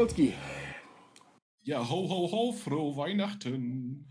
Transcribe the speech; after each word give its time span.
Kulski. 0.00 0.32
Ja, 1.60 1.86
ho, 1.86 2.08
ho, 2.08 2.32
ho, 2.32 2.52
frohe 2.52 2.96
Weihnachten. 2.96 4.08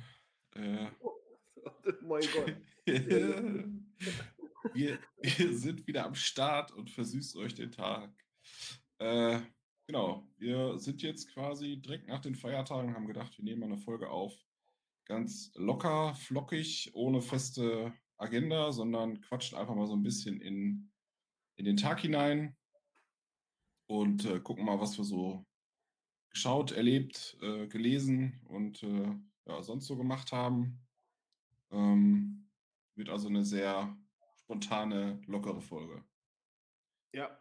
Äh, 0.54 0.86
mein 2.04 2.22
Gott. 2.32 2.56
wir, 4.76 5.00
wir 5.20 5.58
sind 5.58 5.88
wieder 5.88 6.06
am 6.06 6.14
Start 6.14 6.72
und 6.74 6.92
versüßt 6.92 7.36
euch 7.38 7.56
den 7.56 7.72
Tag. 7.72 8.14
Äh, 9.00 9.40
genau, 9.88 10.30
wir 10.38 10.78
sind 10.78 11.02
jetzt 11.02 11.34
quasi 11.34 11.82
direkt 11.82 12.08
nach 12.08 12.22
den 12.22 12.36
Feiertagen, 12.36 12.94
haben 12.94 13.08
gedacht, 13.08 13.36
wir 13.40 13.46
nehmen 13.46 13.64
eine 13.64 13.80
Folge 13.80 14.12
auf. 14.12 14.36
Ganz 15.06 15.52
locker, 15.56 16.14
flockig, 16.14 16.92
ohne 16.94 17.20
feste 17.20 17.92
Agenda, 18.18 18.72
sondern 18.72 19.22
quatschen 19.22 19.58
einfach 19.58 19.74
mal 19.74 19.88
so 19.88 19.94
ein 19.94 20.04
bisschen 20.04 20.40
in, 20.40 20.92
in 21.56 21.66
den 21.66 21.78
Tag 21.78 22.02
hinein 22.02 22.56
und 23.88 24.26
äh, 24.26 24.40
gucken 24.40 24.66
mal, 24.66 24.80
was 24.80 24.96
wir 24.96 25.04
so 25.04 25.48
geschaut, 26.30 26.72
erlebt, 26.72 27.38
äh, 27.42 27.68
gelesen 27.68 28.40
und 28.46 28.84
äh, 28.84 29.16
ja, 29.46 29.62
sonst 29.62 29.88
so 29.88 29.98
gemacht 29.98 30.32
haben. 30.32 30.80
Ähm, 31.72 32.50
wird 32.96 33.10
also 33.10 33.28
eine 33.28 33.44
sehr 33.44 33.98
spontane, 34.42 35.22
lockere 35.28 35.62
Folge. 35.62 36.04
Ja. 37.14 37.40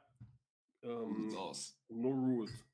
Ähm, 0.82 1.34
aus. 1.36 1.78
No 1.88 2.10
rules. 2.10 2.64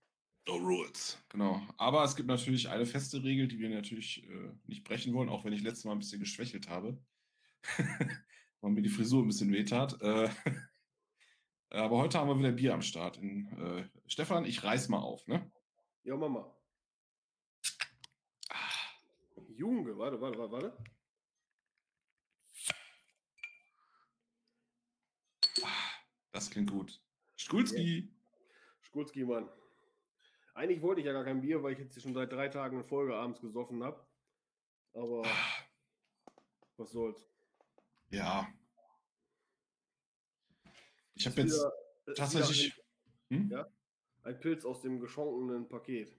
No 0.47 0.57
rules, 0.57 1.19
genau. 1.31 1.63
Aber 1.79 2.05
es 2.05 2.15
gibt 2.15 2.29
natürlich 2.29 2.69
eine 2.69 2.85
feste 2.85 3.23
Regel, 3.23 3.49
die 3.49 3.59
wir 3.59 3.71
natürlich 3.71 4.29
äh, 4.29 4.53
nicht 4.67 4.85
brechen 4.85 5.15
wollen, 5.15 5.31
auch 5.31 5.45
wenn 5.45 5.55
ich 5.55 5.63
letztes 5.63 5.85
Mal 5.85 5.93
ein 5.93 6.01
bisschen 6.01 6.21
geschwächelt 6.21 6.69
habe. 6.69 6.99
weil 8.65 8.73
mir 8.73 8.83
die 8.83 8.89
Frisur 8.89 9.23
ein 9.23 9.27
bisschen 9.27 9.53
wehtat. 9.53 10.01
Äh, 10.01 10.29
aber 11.71 11.99
heute 11.99 12.19
haben 12.19 12.29
wir 12.29 12.39
wieder 12.39 12.53
Bier 12.53 12.75
am 12.75 12.83
Start. 12.83 13.19
In, 13.19 13.47
äh, 13.59 13.89
Stefan, 14.07 14.45
ich 14.45 14.65
reiß 14.65 14.89
mal 14.89 14.99
auf, 14.99 15.27
ne? 15.27 15.51
Ja, 16.05 16.17
Mama. 16.17 16.55
Junge, 19.57 19.97
warte, 19.97 20.21
warte, 20.21 20.39
warte, 20.39 20.53
warte. 20.53 20.85
Das 26.33 26.51
klingt 26.51 26.71
gut. 26.71 27.01
Skulski. 27.39 28.13
Skulski, 28.83 29.25
Mann. 29.25 29.49
Eigentlich 30.55 30.83
wollte 30.83 31.01
ich 31.01 31.07
ja 31.07 31.13
gar 31.13 31.25
kein 31.25 31.41
Bier, 31.41 31.63
weil 31.63 31.73
ich 31.73 31.79
jetzt 31.79 32.01
schon 32.01 32.15
seit 32.15 32.31
drei 32.33 32.49
Tagen 32.49 32.79
in 32.79 32.85
Folge 32.85 33.17
abends 33.17 33.41
gesoffen 33.41 33.83
habe. 33.83 34.07
Aber 34.93 35.25
was 36.77 36.91
soll's. 36.91 37.27
Ja. 38.11 38.47
Ich 41.15 41.27
habe 41.27 41.41
jetzt 41.41 41.55
wieder, 41.55 42.15
tatsächlich. 42.15 42.75
Ein, 43.31 43.39
hm? 43.39 43.51
Ja? 43.51 43.74
Ein 44.25 44.41
Pilz 44.41 44.65
aus 44.65 44.81
dem 44.81 45.01
geschonkenen 45.01 45.69
Paket. 45.69 46.17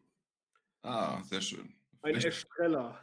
Ah, 0.84 1.23
sehr 1.23 1.42
schön. 1.42 1.73
Ein 2.03 2.16
Estrella. 2.16 3.00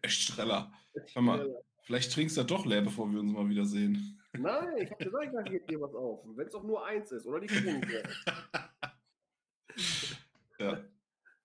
Estrella. 0.00 0.72
Hör 1.12 1.22
mal, 1.22 1.62
vielleicht 1.82 2.10
trinkst 2.12 2.38
du 2.38 2.42
doch 2.42 2.64
leer, 2.64 2.80
bevor 2.80 3.12
wir 3.12 3.20
uns 3.20 3.30
mal 3.30 3.46
wiedersehen. 3.48 4.18
Nein, 4.32 4.78
ich 4.78 4.90
habe 4.90 5.04
gesagt, 5.04 5.34
da 5.34 5.42
geht 5.42 5.68
dir 5.68 5.80
was 5.82 5.94
auf. 5.94 6.24
Wenn 6.34 6.46
es 6.46 6.54
auch 6.54 6.62
nur 6.62 6.84
eins 6.86 7.12
ist 7.12 7.26
oder 7.26 7.40
die 7.40 7.48
Kronenquelle. 7.48 8.08
ja. 10.58 10.84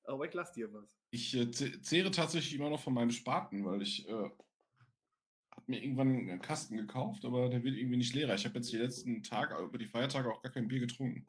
Aber 0.05 0.25
ich 0.25 0.33
lasse 0.33 0.53
dir 0.53 0.71
was. 0.71 0.97
Ich 1.09 1.35
äh, 1.35 1.51
zehre 1.51 2.11
tatsächlich 2.11 2.55
immer 2.55 2.69
noch 2.69 2.81
von 2.81 2.93
meinem 2.93 3.11
Spaten, 3.11 3.65
weil 3.65 3.81
ich 3.81 4.07
äh, 4.07 4.13
habe 4.13 5.63
mir 5.65 5.83
irgendwann 5.83 6.09
einen 6.09 6.41
Kasten 6.41 6.77
gekauft, 6.77 7.25
aber 7.25 7.49
der 7.49 7.63
wird 7.63 7.75
irgendwie 7.75 7.97
nicht 7.97 8.13
leerer. 8.13 8.35
Ich 8.35 8.45
habe 8.45 8.55
jetzt 8.55 8.71
die 8.71 8.77
letzten 8.77 9.23
Tage, 9.23 9.61
über 9.61 9.77
die 9.77 9.87
Feiertage 9.87 10.31
auch 10.31 10.41
gar 10.41 10.51
kein 10.53 10.69
Bier 10.69 10.79
getrunken. 10.79 11.27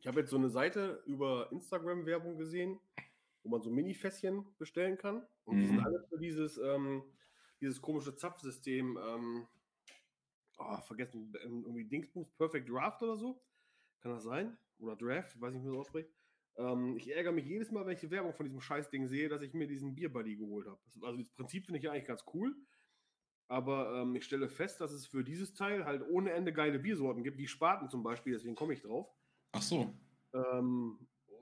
Ich 0.00 0.06
habe 0.06 0.20
jetzt 0.20 0.30
so 0.30 0.36
eine 0.36 0.48
Seite 0.48 1.02
über 1.04 1.52
Instagram-Werbung 1.52 2.38
gesehen, 2.38 2.80
wo 3.42 3.50
man 3.50 3.60
so 3.60 3.70
Mini-Fässchen 3.70 4.46
bestellen 4.58 4.96
kann. 4.96 5.26
Und 5.44 5.56
mhm. 5.56 5.60
die 5.60 5.66
sind 5.66 5.76
mhm. 5.76 5.84
alle 5.84 6.06
für 6.08 6.18
dieses, 6.18 6.56
ähm, 6.58 7.02
dieses 7.60 7.82
komische 7.82 8.16
Zapfsystem, 8.16 8.98
ähm, 8.98 9.46
oh, 10.58 10.80
vergessen, 10.80 11.32
ähm, 11.44 11.64
irgendwie 11.64 11.84
Dingsbums, 11.84 12.30
Perfect 12.32 12.70
Draft 12.70 13.02
oder 13.02 13.16
so. 13.16 13.42
Kann 14.00 14.12
das 14.12 14.24
sein? 14.24 14.56
Oder 14.78 14.96
Draft, 14.96 15.34
ich 15.34 15.40
weiß 15.40 15.52
nicht, 15.52 15.62
wie 15.62 15.68
man 15.68 15.76
das 15.76 15.86
ausspricht. 15.86 16.10
Ähm, 16.56 16.96
ich 16.96 17.10
ärgere 17.14 17.32
mich 17.32 17.44
jedes 17.44 17.70
Mal, 17.70 17.84
wenn 17.84 17.92
ich 17.92 18.00
die 18.00 18.10
Werbung 18.10 18.32
von 18.32 18.46
diesem 18.46 18.62
Scheißding 18.62 19.06
sehe, 19.06 19.28
dass 19.28 19.42
ich 19.42 19.52
mir 19.52 19.66
diesen 19.66 19.94
Bierbuddy 19.94 20.36
geholt 20.36 20.66
habe. 20.66 20.80
Also 21.02 21.18
das 21.18 21.30
Prinzip 21.30 21.66
finde 21.66 21.78
ich 21.78 21.84
ja 21.84 21.92
eigentlich 21.92 22.06
ganz 22.06 22.24
cool. 22.32 22.56
Aber 23.48 24.00
ähm, 24.00 24.14
ich 24.14 24.24
stelle 24.24 24.48
fest, 24.48 24.80
dass 24.80 24.92
es 24.92 25.06
für 25.06 25.24
dieses 25.24 25.52
Teil 25.52 25.84
halt 25.84 26.02
ohne 26.08 26.30
Ende 26.32 26.54
geile 26.54 26.78
Biersorten 26.78 27.22
gibt, 27.22 27.36
wie 27.36 27.48
Spaten 27.48 27.90
zum 27.90 28.02
Beispiel, 28.02 28.32
deswegen 28.32 28.54
komme 28.54 28.72
ich 28.72 28.80
drauf. 28.80 29.12
Ach 29.52 29.62
so. 29.62 29.92
Ähm, 30.32 30.98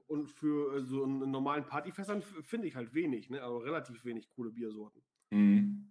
und 0.06 0.30
für 0.30 0.76
äh, 0.76 0.82
so 0.82 1.04
einen 1.04 1.30
normalen 1.30 1.66
Partyfässern 1.66 2.22
finde 2.22 2.66
ich 2.66 2.74
halt 2.74 2.94
wenig, 2.94 3.30
ne? 3.30 3.42
aber 3.42 3.62
relativ 3.64 4.04
wenig 4.04 4.30
coole 4.30 4.50
Biersorten. 4.50 5.02
Mhm. 5.30 5.88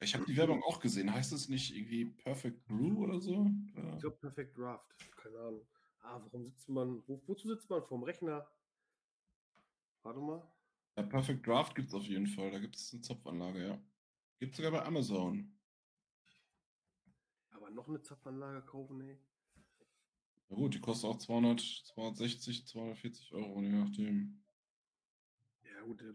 Ich 0.00 0.14
habe 0.14 0.26
die 0.26 0.36
Werbung 0.36 0.62
auch 0.64 0.80
gesehen. 0.80 1.12
Heißt 1.12 1.32
es 1.32 1.48
nicht 1.48 1.74
irgendwie 1.74 2.04
Perfect 2.04 2.66
Brew 2.66 3.02
oder 3.04 3.20
so? 3.20 3.50
Ja. 3.76 3.94
Ich 3.94 4.00
glaube 4.00 4.16
Perfect 4.16 4.58
Draft. 4.58 4.94
Keine 5.16 5.38
Ahnung. 5.38 5.66
Ah, 6.00 6.20
warum 6.22 6.44
sitzt 6.44 6.68
man? 6.68 7.02
Wo, 7.06 7.22
wozu 7.26 7.48
sitzt 7.48 7.70
man? 7.70 7.82
Vorm 7.84 8.02
Rechner? 8.02 8.46
Warte 10.02 10.20
mal. 10.20 10.42
Ja, 10.96 11.04
Perfect 11.04 11.46
Draft 11.46 11.74
gibt 11.74 11.88
es 11.88 11.94
auf 11.94 12.04
jeden 12.04 12.26
Fall. 12.26 12.50
Da 12.50 12.58
gibt 12.58 12.76
es 12.76 12.92
eine 12.92 13.00
Zapfanlage, 13.00 13.66
ja. 13.66 13.82
Gibt 14.38 14.52
es 14.52 14.56
sogar 14.58 14.72
bei 14.72 14.84
Amazon. 14.84 15.56
Aber 17.50 17.70
noch 17.70 17.88
eine 17.88 18.02
Zapfanlage 18.02 18.62
kaufen, 18.62 19.00
ey. 19.00 19.18
Ja 20.48 20.56
gut, 20.56 20.74
die 20.74 20.80
kostet 20.80 21.10
auch 21.10 21.18
200, 21.18 21.60
260, 21.60 22.66
240 22.66 23.32
Euro, 23.32 23.62
je 23.62 23.70
nachdem. 23.70 24.44
Ja 25.62 25.82
gut, 25.82 26.00
der 26.00 26.12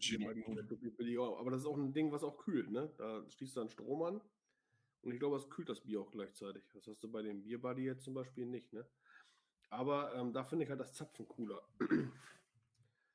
billig 0.91 1.19
aber 1.19 1.51
das 1.51 1.61
ist 1.61 1.67
auch 1.67 1.77
ein 1.77 1.93
Ding, 1.93 2.11
was 2.11 2.23
auch 2.23 2.37
kühlt, 2.37 2.71
ne? 2.71 2.93
Da 2.97 3.29
schließt 3.29 3.55
du 3.55 3.61
dann 3.61 3.69
Strom 3.69 4.03
an 4.03 4.21
und 5.01 5.11
ich 5.11 5.19
glaube, 5.19 5.37
es 5.37 5.49
kühlt 5.49 5.69
das 5.69 5.81
Bier 5.81 6.01
auch 6.01 6.11
gleichzeitig. 6.11 6.63
Das 6.73 6.87
hast 6.87 7.03
du 7.03 7.11
bei 7.11 7.21
dem 7.21 7.43
Bierbuddy 7.43 7.83
jetzt 7.83 8.03
zum 8.03 8.13
Beispiel 8.13 8.45
nicht, 8.45 8.71
ne? 8.73 8.87
Aber 9.69 10.15
ähm, 10.15 10.33
da 10.33 10.43
finde 10.43 10.63
ich 10.63 10.69
halt 10.69 10.79
das 10.79 10.93
Zapfen 10.93 11.27
cooler. 11.27 11.61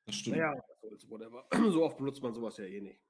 Das 0.07 0.17
stimmt. 0.17 0.37
Naja, 0.37 0.55
whatever. 1.09 1.47
So 1.73 1.85
oft 1.85 1.97
benutzt 1.97 2.23
man 2.23 2.35
sowas 2.35 2.57
ja 2.59 2.65
eh 2.65 2.81
nicht. 2.81 3.01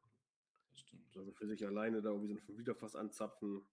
Das 0.71 0.81
stimmt. 0.81 1.17
Also 1.17 1.33
für 1.33 1.47
sich 1.47 1.65
alleine 1.67 2.01
da 2.01 2.11
irgendwie 2.11 2.29
so 2.29 2.35
ein 2.35 2.41
5 2.41 2.59
Liter 2.59 2.75
Fass 2.75 2.97
anzapfen. 2.97 3.67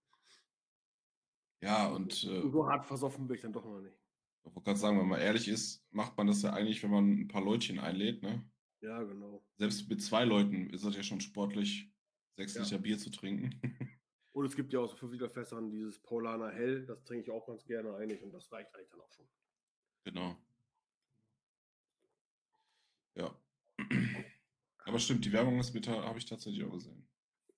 Ja, 1.60 1.88
und. 1.88 2.12
Äh, 2.24 2.50
so 2.50 2.66
hart 2.66 2.84
versoffen 2.84 3.26
bin 3.26 3.36
ich 3.36 3.42
dann 3.42 3.52
doch 3.52 3.64
noch 3.64 3.80
nicht. 3.80 4.01
Ich 4.44 4.54
wollte 4.54 4.64
gerade 4.64 4.78
sagen, 4.78 4.98
wenn 4.98 5.08
man 5.08 5.20
ehrlich 5.20 5.48
ist, 5.48 5.84
macht 5.90 6.16
man 6.16 6.26
das 6.26 6.42
ja 6.42 6.52
eigentlich, 6.52 6.82
wenn 6.82 6.90
man 6.90 7.12
ein 7.12 7.28
paar 7.28 7.44
Leutchen 7.44 7.78
einlädt, 7.78 8.22
ne? 8.22 8.44
Ja, 8.80 9.02
genau. 9.02 9.44
Selbst 9.56 9.88
mit 9.88 10.02
zwei 10.02 10.24
Leuten 10.24 10.70
ist 10.70 10.84
das 10.84 10.96
ja 10.96 11.02
schon 11.04 11.20
sportlich, 11.20 11.92
sechs 12.36 12.54
ja. 12.54 12.62
Liter 12.62 12.78
Bier 12.78 12.98
zu 12.98 13.10
trinken. 13.10 13.60
und 14.32 14.44
es 14.44 14.56
gibt 14.56 14.72
ja 14.72 14.80
auch 14.80 14.88
so 14.88 14.96
5 14.96 15.12
Liter 15.12 15.30
Fässern 15.30 15.70
dieses 15.70 16.00
Paulaner 16.02 16.50
Hell, 16.50 16.84
das 16.86 17.04
trinke 17.04 17.24
ich 17.24 17.30
auch 17.30 17.46
ganz 17.46 17.64
gerne 17.64 17.94
eigentlich 17.94 18.22
und 18.22 18.32
das 18.32 18.50
reicht 18.50 18.74
eigentlich 18.74 18.90
dann 18.90 19.00
auch 19.00 19.12
schon. 19.12 19.28
Genau. 20.04 20.36
Ja. 23.14 23.38
Aber 24.84 24.98
stimmt, 24.98 25.24
die 25.24 25.32
Werbung 25.32 25.60
ist 25.60 25.74
habe 25.88 26.18
ich 26.18 26.26
tatsächlich 26.26 26.64
auch 26.64 26.72
gesehen. 26.72 27.08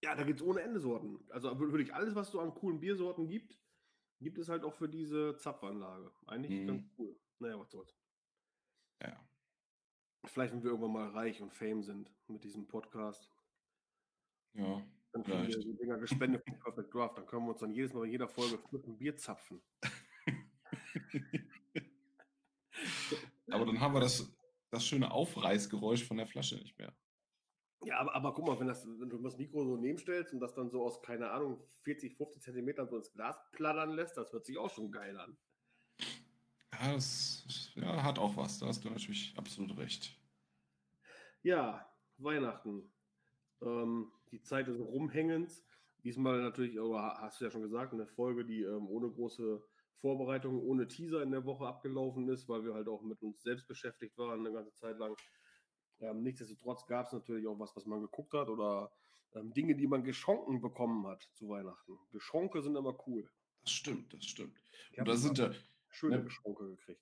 Ja, 0.03 0.15
da 0.15 0.25
gibt 0.25 0.41
es 0.41 0.47
ohne 0.47 0.61
Ende 0.61 0.81
Sorten. 0.81 1.19
Also 1.31 1.59
wirklich 1.59 1.95
alles, 1.95 2.15
was 2.15 2.31
so 2.31 2.41
an 2.41 2.55
coolen 2.55 2.81
Biersorten 2.81 3.27
gibt, 3.27 3.59
gibt 4.21 4.39
es 4.39 4.49
halt 4.49 4.65
auch 4.65 4.75
für 4.75 4.89
diese 4.89 5.37
Zapfanlage. 5.37 6.11
Eigentlich 6.27 6.63
mhm. 6.63 6.67
ganz 6.67 6.85
cool. 6.99 7.17
Naja, 7.39 7.59
was 7.59 7.71
soll's. 7.71 7.95
Ja. 9.03 9.21
Vielleicht, 10.25 10.55
wenn 10.55 10.63
wir 10.63 10.71
irgendwann 10.71 10.93
mal 10.93 11.09
reich 11.11 11.43
und 11.43 11.53
fame 11.53 11.83
sind 11.83 12.11
mit 12.29 12.45
diesem 12.45 12.67
Podcast. 12.67 13.31
Ja. 14.55 14.83
Dann 15.13 15.23
kriegen 15.23 15.47
wir 15.47 15.59
die 15.59 15.77
Dinger 15.77 15.99
gespendet 15.99 16.43
von 16.45 16.59
Perfect 16.59 16.93
Draft. 16.93 17.19
Dann 17.19 17.27
können 17.27 17.45
wir 17.45 17.51
uns 17.51 17.61
dann 17.61 17.73
jedes 17.73 17.93
Mal 17.93 18.07
in 18.07 18.13
jeder 18.13 18.29
Folge 18.29 18.59
einem 18.73 18.99
Bier 18.99 19.17
zapfen. 19.17 19.63
Aber 23.51 23.67
dann 23.67 23.79
haben 23.81 23.95
wir 23.95 24.01
das, 24.01 24.37
das 24.71 24.85
schöne 24.85 25.13
Aufreißgeräusch 25.13 26.05
von 26.05 26.17
der 26.17 26.27
Flasche 26.27 26.57
nicht 26.57 26.77
mehr. 26.79 26.93
Ja, 27.85 27.99
aber, 27.99 28.15
aber 28.15 28.35
guck 28.35 28.47
mal, 28.47 28.59
wenn, 28.59 28.67
das, 28.67 28.87
wenn 28.87 29.11
du 29.11 29.19
das 29.19 29.37
Mikro 29.37 29.65
so 29.65 29.77
nebenstellst 29.77 30.33
und 30.33 30.41
das 30.41 30.55
dann 30.55 30.71
so 30.71 30.85
aus, 30.85 31.03
keine 31.03 31.31
Ahnung, 31.31 31.63
40, 31.83 32.17
50 32.17 32.43
Zentimetern 32.43 32.89
so 32.89 32.97
ins 32.97 33.13
Glas 33.13 33.37
plattern 33.53 33.91
lässt, 33.91 34.17
das 34.17 34.33
hört 34.33 34.47
sich 34.47 34.59
auch 34.59 34.71
schon 34.71 34.91
geil 34.91 35.19
an. 35.19 35.37
Ja, 36.73 36.95
das 36.95 37.73
ja, 37.75 38.03
hat 38.03 38.19
auch 38.19 38.37
was. 38.37 38.59
Da 38.59 38.67
hast 38.67 38.85
du 38.85 38.91
natürlich 38.91 39.35
absolut 39.37 39.77
recht. 39.77 40.17
Ja, 41.43 41.87
Weihnachten. 42.19 42.91
Ähm, 43.63 44.11
die 44.31 44.43
Zeit 44.43 44.67
des 44.67 44.81
Rumhängens. 44.81 45.65
Diesmal 46.03 46.43
natürlich, 46.43 46.79
aber 46.79 47.19
hast 47.21 47.41
du 47.41 47.47
ja 47.47 47.51
schon 47.51 47.63
gesagt, 47.63 47.93
eine 47.93 48.07
Folge, 48.07 48.45
die 48.45 48.63
ähm, 48.63 48.87
ohne 48.89 49.11
große 49.11 49.63
Vorbereitung, 50.01 50.61
ohne 50.61 50.87
Teaser 50.87 51.23
in 51.23 51.31
der 51.31 51.47
Woche 51.47 51.67
abgelaufen 51.67 52.29
ist, 52.29 52.47
weil 52.49 52.63
wir 52.65 52.75
halt 52.75 52.89
auch 52.89 53.03
mit 53.03 53.23
uns 53.23 53.43
selbst 53.43 53.67
beschäftigt 53.67 54.19
waren 54.19 54.41
eine 54.41 54.53
ganze 54.53 54.75
Zeit 54.75 54.99
lang. 54.99 55.17
Ähm, 56.05 56.23
nichtsdestotrotz 56.23 56.87
gab 56.87 57.07
es 57.07 57.13
natürlich 57.13 57.47
auch 57.47 57.59
was, 57.59 57.75
was 57.77 57.87
man 57.87 58.01
geguckt 58.01 58.35
hat 58.35 58.49
oder 58.49 58.93
ähm, 59.35 59.53
Dinge, 59.53 59.75
die 59.75 59.87
man 59.87 60.05
geschonken 60.05 60.61
bekommen 60.61 61.07
hat 61.07 61.23
zu 61.33 61.49
Weihnachten. 61.49 61.99
Geschonke 62.13 62.63
sind 62.63 62.77
immer 62.77 62.97
cool. 63.07 63.29
Das 63.63 63.73
stimmt, 63.73 64.13
das 64.13 64.25
stimmt. 64.25 64.61
Ich 64.93 64.99
Und 64.99 65.09
da 65.09 65.17
sind 65.17 65.39
ja, 65.39 65.51
schöne 65.89 66.19
ne, 66.19 66.25
Geschonke 66.25 66.69
gekriegt. 66.69 67.01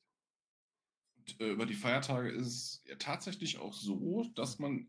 und, 1.16 1.40
äh, 1.40 1.52
über 1.52 1.66
die 1.66 1.74
Feiertage 1.74 2.30
ist 2.30 2.46
es 2.46 2.82
ja 2.86 2.96
tatsächlich 2.96 3.58
auch 3.58 3.74
so, 3.74 4.24
dass 4.34 4.58
man 4.58 4.88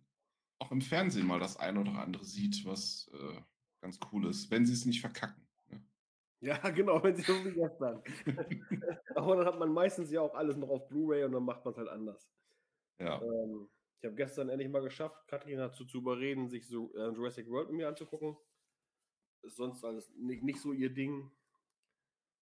auch 0.59 0.71
im 0.71 0.81
Fernsehen 0.81 1.25
mal 1.25 1.39
das 1.39 1.57
eine 1.57 1.79
oder 1.79 1.93
andere 1.93 2.23
sieht, 2.23 2.65
was 2.65 3.09
äh, 3.13 3.41
ganz 3.81 3.99
cool 4.11 4.27
ist, 4.27 4.51
wenn 4.51 4.65
sie 4.65 4.73
es 4.73 4.85
nicht 4.85 5.01
verkacken. 5.01 5.45
Ne? 5.69 5.83
Ja, 6.41 6.57
genau, 6.69 7.03
wenn 7.03 7.15
sie 7.15 7.23
so 7.23 7.33
wie 7.43 7.51
gestern. 7.51 8.03
Aber 9.15 9.37
dann 9.37 9.45
hat 9.45 9.59
man 9.59 9.73
meistens 9.73 10.11
ja 10.11 10.21
auch 10.21 10.35
alles 10.35 10.55
noch 10.55 10.69
auf 10.69 10.87
Blu-ray 10.87 11.23
und 11.23 11.31
dann 11.31 11.43
macht 11.43 11.65
man 11.65 11.73
es 11.73 11.77
halt 11.77 11.89
anders. 11.89 12.29
Ja. 12.99 13.21
Ähm, 13.21 13.69
ich 14.03 14.07
habe 14.07 14.15
gestern 14.17 14.49
endlich 14.49 14.69
mal 14.69 14.81
geschafft, 14.81 15.25
Katrin 15.29 15.59
dazu 15.59 15.85
zu 15.85 15.99
überreden, 15.99 16.49
sich 16.49 16.67
so 16.67 16.93
äh, 16.93 17.07
Jurassic 17.13 17.49
World 17.49 17.69
mit 17.69 17.77
mir 17.77 17.87
anzugucken. 17.87 18.35
Ist 19.43 19.55
sonst 19.55 19.81
alles 19.85 20.11
nicht, 20.17 20.43
nicht 20.43 20.59
so 20.59 20.73
ihr 20.73 20.89
Ding. 20.93 21.31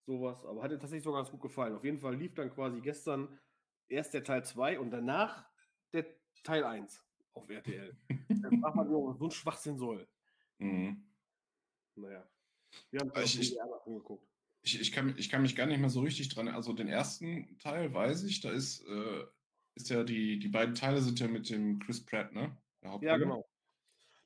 Sowas, 0.05 0.43
aber 0.45 0.61
hat 0.61 0.71
ihr 0.71 0.79
tatsächlich 0.79 1.05
sogar 1.05 1.21
ganz 1.21 1.31
gut 1.31 1.41
gefallen. 1.41 1.73
Auf 1.73 1.85
jeden 1.85 1.97
Fall 1.97 2.13
lief 2.17 2.33
dann 2.35 2.53
quasi 2.53 2.81
gestern 2.81 3.39
erst 3.87 4.13
der 4.13 4.25
Teil 4.25 4.43
2 4.43 4.79
und 4.79 4.91
danach 4.91 5.49
der 5.93 6.05
Teil 6.43 6.65
1 6.65 7.01
auf 7.33 7.49
RTL. 7.49 7.95
Dann 8.29 8.59
fragt 8.59 8.75
man 8.75 8.89
so 8.89 9.17
ein 9.17 9.31
Schwachsinn 9.31 9.77
soll. 9.77 10.05
Mhm. 10.57 11.05
Naja. 11.95 12.29
Wir 12.91 12.99
haben 12.99 13.11
ich- 13.23 13.39
ich- 13.39 13.61
angeguckt. 13.61 14.27
Ich, 14.61 14.81
ich, 14.81 14.91
kann, 14.91 15.15
ich 15.17 15.29
kann 15.29 15.41
mich 15.43 15.55
gar 15.55 15.67
nicht 15.67 15.79
mehr 15.79 15.89
so 15.89 16.01
richtig 16.01 16.27
dran. 16.29 16.49
Also 16.49 16.73
den 16.73 16.87
ersten 16.89 17.57
Teil 17.59 17.93
weiß 17.93 18.23
ich, 18.23 18.41
da 18.41 18.51
ist, 18.51 18.81
äh, 18.85 19.25
ist 19.75 19.89
ja 19.89 20.03
die, 20.03 20.39
die 20.39 20.47
beiden 20.49 20.75
Teile 20.75 21.01
sind 21.01 21.19
ja 21.19 21.27
mit 21.27 21.49
dem 21.49 21.79
Chris 21.79 22.03
Pratt, 22.05 22.33
ne? 22.33 22.57
Ja, 22.99 23.17
Hauptrolle. 23.17 23.17
genau. 23.17 23.45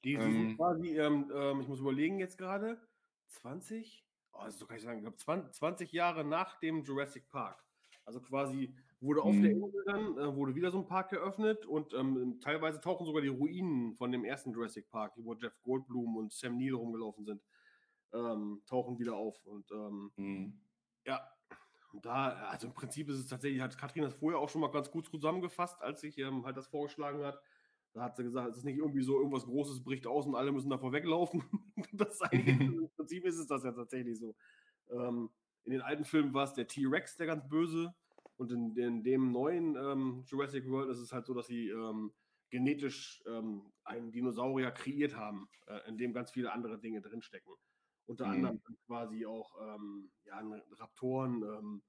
Die, 0.06 0.20
die 0.20 0.34
sind 0.34 0.48
Ähm, 0.48 0.58
quasi, 0.58 0.98
ähm, 0.98 1.32
ähm, 1.36 1.62
ich 1.62 1.68
muss 1.68 1.80
überlegen 1.82 2.20
jetzt 2.20 2.38
gerade, 2.38 2.90
20? 3.28 4.08
Oh, 4.34 4.44
das 4.46 4.60
kann 4.68 4.78
ich 4.78 4.84
sagen, 4.84 5.00
ich 5.00 5.04
glaube 5.04 5.18
20, 5.18 5.54
20 5.54 5.92
Jahre 5.94 6.24
nach 6.26 6.60
dem 6.60 6.84
Jurassic 6.84 7.30
Park. 7.30 7.66
Also 8.06 8.22
quasi 8.22 8.76
wurde 9.02 9.24
auf 9.24 9.40
der 9.42 9.52
Mhm. 9.52 9.54
Insel 9.54 9.84
dann, 9.88 10.18
äh, 10.18 10.36
wurde 10.36 10.56
wieder 10.56 10.72
so 10.72 10.80
ein 10.80 10.88
Park 10.88 11.10
geöffnet 11.12 11.66
und 11.66 11.94
ähm, 11.94 12.40
teilweise 12.42 12.82
tauchen 12.82 13.06
sogar 13.06 13.22
die 13.22 13.30
Ruinen 13.30 13.96
von 13.96 14.12
dem 14.12 14.26
ersten 14.26 14.54
Jurassic 14.54 14.90
Park, 14.90 15.14
wo 15.18 15.36
Jeff 15.36 15.62
Goldblum 15.64 16.18
und 16.18 16.34
Sam 16.34 16.58
Neill 16.58 16.76
rumgelaufen 16.76 17.26
sind, 17.26 17.44
ähm, 18.14 18.64
tauchen 18.68 19.00
wieder 19.00 19.16
auf. 19.18 19.46
Und 19.46 19.72
ähm, 19.72 20.14
Mhm. 20.18 20.60
ja, 21.06 21.32
da, 22.02 22.30
also 22.50 22.68
im 22.68 22.74
Prinzip 22.74 23.10
ist 23.10 23.20
es 23.20 23.28
tatsächlich, 23.28 23.62
hat 23.62 23.78
Katrin 23.78 24.04
das 24.04 24.14
vorher 24.14 24.40
auch 24.40 24.50
schon 24.50 24.62
mal 24.62 24.72
ganz 24.72 24.92
gut 24.92 25.08
zusammengefasst, 25.08 25.82
als 25.82 26.02
sich 26.02 26.18
ähm, 26.18 26.46
halt 26.46 26.58
das 26.58 26.68
vorgeschlagen 26.68 27.24
hat. 27.24 27.42
Da 27.94 28.02
hat 28.04 28.16
sie 28.16 28.24
gesagt, 28.24 28.52
es 28.52 28.58
ist 28.58 28.64
nicht 28.66 28.78
irgendwie 28.78 29.02
so, 29.02 29.18
irgendwas 29.18 29.46
Großes 29.46 29.84
bricht 29.84 30.06
aus 30.06 30.28
und 30.28 30.36
alle 30.36 30.52
müssen 30.52 30.70
davor 30.70 30.92
weglaufen. 30.92 31.44
das 31.94 32.14
ist 32.14 32.22
eigentlich, 32.22 32.60
Im 32.60 32.90
Prinzip 32.96 33.26
ist 33.26 33.38
es 33.38 33.48
das 33.48 33.64
ja 33.64 33.72
tatsächlich 33.72 34.20
so. 34.20 34.36
Ähm, 34.92 35.30
in 35.66 35.72
den 35.72 35.82
alten 35.82 36.06
Filmen 36.06 36.34
war 36.34 36.44
es 36.44 36.54
der 36.54 36.68
T-Rex, 36.68 37.18
der 37.18 37.28
ganz 37.28 37.48
böse. 37.48 37.94
Und 38.38 38.52
in, 38.52 38.76
in 38.78 39.04
dem 39.04 39.32
neuen 39.32 39.76
ähm, 39.76 40.24
Jurassic 40.26 40.70
World 40.70 40.90
ist 40.90 41.00
es 41.00 41.12
halt 41.12 41.26
so, 41.26 41.34
dass 41.34 41.48
sie 41.48 41.70
ähm, 41.70 42.14
genetisch 42.50 43.22
ähm, 43.28 43.72
einen 43.84 44.12
Dinosaurier 44.12 44.72
kreiert 44.72 45.16
haben, 45.16 45.50
äh, 45.68 45.88
in 45.88 45.98
dem 45.98 46.14
ganz 46.14 46.32
viele 46.32 46.52
andere 46.52 46.80
Dinge 46.80 47.02
drinstecken. 47.02 47.54
Unter 48.06 48.26
Mhm. 48.28 48.32
anderem 48.32 48.62
quasi 48.88 49.26
auch 49.26 49.56
ähm, 49.62 50.10
ja, 50.26 50.42
Raptoren, 50.78 51.44
ähm, 51.44 51.82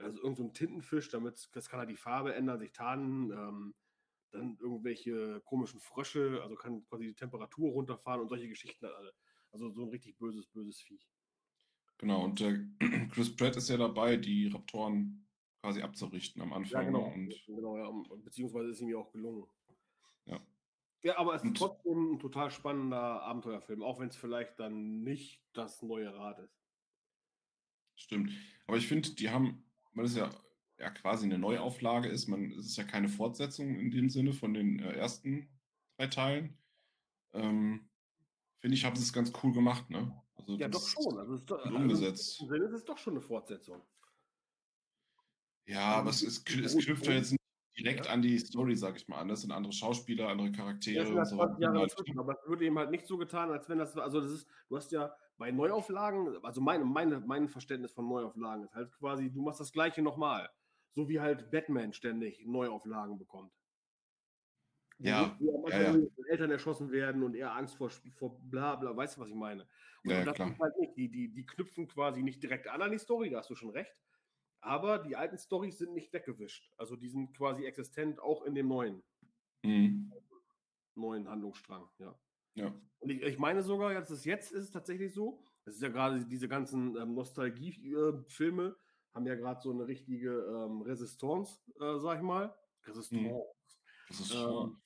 also 0.00 0.16
irgendein 0.18 0.36
so 0.36 0.42
ein 0.44 0.54
Tintenfisch, 0.54 1.08
damit 1.10 1.48
das 1.52 1.68
kann 1.68 1.78
halt 1.80 1.90
die 1.90 1.96
Farbe 1.96 2.34
ändern, 2.34 2.58
sich 2.58 2.72
tarnen, 2.72 3.30
ähm, 3.30 3.74
dann 4.32 4.56
irgendwelche 4.60 5.40
komischen 5.44 5.80
Frösche, 5.80 6.40
also 6.42 6.54
kann 6.54 6.84
quasi 6.86 7.06
die 7.06 7.14
Temperatur 7.14 7.70
runterfahren 7.72 8.20
und 8.20 8.28
solche 8.28 8.48
Geschichten 8.48 8.86
halt 8.86 8.94
alle. 8.96 9.14
Also 9.52 9.70
so 9.70 9.82
ein 9.82 9.88
richtig 9.88 10.16
böses, 10.18 10.46
böses 10.46 10.80
Viech. 10.80 11.10
Genau, 11.98 12.24
und 12.24 12.38
der 12.40 12.60
Chris 13.12 13.34
Pratt 13.34 13.56
ist 13.56 13.68
ja 13.68 13.76
dabei, 13.76 14.16
die 14.16 14.46
Raptoren 14.46 15.26
quasi 15.60 15.82
abzurichten 15.82 16.40
am 16.40 16.50
Ja, 16.50 16.56
Anfang. 16.56 16.86
genau. 16.86 17.12
Und 17.12 17.34
genau 17.46 17.76
ja, 17.76 18.16
beziehungsweise 18.24 18.70
ist 18.70 18.80
ihm 18.80 18.88
ja 18.88 18.96
auch 18.98 19.10
gelungen. 19.12 19.46
Ja. 20.26 20.40
Ja, 21.02 21.18
aber 21.18 21.34
es 21.34 21.42
ist 21.42 21.48
Und- 21.48 21.56
trotzdem 21.58 22.12
ein 22.14 22.18
total 22.20 22.50
spannender 22.50 23.22
Abenteuerfilm, 23.22 23.82
auch 23.82 23.98
wenn 23.98 24.08
es 24.08 24.16
vielleicht 24.16 24.58
dann 24.60 25.02
nicht 25.02 25.42
das 25.52 25.82
neue 25.82 26.14
Rad 26.14 26.38
ist. 26.38 26.56
stimmt. 27.96 28.30
Aber 28.66 28.76
ich 28.78 28.86
finde, 28.86 29.10
die 29.14 29.28
haben, 29.30 29.64
weil 29.94 30.04
es 30.06 30.16
ja, 30.16 30.30
ja 30.78 30.90
quasi 30.90 31.26
eine 31.26 31.38
Neuauflage 31.38 32.08
ist, 32.08 32.28
man, 32.28 32.52
es 32.52 32.66
ist 32.66 32.76
ja 32.76 32.84
keine 32.84 33.08
Fortsetzung 33.08 33.76
in 33.78 33.90
dem 33.90 34.08
Sinne 34.10 34.32
von 34.32 34.54
den 34.54 34.78
äh, 34.80 34.92
ersten 34.92 35.48
drei 35.96 36.06
Teilen. 36.08 36.58
Ähm, 37.32 37.90
finde 38.60 38.76
ich, 38.76 38.84
haben 38.84 38.96
sie 38.96 39.02
es 39.02 39.12
ganz 39.12 39.32
cool 39.42 39.52
gemacht, 39.52 39.90
ne? 39.90 40.22
Also 40.36 40.56
Ja, 40.56 40.68
doch 40.68 40.86
schon. 40.86 41.18
Also 41.18 41.34
es 41.34 41.40
ist 41.40 41.50
doch, 41.50 41.64
also 41.64 41.76
umgesetzt. 41.76 42.38
Sinne 42.38 42.64
ist 42.66 42.72
es 42.72 42.84
doch 42.84 42.98
schon 42.98 43.14
eine 43.14 43.20
Fortsetzung. 43.22 43.82
Ja, 45.66 45.80
Also 45.88 46.00
aber 46.00 46.10
es, 46.10 46.22
es, 46.22 46.44
es 46.46 46.84
knüpft 46.84 47.06
ja 47.06 47.12
jetzt 47.12 47.30
nicht 47.32 47.40
direkt 47.78 48.06
Ja. 48.06 48.12
an 48.12 48.22
die 48.22 48.38
Story, 48.38 48.76
sag 48.76 48.96
ich 48.96 49.08
mal, 49.08 49.18
an. 49.20 49.28
Das 49.28 49.42
sind 49.42 49.52
andere 49.52 49.72
Schauspieler, 49.72 50.28
andere 50.28 50.50
Ja, 50.50 50.56
Charaktere 50.56 51.02
es 51.02 51.08
sind 51.08 51.16
und 51.16 51.18
halt 51.18 51.28
so 51.28 51.36
20 51.36 51.62
Jahre 51.62 51.80
weiter. 51.80 51.86
dazwischen, 51.96 52.18
aber 52.18 52.32
es 52.42 52.48
wird 52.48 52.62
eben 52.62 52.78
halt 52.78 52.90
nicht 52.90 53.06
so 53.06 53.16
getan, 53.16 53.50
als 53.50 53.68
wenn 53.68 53.78
das, 53.78 53.96
also 53.96 54.20
das 54.20 54.32
ist, 54.32 54.48
du 54.68 54.76
hast 54.76 54.90
ja 54.92 55.14
bei 55.40 55.50
Neuauflagen, 55.50 56.44
also 56.44 56.60
meine, 56.60 56.84
meine, 56.84 57.18
mein 57.18 57.48
Verständnis 57.48 57.92
von 57.94 58.06
Neuauflagen 58.06 58.62
ist 58.62 58.74
halt 58.74 58.92
quasi, 58.92 59.32
du 59.32 59.40
machst 59.40 59.58
das 59.58 59.72
Gleiche 59.72 60.02
nochmal. 60.02 60.50
So 60.92 61.08
wie 61.08 61.18
halt 61.18 61.50
Batman 61.50 61.94
ständig 61.94 62.44
Neuauflagen 62.44 63.16
bekommt. 63.18 63.50
Ja, 64.98 65.34
wo 65.40 65.66
ja, 65.70 65.80
ja. 65.80 65.96
Eltern 66.28 66.50
erschossen 66.50 66.90
werden 66.92 67.22
und 67.22 67.34
er 67.34 67.54
Angst 67.56 67.76
vor, 67.76 67.88
vor 68.18 68.38
bla 68.38 68.76
bla, 68.76 68.94
weißt 68.94 69.16
du, 69.16 69.22
was 69.22 69.30
ich 69.30 69.34
meine? 69.34 69.66
Und 70.04 70.10
Ja, 70.10 70.26
das 70.26 70.36
klar. 70.36 70.50
ist 70.50 70.60
halt 70.60 70.76
nicht, 70.78 70.94
die, 70.98 71.10
die, 71.10 71.32
die 71.32 71.46
knüpfen 71.46 71.88
quasi 71.88 72.22
nicht 72.22 72.42
direkt 72.42 72.68
an 72.68 72.82
an 72.82 72.90
die 72.90 72.98
Story, 72.98 73.30
da 73.30 73.38
hast 73.38 73.48
du 73.48 73.54
schon 73.54 73.70
recht. 73.70 73.96
Aber 74.60 74.98
die 74.98 75.16
alten 75.16 75.38
Storys 75.38 75.78
sind 75.78 75.94
nicht 75.94 76.12
weggewischt. 76.12 76.70
Also 76.76 76.96
die 76.96 77.08
sind 77.08 77.34
quasi 77.34 77.64
existent 77.64 78.20
auch 78.20 78.44
in 78.44 78.54
dem 78.54 78.68
neuen, 78.68 79.02
Mhm. 79.64 80.12
neuen 80.94 81.28
Handlungsstrang, 81.28 81.88
ja. 81.98 82.14
Ja. 82.60 82.74
Und 83.00 83.10
ich, 83.10 83.22
ich 83.22 83.38
meine 83.38 83.62
sogar, 83.62 83.94
dass 83.94 84.10
es 84.10 84.24
jetzt 84.24 84.52
ist 84.52 84.64
es 84.64 84.70
tatsächlich 84.70 85.14
so. 85.14 85.40
Es 85.64 85.74
ist 85.76 85.82
ja 85.82 85.88
gerade 85.88 86.24
diese 86.26 86.48
ganzen 86.48 86.96
ähm, 86.96 87.14
Nostalgie-Filme 87.14 88.76
haben 89.14 89.26
ja 89.26 89.34
gerade 89.34 89.60
so 89.60 89.70
eine 89.72 89.86
richtige 89.86 90.30
ähm, 90.30 90.82
Resistance, 90.82 91.60
äh, 91.80 91.98
sag 91.98 92.18
ich 92.18 92.22
mal. 92.22 92.54
Resistance. 92.86 93.44
Das 94.08 94.20
ist 94.20 94.34
Ähm, 94.34 94.76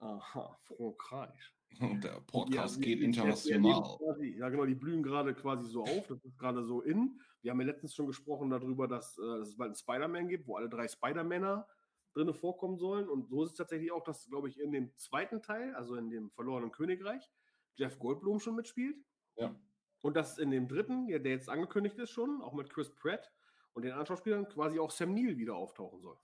aha, 0.00 0.58
Frankreich. 0.62 1.52
Und 1.80 2.04
der 2.04 2.20
Podcast 2.20 2.76
Ja, 2.76 2.82
geht 2.82 3.00
die- 3.00 3.04
international. 3.04 3.82
Quasi, 3.98 4.36
ja, 4.38 4.48
genau, 4.48 4.64
die 4.64 4.74
blühen 4.76 5.02
gerade 5.02 5.34
quasi 5.34 5.68
so 5.68 5.82
auf. 5.82 6.06
Das 6.06 6.24
ist 6.24 6.38
gerade 6.38 6.64
so 6.64 6.82
in. 6.82 7.18
Wir 7.42 7.50
haben 7.50 7.60
ja 7.60 7.66
letztens 7.66 7.94
schon 7.94 8.06
gesprochen 8.06 8.50
darüber, 8.50 8.86
dass, 8.86 9.18
äh, 9.18 9.38
dass 9.38 9.48
es 9.48 9.56
bald 9.56 9.68
einen 9.70 9.76
Spider-Man 9.76 10.28
gibt, 10.28 10.46
wo 10.46 10.56
alle 10.56 10.68
drei 10.68 10.86
Spider-Männer 10.86 11.66
drin 12.14 12.32
vorkommen 12.34 12.78
sollen. 12.78 13.08
Und 13.08 13.28
so 13.28 13.44
ist 13.44 13.50
es 13.52 13.56
tatsächlich 13.56 13.92
auch, 13.92 14.04
dass, 14.04 14.26
glaube 14.28 14.48
ich, 14.48 14.58
in 14.58 14.72
dem 14.72 14.96
zweiten 14.96 15.42
Teil, 15.42 15.74
also 15.74 15.96
in 15.96 16.10
dem 16.10 16.30
verlorenen 16.30 16.72
Königreich, 16.72 17.30
Jeff 17.74 17.98
Goldblum 17.98 18.40
schon 18.40 18.54
mitspielt. 18.54 18.96
Ja. 19.36 19.54
Und 20.00 20.16
dass 20.16 20.38
in 20.38 20.50
dem 20.50 20.68
dritten, 20.68 21.08
ja, 21.08 21.18
der 21.18 21.32
jetzt 21.32 21.48
angekündigt 21.48 21.98
ist 21.98 22.10
schon, 22.10 22.40
auch 22.42 22.52
mit 22.52 22.70
Chris 22.70 22.94
Pratt 22.94 23.32
und 23.72 23.82
den 23.82 23.92
anderen 23.92 24.06
Schauspielern, 24.06 24.48
quasi 24.48 24.78
auch 24.78 24.90
Sam 24.90 25.14
Neill 25.14 25.36
wieder 25.38 25.56
auftauchen 25.56 26.00
soll. 26.00 26.16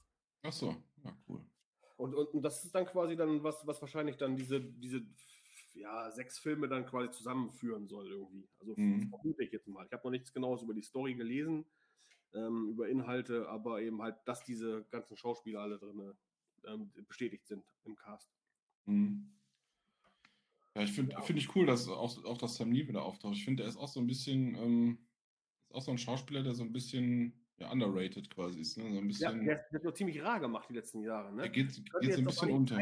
Ach 0.42 0.52
so, 0.52 0.76
ja, 1.04 1.16
cool. 1.28 1.44
Und, 1.96 2.14
und, 2.14 2.28
und 2.34 2.42
das 2.42 2.64
ist 2.64 2.74
dann 2.74 2.86
quasi 2.86 3.16
dann 3.16 3.42
was, 3.42 3.66
was 3.66 3.80
wahrscheinlich 3.80 4.16
dann 4.16 4.36
diese, 4.36 4.60
diese 4.60 5.02
ja, 5.74 6.10
sechs 6.10 6.38
Filme 6.38 6.68
dann 6.68 6.86
quasi 6.86 7.10
zusammenführen 7.10 7.88
soll 7.88 8.08
irgendwie. 8.08 8.48
Also 8.58 8.74
Mhm. 8.76 9.08
vermute 9.08 9.44
ich 9.44 9.52
jetzt 9.52 9.66
mal. 9.68 9.84
Ich 9.86 9.92
habe 9.92 10.02
noch 10.04 10.10
nichts 10.10 10.32
Genaues 10.32 10.62
über 10.62 10.74
die 10.74 10.82
Story 10.82 11.14
gelesen, 11.14 11.66
ähm, 12.34 12.68
über 12.68 12.88
Inhalte, 12.88 13.48
aber 13.48 13.80
eben 13.82 14.02
halt, 14.02 14.16
dass 14.26 14.44
diese 14.44 14.84
ganzen 14.90 15.16
Schauspieler 15.16 15.60
alle 15.60 15.78
drin 15.78 16.14
ähm, 16.66 16.92
bestätigt 17.08 17.46
sind 17.46 17.64
im 17.84 17.96
Cast. 17.96 18.30
Mhm. 18.86 19.32
Ja, 20.74 20.82
ich 20.82 20.92
finde 20.92 21.20
find 21.22 21.38
ich 21.38 21.54
cool, 21.56 21.66
dass 21.66 21.88
auch, 21.88 22.24
auch 22.24 22.38
das 22.38 22.56
Sam 22.56 22.70
Neill 22.70 22.88
wieder 22.88 23.02
auftaucht. 23.02 23.34
Ich 23.34 23.44
finde, 23.44 23.64
er 23.64 23.68
ist 23.68 23.76
auch 23.76 23.88
so 23.88 24.00
ein 24.00 24.06
bisschen, 24.06 24.54
ähm, 24.54 24.98
ist 25.68 25.74
auch 25.74 25.82
so 25.82 25.90
ein 25.90 25.98
Schauspieler, 25.98 26.42
der 26.42 26.54
so 26.54 26.62
ein 26.62 26.72
bisschen 26.72 27.46
ja, 27.58 27.70
underrated 27.70 28.30
quasi 28.30 28.60
ist. 28.60 28.78
Ne? 28.78 28.84
So 28.84 28.88
ein 28.90 28.94
Ja, 28.94 29.00
bisschen, 29.02 29.44
der, 29.44 29.56
der 29.56 29.74
hat 29.74 29.84
noch 29.84 29.94
ziemlich 29.94 30.22
rar 30.22 30.40
gemacht 30.40 30.68
die 30.68 30.74
letzten 30.74 31.02
Jahre. 31.02 31.34
Ne? 31.34 31.42
er 31.42 31.48
geht, 31.48 31.68
geht 32.00 32.14
so 32.14 32.20
ein 32.20 32.24
bisschen 32.24 32.50
unter. 32.50 32.80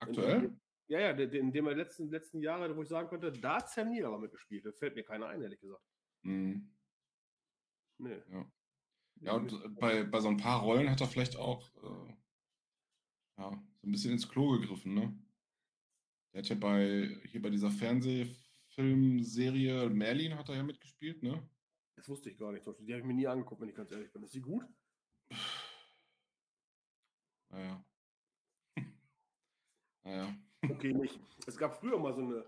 Aktuell? 0.00 0.58
Ja, 0.88 0.98
ja, 0.98 1.10
in 1.10 1.52
dem 1.52 1.66
er 1.68 1.74
letzten, 1.74 2.10
letzten 2.10 2.40
Jahre, 2.40 2.76
wo 2.76 2.82
ich 2.82 2.88
sagen 2.88 3.08
könnte, 3.08 3.32
da 3.32 3.56
hat 3.56 3.70
Sam 3.70 3.90
Neill 3.90 4.04
aber 4.04 4.18
mitgespielt. 4.18 4.66
Da 4.66 4.72
fällt 4.72 4.94
mir 4.94 5.04
keiner 5.04 5.28
ein, 5.28 5.40
ehrlich 5.40 5.60
gesagt. 5.60 5.84
Mhm. 6.22 6.70
Nee. 8.02 8.20
Ja. 8.30 8.46
Ja, 9.20 9.32
und 9.34 9.76
bei, 9.78 10.02
bei 10.02 10.20
so 10.20 10.28
ein 10.28 10.36
paar 10.36 10.62
Rollen 10.62 10.90
hat 10.90 11.00
er 11.00 11.06
vielleicht 11.06 11.36
auch 11.36 11.72
äh, 11.76 12.12
ja, 13.38 13.50
so 13.80 13.86
ein 13.86 13.92
bisschen 13.92 14.10
ins 14.12 14.28
Klo 14.28 14.58
gegriffen, 14.58 14.94
ne? 14.94 15.16
Der 16.32 16.42
hat 16.42 16.48
ja 16.48 16.56
bei, 16.56 17.20
hier 17.26 17.40
bei 17.40 17.50
dieser 17.50 17.70
Fernsehfilmserie 17.70 19.88
Merlin 19.90 20.36
hat 20.36 20.48
er 20.48 20.56
ja 20.56 20.64
mitgespielt, 20.64 21.22
ne? 21.22 21.48
Das 21.94 22.08
wusste 22.08 22.30
ich 22.30 22.38
gar 22.38 22.50
nicht. 22.50 22.66
Die 22.66 22.92
habe 22.92 23.00
ich 23.00 23.04
mir 23.04 23.14
nie 23.14 23.28
angeguckt, 23.28 23.60
wenn 23.60 23.68
ich 23.68 23.76
ganz 23.76 23.92
ehrlich 23.92 24.10
bin. 24.10 24.24
Ist 24.24 24.34
die 24.34 24.40
gut? 24.40 24.66
Naja. 27.50 27.84
Naja. 30.02 30.36
okay 30.68 30.94
nicht. 30.94 31.20
Es 31.46 31.56
gab 31.56 31.76
früher 31.76 31.98
mal 31.98 32.14
so 32.14 32.22
eine, 32.22 32.44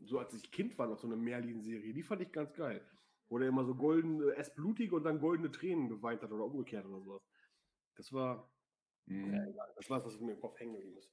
so 0.00 0.18
als 0.18 0.34
ich 0.34 0.50
Kind 0.50 0.76
war, 0.76 0.88
noch 0.88 0.98
so 0.98 1.06
eine 1.06 1.14
Merlin-Serie. 1.16 1.92
Die 1.92 2.02
fand 2.02 2.22
ich 2.22 2.32
ganz 2.32 2.52
geil. 2.54 2.84
Wo 3.30 3.38
der 3.38 3.48
immer 3.48 3.64
so 3.64 3.74
goldene, 3.74 4.34
erst 4.34 4.54
blutig 4.56 4.92
und 4.92 5.04
dann 5.04 5.20
goldene 5.20 5.50
Tränen 5.50 5.88
geweint 5.88 6.22
hat 6.22 6.32
oder 6.32 6.44
umgekehrt 6.44 6.84
oder 6.84 7.00
sowas. 7.00 7.22
Das 7.94 8.12
war, 8.12 8.52
mhm. 9.06 9.32
ja. 9.32 9.64
Das 9.76 9.88
war 9.88 10.04
was 10.04 10.20
mir 10.20 10.32
im 10.32 10.40
Kopf 10.40 10.58
hängen 10.60 10.74
geblieben 10.74 10.98
ist. 10.98 11.10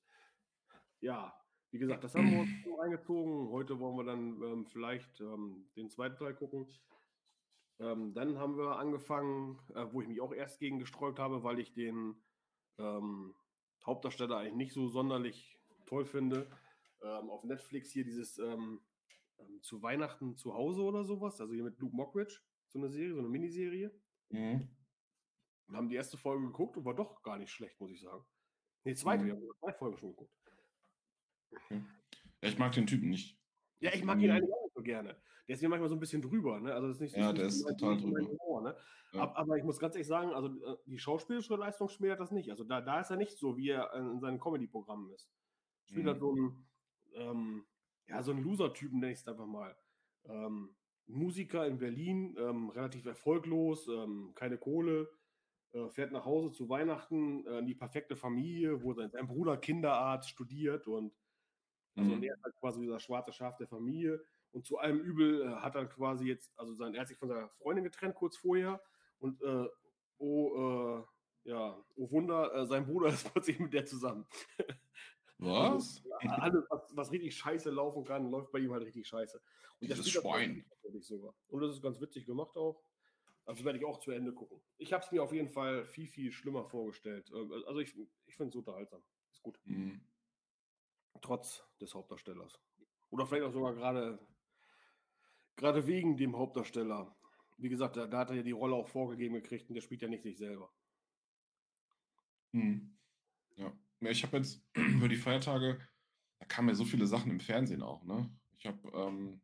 Ja, 1.00 1.34
wie 1.72 1.80
gesagt, 1.80 2.04
das 2.04 2.16
haben 2.16 2.32
wir 2.32 2.40
uns 2.40 2.50
eingezogen. 2.82 3.50
Heute 3.50 3.80
wollen 3.80 3.98
wir 3.98 4.04
dann 4.04 4.42
ähm, 4.42 4.66
vielleicht 4.66 5.22
ähm, 5.22 5.70
den 5.76 5.90
zweiten 5.90 6.18
Teil 6.18 6.34
gucken. 6.34 6.68
Ähm, 7.80 8.14
dann 8.14 8.40
haben 8.40 8.58
wir 8.58 8.78
angefangen, 8.78 9.60
äh, 9.76 9.86
wo 9.92 10.02
ich 10.02 10.08
mich 10.08 10.20
auch 10.20 10.34
erst 10.34 10.60
gegen 10.60 10.80
gesträubt 10.80 11.20
habe, 11.20 11.44
weil 11.44 11.60
ich 11.60 11.74
den 11.74 12.16
ähm, 12.80 13.36
Hauptdarsteller 13.86 14.38
eigentlich 14.38 14.56
nicht 14.56 14.74
so 14.74 14.88
sonderlich 14.88 15.60
toll 15.86 16.06
finde. 16.06 16.50
Ähm, 17.04 17.30
auf 17.30 17.44
Netflix 17.44 17.92
hier 17.92 18.04
dieses 18.04 18.40
ähm, 18.40 18.82
zu 19.62 19.82
Weihnachten 19.82 20.36
zu 20.36 20.54
Hause 20.54 20.82
oder 20.82 21.04
sowas, 21.04 21.40
also 21.42 21.54
hier 21.54 21.64
mit 21.64 21.80
Luke 21.80 21.96
Mockridge, 21.96 22.40
so 22.68 22.80
eine 22.80 22.90
Serie, 22.90 23.14
so 23.14 23.20
eine 23.20 23.30
Miniserie. 23.30 23.92
Mhm. 24.30 24.70
Und 25.68 25.76
haben 25.76 25.90
die 25.90 25.96
erste 25.96 26.18
Folge 26.18 26.46
geguckt 26.46 26.78
und 26.78 26.86
war 26.86 26.96
doch 26.96 27.22
gar 27.24 27.38
nicht 27.38 27.52
schlecht, 27.52 27.80
muss 27.80 27.92
ich 27.92 28.02
sagen. 28.02 28.26
Nee, 28.84 28.96
zweite, 28.96 29.24
mhm. 29.24 29.28
wir 29.28 29.34
haben 29.34 29.44
zwei 29.60 29.74
Folgen 29.74 29.98
schon 29.98 30.10
geguckt. 30.12 30.34
Okay. 31.52 31.84
Ja, 32.42 32.50
ich 32.50 32.58
mag 32.58 32.72
den 32.74 32.88
Typen 32.88 33.10
nicht. 33.10 33.38
Ja, 33.80 33.94
ich 33.94 34.04
mag 34.04 34.20
ihn 34.22 34.32
eigentlich 34.32 34.54
auch 34.54 34.64
nicht 34.64 34.76
so 34.76 34.82
gerne. 34.82 35.22
Der 35.48 35.56
ist 35.56 35.62
mir 35.62 35.70
manchmal 35.70 35.90
so 35.90 35.96
ein 35.96 36.00
bisschen 36.00 36.22
drüber, 36.22 36.60
ne? 36.60 36.74
Also 36.74 36.88
das 36.88 36.98
ist 36.98 37.02
nicht, 37.02 37.16
ja, 37.16 37.32
der 37.32 37.46
ist 37.46 37.64
total 37.64 37.98
drüber. 37.98 38.20
Humor, 38.20 38.62
ne? 38.62 38.76
ja. 39.14 39.36
aber, 39.36 39.58
ich 39.58 39.64
muss 39.64 39.80
ganz 39.80 39.96
ehrlich 39.96 40.08
sagen, 40.08 40.32
also 40.32 40.50
äh, 40.50 40.78
die 40.86 41.00
schauspielerische 41.00 41.56
Leistung 41.56 41.88
schmälert 41.88 42.20
das 42.20 42.32
nicht. 42.32 42.50
Also 42.50 42.64
da, 42.64 42.82
da 42.82 43.00
ist 43.00 43.12
er 43.12 43.18
nicht 43.18 43.38
so, 43.38 43.56
wie 43.58 43.70
er 43.70 43.94
in 43.94 44.20
seinen 44.20 44.40
Comedy-Programmen 44.40 45.10
ist. 45.14 45.30
Spielt 45.86 46.04
mhm. 46.04 46.10
halt 46.10 46.20
so 46.20 46.36
ein, 46.36 46.68
ähm, 47.14 47.66
ja, 48.08 48.24
so 48.24 48.32
ein 48.32 48.42
Loser-Typen, 48.42 49.00
nenne 49.00 49.14
ich 49.14 49.20
es 49.20 49.28
einfach 49.28 49.46
mal. 49.46 49.76
Ähm, 50.26 50.76
Musiker 51.08 51.66
in 51.66 51.78
Berlin, 51.78 52.36
ähm, 52.38 52.70
relativ 52.70 53.06
erfolglos, 53.06 53.88
ähm, 53.88 54.34
keine 54.36 54.58
Kohle, 54.58 55.10
äh, 55.74 55.90
fährt 55.90 56.12
nach 56.12 56.26
Hause 56.26 56.52
zu 56.52 56.70
Weihnachten 56.70 57.46
äh, 57.46 57.60
in 57.60 57.66
die 57.66 57.76
perfekte 57.76 58.16
Familie, 58.16 58.84
wo 58.84 58.94
sein, 58.94 59.10
sein 59.12 59.28
Bruder 59.28 59.58
Kinderarzt 59.58 60.30
studiert 60.30 60.88
und 60.88 61.14
also 61.98 62.16
mhm. 62.16 62.24
er 62.24 62.36
ist 62.36 62.44
halt 62.44 62.56
quasi 62.58 62.82
dieser 62.82 63.00
schwarze 63.00 63.34
Schaf 63.34 63.58
der 63.58 63.68
Familie. 63.68 64.24
Und 64.52 64.66
zu 64.66 64.78
allem 64.78 65.00
Übel 65.00 65.42
äh, 65.42 65.56
hat 65.56 65.76
er 65.76 65.88
quasi 65.88 66.28
jetzt, 66.28 66.52
also 66.58 66.74
sein, 66.74 66.94
er 66.94 67.02
hat 67.02 67.08
sich 67.08 67.18
von 67.18 67.28
seiner 67.28 67.50
Freundin 67.50 67.84
getrennt 67.84 68.16
kurz 68.16 68.38
vorher. 68.38 68.82
Und 69.20 69.42
äh, 69.42 69.68
oh, 70.20 71.04
äh, 71.46 71.50
ja, 71.50 71.76
oh 71.96 72.12
Wunder, 72.12 72.54
äh, 72.54 72.66
sein 72.68 72.86
Bruder 72.86 73.08
ist 73.10 73.32
plötzlich 73.32 73.60
mit 73.60 73.74
der 73.74 73.86
zusammen. 73.86 74.26
Was? 75.40 76.04
Also, 76.20 76.36
alles, 76.36 76.66
was, 76.70 76.82
was, 76.96 77.12
richtig 77.12 77.36
scheiße 77.36 77.70
laufen 77.70 78.04
kann, 78.04 78.32
läuft 78.32 78.52
bei 78.52 78.60
ihm 78.60 78.72
halt 78.72 78.84
richtig 78.84 79.08
scheiße. 79.08 79.40
Und 79.80 79.90
das 79.90 80.10
Schwein. 80.10 80.66
sogar. 81.02 81.36
Und 81.50 81.62
das 81.62 81.76
ist 81.76 81.82
ganz 81.82 82.02
witzig 82.02 82.26
gemacht 82.26 82.56
auch. 82.58 82.84
Also 83.46 83.64
werde 83.64 83.78
ich 83.78 83.86
auch 83.86 84.00
zu 84.00 84.12
Ende 84.12 84.34
gucken. 84.34 84.60
Ich 84.78 84.92
habe 84.92 85.06
es 85.06 85.12
mir 85.12 85.24
auf 85.24 85.32
jeden 85.32 85.48
Fall 85.48 85.86
viel, 85.86 86.08
viel 86.08 86.32
schlimmer 86.32 86.66
vorgestellt. 86.66 87.32
Äh, 87.32 87.66
also 87.66 87.80
ich, 87.80 87.96
ich 88.26 88.36
finde 88.36 88.50
es 88.50 88.56
unterhaltsam. 88.56 89.02
Ist 89.32 89.44
gut. 89.44 89.60
Mhm 89.64 90.02
trotz 91.22 91.64
des 91.80 91.94
Hauptdarstellers. 91.94 92.60
Oder 93.10 93.26
vielleicht 93.26 93.46
auch 93.46 93.54
sogar 93.54 93.74
gerade 93.74 94.20
gerade 95.56 95.88
wegen 95.88 96.18
dem 96.18 96.38
Hauptdarsteller. 96.38 97.16
Wie 97.58 97.70
gesagt, 97.70 97.98
da, 97.98 98.06
da, 98.06 98.20
hat 98.20 98.30
er 98.30 98.38
ja 98.38 98.44
die 98.44 98.52
Rolle 98.52 98.76
auch 98.76 98.88
vorgegeben 98.88 99.36
gekriegt 99.36 99.70
und 99.70 99.76
der 99.76 99.82
spielt 99.82 100.02
ja 100.02 100.08
nicht 100.08 100.24
sich 100.24 100.38
selber. 100.38 100.72
Hm. 102.54 102.96
Ja. 103.56 103.76
Ja, 104.02 104.12
ich 104.12 104.24
habe 104.24 104.38
jetzt 104.38 104.64
über 104.76 105.08
die 105.08 105.16
Feiertage, 105.16 105.80
da 106.40 106.46
kamen 106.46 106.70
ja 106.70 106.76
so 106.76 106.86
viele 106.86 107.08
Sachen 107.08 107.32
im 107.32 107.40
Fernsehen 107.40 107.82
auch, 107.82 108.04
ne? 108.04 108.30
Ich 108.58 108.66
habe, 108.66 108.90
ähm, 108.94 109.42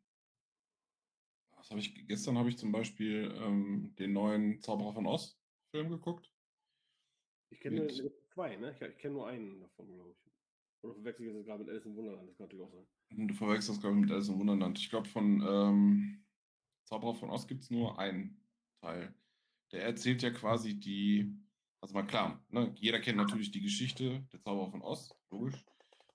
was 1.52 1.70
habe 1.70 1.80
ich, 1.80 2.06
gestern 2.06 2.38
habe 2.38 2.48
ich 2.48 2.58
zum 2.58 2.72
Beispiel 2.72 3.32
ähm, 3.40 3.94
den 3.98 4.12
neuen 4.12 4.60
Zauberer 4.60 4.92
von 4.92 5.06
Oz 5.06 5.38
Film 5.70 5.88
geguckt. 5.88 6.30
Ich 7.50 7.60
kenne 7.60 7.88
zwei, 8.32 8.56
ne? 8.56 8.72
Ich, 8.72 8.80
ich 8.80 8.98
kenne 8.98 9.14
nur 9.14 9.28
einen 9.28 9.60
davon, 9.60 9.92
glaube 9.92 10.10
ich. 10.12 10.24
Oder 10.82 10.94
verwechsel 10.94 11.26
ich 11.26 11.34
das 11.34 11.44
gerade 11.46 11.64
mit 11.64 11.70
Alice 11.70 11.86
im 11.86 11.96
Wunderland? 11.96 12.28
Das 12.28 12.36
kann 12.36 12.46
natürlich 12.46 12.64
auch 12.64 12.70
sein. 12.70 12.86
Du 13.28 13.34
verwechselst 13.34 13.70
das 13.70 13.80
gerade 13.80 13.94
mit 13.94 14.10
Alice 14.10 14.28
im 14.28 14.38
Wunderland. 14.38 14.78
Ich 14.78 14.90
glaube, 14.90 15.08
von 15.08 15.42
ähm, 15.46 16.24
Zauberer 16.84 17.14
von 17.14 17.30
Oz 17.30 17.46
gibt 17.46 17.62
es 17.62 17.70
nur 17.70 17.98
einen 17.98 18.40
Teil. 18.80 19.14
Der 19.72 19.84
erzählt 19.84 20.22
ja 20.22 20.30
quasi 20.30 20.78
die, 20.78 21.34
also 21.84 21.92
mal 21.92 22.06
klar, 22.06 22.42
ne, 22.48 22.72
jeder 22.76 22.98
kennt 22.98 23.18
natürlich 23.18 23.50
die 23.50 23.60
Geschichte 23.60 24.26
der 24.32 24.40
Zauberer 24.40 24.70
von 24.70 24.80
Oz, 24.80 25.14
logisch. 25.30 25.62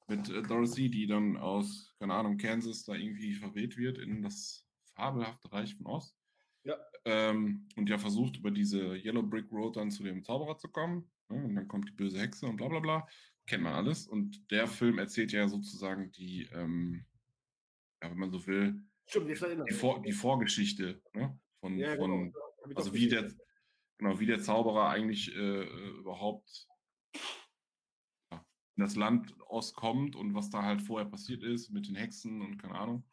Mit 0.07 0.27
äh, 0.27 0.41
Dorothy, 0.41 0.89
die 0.89 1.05
dann 1.05 1.37
aus, 1.37 1.93
keine 1.99 2.15
Ahnung, 2.15 2.39
Kansas 2.39 2.85
da 2.85 2.95
irgendwie 2.95 3.35
verweht 3.35 3.77
wird 3.77 3.99
in 3.99 4.23
das 4.23 4.65
fabelhafte 4.95 5.51
Reich 5.51 5.75
von 5.75 5.85
Oz. 5.85 6.15
Ja. 6.63 6.75
Ähm, 7.05 7.67
und 7.75 7.87
ja 7.87 7.99
versucht, 7.99 8.37
über 8.37 8.49
diese 8.49 8.95
Yellow 8.97 9.21
Brick 9.21 9.51
Road 9.51 9.77
dann 9.77 9.91
zu 9.91 10.01
dem 10.01 10.23
Zauberer 10.23 10.57
zu 10.57 10.69
kommen. 10.69 11.07
Ne, 11.29 11.45
und 11.45 11.53
dann 11.53 11.67
kommt 11.67 11.87
die 11.87 11.93
böse 11.93 12.19
Hexe 12.19 12.47
und 12.47 12.57
bla 12.57 12.67
bla 12.67 12.79
bla 12.79 13.07
kennt 13.45 13.63
man 13.63 13.73
alles. 13.73 14.07
Und 14.07 14.49
der 14.51 14.67
Film 14.67 14.97
erzählt 14.97 15.33
ja 15.33 15.47
sozusagen 15.47 16.11
die, 16.11 16.47
ähm, 16.53 17.05
ja, 18.01 18.09
wenn 18.09 18.17
man 18.17 18.31
so 18.31 18.45
will, 18.47 18.81
Stimmt, 19.05 19.29
die, 19.29 19.73
Vor 19.73 20.01
die, 20.01 20.11
Vorgeschichte 20.11 21.01
ne? 21.13 21.37
von, 21.59 21.77
ja, 21.77 21.95
von 21.95 22.31
genau. 22.31 22.75
also 22.75 22.93
wie 22.93 23.07
der, 23.07 23.31
genau, 23.99 24.19
wie 24.19 24.25
der 24.25 24.39
Zauberer 24.39 24.89
eigentlich 24.89 25.35
äh, 25.35 25.63
überhaupt 25.99 26.67
ja, 28.31 28.45
in 28.75 28.81
das 28.81 28.95
Land 28.95 29.39
auskommt 29.41 30.15
und 30.15 30.33
was 30.33 30.49
da 30.49 30.63
halt 30.63 30.81
vorher 30.81 31.07
passiert 31.07 31.43
ist 31.43 31.69
mit 31.69 31.87
den 31.87 31.95
Hexen 31.95 32.41
und 32.41 32.57
keine 32.57 32.75
Ahnung. 32.75 33.03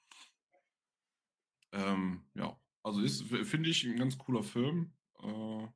Ähm, 1.73 2.25
ja, 2.35 2.59
also 2.83 3.03
ist, 3.03 3.25
finde 3.25 3.69
ich, 3.69 3.85
ein 3.85 3.97
ganz 3.99 4.17
cooler 4.17 4.43
Film. 4.43 4.95
Äh, 5.19 5.69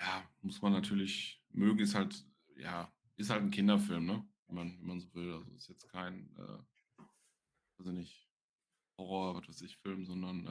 ja, 0.00 0.28
muss 0.40 0.60
man 0.62 0.72
natürlich 0.72 1.42
mögen, 1.50 1.78
ist 1.78 1.94
halt, 1.94 2.26
ja, 2.56 2.92
ist 3.16 3.30
halt 3.30 3.42
ein 3.42 3.50
Kinderfilm, 3.50 4.06
ne? 4.06 4.26
Wenn 4.46 4.56
man, 4.56 4.78
wenn 4.80 4.86
man 4.86 5.00
so 5.00 5.12
will. 5.14 5.32
Also 5.34 5.52
ist 5.52 5.68
jetzt 5.68 5.88
kein, 5.88 6.34
äh, 6.36 7.02
also 7.78 7.92
nicht 7.92 8.26
Horror, 8.96 9.36
was 9.36 9.48
weiß 9.48 9.62
ich, 9.62 9.76
Film, 9.76 10.06
sondern 10.06 10.46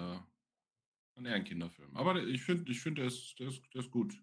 äh, 1.24 1.29
eher 1.29 1.36
ein 1.36 1.43
Kinderfilm. 1.43 1.95
Aber 1.95 2.22
ich 2.24 2.41
finde, 2.43 2.72
ich 2.72 2.81
finde, 2.81 3.01
der 3.01 3.07
ist, 3.07 3.39
der 3.39 3.48
ist, 3.48 3.62
der 3.74 3.81
ist 3.81 3.91
gut. 3.91 4.13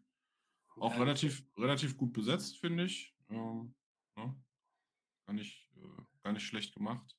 Auch 0.76 0.92
ja, 0.92 0.98
relativ, 0.98 1.44
relativ 1.56 1.96
gut 1.96 2.12
besetzt, 2.12 2.58
finde 2.58 2.84
ich. 2.84 3.14
Ähm, 3.28 3.74
ja. 4.16 4.34
gar, 5.26 5.34
nicht, 5.34 5.70
äh, 5.76 6.02
gar 6.22 6.32
nicht 6.32 6.46
schlecht 6.46 6.74
gemacht. 6.74 7.16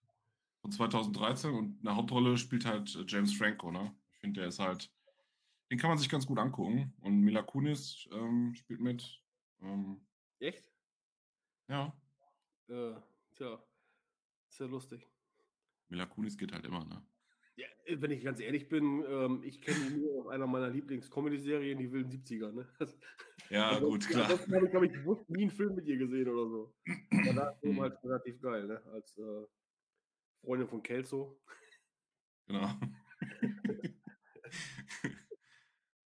Von 0.62 0.72
2013 0.72 1.54
und 1.54 1.80
eine 1.82 1.96
Hauptrolle 1.96 2.38
spielt 2.38 2.66
halt 2.66 2.96
äh, 2.96 3.04
James 3.08 3.34
Franco, 3.34 3.72
ne? 3.72 3.96
Ich 4.14 4.20
finde, 4.20 4.42
der 4.42 4.50
ist 4.50 4.60
halt, 4.60 4.92
den 5.70 5.78
kann 5.78 5.90
man 5.90 5.98
sich 5.98 6.10
ganz 6.10 6.26
gut 6.26 6.40
angucken. 6.40 6.94
Und 7.02 7.20
Mila 7.22 7.42
Kunis 7.44 8.08
ähm, 8.12 8.54
spielt 8.56 8.80
mit. 8.80 9.22
Ähm, 9.62 10.06
Echt? 10.40 10.72
Ja. 11.68 11.96
Äh, 12.70 12.96
tja, 13.36 13.64
ist 14.50 14.60
ja 14.60 14.66
lustig. 14.66 15.08
Mila 15.90 16.06
Kunis 16.06 16.38
geht 16.38 16.52
halt 16.52 16.66
immer, 16.66 16.86
ne? 16.86 17.06
Ja, 17.56 17.68
äh, 17.86 18.02
wenn 18.02 18.12
ich 18.12 18.24
ganz 18.24 18.40
ehrlich 18.40 18.68
bin, 18.68 19.04
ähm, 19.08 19.42
ich 19.44 19.62
kenne 19.62 19.78
ihn 19.88 20.02
nur 20.02 20.22
aus 20.22 20.28
einer 20.28 20.48
meiner 20.48 20.70
Lieblings-Comedy-Serien, 20.70 21.78
die 21.78 21.92
wilden 21.92 22.12
70er, 22.12 22.52
ne? 22.52 22.68
Ja, 23.50 23.70
also, 23.70 23.90
gut, 23.90 24.08
klar. 24.08 24.30
Das 24.30 24.48
habe 24.48 24.66
ich, 24.66 24.72
glaube 24.72 24.86
ich, 24.88 24.94
bewusst 24.94 25.30
nie 25.30 25.44
einen 25.44 25.52
Film 25.52 25.76
mit 25.76 25.86
ihr 25.86 25.98
gesehen 25.98 26.30
oder 26.30 26.50
so. 26.50 26.74
Aber 27.12 27.34
da 27.34 27.50
ist 27.62 27.64
halt 27.80 28.04
relativ 28.04 28.42
geil, 28.42 28.66
ne? 28.66 28.82
Als 28.86 29.16
äh, 29.18 29.46
Freundin 30.44 30.68
von 30.68 30.82
Kelso. 30.82 31.40
Genau. 32.48 32.74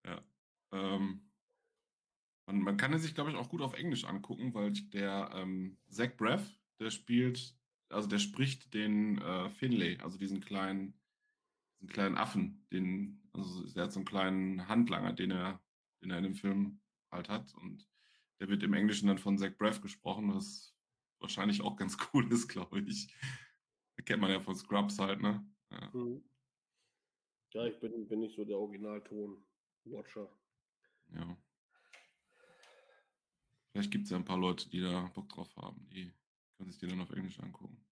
ja. 0.06 0.24
Ähm, 0.72 1.30
man, 2.46 2.60
man 2.60 2.76
kann 2.76 2.92
es 2.92 3.02
sich, 3.02 3.14
glaube 3.14 3.30
ich, 3.30 3.36
auch 3.36 3.48
gut 3.48 3.62
auf 3.62 3.74
Englisch 3.74 4.04
angucken, 4.04 4.54
weil 4.54 4.72
der 4.72 5.30
ähm, 5.34 5.78
Zach 5.88 6.16
Braff, 6.16 6.58
der 6.80 6.90
spielt, 6.90 7.56
also 7.88 8.08
der 8.08 8.18
spricht 8.18 8.74
den 8.74 9.18
äh, 9.18 9.48
Finlay, 9.50 9.98
also 9.98 10.18
diesen 10.18 10.40
kleinen, 10.40 10.94
diesen 11.76 11.92
kleinen 11.92 12.16
Affen, 12.16 12.66
den, 12.72 13.22
also 13.32 13.64
er 13.74 13.84
hat 13.84 13.92
so 13.92 14.00
einen 14.00 14.06
kleinen 14.06 14.68
Handlanger, 14.68 15.12
den 15.12 15.30
er, 15.30 15.62
den 16.02 16.10
er 16.10 16.18
in 16.18 16.24
dem 16.24 16.34
Film 16.34 16.80
halt 17.10 17.28
hat. 17.28 17.54
Und 17.54 17.86
der 18.40 18.48
wird 18.48 18.62
im 18.62 18.74
Englischen 18.74 19.08
dann 19.08 19.18
von 19.18 19.38
Zach 19.38 19.56
Braff 19.56 19.80
gesprochen, 19.80 20.34
was 20.34 20.74
wahrscheinlich 21.18 21.62
auch 21.62 21.76
ganz 21.76 21.96
cool 22.14 22.30
ist, 22.32 22.48
glaube 22.48 22.80
ich. 22.80 23.14
Kennt 24.04 24.20
man 24.20 24.30
ja 24.30 24.40
von 24.40 24.54
Scrubs 24.54 24.98
halt, 24.98 25.20
ne? 25.20 25.44
Ja, 25.70 25.90
mhm. 25.92 26.22
ja 27.54 27.66
ich 27.66 27.80
bin, 27.80 28.06
bin 28.06 28.20
nicht 28.20 28.36
so 28.36 28.44
der 28.44 28.56
Originalton-Watcher. 28.56 30.30
Ja. 31.14 31.36
Vielleicht 33.72 33.90
gibt 33.90 34.04
es 34.04 34.10
ja 34.10 34.16
ein 34.16 34.24
paar 34.24 34.38
Leute, 34.38 34.68
die 34.68 34.80
da 34.80 35.10
Bock 35.12 35.28
drauf 35.28 35.54
haben. 35.56 35.88
Die 35.90 36.12
können 36.56 36.70
sich 36.70 36.78
die 36.78 36.86
dann 36.86 37.00
auf 37.00 37.10
Englisch 37.10 37.40
angucken. 37.40 37.84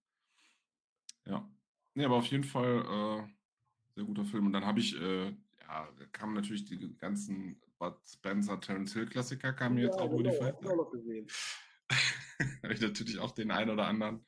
Ja. 1.26 1.50
Nee, 1.94 2.04
aber 2.04 2.16
auf 2.16 2.26
jeden 2.26 2.44
Fall 2.44 3.26
äh, 3.26 3.28
sehr 3.94 4.04
guter 4.04 4.24
Film. 4.24 4.46
Und 4.46 4.52
dann 4.52 4.64
habe 4.64 4.80
ich, 4.80 5.00
äh, 5.00 5.26
ja, 5.26 5.88
da 5.98 6.06
kamen 6.12 6.34
natürlich 6.34 6.64
die 6.64 6.96
ganzen 6.98 7.60
Bud 7.78 7.96
Spencer, 8.06 8.60
Terence 8.60 8.92
Hill 8.92 9.06
Klassiker, 9.06 9.52
kamen 9.52 9.78
ja, 9.78 9.84
jetzt 9.84 9.98
auch 9.98 10.12
über 10.12 10.22
die 10.22 10.36
Feiertage. 10.36 11.26
habe 12.62 12.72
ich 12.72 12.80
natürlich 12.80 13.18
auch 13.18 13.32
den 13.32 13.50
einen 13.50 13.70
oder 13.70 13.86
anderen 13.86 14.24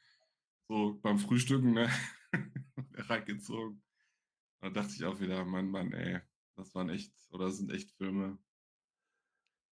so 0.68 0.98
beim 1.02 1.18
Frühstücken, 1.18 1.72
ne? 1.72 1.90
reingezogen. 2.94 3.82
Da 4.60 4.70
dachte 4.70 4.94
ich 4.94 5.04
auch 5.04 5.20
wieder, 5.20 5.44
Mann, 5.44 5.70
Mann, 5.70 5.92
ey, 5.92 6.20
das 6.56 6.74
waren 6.74 6.88
echt, 6.88 7.12
oder 7.30 7.46
das 7.46 7.58
sind 7.58 7.70
echt 7.70 7.92
Filme. 7.92 8.38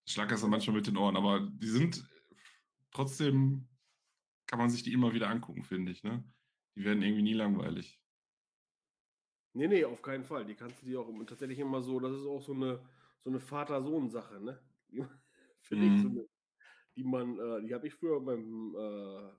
Schlackers 0.06 0.42
dann 0.42 0.50
manchmal 0.50 0.76
mit 0.76 0.86
den 0.86 0.98
Ohren, 0.98 1.16
aber 1.16 1.40
die 1.40 1.68
sind 1.68 2.06
trotzdem, 2.90 3.66
kann 4.46 4.58
man 4.58 4.70
sich 4.70 4.82
die 4.82 4.92
immer 4.92 5.14
wieder 5.14 5.30
angucken, 5.30 5.64
finde 5.64 5.92
ich, 5.92 6.02
ne? 6.04 6.22
Die 6.76 6.84
werden 6.84 7.02
irgendwie 7.02 7.22
nie 7.22 7.32
langweilig. 7.32 8.00
Nee, 9.54 9.68
nee, 9.68 9.84
auf 9.84 10.02
keinen 10.02 10.24
Fall. 10.24 10.44
Die 10.44 10.54
kannst 10.56 10.82
du 10.82 10.86
dir 10.86 11.00
auch 11.00 11.08
tatsächlich 11.26 11.58
immer 11.60 11.80
so, 11.82 12.00
das 12.00 12.12
ist 12.12 12.26
auch 12.26 12.42
so 12.42 12.52
eine, 12.54 12.88
so 13.20 13.30
eine 13.30 13.40
Vater-Sohn-Sache, 13.40 14.40
ne? 14.40 14.60
Finde 15.60 15.86
ich 15.86 16.00
so 16.00 16.08
Mhm. 16.08 16.08
eine, 16.08 16.26
die 16.96 17.04
man, 17.04 17.38
äh, 17.38 17.62
die 17.62 17.74
habe 17.74 17.86
ich 17.88 17.94
früher 17.94 18.20
mit 18.20 18.26
meinem 18.26 18.76
äh, 18.76 19.32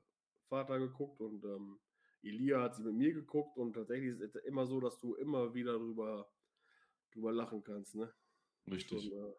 Vater 0.50 0.80
geguckt 0.80 1.22
und 1.22 1.44
ähm, 1.46 1.80
Elia 2.24 2.62
hat 2.64 2.76
sie 2.76 2.84
mit 2.84 2.96
mir 2.96 3.14
geguckt 3.14 3.58
und 3.58 3.74
tatsächlich 3.74 4.12
ist 4.22 4.36
es 4.36 4.44
immer 4.46 4.66
so, 4.68 4.80
dass 4.82 5.00
du 5.00 5.16
immer 5.16 5.54
wieder 5.54 5.74
drüber, 5.80 6.32
drüber 7.12 7.34
lachen 7.34 7.64
kannst, 7.64 7.96
ne? 7.96 8.14
Schon, 8.82 9.02
Richtig. 9.02 9.14
äh, 9.14 9.34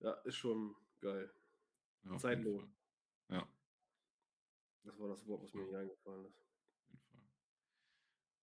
ja, 0.00 0.12
ist 0.24 0.36
schon 0.36 0.76
geil. 1.00 1.32
Ja, 2.04 2.20
Zeitlos. 2.20 2.64
Ja, 3.28 3.48
Das 4.84 4.96
war 5.00 5.08
das 5.08 5.26
Wort, 5.26 5.42
was 5.42 5.52
mir 5.52 5.64
nicht 5.64 5.74
eingefallen 5.74 6.26
ist. 6.26 6.53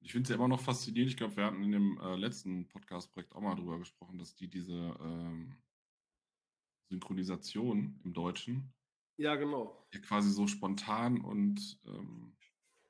Ich 0.03 0.11
finde 0.11 0.23
es 0.23 0.29
ja 0.29 0.35
immer 0.35 0.47
noch 0.47 0.59
faszinierend. 0.59 1.11
Ich 1.11 1.17
glaube, 1.17 1.37
wir 1.37 1.45
hatten 1.45 1.63
in 1.63 1.71
dem 1.71 1.99
äh, 1.99 2.15
letzten 2.15 2.67
Podcast-Projekt 2.67 3.33
auch 3.33 3.41
mal 3.41 3.55
drüber 3.55 3.77
gesprochen, 3.77 4.17
dass 4.17 4.35
die 4.35 4.49
diese 4.49 4.97
ähm, 4.99 5.55
Synchronisation 6.89 7.99
im 8.03 8.13
Deutschen 8.13 8.73
Ja, 9.17 9.35
genau. 9.35 9.87
ja 9.93 9.99
quasi 9.99 10.31
so 10.31 10.47
spontan 10.47 11.21
und 11.21 11.79
ähm, 11.85 12.35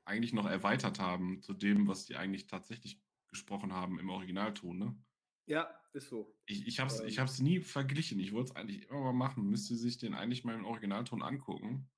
eigentlich 0.04 0.32
noch 0.32 0.46
erweitert 0.46 0.98
haben 0.98 1.42
zu 1.42 1.52
dem, 1.52 1.86
was 1.86 2.06
die 2.06 2.16
eigentlich 2.16 2.46
tatsächlich 2.46 3.00
gesprochen 3.28 3.72
haben 3.72 3.98
im 3.98 4.08
Originalton. 4.08 4.78
Ne? 4.78 4.96
Ja, 5.46 5.70
ist 5.92 6.08
so. 6.08 6.34
Ich, 6.46 6.66
ich 6.66 6.80
habe 6.80 6.90
es 6.90 7.00
Ähm. 7.00 7.06
ich 7.06 7.18
hab's 7.18 7.40
nie 7.40 7.60
verglichen. 7.60 8.18
Ich 8.18 8.32
wollte 8.32 8.50
es 8.50 8.56
eigentlich 8.56 8.88
immer 8.88 9.00
mal 9.00 9.12
machen. 9.12 9.48
Müsste 9.48 9.76
sich 9.76 9.98
den 9.98 10.14
eigentlich 10.14 10.44
mal 10.44 10.54
im 10.56 10.64
Originalton 10.64 11.22
angucken 11.22 11.91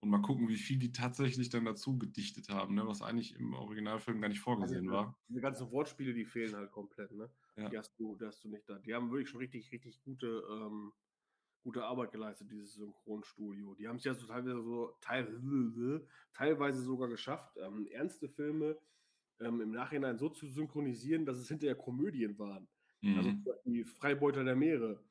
und 0.00 0.10
mal 0.10 0.22
gucken, 0.22 0.48
wie 0.48 0.56
viel 0.56 0.78
die 0.78 0.92
tatsächlich 0.92 1.50
dann 1.50 1.64
dazu 1.64 1.98
gedichtet 1.98 2.48
haben, 2.48 2.74
ne? 2.74 2.86
was 2.86 3.02
eigentlich 3.02 3.34
im 3.34 3.54
Originalfilm 3.54 4.20
gar 4.20 4.28
nicht 4.28 4.40
vorgesehen 4.40 4.82
diese, 4.82 4.92
war. 4.92 5.18
diese 5.28 5.40
ganzen 5.40 5.70
Wortspiele, 5.70 6.14
die 6.14 6.24
fehlen 6.24 6.54
halt 6.54 6.70
komplett, 6.70 7.10
ne? 7.12 7.30
Ja. 7.56 7.68
Die, 7.68 7.78
hast 7.78 7.98
du, 7.98 8.16
die 8.16 8.24
hast 8.24 8.44
du 8.44 8.48
nicht 8.48 8.68
da. 8.68 8.78
Die 8.78 8.94
haben 8.94 9.10
wirklich 9.10 9.28
schon 9.28 9.40
richtig, 9.40 9.72
richtig 9.72 10.00
gute, 10.02 10.44
ähm, 10.50 10.92
gute 11.62 11.84
Arbeit 11.84 12.12
geleistet, 12.12 12.50
dieses 12.50 12.74
Synchronstudio. 12.74 13.74
Die 13.74 13.88
haben 13.88 13.96
es 13.96 14.04
ja 14.04 14.14
so 14.14 14.26
teilweise 14.26 14.62
so 14.62 14.92
teil, 15.00 15.26
teilweise 16.34 16.82
sogar 16.82 17.08
geschafft, 17.08 17.56
ähm, 17.56 17.88
ernste 17.90 18.28
Filme 18.28 18.78
ähm, 19.40 19.60
im 19.60 19.70
Nachhinein 19.72 20.18
so 20.18 20.28
zu 20.28 20.46
synchronisieren, 20.46 21.26
dass 21.26 21.38
es 21.38 21.48
hinterher 21.48 21.76
Komödien 21.76 22.38
waren. 22.38 22.68
Also 23.04 23.30
Mhm. 23.30 23.44
Beispiel 23.44 23.72
die 23.72 23.84
Freibeuter 23.84 24.44
der 24.44 24.56
Meere. 24.56 25.02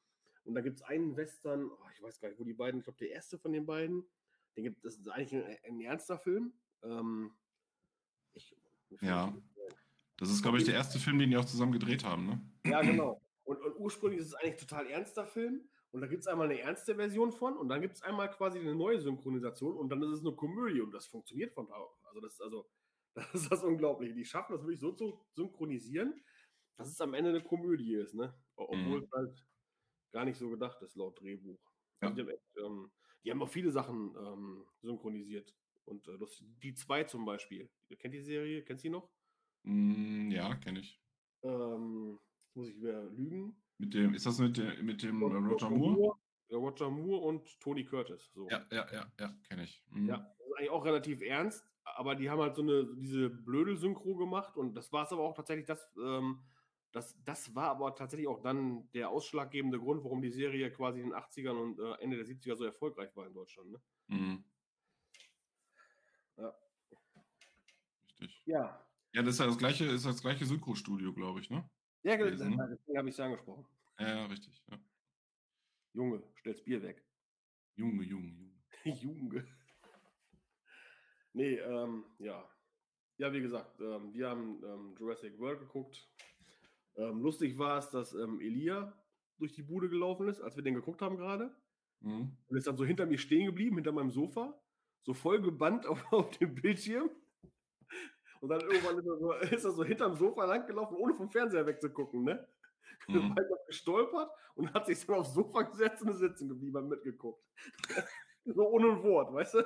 Und 0.44 0.56
da 0.56 0.62
gibt 0.62 0.78
es 0.78 0.82
einen 0.84 1.16
Western, 1.16 1.70
oh, 1.70 1.90
ich 1.94 2.02
weiß 2.02 2.20
gar 2.20 2.30
nicht, 2.30 2.40
wo 2.40 2.44
die 2.44 2.54
beiden, 2.54 2.80
ich 2.80 2.84
glaube, 2.86 3.00
der 3.00 3.12
erste 3.12 3.38
von 3.38 3.52
den 3.52 3.66
beiden, 3.66 4.06
den 4.58 4.64
gibt, 4.66 4.84
das 4.84 4.98
ist 4.98 5.08
eigentlich 5.08 5.34
ein, 5.36 5.58
ein 5.66 5.82
ernster 5.82 6.18
Film. 6.18 6.54
Ähm, 6.84 7.32
ich, 8.34 8.56
Ja. 9.02 9.34
Das 10.18 10.30
ist, 10.32 10.42
glaube 10.42 10.58
ich, 10.58 10.64
der 10.66 10.74
erste 10.74 10.98
Film, 11.00 11.20
den 11.20 11.30
die 11.30 11.38
auch 11.38 11.46
zusammen 11.46 11.72
gedreht 11.72 12.04
haben. 12.04 12.26
Ne? 12.26 12.42
Ja, 12.66 12.82
genau. 12.82 13.22
Und, 13.44 13.62
und 13.62 13.76
ursprünglich 13.78 14.20
ist 14.20 14.28
es 14.28 14.34
eigentlich 14.34 14.56
ein 14.56 14.68
total 14.68 14.88
ernster 14.88 15.28
Film. 15.28 15.70
Und 15.92 16.02
da 16.02 16.08
gibt 16.08 16.22
es 16.22 16.28
einmal 16.28 16.50
eine 16.50 16.60
ernste 16.60 16.96
Version 16.96 17.32
von 17.32 17.56
und 17.58 17.70
dann 17.70 17.82
gibt 17.82 17.96
es 17.96 18.02
einmal 18.02 18.30
quasi 18.30 18.60
eine 18.60 18.76
neue 18.76 19.00
Synchronisation 19.00 19.78
und 19.78 19.90
dann 19.90 20.02
ist 20.04 20.10
es 20.10 20.20
eine 20.26 20.36
Komödie 20.36 20.82
und 20.82 20.92
das 20.92 21.08
funktioniert 21.08 21.54
von 21.54 21.68
da. 21.68 21.76
Also 22.04 22.20
das 22.20 22.34
ist 22.34 22.42
also, 22.42 22.70
das 23.16 23.34
ist 23.34 23.52
das 23.52 23.64
Unglaubliche. 23.64 24.14
Die 24.14 24.26
schaffen 24.26 24.54
das 24.54 24.62
wirklich 24.64 24.80
so 24.82 24.92
zu 24.92 25.26
synchronisieren, 25.34 26.14
dass 26.78 26.90
es 26.90 27.00
am 27.00 27.14
Ende 27.14 27.30
eine 27.30 27.44
Komödie 27.44 27.96
ist, 27.96 28.16
ne? 28.16 28.34
Obwohl 28.56 29.00
Mhm. 29.00 29.04
es 29.04 29.12
halt 29.12 29.46
gar 30.12 30.26
nicht 30.26 30.38
so 30.38 30.50
gedacht 30.50 30.82
ist 30.82 30.96
laut 30.96 31.20
Drehbuch. 31.22 31.60
Ja. 32.02 32.10
Also 32.10 32.22
ähm, 32.66 32.92
die 33.24 33.32
haben 33.32 33.42
auch 33.42 33.50
viele 33.50 33.72
Sachen 33.72 34.16
ähm, 34.16 34.66
synchronisiert. 34.82 35.56
Und 35.86 36.08
äh, 36.08 36.18
das, 36.18 36.44
die 36.62 36.74
zwei 36.74 37.04
zum 37.04 37.26
Beispiel. 37.26 37.70
Kennt 38.00 38.14
die 38.14 38.22
Serie? 38.22 38.64
Kennst 38.64 38.84
du 38.84 38.88
die 38.88 38.94
noch? 38.94 39.10
Mm, 39.64 40.32
ja, 40.32 40.56
kenne 40.56 40.80
ich. 40.80 41.02
Ähm, 41.44 42.20
jetzt 42.46 42.56
muss 42.56 42.70
ich 42.70 42.78
wieder 42.78 43.04
lügen. 43.12 43.56
Mit 43.78 43.94
dem, 43.94 44.14
ist 44.14 44.26
das 44.26 44.40
mit, 44.40 44.58
der, 44.58 44.82
mit 44.84 45.04
dem 45.04 45.22
äh, 45.22 45.26
Roger 45.26 45.70
Moore? 45.70 46.18
Ja, 46.50 46.58
Roger 46.58 46.90
Moore 46.90 47.26
und 47.26 47.60
Tony 47.60 47.86
Curtis. 47.86 48.32
So. 48.34 48.48
Ja, 48.50 48.66
ja, 48.72 48.88
ja, 48.92 49.12
ja, 49.20 49.36
kenne 49.48 49.64
ich. 49.64 49.84
Mhm. 49.90 50.08
Ja, 50.08 50.18
das 50.18 50.48
ist 50.48 50.58
eigentlich 50.58 50.70
auch 50.72 50.86
relativ 50.86 51.22
ernst, 51.22 51.66
aber 51.84 52.16
die 52.16 52.30
haben 52.30 52.42
halt 52.42 52.56
so 52.56 52.62
eine 52.62 52.88
diese 52.96 53.30
blöde 53.30 53.76
Synchro 53.76 54.16
gemacht 54.16 54.58
und 54.58 54.74
das 54.76 54.92
war 54.92 55.06
es 55.06 55.12
aber 55.12 55.24
auch 55.24 55.36
tatsächlich 55.36 55.68
das, 55.68 55.88
ähm, 56.02 56.40
das, 56.98 57.16
das 57.24 57.54
war 57.56 57.70
aber 57.70 57.96
tatsächlich 57.96 58.28
auch 58.28 58.42
dann 58.42 58.90
der 58.94 59.10
ausschlaggebende 59.10 59.80
Grund, 59.80 60.04
warum 60.04 60.22
die 60.22 60.32
Serie 60.32 60.72
quasi 60.72 61.00
in 61.02 61.10
den 61.10 61.16
80ern 61.16 61.56
und 61.56 61.80
äh, 61.80 61.94
Ende 62.02 62.18
der 62.18 62.26
70er 62.26 62.56
so 62.56 62.66
erfolgreich 62.66 63.16
war 63.16 63.28
in 63.28 63.34
Deutschland. 63.34 63.72
Ne? 63.72 63.82
Mhm. 64.08 64.44
Ja. 66.38 66.54
Richtig. 68.20 68.42
Ja, 68.46 68.88
Ja, 69.14 69.22
das 69.22 69.36
ist 69.36 69.40
ja 69.40 69.46
das 69.46 69.58
gleiche, 69.58 69.86
ist 69.86 70.06
das 70.06 70.22
gleiche 70.22 70.46
Synchro-Studio, 70.46 71.14
glaube 71.14 71.40
ich, 71.42 71.50
ne? 71.50 71.70
ja 72.04 72.16
ge- 72.16 72.26
Gewesen, 72.26 72.56
ne? 72.56 72.68
deswegen 72.72 72.98
habe 72.98 73.10
ich 73.10 73.16
es 73.16 73.20
angesprochen. 73.20 73.66
Ja, 74.00 74.08
ja, 74.08 74.26
richtig. 74.26 74.64
Ja. 74.72 74.80
Junge, 75.94 76.24
stell's 76.36 76.64
Bier 76.64 76.82
weg. 76.82 77.04
Junge, 77.76 78.04
Junge, 78.04 78.30
Junge. 78.30 78.54
Junge. 79.04 79.48
Nee, 81.34 81.56
ähm, 81.60 82.06
ja. 82.20 82.50
Ja, 83.20 83.32
wie 83.34 83.42
gesagt, 83.42 83.80
ähm, 83.82 84.14
wir 84.14 84.30
haben 84.30 84.64
ähm, 84.64 84.96
Jurassic 85.00 85.38
World 85.40 85.60
geguckt. 85.60 86.08
Ähm, 86.98 87.22
lustig 87.22 87.58
war 87.58 87.78
es, 87.78 87.90
dass 87.90 88.14
ähm, 88.14 88.42
Elia 88.42 88.94
durch 89.38 89.54
die 89.54 89.62
Bude 89.62 89.88
gelaufen 89.88 90.28
ist, 90.28 90.42
als 90.42 90.56
wir 90.56 90.64
den 90.64 90.74
geguckt 90.74 91.02
haben 91.02 91.18
gerade. 91.18 91.56
Mhm. 92.02 92.36
Und 92.48 92.58
ist 92.58 92.68
dann 92.68 92.78
so 92.78 92.86
hinter 92.86 93.06
mir 93.06 93.18
stehen 93.18 93.46
geblieben, 93.46 93.76
hinter 93.76 93.92
meinem 93.92 94.12
Sofa. 94.12 94.60
So 95.04 95.14
voll 95.14 95.42
gebannt 95.42 95.86
auf, 95.88 96.12
auf 96.12 96.32
dem 96.38 96.56
Bildschirm. 96.56 97.10
Und 98.40 98.50
dann 98.50 98.62
irgendwann 98.62 99.00
ist 99.00 99.08
er, 99.08 99.18
so, 99.18 99.34
ist 99.56 99.66
er 99.66 99.72
so 99.72 99.84
hinterm 99.84 100.16
Sofa 100.16 100.46
langgelaufen, 100.46 100.98
ohne 100.98 101.14
vom 101.16 101.30
Fernseher 101.30 101.66
wegzugucken, 101.66 102.24
ne? 102.24 102.48
Mhm. 103.08 103.36
Er 103.38 103.66
gestolpert 103.68 104.30
und 104.56 104.74
hat 104.74 104.86
sich 104.86 105.06
dann 105.06 105.18
aufs 105.18 105.34
Sofa 105.34 105.62
gesetzt 105.64 106.02
und 106.04 106.14
sitzen 106.14 106.50
geblieben, 106.50 106.78
hat 106.78 106.86
mitgeguckt. 106.86 107.44
so 108.46 108.68
ohne 108.70 108.92
ein 108.92 109.04
Wort, 109.04 109.34
weißt 109.34 109.56
du? 109.56 109.64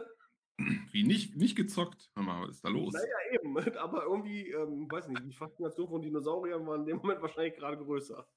Wie 0.91 1.03
nicht, 1.03 1.35
nicht 1.35 1.55
gezockt. 1.55 2.11
Hör 2.15 2.23
mal, 2.23 2.41
was 2.47 2.55
ist 2.57 2.65
da 2.65 2.69
los? 2.69 2.93
Naja, 2.93 3.07
eben. 3.33 3.57
Aber 3.77 4.03
irgendwie, 4.03 4.49
ähm, 4.49 4.89
weiß 4.89 5.07
nicht, 5.07 5.23
die 5.25 5.33
Faszination 5.33 5.89
von 5.89 6.01
Dinosauriern 6.01 6.65
war 6.65 6.75
in 6.75 6.85
dem 6.85 6.97
Moment 6.97 7.21
wahrscheinlich 7.21 7.55
gerade 7.55 7.77
größer. 7.77 8.27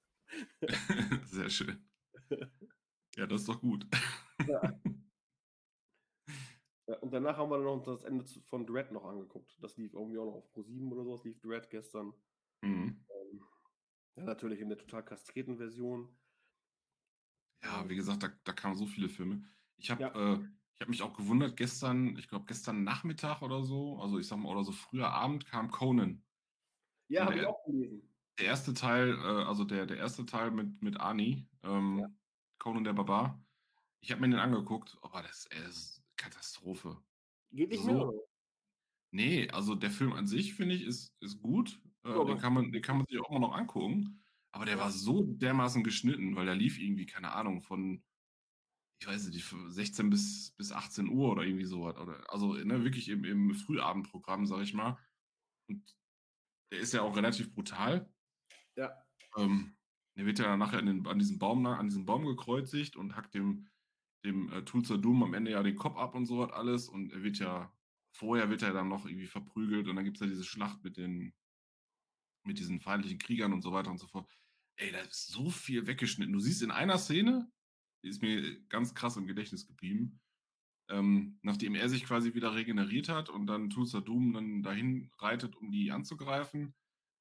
Sehr 1.25 1.51
schön. 1.51 1.89
Ja, 3.17 3.27
das 3.27 3.43
ist 3.43 3.49
doch 3.49 3.61
gut. 3.61 3.87
Ja, 6.87 6.99
und 6.99 7.13
danach 7.15 7.39
haben 7.39 7.49
wir 7.51 7.57
dann 7.57 7.65
noch 7.65 7.83
das 7.83 8.03
Ende 8.03 8.27
von 8.45 8.67
Dread 8.67 8.93
noch 8.93 9.05
angeguckt. 9.07 9.57
Das 9.63 9.79
lief 9.79 9.95
irgendwie 9.95 10.19
auch 10.19 10.27
noch 10.27 10.35
auf 10.35 10.53
Pro7 10.53 10.93
oder 10.93 11.05
so. 11.05 11.17
Das 11.17 11.25
lief 11.25 11.41
Dread 11.41 11.71
gestern. 11.71 12.13
Mhm. 12.63 13.07
Ähm, 13.09 13.45
ja, 14.17 14.25
natürlich 14.25 14.61
in 14.61 14.69
der 14.69 14.77
total 14.77 15.03
kastrierten 15.03 15.57
Version. 15.57 16.15
Ja, 17.63 17.89
wie 17.89 17.97
gesagt, 17.97 18.23
da, 18.23 18.29
da 18.45 18.53
kamen 18.53 18.77
so 18.77 18.85
viele 18.85 19.09
Filme. 19.09 19.49
Ich 19.79 19.91
habe 19.91 20.03
Ja. 20.03 20.35
äh, 20.35 20.45
ich 20.77 20.81
hab 20.81 20.89
mich 20.89 21.03
auch 21.03 21.17
gewundert, 21.17 21.57
gestern, 21.57 22.17
ich 22.19 22.29
glaube 22.29 22.47
gestern 22.47 22.83
Nachmittag 22.85 23.43
oder 23.43 23.63
so, 23.63 23.99
also 24.01 24.19
ich 24.19 24.27
sag 24.27 24.39
mal, 24.39 24.49
oder 24.51 24.65
so 24.65 24.73
früher 24.73 25.09
Abend 25.11 25.47
kam 25.47 25.71
Conan. 25.71 26.25
Ja, 27.09 27.25
habe 27.25 27.35
ich 27.35 27.41
der- 27.41 27.51
auch 27.51 27.65
gelesen. 27.65 28.11
Der 28.39 28.47
erste 28.47 28.75
Teil, 28.75 29.13
äh, 29.15 29.45
also 29.45 29.63
der, 29.65 29.87
der 29.87 29.99
erste 29.99 30.27
Teil 30.27 30.51
mit, 30.51 30.83
mit 30.83 30.99
Ani, 30.99 31.49
ähm, 31.63 31.99
Ja. 32.01 32.09
Conan 32.59 32.83
der 32.83 32.93
Barbar. 32.93 33.45
Ich 34.01 34.11
habe 34.11 34.21
mir 34.23 34.31
den 34.31 34.41
angeguckt, 34.41 34.99
aber 35.03 35.23
das 35.23 35.47
ey, 35.47 35.61
das 35.63 35.77
ist 35.77 36.03
Katastrophe. 36.17 36.99
Geht 37.53 37.71
nicht 37.71 37.85
So. 37.85 37.93
mehr. 37.93 38.09
oder? 38.09 38.19
Nee, 39.13 39.49
also 39.51 39.77
der 39.77 39.91
Film 39.93 40.13
an 40.13 40.27
sich, 40.27 40.55
finde 40.55 40.75
ich, 40.75 40.83
ist, 40.83 41.15
ist 41.21 41.41
gut. 41.41 41.81
Äh, 42.05 42.11
Ja, 42.11 42.25
den, 42.25 42.39
kann 42.39 42.53
man, 42.53 42.73
den 42.73 42.83
kann 42.83 42.97
man 42.97 43.07
sich 43.07 43.21
auch 43.21 43.31
immer 43.31 43.39
noch 43.39 43.55
angucken. 43.55 44.21
Aber 44.51 44.65
der 44.65 44.79
war 44.79 44.91
so 44.91 45.23
dermaßen 45.23 45.85
geschnitten, 45.85 46.35
weil 46.35 46.47
der 46.47 46.57
lief 46.57 46.79
irgendwie, 46.81 47.07
keine 47.07 47.33
Ahnung, 47.33 47.63
von, 47.63 48.03
ich 49.05 49.09
weiß 49.09 49.29
nicht, 49.29 49.45
von 49.45 49.71
16 49.71 50.09
bis, 50.09 50.53
bis 50.57 50.73
18 50.73 51.09
Uhr 51.09 51.33
oder 51.33 51.43
irgendwie 51.43 51.67
sowas. 51.67 51.97
Oder, 51.99 52.25
also 52.33 52.55
ne, 52.55 52.85
wirklich 52.85 53.11
im, 53.11 53.25
im 53.25 53.55
Frühabendprogramm, 53.55 54.47
sag 54.47 54.63
ich 54.63 54.73
mal. 54.73 54.99
Und 55.69 55.95
der 56.73 56.81
ist 56.81 56.95
ja 56.95 57.03
auch 57.03 57.15
relativ 57.15 57.53
brutal. 57.53 58.11
Ja. 58.77 58.97
Ähm, 59.37 59.77
der 60.17 60.25
wird 60.25 60.39
ja 60.39 60.57
nachher 60.57 60.81
den, 60.81 61.07
an, 61.07 61.19
diesem 61.19 61.39
Baum, 61.39 61.67
an 61.67 61.87
diesem 61.87 62.07
Baum 62.07 62.25
gekreuzigt 62.25 62.97
und 62.97 63.15
hackt 63.15 63.35
dem, 63.35 63.69
dem 64.25 64.51
äh, 64.51 64.65
Tulsa 64.65 64.97
Doom 64.97 65.23
am 65.23 65.35
Ende 65.35 65.51
ja 65.51 65.63
den 65.63 65.77
Kopf 65.77 65.99
ab 65.99 66.15
und 66.15 66.25
so 66.25 66.39
was 66.39 66.53
alles. 66.53 66.89
Und 66.89 67.13
er 67.13 67.23
wird 67.23 67.39
ja, 67.39 67.71
vorher 68.17 68.49
wird 68.49 68.63
er 68.63 68.73
dann 68.73 68.89
noch 68.89 69.05
irgendwie 69.05 69.27
verprügelt 69.27 69.87
und 69.87 69.97
dann 69.97 70.07
gibt 70.07 70.17
es 70.17 70.23
ja 70.23 70.29
diese 70.29 70.45
Schlacht 70.45 70.83
mit 70.83 70.97
den, 70.97 71.35
mit 72.47 72.59
diesen 72.59 72.81
feindlichen 72.81 73.19
Kriegern 73.19 73.53
und 73.53 73.61
so 73.61 73.71
weiter 73.71 73.91
und 73.91 73.99
so 73.99 74.07
fort. 74.07 74.27
Ey, 74.77 74.93
da 74.93 75.01
ist 75.01 75.27
so 75.27 75.51
viel 75.51 75.87
weggeschnitten. 75.87 76.33
Du 76.33 76.41
siehst 76.41 76.63
in 76.63 76.71
einer 76.71 76.97
Szene, 76.97 77.53
die 78.05 78.11
ist 78.11 78.23
mir 78.23 78.61
ganz 78.69 78.95
krass 78.95 79.17
im 79.19 79.27
Gedächtnis 79.29 79.67
geblieben. 79.67 80.21
ähm, 80.91 81.39
nachdem 81.43 81.75
er 81.75 81.89
sich 81.89 82.05
quasi 82.05 82.35
wieder 82.35 82.55
regeneriert 82.55 83.09
hat 83.09 83.31
und 83.31 83.47
dann 83.47 83.71
Tulsa 83.71 84.01
Doom 84.01 84.33
dann 84.35 84.63
dahin 84.63 85.11
reitet, 85.19 85.57
um 85.57 85.71
die 85.71 85.91
anzugreifen, 85.93 86.75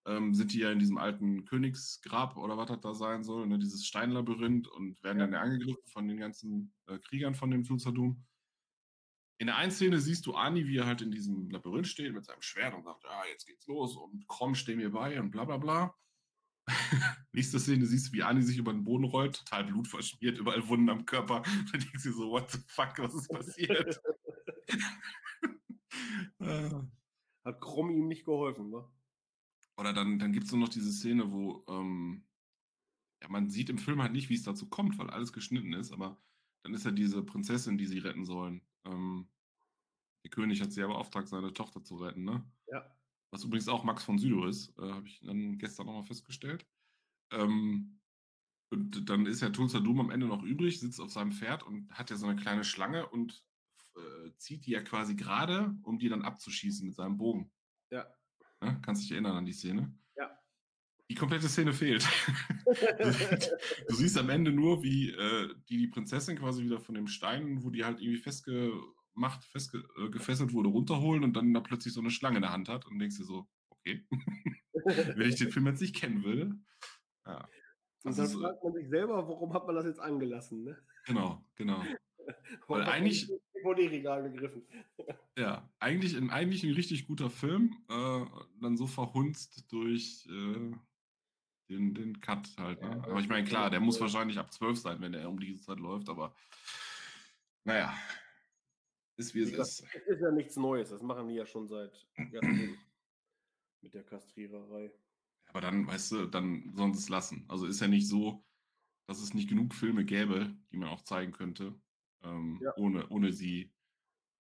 ähm, 0.08 0.34
sind 0.36 0.54
die 0.54 0.60
ja 0.60 0.72
in 0.72 0.80
diesem 0.80 0.98
alten 0.98 1.46
Königsgrab 1.46 2.38
oder 2.38 2.58
was 2.58 2.68
das 2.68 2.82
da 2.82 2.94
sein 2.94 3.24
soll, 3.24 3.48
ne, 3.48 3.60
dieses 3.60 3.86
Steinlabyrinth 3.86 4.68
und 4.68 5.02
werden 5.04 5.20
dann 5.20 5.34
angegriffen 5.36 5.88
von 5.88 6.08
den 6.08 6.18
ganzen 6.20 6.74
äh, 6.88 7.00
Kriegern 7.00 7.36
von 7.36 7.52
dem 7.52 7.64
Tulsa 7.64 7.92
Doom. 7.92 8.26
In 9.40 9.48
der 9.48 9.58
einen 9.58 9.72
Szene 9.72 10.00
siehst 10.00 10.26
du 10.26 10.34
Ani, 10.36 10.68
wie 10.68 10.78
er 10.78 10.86
halt 10.88 11.02
in 11.02 11.12
diesem 11.12 11.50
Labyrinth 11.52 11.88
steht 11.88 12.14
mit 12.14 12.26
seinem 12.26 12.42
Schwert 12.42 12.74
und 12.74 12.84
sagt, 12.84 13.04
ja, 13.04 13.24
jetzt 13.32 13.46
geht's 13.46 13.68
los 13.68 13.96
und 13.96 14.28
Krom 14.28 14.56
steh 14.56 14.76
mir 14.76 14.92
bei 14.92 15.20
und 15.20 15.32
bla 15.32 15.46
bla 15.46 15.58
bla. 15.58 15.96
Nächste 17.34 17.60
Szene 17.60 17.86
siehst 17.86 18.08
du, 18.08 18.14
wie 18.14 18.24
Ani 18.24 18.42
sich 18.42 18.58
über 18.58 18.72
den 18.72 18.84
Boden 18.84 19.06
rollt, 19.06 19.38
total 19.38 19.66
blutverschmiert, 19.66 20.38
überall 20.38 20.68
Wunden 20.68 20.90
am 20.90 21.06
Körper. 21.06 21.44
Da 21.72 21.78
denkst 21.78 22.04
du 22.04 22.12
so, 22.12 22.30
what 22.32 22.50
the 22.52 22.60
fuck, 22.68 22.98
was 23.00 23.14
ist 23.14 23.30
passiert? 23.30 24.02
Hat 27.46 27.62
Krom 27.62 27.90
ihm 27.90 28.08
nicht 28.08 28.26
geholfen, 28.26 28.70
ne? 28.70 28.88
Oder 29.78 29.94
dann, 29.94 30.20
dann 30.20 30.32
gibt 30.32 30.46
es 30.46 30.52
nur 30.52 30.62
noch 30.62 30.70
diese 30.70 30.92
Szene, 30.92 31.32
wo 31.32 31.66
ähm, 31.68 32.26
ja, 33.22 33.30
man 33.30 33.50
sieht 33.50 33.70
im 33.70 33.78
Film 33.78 34.02
halt 34.02 34.12
nicht, 34.12 34.30
wie 34.30 34.36
es 34.36 34.44
dazu 34.44 34.70
kommt, 34.70 34.98
weil 34.98 35.10
alles 35.10 35.34
geschnitten 35.34 35.74
ist, 35.74 35.92
aber 35.92 36.22
dann 36.64 36.74
ist 36.74 36.86
ja 36.86 36.92
diese 36.92 37.24
Prinzessin, 37.24 37.78
die 37.78 37.88
sie 37.88 38.00
retten 38.00 38.26
sollen. 38.26 38.62
Ähm, 38.86 39.30
der 40.24 40.32
König 40.32 40.62
hat 40.62 40.72
sie 40.72 40.82
ja 40.82 40.88
beauftragt, 40.88 41.28
seine 41.28 41.54
Tochter 41.54 41.84
zu 41.84 41.96
retten, 41.96 42.24
ne? 42.24 42.50
Ja. 42.68 42.96
Was 43.34 43.44
übrigens 43.44 43.68
auch 43.68 43.84
Max 43.84 44.04
von 44.04 44.20
Südow 44.20 44.46
ist, 44.46 44.78
äh, 44.78 44.92
habe 44.92 45.08
ich 45.08 45.20
dann 45.22 45.58
gestern 45.58 45.88
nochmal 45.88 46.04
festgestellt. 46.04 46.68
Ähm, 47.32 48.00
und 48.70 49.10
dann 49.10 49.26
ist 49.26 49.42
ja 49.42 49.50
Tulsa 49.50 49.80
Doom 49.80 50.02
am 50.02 50.12
Ende 50.12 50.28
noch 50.28 50.44
übrig, 50.44 50.80
sitzt 50.80 51.02
auf 51.02 51.10
seinem 51.10 51.32
Pferd 51.32 51.64
und 51.64 51.90
hat 51.90 52.12
ja 52.12 52.16
so 52.16 52.28
eine 52.28 52.40
kleine 52.40 52.64
Schlange 52.64 53.10
und 53.10 53.44
äh, 53.96 54.30
zieht 54.38 54.68
die 54.68 54.72
ja 54.72 54.84
quasi 54.84 55.16
gerade, 55.16 55.76
um 55.82 55.98
die 55.98 56.10
dann 56.10 56.22
abzuschießen 56.22 56.86
mit 56.86 56.94
seinem 56.94 57.18
Bogen. 57.18 57.52
Ja. 57.90 58.06
Ne? 58.62 58.80
Kannst 58.84 59.02
dich 59.02 59.12
erinnern 59.12 59.36
an 59.36 59.46
die 59.46 59.54
Szene? 59.54 59.92
Ja. 60.16 60.30
Die 61.10 61.16
komplette 61.16 61.50
Szene 61.50 61.74
fehlt. 61.74 62.08
du 62.68 63.96
siehst 63.96 64.16
am 64.20 64.30
Ende 64.30 64.52
nur, 64.52 64.84
wie 64.84 65.10
äh, 65.10 65.56
die, 65.70 65.78
die 65.78 65.88
Prinzessin 65.88 66.38
quasi 66.38 66.64
wieder 66.64 66.80
von 66.80 66.94
dem 66.94 67.08
Stein, 67.08 67.64
wo 67.64 67.72
die 67.72 67.84
halt 67.84 68.00
irgendwie 68.00 68.22
festgemacht, 69.14 69.46
festge 69.46 69.84
äh, 69.98 70.10
gefesselt 70.10 70.54
wurde, 70.54 70.70
runterholen 70.70 71.24
und 71.24 71.34
dann 71.34 71.54
da 71.54 71.60
plötzlich 71.60 71.94
so 71.94 72.02
eine 72.02 72.12
Schlange 72.12 72.38
in 72.38 72.42
der 72.42 72.52
Hand 72.52 72.70
hat 72.70 72.86
und 72.86 73.00
denkst 73.00 73.18
dir 73.18 73.26
so, 73.26 73.48
okay, 73.70 74.06
wenn 75.16 75.30
ich 75.30 75.36
den 75.36 75.52
Film 75.52 75.68
jetzt 75.68 75.82
nicht 75.82 75.96
kennen 75.96 76.24
würde. 76.24 76.56
Ja. 77.26 77.48
Und 78.04 78.18
dann 78.18 78.28
fragt 78.28 78.64
man 78.64 78.74
sich 78.74 78.90
selber, 78.90 79.28
warum 79.28 79.54
hat 79.54 79.66
man 79.66 79.76
das 79.76 79.86
jetzt 79.86 80.00
angelassen, 80.00 80.64
ne? 80.64 80.78
Genau, 81.06 81.44
genau. 81.56 81.82
Weil 82.68 82.84
eigentlich. 82.84 83.28
DVD-Regal 83.56 84.30
gegriffen. 84.32 84.64
Ja, 85.36 85.68
eigentlich, 85.80 86.16
in, 86.16 86.30
eigentlich 86.30 86.64
ein 86.64 86.76
richtig 86.76 87.08
guter 87.08 87.28
Film, 87.28 87.76
äh, 87.90 88.26
dann 88.62 88.78
so 88.78 88.86
verhunzt 88.86 89.66
durch 89.72 90.28
äh, 90.30 90.72
den, 91.70 91.96
den 91.96 92.22
Cut 92.22 92.56
halt. 92.60 92.84
Ne? 92.84 92.90
Ja, 92.90 93.10
aber 93.10 93.20
ich 93.20 93.28
meine, 93.28 93.44
klar, 93.44 93.72
der 93.72 93.80
muss 93.80 94.00
wahrscheinlich 94.00 94.38
ab 94.38 94.54
12 94.54 94.78
sein, 94.78 95.02
wenn 95.02 95.16
er 95.16 95.28
um 95.28 95.40
diese 95.40 95.60
Zeit 95.60 95.80
läuft, 95.80 96.08
aber 96.08 96.36
naja, 97.64 97.98
ist 99.18 99.34
wie 99.36 99.42
es 99.42 99.50
ist. 99.50 99.58
Das 99.58 99.80
ist 100.08 100.22
ja 100.22 100.32
nichts 100.32 100.56
Neues, 100.56 100.90
das 100.90 101.02
machen 101.02 101.28
die 101.28 101.36
ja 101.36 101.46
schon 101.46 101.68
seit 101.68 102.08
Jahrzehnten 102.32 102.78
mit 103.82 103.94
der 103.94 104.04
Kastriererei. 104.04 104.92
Aber 105.48 105.62
dann, 105.62 105.86
weißt 105.86 106.12
du, 106.12 106.26
dann 106.26 106.74
sie 106.76 107.00
es 107.00 107.10
lassen. 107.10 107.46
Also 107.48 107.68
ist 107.68 107.80
ja 107.80 107.88
nicht 107.88 108.08
so, 108.08 108.44
dass 109.08 109.22
es 109.22 109.34
nicht 109.34 109.50
genug 109.50 109.74
Filme 109.74 110.06
gäbe, 110.06 110.56
die 110.72 110.78
man 110.78 110.90
auch 110.90 111.02
zeigen 111.02 111.32
könnte, 111.32 111.80
ähm, 112.24 112.60
ja. 112.64 112.74
ohne, 112.78 113.08
ohne 113.10 113.32
sie, 113.32 113.72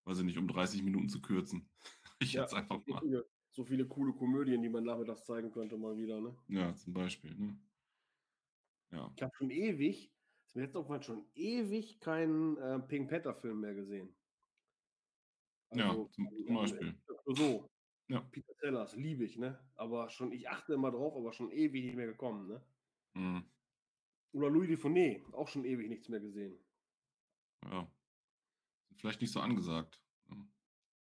weiß 0.05 0.19
ich 0.19 0.25
nicht, 0.25 0.37
um 0.37 0.47
30 0.47 0.83
Minuten 0.83 1.09
zu 1.09 1.21
kürzen. 1.21 1.69
ich 2.19 2.33
ja, 2.33 2.41
jetzt 2.41 2.53
einfach 2.53 2.81
so 2.85 2.91
mal. 2.91 3.01
Viele, 3.01 3.29
so 3.51 3.63
viele 3.63 3.85
coole 3.85 4.13
Komödien, 4.13 4.61
die 4.61 4.69
man 4.69 4.83
nachmittags 4.83 5.25
zeigen 5.25 5.51
könnte, 5.51 5.77
mal 5.77 5.97
wieder, 5.97 6.19
ne? 6.19 6.35
Ja, 6.47 6.73
zum 6.75 6.93
Beispiel, 6.93 7.35
ne? 7.35 7.59
Ja. 8.91 9.11
Ich 9.15 9.21
habe 9.21 9.35
schon 9.35 9.49
ewig, 9.49 10.11
ist 10.47 10.55
mir 10.55 10.63
jetzt 10.63 10.75
auch 10.75 10.87
mal 10.87 11.01
schon 11.03 11.25
ewig 11.35 11.99
keinen 11.99 12.57
äh, 12.57 12.79
Pink 12.79 13.09
Panther-Film 13.09 13.59
mehr 13.59 13.73
gesehen. 13.73 14.15
Also, 15.81 16.03
ja, 16.03 16.09
zum, 16.11 16.29
zum 16.45 16.55
äh, 16.55 16.59
Beispiel. 16.59 16.95
So. 17.25 17.69
Ja. 18.09 18.19
Peter 18.31 18.53
Sellers, 18.59 18.95
liebe 18.95 19.23
ich, 19.23 19.37
ne? 19.37 19.59
Aber 19.75 20.09
schon, 20.09 20.31
ich 20.31 20.49
achte 20.49 20.73
immer 20.73 20.91
drauf, 20.91 21.15
aber 21.15 21.31
schon 21.31 21.51
ewig 21.51 21.85
nicht 21.85 21.95
mehr 21.95 22.07
gekommen, 22.07 22.47
ne? 22.47 22.61
Mhm. 23.13 23.45
Oder 24.33 24.49
Louis 24.49 24.69
Dufournet, 24.69 25.21
auch 25.33 25.47
schon 25.47 25.63
ewig 25.63 25.87
nichts 25.87 26.09
mehr 26.09 26.19
gesehen. 26.19 26.57
Ja. 27.69 27.87
Vielleicht 28.97 29.21
nicht 29.21 29.31
so 29.31 29.39
angesagt. 29.39 30.01
Ne? 30.27 30.47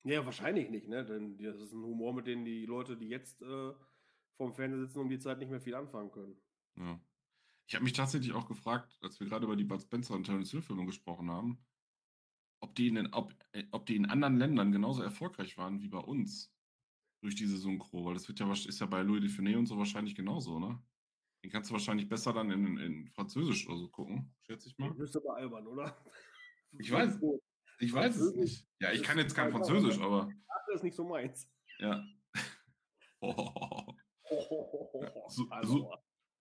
Ja, 0.05 0.25
wahrscheinlich 0.25 0.70
nicht, 0.70 0.88
ne? 0.88 1.05
Denn 1.05 1.38
das 1.38 1.61
ist 1.61 1.73
ein 1.73 1.83
Humor, 1.83 2.12
mit 2.14 2.27
dem 2.27 2.44
die 2.44 2.66
Leute, 2.66 2.96
die 2.96 3.09
jetzt 3.09 3.42
äh, 3.42 3.73
vorm 4.37 4.55
Fernseher 4.55 4.81
sitzen, 4.81 5.01
um 5.01 5.09
die 5.09 5.18
Zeit 5.18 5.38
nicht 5.38 5.51
mehr 5.51 5.61
viel 5.61 5.75
anfangen 5.75 6.11
können. 6.11 6.37
Ja. 6.77 7.01
Ich 7.66 7.75
habe 7.75 7.85
mich 7.85 7.92
tatsächlich 7.92 8.33
auch 8.33 8.49
gefragt, 8.49 8.99
als 9.01 9.20
wir 9.20 9.29
gerade 9.29 9.44
über 9.44 9.55
die 9.55 9.64
Bud 9.64 9.81
Spencer 9.81 10.14
und 10.14 10.25
Terence 10.25 10.51
Hill 10.51 10.62
Filme 10.62 10.87
gesprochen 10.87 11.31
haben, 11.31 11.64
ob 12.61 12.75
die, 12.75 12.88
in 12.88 12.94
den, 12.96 13.12
ob, 13.12 13.35
äh, 13.53 13.64
ob 13.73 13.87
die 13.87 13.96
in 13.96 14.07
anderen 14.07 14.38
Ländern 14.38 14.73
genauso 14.73 15.03
erfolgreich 15.03 15.57
waren 15.59 15.81
wie 15.81 15.88
bei 15.88 15.99
uns 15.99 16.55
durch 17.23 17.35
diese 17.35 17.59
Synchro, 17.59 18.05
weil 18.05 18.14
das 18.14 18.29
wird 18.29 18.40
ja 18.40 18.51
ist 18.53 18.81
ja 18.81 18.87
bei 18.87 19.03
Louis 19.03 19.23
Dufournet 19.23 19.57
und 19.57 19.66
so 19.66 19.77
wahrscheinlich 19.79 20.14
genauso, 20.14 20.59
ne? 20.59 20.81
Den 21.42 21.51
kannst 21.51 21.70
du 21.70 21.73
wahrscheinlich 21.73 22.09
besser 22.09 22.33
dann 22.33 22.51
in, 22.51 22.77
in 22.79 23.09
Französisch 23.09 23.66
oder 23.66 23.79
so 23.79 23.88
gucken, 23.88 24.35
schätze 24.42 24.68
ich 24.68 24.77
mal. 24.79 24.88
Du 24.90 24.96
bist 24.96 25.16
aber 25.16 25.37
albern, 25.37 25.66
oder? 25.66 25.96
Ich 26.79 26.90
weiß, 26.90 27.18
ich 27.79 27.92
weiß 27.92 28.16
es 28.16 28.35
nicht. 28.35 28.68
Ja, 28.79 28.92
ich 28.92 29.03
kann 29.03 29.18
jetzt 29.18 29.35
kein 29.35 29.51
Französisch, 29.51 29.99
aber. 29.99 30.31
Das 30.66 30.77
ist 30.77 30.85
nicht 30.85 30.94
so 30.94 31.05
meins. 31.05 31.51
Ja. 31.79 32.05
Oh. 33.20 33.94
ja. 35.01 35.29
Su 35.29 35.49
su 35.62 35.90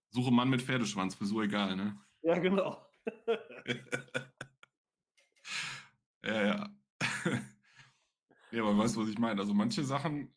suche 0.10 0.32
Mann 0.32 0.50
mit 0.50 0.62
Pferdeschwanz, 0.62 1.16
Frisur 1.16 1.44
egal, 1.44 1.76
ne? 1.76 1.98
Ja, 2.22 2.38
genau. 2.38 2.86
ja, 6.24 6.46
ja. 6.46 6.76
ja, 8.52 8.64
aber 8.64 8.78
weißt 8.78 8.96
du, 8.96 9.02
was 9.02 9.10
ich 9.10 9.20
meine? 9.20 9.40
Also 9.40 9.54
manche 9.54 9.84
Sachen, 9.84 10.34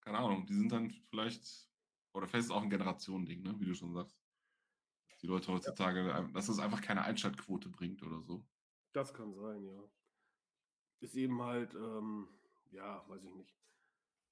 keine 0.00 0.18
Ahnung, 0.18 0.46
die 0.46 0.54
sind 0.54 0.72
dann 0.72 0.90
vielleicht 1.10 1.66
oder 2.16 2.26
vielleicht 2.26 2.44
ist 2.44 2.50
es 2.50 2.56
auch 2.56 2.62
ein 2.62 2.70
Generationending, 2.70 3.42
ne? 3.42 3.54
wie 3.58 3.66
du 3.66 3.74
schon 3.74 3.92
sagst. 3.92 4.18
Die 5.20 5.26
Leute 5.26 5.52
heutzutage, 5.52 6.08
ja. 6.08 6.22
dass 6.32 6.48
es 6.48 6.58
einfach 6.58 6.80
keine 6.80 7.02
Einschaltquote 7.02 7.68
bringt 7.68 8.02
oder 8.02 8.22
so. 8.22 8.42
Das 8.92 9.12
kann 9.12 9.34
sein, 9.34 9.66
ja. 9.66 9.82
Ist 11.00 11.14
eben 11.14 11.42
halt, 11.42 11.74
ähm, 11.74 12.28
ja, 12.70 13.04
weiß 13.08 13.22
ich 13.24 13.34
nicht. 13.34 13.54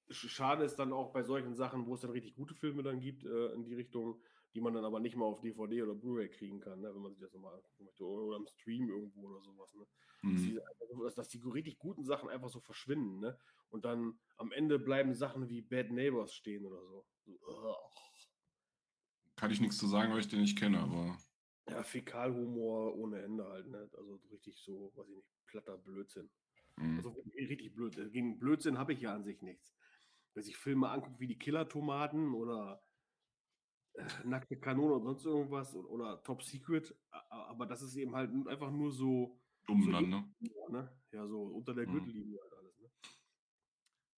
Schade 0.09 0.63
ist 0.63 0.77
dann 0.77 0.93
auch 0.93 1.13
bei 1.13 1.21
solchen 1.21 1.53
Sachen, 1.53 1.85
wo 1.85 1.93
es 1.93 2.01
dann 2.01 2.11
richtig 2.11 2.35
gute 2.35 2.55
Filme 2.55 2.81
dann 2.81 2.99
gibt, 2.99 3.23
äh, 3.23 3.53
in 3.53 3.63
die 3.63 3.75
Richtung, 3.75 4.19
die 4.55 4.61
man 4.61 4.73
dann 4.73 4.85
aber 4.85 5.01
nicht 5.01 5.17
mal 5.17 5.25
auf 5.25 5.41
DVD 5.41 5.83
oder 5.83 5.93
Blu-ray 5.93 6.29
kriegen 6.29 6.61
kann, 6.61 6.79
ne, 6.79 6.93
wenn 6.93 7.01
man 7.01 7.11
sich 7.11 7.21
das 7.21 7.33
nochmal 7.33 7.55
angucken 7.55 7.83
möchte. 7.83 8.05
Oder 8.05 8.37
im 8.37 8.47
Stream 8.47 8.87
irgendwo 8.87 9.27
oder 9.27 9.41
sowas. 9.41 9.73
Ne? 9.75 9.85
Mhm. 10.21 10.33
Dass, 10.33 10.43
die, 10.43 11.15
dass, 11.15 11.29
die 11.29 11.41
richtig 11.49 11.77
guten 11.77 12.05
Sachen 12.05 12.29
einfach 12.29 12.47
so 12.47 12.61
verschwinden. 12.61 13.19
Ne? 13.19 13.37
Und 13.69 13.83
dann 13.83 14.17
am 14.37 14.53
Ende 14.53 14.79
bleiben 14.79 15.13
Sachen 15.13 15.49
wie 15.49 15.61
Bad 15.61 15.91
Neighbors 15.91 16.33
stehen 16.33 16.65
oder 16.65 16.81
so. 16.85 17.05
Kann 19.35 19.51
ich 19.51 19.59
nichts 19.59 19.77
zu 19.77 19.87
sagen, 19.87 20.13
weil 20.13 20.21
ich 20.21 20.29
den 20.29 20.39
nicht 20.39 20.57
kenne, 20.57 20.79
aber. 20.79 21.17
Ja, 21.69 21.83
Fäkalhumor 21.83 22.95
ohne 22.95 23.21
Ende 23.23 23.45
halt, 23.45 23.67
ne? 23.67 23.89
Also 23.97 24.21
richtig 24.31 24.55
so, 24.63 24.93
weiß 24.95 25.09
ich 25.09 25.15
nicht, 25.15 25.27
platter 25.47 25.77
Blödsinn. 25.77 26.29
Mhm. 26.77 26.97
Also 26.97 27.09
richtig 27.35 27.73
blöd. 27.73 27.95
Gegen 28.13 28.39
Blödsinn 28.39 28.77
habe 28.77 28.93
ich 28.93 29.01
ja 29.01 29.13
an 29.13 29.23
sich 29.23 29.41
nichts. 29.41 29.75
Wenn 30.33 30.43
sich 30.43 30.55
Filme 30.55 30.89
anguckt 30.89 31.19
wie 31.19 31.27
die 31.27 31.39
Killer-Tomaten 31.39 32.33
oder 32.33 32.84
Nackte 34.25 34.57
Kanone 34.59 34.95
oder 34.95 35.05
sonst 35.05 35.25
irgendwas 35.25 35.75
oder, 35.75 35.89
oder, 35.89 36.23
Top 36.23 36.43
Secret, 36.43 36.95
aber 37.29 37.65
das 37.65 37.81
ist 37.81 37.95
eben 37.95 38.15
halt 38.15 38.29
einfach 38.47 38.71
nur 38.71 38.91
so. 38.91 39.39
Dumm 39.67 39.83
so 39.83 39.91
dann, 39.91 40.09
ne? 40.09 40.29
ne? 40.69 40.91
Ja, 41.11 41.25
so 41.27 41.43
unter 41.43 41.73
der 41.73 41.87
mhm. 41.87 41.93
Gürtellinie 41.93 42.39
halt 42.41 42.53
alles, 42.53 42.77
ne? 42.79 42.89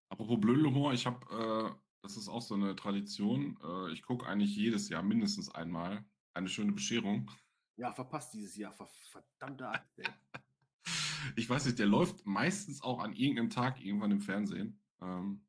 Apropos 0.10 0.40
Blödelhumor, 0.40 0.94
ich 0.94 1.06
habe 1.06 1.74
äh, 1.76 1.88
das 2.02 2.18
ist 2.18 2.30
auch 2.30 2.42
so 2.42 2.56
eine 2.56 2.76
Tradition. 2.76 3.58
Äh, 3.64 3.92
ich 3.92 4.04
gucke 4.04 4.26
eigentlich 4.26 4.56
jedes 4.56 4.90
Jahr 4.90 5.04
mindestens 5.04 5.54
einmal 5.54 6.06
eine 6.34 6.48
schöne 6.48 6.72
Bescherung. 6.72 7.30
Ja, 7.76 7.92
verpasst 7.94 8.34
dieses 8.34 8.56
Jahr. 8.56 8.74
Verdammte 9.12 9.68
Akt, 9.68 9.90
Ich 11.36 11.50
weiß 11.50 11.66
nicht, 11.66 11.80
der 11.80 11.88
läuft 11.88 12.26
meistens 12.26 12.82
auch 12.82 13.00
an 13.00 13.14
irgendeinem 13.14 13.50
Tag 13.50 13.84
irgendwann 13.84 14.12
im 14.12 14.22
Fernsehen. 14.22 14.80
Ähm, 15.02 15.46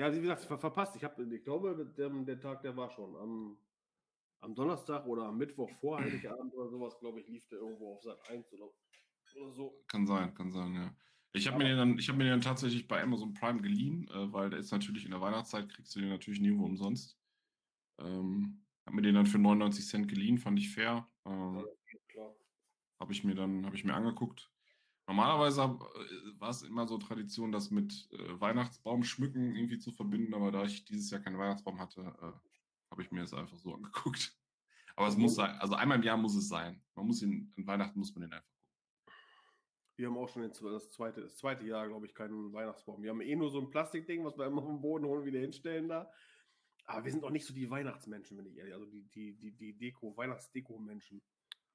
ja, 0.00 0.14
wie 0.14 0.20
gesagt, 0.22 0.44
ver 0.44 0.58
verpasst. 0.58 0.96
Ich, 0.96 1.04
hab, 1.04 1.18
ich 1.18 1.44
glaube, 1.44 1.92
der, 1.96 2.08
der, 2.08 2.40
Tag, 2.40 2.62
der 2.62 2.74
war 2.74 2.90
schon 2.90 3.14
am, 3.16 3.58
am 4.40 4.54
Donnerstag 4.54 5.06
oder 5.06 5.24
am 5.24 5.36
Mittwoch 5.36 5.70
vor 5.78 5.98
Heiligabend 6.00 6.54
oder 6.54 6.70
sowas, 6.70 6.98
glaube 6.98 7.20
ich, 7.20 7.28
lief 7.28 7.46
der 7.48 7.58
irgendwo 7.58 7.92
auf 7.94 8.02
Sat 8.02 8.18
1 8.30 8.50
oder, 8.54 8.70
oder 9.36 9.52
so. 9.52 9.84
Kann 9.88 10.06
sein, 10.06 10.32
kann 10.34 10.50
sein, 10.50 10.74
ja. 10.74 10.94
Ich 11.32 11.46
habe 11.46 11.58
mir, 11.58 11.64
den 11.64 11.76
dann, 11.76 11.98
hab 11.98 12.16
mir 12.16 12.24
den 12.24 12.30
dann 12.32 12.40
tatsächlich 12.40 12.88
bei 12.88 13.00
Amazon 13.02 13.34
Prime 13.34 13.60
geliehen, 13.60 14.08
äh, 14.08 14.32
weil 14.32 14.50
der 14.50 14.58
ist 14.58 14.72
natürlich 14.72 15.04
in 15.04 15.10
der 15.12 15.20
Weihnachtszeit, 15.20 15.68
kriegst 15.68 15.94
du 15.94 16.00
den 16.00 16.08
natürlich 16.08 16.40
nirgendwo 16.40 16.64
umsonst. 16.64 17.16
Ähm, 17.98 18.64
habe 18.86 18.96
mir 18.96 19.02
den 19.02 19.14
dann 19.14 19.26
für 19.26 19.38
99 19.38 19.86
Cent 19.86 20.08
geliehen, 20.08 20.38
fand 20.38 20.58
ich 20.58 20.74
fair. 20.74 21.06
Ähm, 21.26 21.64
ja, 22.16 22.34
habe 22.98 23.12
ich 23.12 23.22
mir 23.22 23.34
dann, 23.34 23.66
habe 23.66 23.76
ich 23.76 23.84
mir 23.84 23.94
angeguckt. 23.94 24.50
Normalerweise 25.10 25.62
äh, 25.62 26.40
war 26.40 26.50
es 26.50 26.62
immer 26.62 26.86
so 26.86 26.96
Tradition, 26.96 27.50
das 27.50 27.72
mit 27.72 28.08
äh, 28.12 28.40
Weihnachtsbaum 28.40 29.02
schmücken 29.02 29.56
irgendwie 29.56 29.80
zu 29.80 29.90
verbinden, 29.90 30.34
aber 30.34 30.52
da 30.52 30.62
ich 30.62 30.84
dieses 30.84 31.10
Jahr 31.10 31.20
keinen 31.20 31.36
Weihnachtsbaum 31.36 31.80
hatte, 31.80 32.02
äh, 32.02 32.92
habe 32.92 33.02
ich 33.02 33.10
mir 33.10 33.22
das 33.22 33.34
einfach 33.34 33.58
so 33.58 33.74
angeguckt. 33.74 34.38
Aber 34.94 35.08
es 35.08 35.16
muss 35.16 35.34
sein, 35.34 35.50
also 35.58 35.74
einmal 35.74 35.98
im 35.98 36.04
Jahr 36.04 36.16
muss 36.16 36.36
es 36.36 36.48
sein. 36.48 36.80
Man 36.94 37.08
muss 37.08 37.22
ihn, 37.22 37.52
an 37.56 37.66
Weihnachten 37.66 37.98
muss 37.98 38.14
man 38.14 38.22
den 38.22 38.32
einfach 38.34 38.46
gucken. 38.54 39.12
Wir 39.96 40.06
haben 40.06 40.16
auch 40.16 40.28
schon 40.28 40.42
das 40.42 40.92
zweite, 40.92 41.22
das 41.22 41.36
zweite 41.36 41.66
Jahr, 41.66 41.88
glaube 41.88 42.06
ich, 42.06 42.14
keinen 42.14 42.52
Weihnachtsbaum. 42.52 43.02
Wir 43.02 43.10
haben 43.10 43.20
eh 43.20 43.34
nur 43.34 43.50
so 43.50 43.60
ein 43.60 43.70
Plastikding, 43.70 44.24
was 44.24 44.38
wir 44.38 44.46
immer 44.46 44.62
vom 44.62 44.80
Boden 44.80 45.06
holen 45.06 45.22
und 45.22 45.26
wieder 45.26 45.40
hinstellen 45.40 45.88
da. 45.88 46.08
Aber 46.84 47.04
wir 47.04 47.10
sind 47.10 47.24
auch 47.24 47.30
nicht 47.30 47.46
so 47.46 47.52
die 47.52 47.68
Weihnachtsmenschen, 47.68 48.38
wenn 48.38 48.46
ich 48.46 48.56
ehrlich, 48.56 48.74
also 48.74 48.86
die, 48.86 49.02
die, 49.08 49.34
die, 49.34 49.50
die 49.56 49.76
Deko, 49.76 50.16
Weihnachtsdeko-Menschen. 50.16 51.20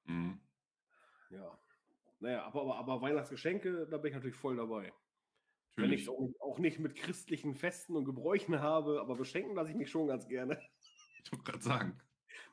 Mhm. 0.06 0.40
Ja. 1.32 1.60
Naja, 2.20 2.44
aber, 2.46 2.62
aber, 2.62 2.78
aber 2.78 3.02
Weihnachtsgeschenke, 3.02 3.88
da 3.90 3.98
bin 3.98 4.10
ich 4.10 4.16
natürlich 4.16 4.36
voll 4.36 4.56
dabei. 4.56 4.94
Natürlich. 5.78 5.78
Wenn 5.78 5.92
ich 5.92 6.02
es 6.04 6.10
auch, 6.10 6.30
auch, 6.40 6.60
nicht 6.60 6.80
mit 6.80 6.96
christlichen 6.96 7.54
Festen 7.54 7.96
und 7.96 8.06
Gebräuchen 8.06 8.60
habe, 8.62 9.02
aber 9.02 9.16
beschenken 9.16 9.56
lasse 9.56 9.72
ich 9.72 9.76
mich 9.76 9.90
schon 9.90 10.08
ganz 10.08 10.28
gerne. 10.28 10.60
Ich 11.24 11.32
wollte 11.32 11.44
gerade 11.44 11.64
sagen. 11.64 12.02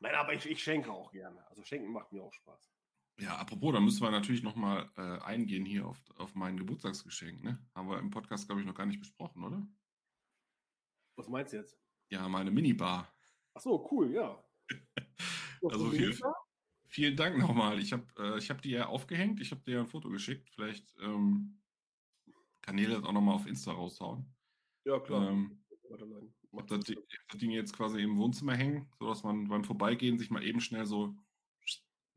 Nein, 0.01 0.15
aber 0.15 0.33
ich, 0.33 0.47
ich 0.47 0.63
schenke 0.63 0.91
auch 0.91 1.13
gerne. 1.13 1.47
Also 1.49 1.63
schenken 1.63 1.93
macht 1.93 2.11
mir 2.11 2.23
auch 2.23 2.33
Spaß. 2.33 2.73
Ja, 3.19 3.37
apropos, 3.37 3.73
da 3.73 3.81
müssen 3.81 4.03
wir 4.03 4.11
natürlich 4.11 4.43
nochmal 4.43 4.91
äh, 4.97 5.19
eingehen 5.21 5.65
hier 5.65 5.87
auf, 5.87 6.03
auf 6.17 6.35
mein 6.35 6.57
Geburtstagsgeschenk. 6.57 7.45
Ne? 7.45 7.65
Haben 7.75 7.89
wir 7.89 7.99
im 7.99 8.11
Podcast, 8.11 8.47
glaube 8.47 8.63
ich, 8.63 8.67
noch 8.67 8.75
gar 8.75 8.87
nicht 8.87 9.01
besprochen, 9.01 9.45
oder? 9.45 9.67
Was 11.17 11.29
meinst 11.29 11.53
du 11.53 11.59
jetzt? 11.59 11.79
Ja, 12.11 12.27
meine 12.29 12.51
Minibar. 12.51 13.15
Ach 13.55 13.61
so, 13.61 13.87
cool, 13.93 14.13
ja. 14.13 14.43
also 15.63 15.91
viel, 15.91 16.19
vielen 16.93 17.17
Dank 17.17 17.39
nochmal. 17.39 17.81
Ich 17.81 17.93
habe 17.93 18.05
äh, 18.19 18.41
hab 18.41 18.63
die 18.63 18.71
ja 18.71 18.87
aufgehängt. 18.87 19.41
Ich 19.41 19.51
habe 19.51 19.63
dir 19.63 19.81
ein 19.81 19.87
Foto 19.87 20.11
geschickt. 20.11 20.51
Vielleicht 20.51 20.95
ähm, 21.01 21.59
kann 22.61 22.77
Nele 22.77 22.95
das 22.95 23.05
auch 23.05 23.13
nochmal 23.13 23.35
auf 23.35 23.47
Insta 23.47 23.73
raushauen. 23.73 24.27
Ja, 24.85 25.01
klar. 25.01 25.31
Ähm, 25.31 25.59
ich 25.83 25.91
habe 25.91 26.67
das, 26.69 26.85
das, 26.85 27.39
Ding 27.39 27.51
jetzt 27.51 27.75
quasi 27.75 28.03
im 28.03 28.17
Wohnzimmer 28.19 28.55
hängen, 28.55 28.91
sodass 28.99 29.23
man 29.23 29.49
beim 29.49 29.65
Vorbeigehen 29.65 30.19
sich 30.19 30.31
mal 30.31 30.45
eben 30.45 30.61
schnell 30.61 30.87
so 30.87 31.15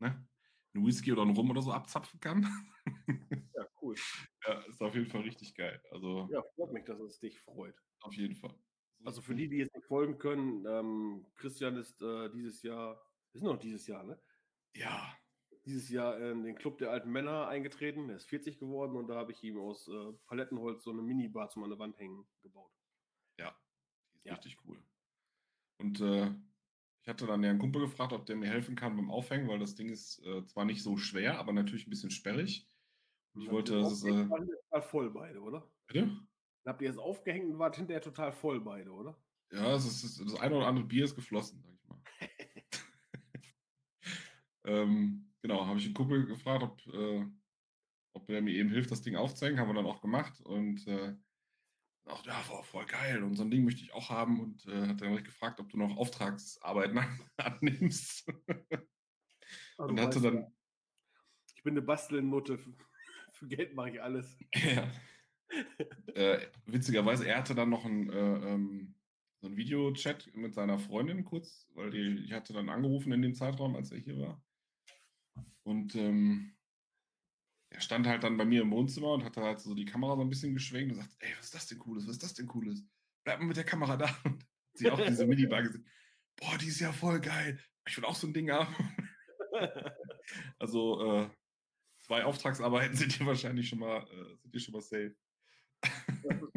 ne, 0.00 0.26
einen 0.74 0.86
Whisky 0.86 1.12
oder 1.12 1.22
einen 1.22 1.36
Rum 1.36 1.50
oder 1.50 1.62
so 1.62 1.72
abzapfen 1.72 2.20
kann. 2.20 2.46
Ja, 3.54 3.66
cool. 3.82 3.94
ja, 4.46 4.60
ist 4.60 4.82
auf 4.82 4.94
jeden 4.94 5.06
Fall 5.06 5.22
richtig 5.22 5.54
geil. 5.54 5.82
Also, 5.90 6.28
ja, 6.30 6.42
freut 6.54 6.72
mich, 6.72 6.84
dass 6.84 7.00
es 7.00 7.18
dich 7.18 7.38
freut. 7.40 7.74
Auf 8.00 8.14
jeden 8.14 8.36
Fall. 8.36 8.54
Also 9.04 9.20
für 9.20 9.34
die, 9.34 9.48
die 9.48 9.56
jetzt 9.56 9.74
nicht 9.74 9.86
folgen 9.86 10.18
können, 10.18 10.64
ähm, 10.66 11.26
Christian 11.36 11.76
ist 11.76 12.00
äh, 12.02 12.30
dieses 12.30 12.62
Jahr, 12.62 13.00
ist 13.32 13.42
noch 13.42 13.58
dieses 13.58 13.86
Jahr, 13.86 14.04
ne? 14.04 14.18
Ja. 14.76 15.16
Dieses 15.64 15.88
Jahr 15.88 16.18
in 16.18 16.44
den 16.44 16.54
Club 16.54 16.78
der 16.78 16.90
alten 16.90 17.10
Männer 17.10 17.48
eingetreten. 17.48 18.08
Er 18.08 18.16
ist 18.16 18.28
40 18.28 18.58
geworden 18.58 18.96
und 18.96 19.08
da 19.08 19.16
habe 19.16 19.32
ich 19.32 19.42
ihm 19.42 19.58
aus 19.58 19.88
äh, 19.88 20.12
Palettenholz 20.26 20.84
so 20.84 20.92
eine 20.92 21.02
Minibar 21.02 21.48
zum 21.48 21.64
an 21.64 21.70
der 21.70 21.78
Wand 21.78 21.98
hängen 21.98 22.24
gebaut. 22.42 22.72
Ja, 23.38 23.56
die 24.12 24.18
ist 24.18 24.26
ja. 24.26 24.34
richtig 24.34 24.58
cool. 24.64 24.80
Und 25.78 26.00
äh, 26.00 26.32
ich 27.02 27.08
hatte 27.08 27.26
dann 27.26 27.42
ja 27.42 27.50
einen 27.50 27.58
Kumpel 27.58 27.82
gefragt, 27.82 28.12
ob 28.12 28.26
der 28.26 28.36
mir 28.36 28.48
helfen 28.48 28.76
kann 28.76 28.96
beim 28.96 29.10
Aufhängen, 29.10 29.48
weil 29.48 29.58
das 29.58 29.74
Ding 29.74 29.88
ist 29.88 30.24
äh, 30.24 30.44
zwar 30.46 30.64
nicht 30.64 30.82
so 30.82 30.96
schwer, 30.96 31.38
aber 31.38 31.52
natürlich 31.52 31.86
ein 31.86 31.90
bisschen 31.90 32.10
sperrig. 32.10 32.68
Und 33.34 33.42
ich 33.42 33.50
wollte, 33.50 33.80
das. 33.80 34.04
Äh, 34.04 34.26
voll 34.82 35.10
beide, 35.10 35.40
oder? 35.40 35.70
Bitte? 35.86 36.06
Dann 36.06 36.72
habt 36.72 36.82
ihr 36.82 36.90
es 36.90 36.98
aufgehängt 36.98 37.50
und 37.50 37.58
wart 37.58 37.76
hinterher 37.76 38.02
total 38.02 38.32
voll 38.32 38.60
beide, 38.60 38.90
oder? 38.90 39.16
Ja, 39.52 39.70
das, 39.70 39.86
ist, 39.86 40.20
das 40.20 40.34
eine 40.40 40.56
oder 40.56 40.66
andere 40.66 40.86
Bier 40.86 41.04
ist 41.04 41.14
geflossen. 41.14 41.75
Ähm, 44.66 45.32
genau, 45.42 45.66
habe 45.66 45.78
ich 45.78 45.86
einen 45.86 45.94
Kumpel 45.94 46.26
gefragt, 46.26 46.62
ob, 46.62 46.94
äh, 46.94 47.24
ob 48.12 48.28
er 48.28 48.42
mir 48.42 48.54
eben 48.54 48.70
hilft, 48.70 48.90
das 48.90 49.02
Ding 49.02 49.16
aufzuhängen. 49.16 49.58
Haben 49.58 49.68
wir 49.68 49.74
dann 49.74 49.86
auch 49.86 50.00
gemacht 50.00 50.40
und 50.42 50.86
äh, 50.86 51.14
auch, 52.06 52.24
ja, 52.24 52.34
voll, 52.34 52.62
voll, 52.62 52.86
geil. 52.86 53.22
Und 53.22 53.34
so 53.34 53.42
ein 53.42 53.50
Ding 53.50 53.64
möchte 53.64 53.82
ich 53.82 53.92
auch 53.92 54.10
haben 54.10 54.40
und 54.40 54.66
äh, 54.66 54.88
hat 54.88 55.00
dann 55.00 55.22
gefragt, 55.24 55.58
ob 55.60 55.68
du 55.70 55.78
noch 55.78 55.96
Auftragsarbeiten 55.96 57.00
annimmst. 57.36 58.30
Also 59.78 59.92
und 59.92 60.00
hatte 60.00 60.20
dann. 60.20 60.54
Ich 61.56 61.62
bin 61.62 61.74
eine 61.74 61.82
Bastelnutte. 61.82 62.58
Für 63.32 63.48
Geld 63.48 63.74
mache 63.74 63.90
ich 63.90 64.02
alles. 64.02 64.38
Ja 64.54 64.90
äh, 66.14 66.46
witzigerweise, 66.66 67.26
er 67.26 67.38
hatte 67.38 67.54
dann 67.54 67.70
noch 67.70 67.84
ein, 67.84 68.10
äh, 68.10 68.52
ähm, 68.52 68.94
so 69.40 69.48
ein 69.48 69.56
Videochat 69.56 70.34
mit 70.34 70.54
seiner 70.54 70.78
Freundin 70.78 71.24
kurz, 71.24 71.68
weil 71.74 71.90
die, 71.90 72.26
die 72.26 72.34
hatte 72.34 72.52
dann 72.52 72.68
angerufen 72.68 73.12
in 73.12 73.22
dem 73.22 73.34
Zeitraum, 73.34 73.76
als 73.76 73.92
er 73.92 73.98
hier 73.98 74.18
war. 74.18 74.42
Und 75.62 75.94
ähm, 75.94 76.54
er 77.70 77.80
stand 77.80 78.06
halt 78.06 78.22
dann 78.22 78.36
bei 78.36 78.44
mir 78.44 78.62
im 78.62 78.70
Wohnzimmer 78.70 79.12
und 79.12 79.24
hatte 79.24 79.42
halt 79.42 79.60
so 79.60 79.74
die 79.74 79.84
Kamera 79.84 80.16
so 80.16 80.22
ein 80.22 80.28
bisschen 80.28 80.54
geschwenkt 80.54 80.92
und 80.92 81.00
sagt, 81.00 81.16
ey, 81.18 81.32
was 81.36 81.46
ist 81.46 81.54
das 81.54 81.66
denn 81.66 81.78
Cooles, 81.78 82.04
was 82.04 82.12
ist 82.12 82.22
das 82.22 82.34
denn 82.34 82.46
Cooles? 82.46 82.84
Bleib 83.24 83.40
mal 83.40 83.46
mit 83.46 83.56
der 83.56 83.64
Kamera 83.64 83.96
da. 83.96 84.16
Und 84.24 84.46
sie 84.74 84.90
auch 84.90 85.00
diese 85.00 85.26
Minibar 85.26 85.62
gesehen. 85.62 85.86
Boah, 86.36 86.56
die 86.58 86.68
ist 86.68 86.80
ja 86.80 86.92
voll 86.92 87.20
geil. 87.20 87.58
Ich 87.88 87.96
will 87.96 88.04
auch 88.04 88.14
so 88.14 88.26
ein 88.26 88.34
Ding 88.34 88.50
haben. 88.50 88.74
also 90.58 91.22
äh, 91.22 91.30
zwei 91.98 92.24
Auftragsarbeiten 92.24 92.96
sind 92.96 93.12
hier 93.12 93.26
wahrscheinlich 93.26 93.68
schon 93.68 93.78
mal, 93.78 94.02
äh, 94.02 94.36
sind 94.36 94.50
hier 94.50 94.60
schon 94.60 94.72
mal 94.72 94.80
safe 94.80 95.16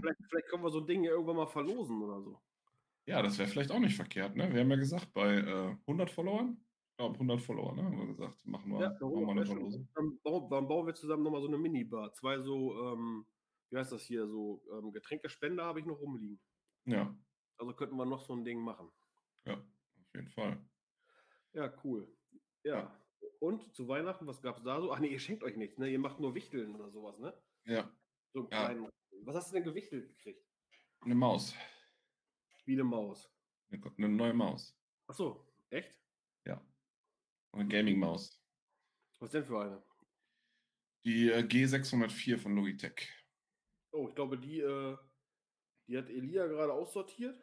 vielleicht, 0.01 0.19
vielleicht 0.29 0.47
können 0.47 0.63
wir 0.63 0.71
so 0.71 0.81
Dinge 0.81 1.09
irgendwann 1.09 1.37
mal 1.37 1.47
verlosen 1.47 2.01
oder 2.01 2.21
so. 2.21 2.41
Ja, 3.05 3.21
das 3.21 3.37
wäre 3.37 3.49
vielleicht 3.49 3.71
auch 3.71 3.79
nicht 3.79 3.95
verkehrt, 3.95 4.35
ne? 4.35 4.53
Wir 4.53 4.61
haben 4.61 4.69
ja 4.69 4.75
gesagt, 4.75 5.13
bei 5.13 5.37
äh, 5.37 5.75
100 5.87 6.11
Followern, 6.11 6.63
glaube 6.99 7.13
100 7.13 7.41
Follower, 7.41 7.73
ne? 7.75 7.83
Haben 7.83 7.97
wir 7.97 8.07
gesagt, 8.07 8.45
machen 8.45 8.71
wir, 8.71 8.81
ja, 8.81 8.89
machen 8.89 9.25
wir 9.25 9.29
eine 9.29 9.45
Verlosung. 9.45 9.88
Dann, 9.95 10.19
dann, 10.49 10.67
bauen 10.67 10.85
wir 10.85 10.93
zusammen 10.93 11.23
nochmal 11.23 11.41
so 11.41 11.47
eine 11.47 11.57
Minibar. 11.57 12.12
Zwei 12.13 12.39
so, 12.39 12.91
ähm, 12.91 13.25
wie 13.69 13.77
heißt 13.77 13.93
das 13.93 14.03
hier, 14.03 14.27
so 14.27 14.62
ähm, 14.73 14.91
Getränkespender 14.91 15.63
habe 15.63 15.79
ich 15.79 15.85
noch 15.85 16.01
rumliegen. 16.01 16.41
Ja. 16.83 17.15
Also 17.57 17.73
könnten 17.73 17.95
wir 17.95 18.05
noch 18.05 18.21
so 18.21 18.33
ein 18.33 18.43
Ding 18.43 18.59
machen. 18.59 18.91
Ja, 19.45 19.53
auf 19.53 20.13
jeden 20.13 20.27
Fall. 20.27 20.62
Ja, 21.53 21.73
cool. 21.85 22.13
Ja. 22.63 22.79
ja. 22.79 23.01
Und 23.39 23.73
zu 23.73 23.88
Weihnachten, 23.88 24.27
was 24.27 24.41
gab 24.41 24.57
es 24.57 24.63
da 24.63 24.81
so? 24.81 24.91
Ach 24.91 24.99
nee, 24.99 25.07
ihr 25.07 25.19
schenkt 25.19 25.43
euch 25.43 25.55
nichts, 25.55 25.77
ne? 25.77 25.89
Ihr 25.89 25.99
macht 25.99 26.19
nur 26.19 26.35
Wichteln 26.35 26.75
oder 26.75 26.91
sowas, 26.91 27.17
ne? 27.19 27.33
Ja. 27.63 27.89
So 28.33 28.41
einen 28.41 28.49
kleinen 28.49 28.83
ja. 28.83 28.89
Was 29.23 29.35
hast 29.35 29.51
du 29.51 29.55
denn 29.55 29.63
gewichtelt 29.63 30.05
gekriegt? 30.09 30.45
Eine 30.99 31.15
Maus. 31.15 31.55
Wie 32.65 32.73
eine 32.73 32.83
Maus? 32.83 33.31
Eine, 33.69 33.81
eine 33.97 34.09
neue 34.09 34.33
Maus. 34.33 34.77
Ach 35.07 35.15
so, 35.15 35.47
echt? 35.69 35.97
Eine 37.51 37.67
Gaming-Maus. 37.67 38.39
Was 39.19 39.31
denn 39.31 39.45
für 39.45 39.59
eine? 39.59 39.83
Die 41.05 41.29
äh, 41.29 41.41
G604 41.41 42.38
von 42.38 42.55
Logitech. 42.55 43.09
Oh, 43.91 44.07
ich 44.09 44.15
glaube, 44.15 44.38
die, 44.38 44.59
äh, 44.59 44.97
die 45.88 45.97
hat 45.97 46.09
Elia 46.09 46.47
gerade 46.47 46.73
aussortiert. 46.73 47.41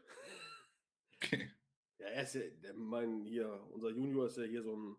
Okay. 1.17 1.51
Ja, 1.99 2.09
er 2.09 2.25
ist 2.25 2.35
ja, 2.35 2.43
der, 2.63 2.75
mein, 2.75 3.25
hier, 3.25 3.49
unser 3.71 3.89
Junior 3.89 4.27
ist 4.27 4.37
ja 4.37 4.43
hier 4.43 4.63
so 4.63 4.77
ein 4.77 4.97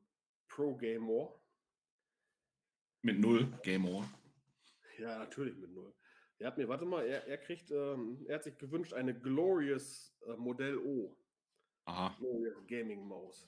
Pro-Gamer. 0.47 1.31
Mit 3.03 3.19
null 3.19 3.45
Gamer. 3.61 4.09
Ja, 4.97 5.19
natürlich 5.19 5.55
mit 5.57 5.69
null. 5.69 5.93
Er 6.39 6.47
hat 6.47 6.57
mir, 6.57 6.67
warte 6.67 6.85
mal, 6.85 7.05
er, 7.05 7.27
er 7.27 7.37
kriegt, 7.37 7.69
ähm, 7.69 8.25
er 8.27 8.35
hat 8.35 8.43
sich 8.45 8.57
gewünscht 8.57 8.93
eine 8.93 9.13
Glorious 9.13 10.17
äh, 10.27 10.35
Modell 10.37 10.77
O. 10.79 11.15
Aha. 11.85 12.15
Glorious 12.17 12.65
Gaming 12.65 13.07
Maus. 13.07 13.47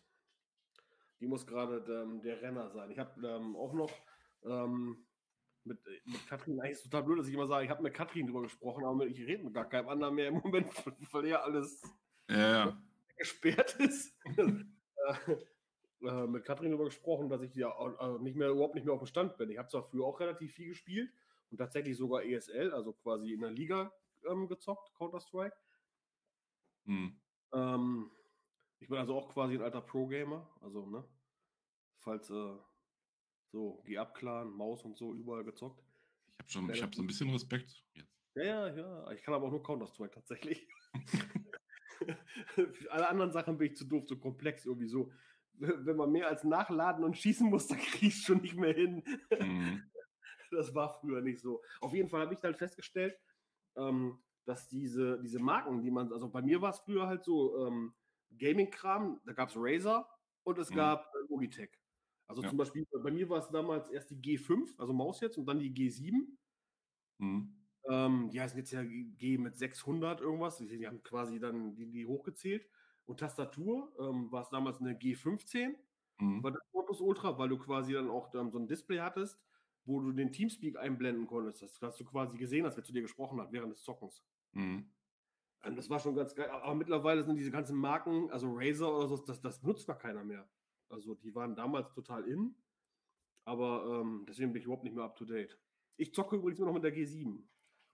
Die 1.20 1.28
muss 1.28 1.46
gerade 1.46 1.84
ähm, 1.92 2.22
der 2.22 2.42
Renner 2.42 2.70
sein. 2.70 2.92
Ich 2.92 3.00
habe 3.00 3.28
ähm, 3.28 3.56
auch 3.56 3.74
noch 3.74 3.92
ähm, 4.44 5.06
mit, 5.64 5.80
mit 6.06 6.28
Katrin, 6.28 6.60
eigentlich 6.60 6.74
ist 6.74 6.84
total 6.84 7.04
blöd, 7.04 7.20
dass 7.20 7.28
ich 7.28 7.34
immer 7.34 7.48
sage, 7.48 7.66
ich 7.66 7.70
habe 7.70 7.84
mit 7.84 7.94
Katrin 7.94 8.26
drüber 8.26 8.42
gesprochen, 8.42 8.86
aber 8.86 9.06
ich 9.06 9.20
rede 9.20 9.44
mit 9.44 9.54
gar 9.54 9.68
keinem 9.68 9.90
anderen 9.90 10.16
mehr 10.16 10.30
im 10.30 10.36
Moment, 10.36 10.72
weil 11.12 11.26
er 11.26 11.44
alles 11.44 11.82
ja, 12.30 12.66
ja. 12.66 12.82
gesperrt 13.18 13.76
ist. 13.80 14.18
Äh, 15.08 15.38
äh, 16.06 16.28
mit 16.28 16.44
Katrin 16.44 16.72
drüber 16.72 16.86
gesprochen, 16.86 17.30
dass 17.30 17.42
ich 17.42 17.56
ja 17.56 17.70
äh, 17.70 18.20
nicht 18.20 18.36
mehr, 18.36 18.50
überhaupt 18.50 18.76
nicht 18.76 18.84
mehr 18.84 18.94
auf 18.94 19.00
dem 19.00 19.08
Stand 19.08 19.38
bin. 19.38 19.50
Ich 19.50 19.58
habe 19.58 19.70
zwar 19.70 19.84
früher 19.84 20.06
auch 20.06 20.20
relativ 20.20 20.54
viel 20.54 20.68
gespielt, 20.68 21.10
und 21.52 21.58
tatsächlich 21.58 21.98
sogar 21.98 22.24
ESL, 22.24 22.72
also 22.74 22.94
quasi 22.94 23.34
in 23.34 23.42
der 23.42 23.52
Liga 23.52 23.92
ähm, 24.30 24.48
gezockt, 24.48 24.94
Counter-Strike. 24.96 25.56
Hm. 26.86 27.20
Ähm, 27.54 28.12
ich 28.80 28.88
bin 28.88 28.98
also 28.98 29.16
auch 29.16 29.30
quasi 29.30 29.56
ein 29.56 29.62
alter 29.62 29.82
Pro-Gamer, 29.82 30.50
also, 30.62 30.86
ne? 30.86 31.04
Falls, 32.00 32.30
äh, 32.30 32.56
so, 33.52 33.82
geh 33.86 33.98
ab, 33.98 34.16
Clan, 34.16 34.52
Maus 34.52 34.84
und 34.84 34.98
so, 34.98 35.14
überall 35.14 35.44
gezockt. 35.44 35.84
Ich 36.28 36.40
habe 36.40 36.50
schon, 36.50 36.70
ich 36.70 36.82
habe 36.82 36.96
so 36.96 37.02
ein 37.02 37.08
bisschen 37.08 37.30
Respekt 37.30 37.84
jetzt. 37.94 38.16
Ja, 38.36 38.44
ja, 38.44 38.76
ja. 38.76 39.12
Ich 39.12 39.22
kann 39.22 39.34
aber 39.34 39.48
auch 39.48 39.52
nur 39.52 39.64
Counter-Strike 39.64 40.14
tatsächlich. 40.14 40.68
Für 42.56 42.92
alle 42.92 43.10
anderen 43.10 43.32
Sachen 43.32 43.58
bin 43.58 43.72
ich 43.72 43.78
zu 43.78 43.86
doof, 43.86 44.06
zu 44.06 44.18
komplex 44.18 44.66
irgendwie 44.66 44.88
so. 44.88 45.12
Wenn 45.54 45.98
man 45.98 46.12
mehr 46.12 46.28
als 46.28 46.46
nachladen 46.46 47.04
und 47.04 47.18
schießen 47.18 47.50
muss, 47.50 47.68
dann 47.68 47.80
kriege 47.80 48.08
ich 48.08 48.16
es 48.16 48.22
schon 48.22 48.42
nicht 48.42 48.56
mehr 48.56 48.74
hin. 48.74 49.04
Mhm. 49.38 49.84
das 50.52 50.74
war 50.74 51.00
früher 51.02 51.22
nicht 51.22 51.42
so. 51.42 51.62
Auf 51.82 51.94
jeden 51.94 52.08
Fall 52.08 52.22
habe 52.22 52.34
ich 52.34 52.40
dann 52.40 52.56
festgestellt, 52.56 53.20
ähm, 53.76 54.24
dass 54.46 54.70
diese, 54.70 55.20
diese 55.20 55.40
Marken, 55.40 55.82
die 55.82 55.92
man, 55.92 56.14
also 56.14 56.30
bei 56.30 56.42
mir 56.42 56.62
war 56.62 56.70
es 56.70 56.80
früher 56.80 57.08
halt 57.08 57.26
so 57.26 57.68
ähm, 57.68 57.94
Gaming-Kram, 58.38 59.22
da 59.26 59.34
gab 59.34 59.50
es 59.50 59.56
Razer 59.58 60.08
und 60.44 60.58
es 60.58 60.70
mhm. 60.70 60.76
gab 60.76 61.14
äh, 61.16 61.28
Logitech. 61.30 61.72
Also 62.28 62.44
ja. 62.44 62.50
zum 62.50 62.58
Beispiel, 62.58 62.86
bei 63.04 63.12
mir 63.12 63.28
war 63.28 63.40
es 63.40 63.50
damals 63.50 63.90
erst 63.90 64.12
die 64.12 64.22
G5, 64.22 64.78
also 64.78 64.94
Maus 64.94 65.20
jetzt, 65.22 65.38
und 65.38 65.46
dann 65.48 65.60
die 65.60 65.74
G7. 65.74 66.28
Mhm. 67.18 67.56
Ähm, 67.90 68.30
die 68.30 68.40
heißen 68.40 68.58
jetzt 68.58 68.72
ja 68.72 68.84
G 68.84 69.38
mit 69.38 69.58
600 69.58 70.22
irgendwas. 70.22 70.58
Die 70.58 70.86
haben 70.86 71.02
quasi 71.02 71.40
dann 71.40 71.76
die, 71.76 71.90
die 71.90 72.06
hochgezählt. 72.06 72.68
Und 73.06 73.20
Tastatur 73.20 73.92
ähm, 74.00 74.32
war 74.32 74.44
es 74.44 74.50
damals 74.50 74.80
eine 74.80 74.94
G15. 74.94 75.76
Mhm. 76.20 76.44
War 76.44 76.52
das 76.52 76.62
Plus 76.72 77.02
Ultra, 77.02 77.38
weil 77.38 77.50
du 77.50 77.58
quasi 77.58 77.94
dann 77.94 78.10
auch 78.10 78.30
dann 78.30 78.52
so 78.52 78.60
ein 78.60 78.68
Display 78.68 79.00
hattest, 79.00 79.40
wo 79.86 80.00
du 80.00 80.12
den 80.12 80.32
Teamspeak 80.32 80.78
einblenden 80.78 81.26
konntest. 81.26 81.62
Das 81.62 81.82
hast 81.82 82.00
du 82.00 82.06
quasi 82.06 82.38
gesehen, 82.38 82.66
als 82.66 82.78
wer 82.78 82.84
zu 82.84 82.94
dir 82.94 83.02
gesprochen 83.02 83.40
hat 83.40 83.52
während 83.52 83.72
des 83.72 83.82
Zockens. 83.82 84.24
Mhm. 84.52 84.92
Und 85.64 85.76
das 85.76 85.90
war 85.90 86.00
schon 86.00 86.16
ganz 86.16 86.34
geil. 86.36 86.50
Aber 86.50 86.76
mittlerweile 86.76 87.24
sind 87.24 87.36
diese 87.36 87.52
ganzen 87.52 87.78
Marken, 87.78 88.32
also 88.32 88.52
Razer 88.54 88.96
oder 88.96 89.08
so, 89.08 89.18
das, 89.18 89.42
das 89.42 89.60
benutzt 89.60 89.88
gar 89.88 89.98
keiner 89.98 90.24
mehr. 90.24 90.50
Also 90.90 91.16
die 91.16 91.36
waren 91.36 91.56
damals 91.56 91.92
total 91.94 92.26
in. 92.26 92.56
Aber 93.46 94.02
ähm, 94.02 94.26
deswegen 94.28 94.54
bin 94.54 94.60
ich 94.62 94.66
überhaupt 94.66 94.84
nicht 94.84 94.96
mehr 94.96 95.04
up 95.04 95.16
to 95.16 95.26
date. 95.26 95.58
Ich 95.98 96.14
zocke 96.14 96.38
übrigens 96.38 96.60
immer 96.60 96.68
noch 96.68 96.76
mit 96.76 96.84
der 96.84 96.96
G7. 96.96 97.42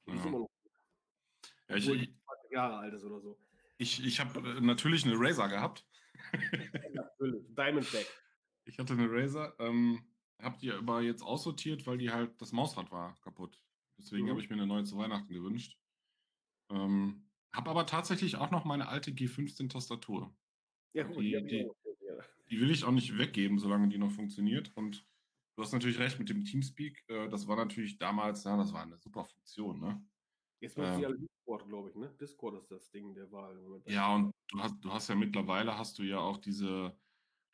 Ja. 0.07 0.13
ist 0.13 0.25
immer 0.25 0.39
noch. 0.39 0.49
Ja, 1.69 1.75
ich, 1.75 1.89
ich, 1.89 2.15
Jahre 2.51 2.77
alt 2.77 2.93
ist 2.93 3.03
oder 3.03 3.19
so. 3.19 3.39
Ich, 3.77 4.05
ich 4.05 4.19
habe 4.19 4.39
äh, 4.39 4.61
natürlich 4.61 5.05
eine 5.05 5.15
Razer 5.17 5.49
gehabt. 5.49 5.85
natürlich. 6.93 7.45
Diamondback. 7.55 8.07
Ich 8.65 8.77
hatte 8.79 8.93
eine 8.93 9.09
Razer. 9.11 9.55
Ähm, 9.59 10.05
hab 10.39 10.59
die 10.59 10.71
aber 10.71 11.01
jetzt 11.01 11.23
aussortiert, 11.23 11.87
weil 11.87 11.97
die 11.97 12.11
halt 12.11 12.39
das 12.41 12.51
Mausrad 12.51 12.91
war 12.91 13.15
kaputt. 13.21 13.61
Deswegen 13.97 14.25
mhm. 14.25 14.31
habe 14.31 14.41
ich 14.41 14.49
mir 14.49 14.55
eine 14.55 14.67
neue 14.67 14.83
zu 14.83 14.97
Weihnachten 14.97 15.33
gewünscht. 15.33 15.77
Ähm, 16.69 17.24
habe 17.55 17.69
aber 17.69 17.85
tatsächlich 17.85 18.37
auch 18.37 18.51
noch 18.51 18.65
meine 18.65 18.87
alte 18.87 19.11
G15-Tastatur. 19.11 20.33
Ja, 20.93 21.03
gut, 21.03 21.17
die, 21.23 21.31
die, 21.45 21.69
die, 22.49 22.61
will 22.61 22.71
ich 22.71 22.83
auch 22.83 22.91
nicht 22.91 23.17
weggeben, 23.17 23.59
solange 23.59 23.89
die 23.89 23.97
noch 23.97 24.11
funktioniert. 24.11 24.71
Und 24.75 25.05
du 25.55 25.61
hast 25.61 25.73
natürlich 25.73 25.99
recht 25.99 26.19
mit 26.19 26.29
dem 26.29 26.45
Teamspeak. 26.45 27.03
Äh, 27.07 27.29
das 27.29 27.47
war 27.47 27.57
natürlich 27.57 27.97
damals, 27.97 28.43
ja, 28.45 28.55
das 28.57 28.73
war 28.73 28.83
eine 28.83 28.97
super 28.97 29.25
Funktion. 29.25 29.79
Ne? 29.79 30.01
Jetzt 30.61 30.77
nutzen 30.77 30.99
ähm, 30.99 31.05
alle 31.05 31.19
Discord, 31.19 31.67
glaube 31.67 31.89
ich. 31.89 31.95
Ne? 31.95 32.15
Discord 32.19 32.55
ist 32.55 32.71
das 32.71 32.89
Ding 32.91 33.13
der 33.13 33.31
Wahl. 33.31 33.59
Ja, 33.85 34.15
und 34.15 34.31
du 34.49 34.59
hast, 34.59 34.75
du 34.81 34.91
hast 34.91 35.09
ja 35.09 35.15
mittlerweile 35.15 35.77
hast 35.77 35.99
du 35.99 36.03
ja 36.03 36.19
auch 36.19 36.37
diese, 36.37 36.97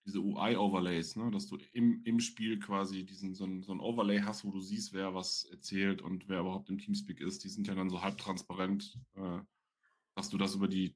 diese 0.06 0.20
UI-Overlays, 0.20 1.16
ne? 1.16 1.32
dass 1.32 1.48
du 1.48 1.58
im, 1.74 2.04
im 2.06 2.20
Spiel 2.20 2.60
quasi 2.60 3.06
diesen, 3.06 3.34
so, 3.34 3.46
ein, 3.46 3.64
so 3.64 3.74
ein 3.74 3.80
Overlay 3.80 4.22
hast, 4.22 4.46
wo 4.46 4.52
du 4.52 4.60
siehst, 4.60 4.94
wer 4.94 5.14
was 5.14 5.46
erzählt 5.46 6.02
und 6.02 6.30
wer 6.30 6.42
überhaupt 6.42 6.70
im 6.70 6.78
Teamspeak 6.78 7.22
ist. 7.22 7.44
Die 7.44 7.50
sind 7.50 7.68
ja 7.68 7.76
dann 7.76 7.90
so 7.90 8.02
halbtransparent. 8.02 9.00
Äh, 9.16 9.40
dass 10.16 10.30
du 10.30 10.38
das 10.38 10.56
über 10.56 10.68
die, 10.68 10.96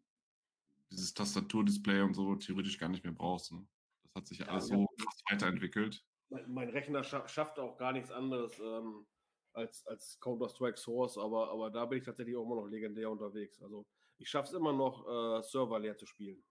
dieses 0.92 1.14
Tastaturdisplay 1.14 2.02
und 2.02 2.14
so 2.14 2.36
theoretisch 2.36 2.78
gar 2.78 2.90
nicht 2.90 3.04
mehr 3.04 3.14
brauchst. 3.14 3.52
Ne? 3.52 3.66
Das 4.04 4.16
hat 4.16 4.28
sich 4.28 4.40
ja, 4.40 4.48
alles 4.48 4.68
so 4.68 4.88
krass 4.98 5.22
weiterentwickelt. 5.30 6.04
Mein, 6.30 6.52
mein 6.52 6.70
Rechner 6.70 7.04
scha 7.04 7.28
schafft 7.28 7.60
auch 7.60 7.78
gar 7.78 7.94
nichts 7.94 8.12
anderes 8.12 8.60
ähm, 8.60 9.06
als, 9.54 9.86
als 9.88 10.20
Counter-Strike 10.20 10.78
Source, 10.78 11.18
aber, 11.18 11.50
aber 11.52 11.70
da 11.70 11.86
bin 11.86 12.00
ich 12.00 12.06
tatsächlich 12.06 12.36
auch 12.36 12.46
immer 12.46 12.56
noch 12.56 12.68
legendär 12.68 13.10
unterwegs. 13.10 13.62
Also 13.62 13.86
ich 14.18 14.30
schaffe 14.30 14.50
es 14.50 14.54
immer 14.54 14.74
noch, 14.74 15.08
äh, 15.08 15.44
Server 15.44 15.80
leer 15.80 15.98
zu 15.98 16.06
spielen. 16.06 16.44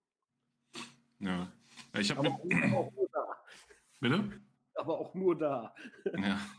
Ja. 1.18 1.52
Ich 1.98 2.10
habe 2.10 2.28
auch, 2.28 2.44
nur 2.44 3.08
da. 3.12 3.44
Bitte? 4.00 4.40
Aber 4.74 4.98
auch 4.98 5.14
nur 5.14 5.36
da. 5.36 5.74
Ja. 6.18 6.40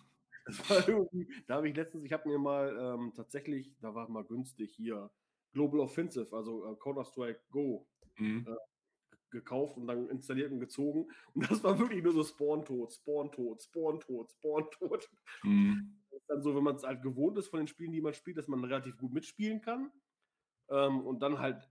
Da 1.47 1.55
habe 1.55 1.67
ich 1.67 1.75
letztens, 1.75 2.03
ich 2.03 2.13
habe 2.13 2.29
mir 2.29 2.37
mal 2.37 2.77
ähm, 2.79 3.13
tatsächlich, 3.15 3.75
da 3.79 3.95
war 3.95 4.07
mal 4.07 4.23
günstig 4.23 4.75
hier, 4.75 5.09
Global 5.55 5.79
Offensive, 5.79 6.35
also 6.35 6.69
äh, 6.69 6.75
Counter-Strike 6.75 7.39
Go, 7.49 7.87
mhm. 8.19 8.45
äh, 8.47 8.55
gekauft 9.31 9.77
und 9.77 9.87
dann 9.87 10.09
installiert 10.09 10.51
und 10.51 10.59
gezogen. 10.59 11.07
Und 11.33 11.49
das 11.49 11.63
war 11.63 11.79
wirklich 11.79 12.03
nur 12.03 12.13
so 12.13 12.23
Spawn-Tot, 12.23 12.93
Spawn-Tot, 12.93 13.63
Spawn-Tot, 13.63 14.31
Spawn-Tot. 14.31 15.09
Mhm. 15.43 16.01
Dann 16.27 16.41
so, 16.41 16.55
wenn 16.55 16.63
man 16.63 16.75
es 16.75 16.83
halt 16.83 17.03
gewohnt 17.03 17.37
ist 17.37 17.49
von 17.49 17.59
den 17.59 17.67
Spielen, 17.67 17.91
die 17.91 18.01
man 18.01 18.13
spielt, 18.13 18.37
dass 18.37 18.47
man 18.47 18.63
relativ 18.63 18.97
gut 18.97 19.13
mitspielen 19.13 19.61
kann. 19.61 19.91
Ähm, 20.69 21.01
und 21.01 21.19
dann 21.19 21.37
halt 21.37 21.69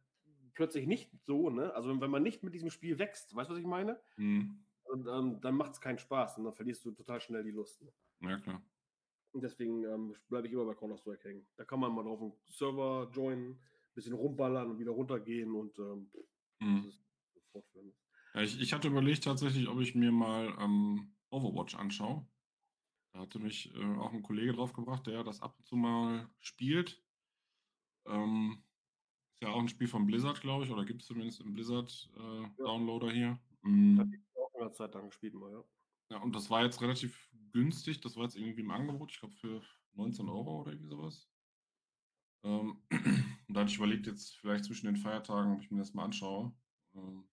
plötzlich 0.54 0.86
nicht 0.86 1.10
so, 1.24 1.50
ne? 1.50 1.74
Also 1.74 2.00
wenn 2.00 2.10
man 2.10 2.22
nicht 2.22 2.44
mit 2.44 2.54
diesem 2.54 2.70
Spiel 2.70 3.00
wächst, 3.00 3.34
weißt 3.34 3.50
du, 3.50 3.54
was 3.54 3.60
ich 3.60 3.66
meine? 3.66 4.00
Mhm. 4.16 4.64
Und 4.84 5.08
ähm, 5.08 5.40
dann 5.40 5.56
macht 5.56 5.72
es 5.72 5.80
keinen 5.80 5.98
Spaß 5.98 6.38
und 6.38 6.44
dann 6.44 6.52
verlierst 6.52 6.84
du 6.84 6.92
total 6.92 7.20
schnell 7.20 7.42
die 7.42 7.50
Lust. 7.50 7.82
Ne? 7.82 7.92
Ja, 8.30 8.38
klar. 8.38 8.62
Und 9.32 9.42
deswegen 9.42 9.82
ähm, 9.84 10.14
bleibe 10.28 10.46
ich 10.46 10.52
immer 10.52 10.64
bei 10.64 10.74
Counter-Strike 10.74 11.28
hängen. 11.28 11.46
Da 11.56 11.64
kann 11.64 11.80
man 11.80 11.92
mal 11.92 12.04
drauf 12.04 12.20
einen 12.20 12.32
Server 12.48 13.10
joinen, 13.12 13.58
bisschen 13.94 14.14
rumballern 14.14 14.70
und 14.70 14.78
wieder 14.78 14.92
runtergehen 14.92 15.54
und 15.54 15.78
ähm, 15.78 16.10
mhm. 16.60 16.92
Ja, 18.34 18.42
ich, 18.42 18.60
ich 18.60 18.72
hatte 18.72 18.88
überlegt 18.88 19.24
tatsächlich, 19.24 19.68
ob 19.68 19.80
ich 19.80 19.94
mir 19.94 20.10
mal 20.10 20.56
ähm, 20.58 21.14
Overwatch 21.30 21.76
anschaue. 21.76 22.26
Da 23.12 23.20
hatte 23.20 23.38
mich 23.38 23.72
äh, 23.74 23.96
auch 23.98 24.12
ein 24.12 24.22
Kollege 24.22 24.52
drauf 24.52 24.72
gebracht, 24.72 25.06
der 25.06 25.22
das 25.22 25.40
ab 25.40 25.54
und 25.56 25.66
zu 25.66 25.76
mal 25.76 26.28
spielt. 26.40 27.00
Ähm, 28.06 28.64
ist 29.34 29.42
ja 29.42 29.50
auch 29.50 29.60
ein 29.60 29.68
Spiel 29.68 29.86
von 29.86 30.06
Blizzard, 30.06 30.40
glaube 30.40 30.64
ich, 30.64 30.70
oder 30.70 30.84
gibt 30.84 31.02
es 31.02 31.06
zumindest 31.06 31.40
im 31.40 31.52
Blizzard 31.52 32.10
äh, 32.16 32.42
ja. 32.58 33.10
Hier. 33.12 33.38
Mhm. 33.62 33.98
Hat 34.00 34.08
ich 34.12 34.20
auch 34.36 34.54
in 34.54 34.60
der 34.60 34.72
Zeit 34.72 34.94
lang 34.94 35.06
gespielt 35.06 35.34
mal, 35.34 35.52
ja. 35.52 35.64
Ja, 36.10 36.18
und 36.18 36.34
das 36.34 36.50
war 36.50 36.64
jetzt 36.64 36.82
relativ 36.82 37.30
günstig. 37.52 38.00
Das 38.00 38.16
war 38.16 38.24
jetzt 38.24 38.36
irgendwie 38.36 38.60
im 38.60 38.70
Angebot, 38.70 39.12
ich 39.12 39.20
glaube 39.20 39.34
für 39.34 39.62
19 39.94 40.28
Euro 40.28 40.62
oder 40.62 40.72
irgendwie 40.72 40.90
sowas. 40.90 41.28
Ähm, 42.42 42.82
und 43.54 43.58
da 43.58 43.60
hatte 43.60 43.70
ich 43.70 43.76
überlegt, 43.76 44.08
jetzt 44.08 44.36
vielleicht 44.40 44.64
zwischen 44.64 44.86
den 44.86 44.96
Feiertagen, 44.96 45.52
ob 45.52 45.60
ich 45.60 45.70
mir 45.70 45.78
das 45.78 45.94
mal 45.94 46.02
anschaue. 46.02 46.52
Ähm, 46.96 47.24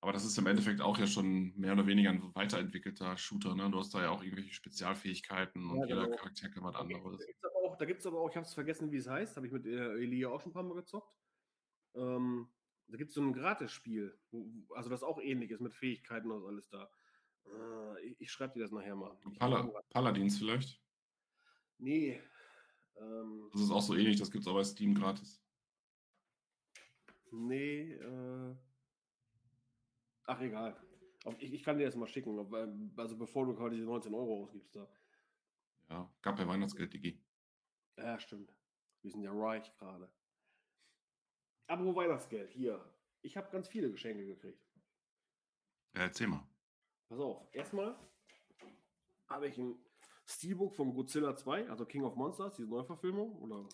aber 0.00 0.12
das 0.12 0.24
ist 0.24 0.36
im 0.38 0.46
Endeffekt 0.48 0.80
auch 0.80 0.98
ja 0.98 1.06
schon 1.06 1.56
mehr 1.56 1.74
oder 1.74 1.86
weniger 1.86 2.10
ein 2.10 2.34
weiterentwickelter 2.34 3.16
Shooter. 3.16 3.54
Ne? 3.54 3.70
Du 3.70 3.78
hast 3.78 3.94
da 3.94 4.02
ja 4.02 4.10
auch 4.10 4.24
irgendwelche 4.24 4.52
Spezialfähigkeiten 4.52 5.70
und 5.70 5.78
ja, 5.82 5.86
jeder 5.86 6.04
genau. 6.06 6.16
Charakter 6.16 6.48
kann 6.48 6.64
was 6.64 6.74
anderes. 6.74 7.24
Da 7.78 7.84
gibt 7.84 8.00
es 8.00 8.06
aber 8.06 8.18
auch, 8.18 8.28
ich 8.28 8.34
habe 8.34 8.44
es 8.44 8.54
vergessen, 8.54 8.90
wie 8.90 8.96
es 8.96 9.08
heißt, 9.08 9.36
habe 9.36 9.46
ich 9.46 9.52
mit 9.52 9.66
äh, 9.66 10.02
Elia 10.02 10.30
auch 10.30 10.40
schon 10.40 10.50
ein 10.50 10.54
paar 10.54 10.64
Mal 10.64 10.74
gezockt. 10.74 11.16
Ähm, 11.94 12.48
da 12.88 12.96
gibt 12.96 13.10
es 13.10 13.14
so 13.14 13.22
ein 13.22 13.32
Gratis-Spiel, 13.32 14.18
also 14.74 14.90
das 14.90 15.04
auch 15.04 15.20
ähnlich 15.20 15.52
ist 15.52 15.60
mit 15.60 15.74
Fähigkeiten 15.74 16.32
und 16.32 16.44
alles 16.44 16.68
da. 16.70 16.90
Äh, 17.46 18.04
ich, 18.04 18.20
ich 18.20 18.32
schreibe 18.32 18.54
dir 18.54 18.62
das 18.62 18.72
nachher 18.72 18.96
mal. 18.96 19.16
Pala 19.38 19.62
Paladins 19.90 20.38
vielleicht? 20.38 20.82
Nee, 21.78 22.20
ähm, 23.00 23.48
das 23.52 23.62
ist 23.62 23.70
auch 23.70 23.82
so 23.82 23.94
ähnlich, 23.94 24.18
das 24.18 24.30
gibt 24.30 24.42
es 24.42 24.48
aber 24.48 24.58
bei 24.58 24.64
Steam 24.64 24.94
gratis. 24.94 25.42
Nee, 27.30 27.92
äh. 27.92 28.56
Ach, 30.24 30.40
egal. 30.40 30.76
Ich, 31.38 31.52
ich, 31.52 31.62
kann 31.62 31.78
dir 31.78 31.84
das 31.84 31.96
mal 31.96 32.06
schicken. 32.06 32.38
Ähm, 32.54 32.92
also 32.96 33.16
bevor 33.16 33.46
du 33.46 33.54
gerade 33.54 33.74
diese 33.74 33.86
19 33.86 34.14
Euro 34.14 34.42
ausgibst 34.42 34.74
da. 34.74 34.88
Ja, 35.90 36.10
gab 36.22 36.38
ja 36.38 36.46
Weihnachtsgeld, 36.46 36.92
Digi. 36.92 37.20
Ja, 37.96 38.18
stimmt. 38.18 38.52
Wir 39.02 39.10
sind 39.10 39.22
ja 39.22 39.32
reich 39.32 39.74
gerade. 39.76 40.10
Aber 41.66 41.84
wo 41.84 41.94
Weihnachtsgeld? 41.94 42.50
Hier. 42.50 42.82
Ich 43.22 43.36
habe 43.36 43.50
ganz 43.50 43.68
viele 43.68 43.90
Geschenke 43.90 44.24
gekriegt. 44.24 44.62
Ja, 45.94 46.02
erzähl 46.02 46.28
mal. 46.28 46.46
Pass 47.08 47.18
auf. 47.18 47.48
Erstmal 47.52 47.98
habe 49.28 49.48
ich 49.48 49.58
ein 49.58 49.76
Steelbook 50.28 50.74
von 50.74 50.92
Godzilla 50.92 51.34
2, 51.34 51.70
also 51.70 51.86
King 51.86 52.04
of 52.04 52.14
Monsters, 52.14 52.56
diese 52.56 52.68
Neuverfilmung 52.68 53.32
oder 53.36 53.66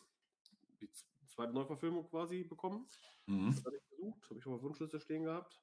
die 0.80 0.88
zweite 1.26 1.52
Neuverfilmung 1.52 2.08
quasi 2.08 2.44
bekommen. 2.44 2.86
Mhm. 3.26 3.46
Das 3.46 3.64
habe 3.64 3.76
ich 3.76 3.88
gesucht, 3.90 4.30
habe 4.30 4.38
ich 4.38 4.46
auf 4.46 4.54
der 4.54 4.62
Wunschliste 4.62 5.00
stehen 5.00 5.24
gehabt. 5.24 5.60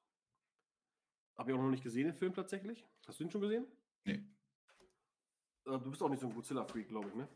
Habe 1.38 1.50
ich 1.50 1.56
auch 1.56 1.62
noch 1.62 1.70
nicht 1.70 1.82
gesehen, 1.82 2.04
den 2.04 2.14
Film 2.14 2.34
tatsächlich. 2.34 2.84
Hast 3.06 3.18
du 3.18 3.24
ihn 3.24 3.30
schon 3.30 3.40
gesehen? 3.40 3.66
Nee. 4.04 4.22
Äh, 5.64 5.78
du 5.78 5.90
bist 5.90 6.02
auch 6.02 6.10
nicht 6.10 6.20
so 6.20 6.26
ein 6.26 6.34
Godzilla-Freak, 6.34 6.88
glaube 6.88 7.08
ich, 7.08 7.14
ne? 7.14 7.28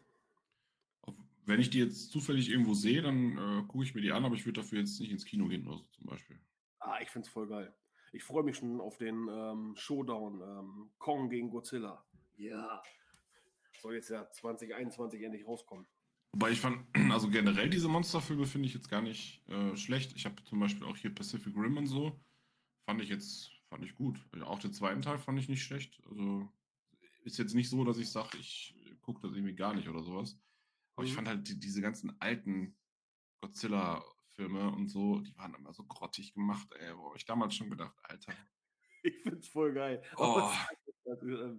Wenn 1.46 1.60
ich 1.60 1.70
die 1.70 1.78
jetzt 1.78 2.10
zufällig 2.10 2.50
irgendwo 2.50 2.74
sehe, 2.74 3.00
dann 3.00 3.38
äh, 3.38 3.62
gucke 3.68 3.84
ich 3.84 3.94
mir 3.94 4.00
die 4.02 4.12
an, 4.12 4.24
aber 4.24 4.34
ich 4.34 4.44
würde 4.44 4.60
dafür 4.60 4.80
jetzt 4.80 5.00
nicht 5.00 5.12
ins 5.12 5.24
Kino 5.24 5.46
gehen 5.46 5.66
oder 5.66 5.78
so 5.78 5.84
zum 5.92 6.06
Beispiel. 6.06 6.38
Ah, 6.80 6.98
ich 7.00 7.08
finde 7.08 7.26
es 7.26 7.32
voll 7.32 7.46
geil. 7.46 7.72
Ich 8.12 8.24
freue 8.24 8.42
mich 8.42 8.56
schon 8.56 8.80
auf 8.80 8.98
den 8.98 9.28
ähm, 9.30 9.74
Showdown 9.76 10.42
ähm, 10.42 10.90
Kong 10.98 11.30
gegen 11.30 11.48
Godzilla. 11.48 12.04
Ja 12.36 12.82
soll 13.86 13.94
jetzt 13.94 14.10
ja 14.10 14.28
2021 14.28 15.22
endlich 15.22 15.46
rauskommen. 15.46 15.86
Wobei 16.32 16.50
ich 16.50 16.60
fand, 16.60 16.84
also 17.12 17.30
generell 17.30 17.70
diese 17.70 17.88
Monsterfilme 17.88 18.46
finde 18.46 18.66
ich 18.66 18.74
jetzt 18.74 18.90
gar 18.90 19.00
nicht 19.00 19.48
äh, 19.48 19.76
schlecht. 19.76 20.14
Ich 20.16 20.24
habe 20.24 20.42
zum 20.44 20.58
Beispiel 20.58 20.84
auch 20.86 20.96
hier 20.96 21.14
Pacific 21.14 21.54
Rim 21.56 21.76
und 21.76 21.86
so. 21.86 22.20
Fand 22.84 23.00
ich 23.00 23.08
jetzt, 23.08 23.52
fand 23.68 23.84
ich 23.84 23.94
gut. 23.94 24.20
Auch 24.42 24.58
den 24.58 24.72
zweiten 24.72 25.02
Teil 25.02 25.18
fand 25.18 25.38
ich 25.38 25.48
nicht 25.48 25.62
schlecht. 25.62 26.02
Also 26.10 26.48
ist 27.22 27.38
jetzt 27.38 27.54
nicht 27.54 27.70
so, 27.70 27.84
dass 27.84 27.98
ich 27.98 28.10
sage, 28.10 28.36
ich 28.38 28.74
gucke 29.02 29.20
das 29.22 29.32
irgendwie 29.32 29.54
gar 29.54 29.72
nicht 29.72 29.88
oder 29.88 30.02
sowas. 30.02 30.36
Aber 30.96 31.04
mhm. 31.04 31.08
ich 31.08 31.14
fand 31.14 31.28
halt 31.28 31.48
die, 31.48 31.58
diese 31.58 31.80
ganzen 31.80 32.20
alten 32.20 32.76
Godzilla-Filme 33.40 34.72
und 34.72 34.88
so, 34.88 35.20
die 35.20 35.36
waren 35.36 35.54
immer 35.54 35.72
so 35.72 35.84
grottig 35.84 36.34
gemacht, 36.34 36.66
ey. 36.80 36.96
Wo 36.96 37.14
ich 37.14 37.24
damals 37.24 37.54
schon 37.54 37.70
gedacht, 37.70 37.96
Alter. 38.02 38.32
Ich 39.02 39.22
find's 39.22 39.46
voll 39.46 39.72
geil. 39.72 40.02
Oh. 40.16 40.50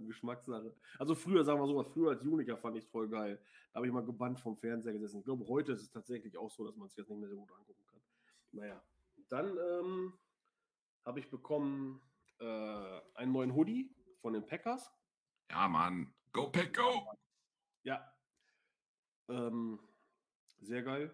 Geschmackssache. 0.07 0.75
Also 0.99 1.15
früher, 1.15 1.43
sagen 1.43 1.59
wir 1.59 1.67
so 1.67 1.75
was, 1.75 1.87
früher 1.87 2.11
als 2.11 2.23
Jugendlicher 2.23 2.57
fand 2.57 2.77
ich 2.77 2.83
es 2.83 2.89
voll 2.89 3.07
geil. 3.07 3.39
Da 3.71 3.77
habe 3.77 3.87
ich 3.87 3.93
mal 3.93 4.05
gebannt 4.05 4.39
vom 4.39 4.57
Fernseher 4.57 4.93
gesessen. 4.93 5.19
Ich 5.19 5.25
glaube, 5.25 5.47
heute 5.47 5.71
ist 5.71 5.81
es 5.81 5.89
tatsächlich 5.89 6.37
auch 6.37 6.51
so, 6.51 6.65
dass 6.65 6.75
man 6.75 6.87
es 6.87 6.95
jetzt 6.95 7.09
nicht 7.09 7.19
mehr 7.19 7.29
so 7.29 7.37
gut 7.37 7.51
angucken 7.51 7.83
kann. 7.85 8.01
Naja, 8.51 8.81
dann 9.29 9.57
ähm, 9.57 10.13
habe 11.05 11.19
ich 11.19 11.29
bekommen 11.29 12.01
äh, 12.39 13.01
einen 13.15 13.31
neuen 13.31 13.55
Hoodie 13.55 13.95
von 14.21 14.33
den 14.33 14.45
Packers. 14.45 14.91
Ja, 15.49 15.67
Mann. 15.67 16.13
Go 16.33 16.49
Pack, 16.49 16.75
go! 16.75 17.13
Ja. 17.83 18.13
Ähm, 19.29 19.79
sehr 20.59 20.83
geil. 20.83 21.13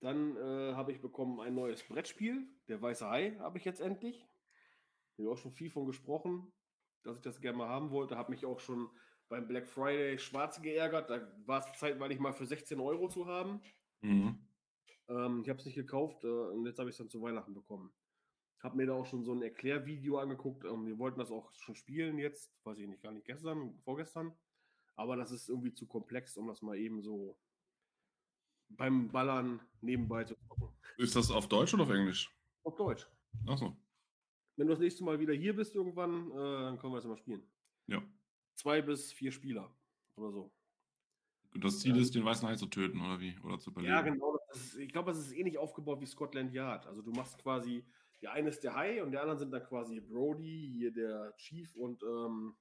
Dann 0.00 0.36
äh, 0.36 0.74
habe 0.74 0.92
ich 0.92 1.00
bekommen 1.00 1.40
ein 1.40 1.54
neues 1.54 1.82
Brettspiel. 1.82 2.46
Der 2.68 2.80
Weiße 2.80 3.08
Hai 3.08 3.36
habe 3.38 3.58
ich 3.58 3.64
jetzt 3.64 3.80
endlich. 3.80 4.26
Ich 5.16 5.24
habe 5.24 5.32
auch 5.32 5.38
schon 5.38 5.52
viel 5.52 5.70
von 5.70 5.86
gesprochen, 5.86 6.50
dass 7.02 7.16
ich 7.16 7.22
das 7.22 7.40
gerne 7.40 7.58
mal 7.58 7.68
haben 7.68 7.90
wollte. 7.90 8.16
Habe 8.16 8.30
mich 8.30 8.46
auch 8.46 8.60
schon 8.60 8.88
beim 9.28 9.46
Black 9.46 9.68
Friday 9.68 10.18
schwarz 10.18 10.60
geärgert. 10.60 11.10
Da 11.10 11.20
war 11.46 11.60
es 11.60 11.78
zeitweilig 11.78 12.18
mal 12.18 12.32
für 12.32 12.46
16 12.46 12.78
Euro 12.80 13.08
zu 13.08 13.26
haben. 13.26 13.60
Mhm. 14.02 14.38
Ähm, 15.08 15.40
ich 15.42 15.48
habe 15.48 15.58
es 15.58 15.66
nicht 15.66 15.76
gekauft 15.76 16.24
äh, 16.24 16.28
und 16.28 16.66
jetzt 16.66 16.78
habe 16.78 16.90
ich 16.90 16.94
es 16.94 16.98
dann 16.98 17.08
zu 17.08 17.22
Weihnachten 17.22 17.54
bekommen. 17.54 17.92
Habe 18.62 18.76
mir 18.76 18.86
da 18.86 18.92
auch 18.94 19.06
schon 19.06 19.24
so 19.24 19.32
ein 19.32 19.42
Erklärvideo 19.42 20.18
angeguckt. 20.18 20.64
Ähm, 20.64 20.86
wir 20.86 20.98
wollten 20.98 21.18
das 21.18 21.30
auch 21.30 21.52
schon 21.54 21.74
spielen 21.74 22.18
jetzt, 22.18 22.52
weiß 22.64 22.78
ich 22.78 22.88
nicht, 22.88 23.02
gar 23.02 23.12
nicht 23.12 23.26
gestern, 23.26 23.78
vorgestern. 23.80 24.32
Aber 24.96 25.16
das 25.16 25.30
ist 25.30 25.48
irgendwie 25.48 25.72
zu 25.72 25.86
komplex, 25.86 26.36
um 26.36 26.46
das 26.46 26.60
mal 26.60 26.76
eben 26.76 27.00
so 27.00 27.38
beim 28.68 29.10
Ballern 29.10 29.60
nebenbei 29.80 30.24
zu 30.24 30.36
gucken. 30.48 30.68
Ist 30.98 31.16
das 31.16 31.30
auf 31.30 31.48
Deutsch 31.48 31.72
oder 31.74 31.84
auf 31.84 31.90
Englisch? 31.90 32.30
Auf 32.62 32.76
Deutsch. 32.76 33.08
Achso. 33.46 33.76
Wenn 34.60 34.66
du 34.66 34.74
das 34.74 34.80
nächste 34.80 35.02
Mal 35.04 35.18
wieder 35.18 35.32
hier 35.32 35.56
bist 35.56 35.74
irgendwann, 35.74 36.30
äh, 36.32 36.34
dann 36.34 36.78
können 36.78 36.92
wir 36.92 36.98
das 36.98 37.06
mal 37.06 37.16
spielen. 37.16 37.42
Ja. 37.86 38.02
Zwei 38.52 38.82
bis 38.82 39.10
vier 39.10 39.32
Spieler 39.32 39.74
oder 40.16 40.30
so. 40.32 40.52
Und 41.54 41.64
das 41.64 41.78
Ziel 41.78 41.96
ist, 41.96 42.14
den 42.14 42.26
weißen 42.26 42.46
Hai 42.46 42.56
zu 42.56 42.66
töten, 42.66 43.00
oder 43.00 43.18
wie? 43.18 43.38
Oder 43.42 43.58
zu 43.58 43.70
überleben? 43.70 43.94
Ja, 43.94 44.02
genau. 44.02 44.38
Ist, 44.52 44.76
ich 44.76 44.92
glaube, 44.92 45.12
das 45.12 45.18
ist 45.18 45.32
ähnlich 45.32 45.56
aufgebaut 45.56 46.02
wie 46.02 46.06
Scotland 46.06 46.52
Yard. 46.52 46.86
Also 46.86 47.00
du 47.00 47.10
machst 47.10 47.38
quasi, 47.38 47.86
der 48.20 48.32
eine 48.32 48.50
ist 48.50 48.62
der 48.62 48.74
Hai 48.74 49.02
und 49.02 49.12
der 49.12 49.22
anderen 49.22 49.38
sind 49.38 49.50
dann 49.50 49.64
quasi 49.64 49.98
Brody, 49.98 50.68
hier 50.76 50.92
der 50.92 51.34
Chief 51.38 51.74
und 51.74 52.02
ähm, 52.02 52.54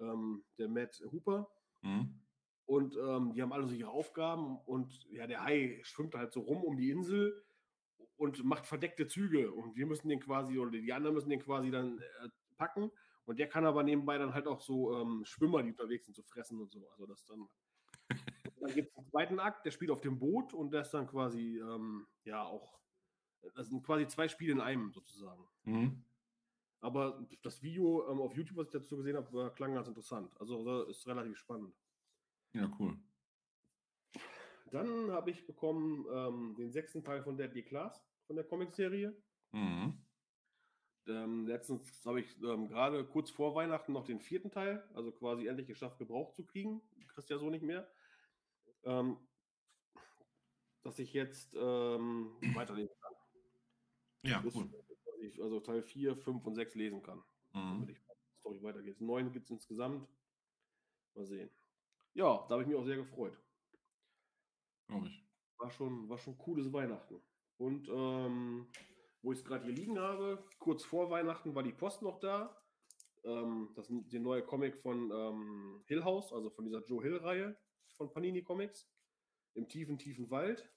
ähm, 0.00 0.44
der 0.58 0.68
Matt 0.68 1.02
Hooper. 1.10 1.48
Mhm. 1.80 2.20
Und 2.66 2.94
ähm, 2.94 3.32
die 3.32 3.40
haben 3.40 3.54
alle 3.54 3.66
so 3.66 3.74
ihre 3.74 3.88
Aufgaben 3.88 4.58
und 4.66 5.06
ja, 5.10 5.26
der 5.26 5.42
Hai 5.42 5.80
schwimmt 5.82 6.14
halt 6.14 6.34
so 6.34 6.40
rum 6.40 6.62
um 6.62 6.76
die 6.76 6.90
Insel 6.90 7.45
und 8.16 8.44
macht 8.44 8.66
verdeckte 8.66 9.06
Züge 9.06 9.52
und 9.52 9.76
wir 9.76 9.86
müssen 9.86 10.08
den 10.08 10.20
quasi, 10.20 10.58
oder 10.58 10.70
die 10.70 10.92
anderen 10.92 11.14
müssen 11.14 11.30
den 11.30 11.40
quasi 11.40 11.70
dann 11.70 11.98
äh, 11.98 12.28
packen 12.56 12.90
und 13.26 13.38
der 13.40 13.48
kann 13.48 13.66
aber 13.66 13.82
nebenbei 13.82 14.18
dann 14.18 14.32
halt 14.32 14.46
auch 14.46 14.60
so 14.60 14.96
ähm, 14.96 15.24
Schwimmer, 15.24 15.62
die 15.62 15.70
unterwegs 15.70 16.06
sind, 16.06 16.14
zu 16.14 16.22
fressen 16.22 16.60
und 16.60 16.70
so. 16.70 16.88
Also 16.90 17.06
das 17.06 17.24
dann. 17.26 17.48
dann 18.60 18.72
gibt 18.72 18.90
es 18.90 18.96
einen 18.96 19.06
zweiten 19.08 19.40
Akt, 19.40 19.66
der 19.66 19.72
spielt 19.72 19.90
auf 19.90 20.00
dem 20.00 20.18
Boot 20.18 20.54
und 20.54 20.70
das 20.70 20.92
dann 20.92 21.08
quasi, 21.08 21.58
ähm, 21.58 22.06
ja, 22.24 22.44
auch. 22.44 22.78
Das 23.54 23.68
sind 23.68 23.84
quasi 23.84 24.06
zwei 24.06 24.28
Spiele 24.28 24.52
in 24.52 24.60
einem 24.60 24.92
sozusagen. 24.92 25.44
Mhm. 25.64 26.04
Aber 26.80 27.26
das 27.42 27.62
Video 27.62 28.08
ähm, 28.08 28.20
auf 28.20 28.34
YouTube, 28.36 28.58
was 28.58 28.66
ich 28.66 28.72
dazu 28.72 28.96
gesehen 28.96 29.16
habe, 29.16 29.32
war, 29.32 29.52
klang 29.52 29.74
ganz 29.74 29.88
interessant. 29.88 30.32
Also 30.40 30.84
ist 30.84 31.06
relativ 31.06 31.36
spannend. 31.36 31.74
Ja, 32.52 32.70
cool. 32.78 32.96
Dann 34.70 35.10
habe 35.12 35.30
ich 35.30 35.46
bekommen 35.46 36.06
ähm, 36.10 36.54
den 36.56 36.70
sechsten 36.70 37.04
Teil 37.04 37.22
von 37.22 37.36
Deadly 37.36 37.62
Class, 37.62 38.04
von 38.26 38.36
der 38.36 38.44
Comicserie. 38.44 39.16
Mhm. 39.52 40.04
Ähm, 41.06 41.46
letztens 41.46 42.04
habe 42.04 42.20
ich 42.20 42.42
ähm, 42.42 42.68
gerade 42.68 43.04
kurz 43.06 43.30
vor 43.30 43.54
Weihnachten 43.54 43.92
noch 43.92 44.04
den 44.04 44.20
vierten 44.20 44.50
Teil, 44.50 44.88
also 44.94 45.12
quasi 45.12 45.46
endlich 45.46 45.68
geschafft, 45.68 45.98
Gebrauch 45.98 46.32
zu 46.34 46.44
kriegen. 46.44 46.82
Kriegst 47.08 47.30
ja 47.30 47.38
so 47.38 47.48
nicht 47.48 47.62
mehr. 47.62 47.88
Ähm, 48.82 49.16
dass 50.82 50.98
ich 50.98 51.12
jetzt 51.12 51.54
ähm, 51.54 52.36
weiterlesen 52.54 52.94
kann. 53.00 53.12
Ja, 54.22 54.40
Bis- 54.40 54.54
cool. 54.54 54.70
ich 55.20 55.40
also 55.42 55.60
Teil 55.60 55.82
4, 55.82 56.16
5 56.16 56.44
und 56.46 56.54
6 56.54 56.74
lesen 56.74 57.02
kann. 57.02 57.22
Damit 57.52 57.88
Mhm. 57.88 57.94
ich 57.94 57.98
die 58.00 58.38
Story 58.40 58.62
weitergeht. 58.62 59.00
Neun 59.00 59.32
gibt 59.32 59.46
es 59.46 59.50
insgesamt. 59.50 60.08
Mal 61.14 61.24
sehen. 61.26 61.50
Ja, 62.14 62.46
da 62.48 62.50
habe 62.50 62.62
ich 62.62 62.68
mich 62.68 62.76
auch 62.76 62.84
sehr 62.84 62.96
gefreut. 62.96 63.38
Glaube 64.88 65.08
ich. 65.08 65.24
War 65.58 65.70
schon, 65.70 66.08
war 66.08 66.18
schon 66.18 66.36
cooles 66.38 66.72
Weihnachten. 66.72 67.20
Und 67.58 67.88
ähm, 67.88 68.68
wo 69.22 69.32
ich 69.32 69.38
es 69.38 69.44
gerade 69.44 69.64
hier 69.64 69.74
liegen 69.74 69.98
habe, 69.98 70.44
kurz 70.58 70.84
vor 70.84 71.10
Weihnachten 71.10 71.54
war 71.54 71.62
die 71.62 71.72
Post 71.72 72.02
noch 72.02 72.20
da. 72.20 72.56
Ähm, 73.24 73.70
das 73.74 73.90
ist 73.90 74.12
der 74.12 74.20
neue 74.20 74.42
Comic 74.42 74.76
von 74.76 75.10
ähm, 75.10 75.82
Hill 75.86 76.04
House, 76.04 76.32
also 76.32 76.50
von 76.50 76.64
dieser 76.64 76.84
Joe 76.84 77.02
Hill-Reihe 77.02 77.56
von 77.96 78.12
Panini 78.12 78.42
Comics. 78.42 78.88
Im 79.54 79.68
tiefen, 79.68 79.98
tiefen 79.98 80.30
Wald. 80.30 80.70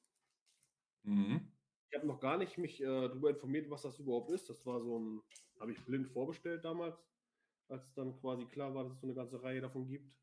Mhm. 1.04 1.52
Ich 1.92 1.98
habe 1.98 2.08
noch 2.08 2.20
gar 2.20 2.38
nicht 2.38 2.58
mich 2.58 2.82
äh, 2.82 2.86
darüber 2.86 3.30
informiert, 3.30 3.70
was 3.70 3.82
das 3.82 4.00
überhaupt 4.00 4.32
ist. 4.32 4.50
Das 4.50 4.66
war 4.66 4.82
so 4.82 5.00
ein, 5.00 5.22
habe 5.60 5.72
ich 5.72 5.86
blind 5.86 6.08
vorbestellt 6.08 6.64
damals, 6.64 7.04
als 7.68 7.94
dann 7.94 8.18
quasi 8.20 8.46
klar 8.46 8.74
war, 8.74 8.84
dass 8.84 8.94
es 8.94 9.02
so 9.02 9.08
eine 9.08 9.16
ganze 9.16 9.44
Reihe 9.44 9.60
davon 9.60 9.88
gibt. 9.88 10.16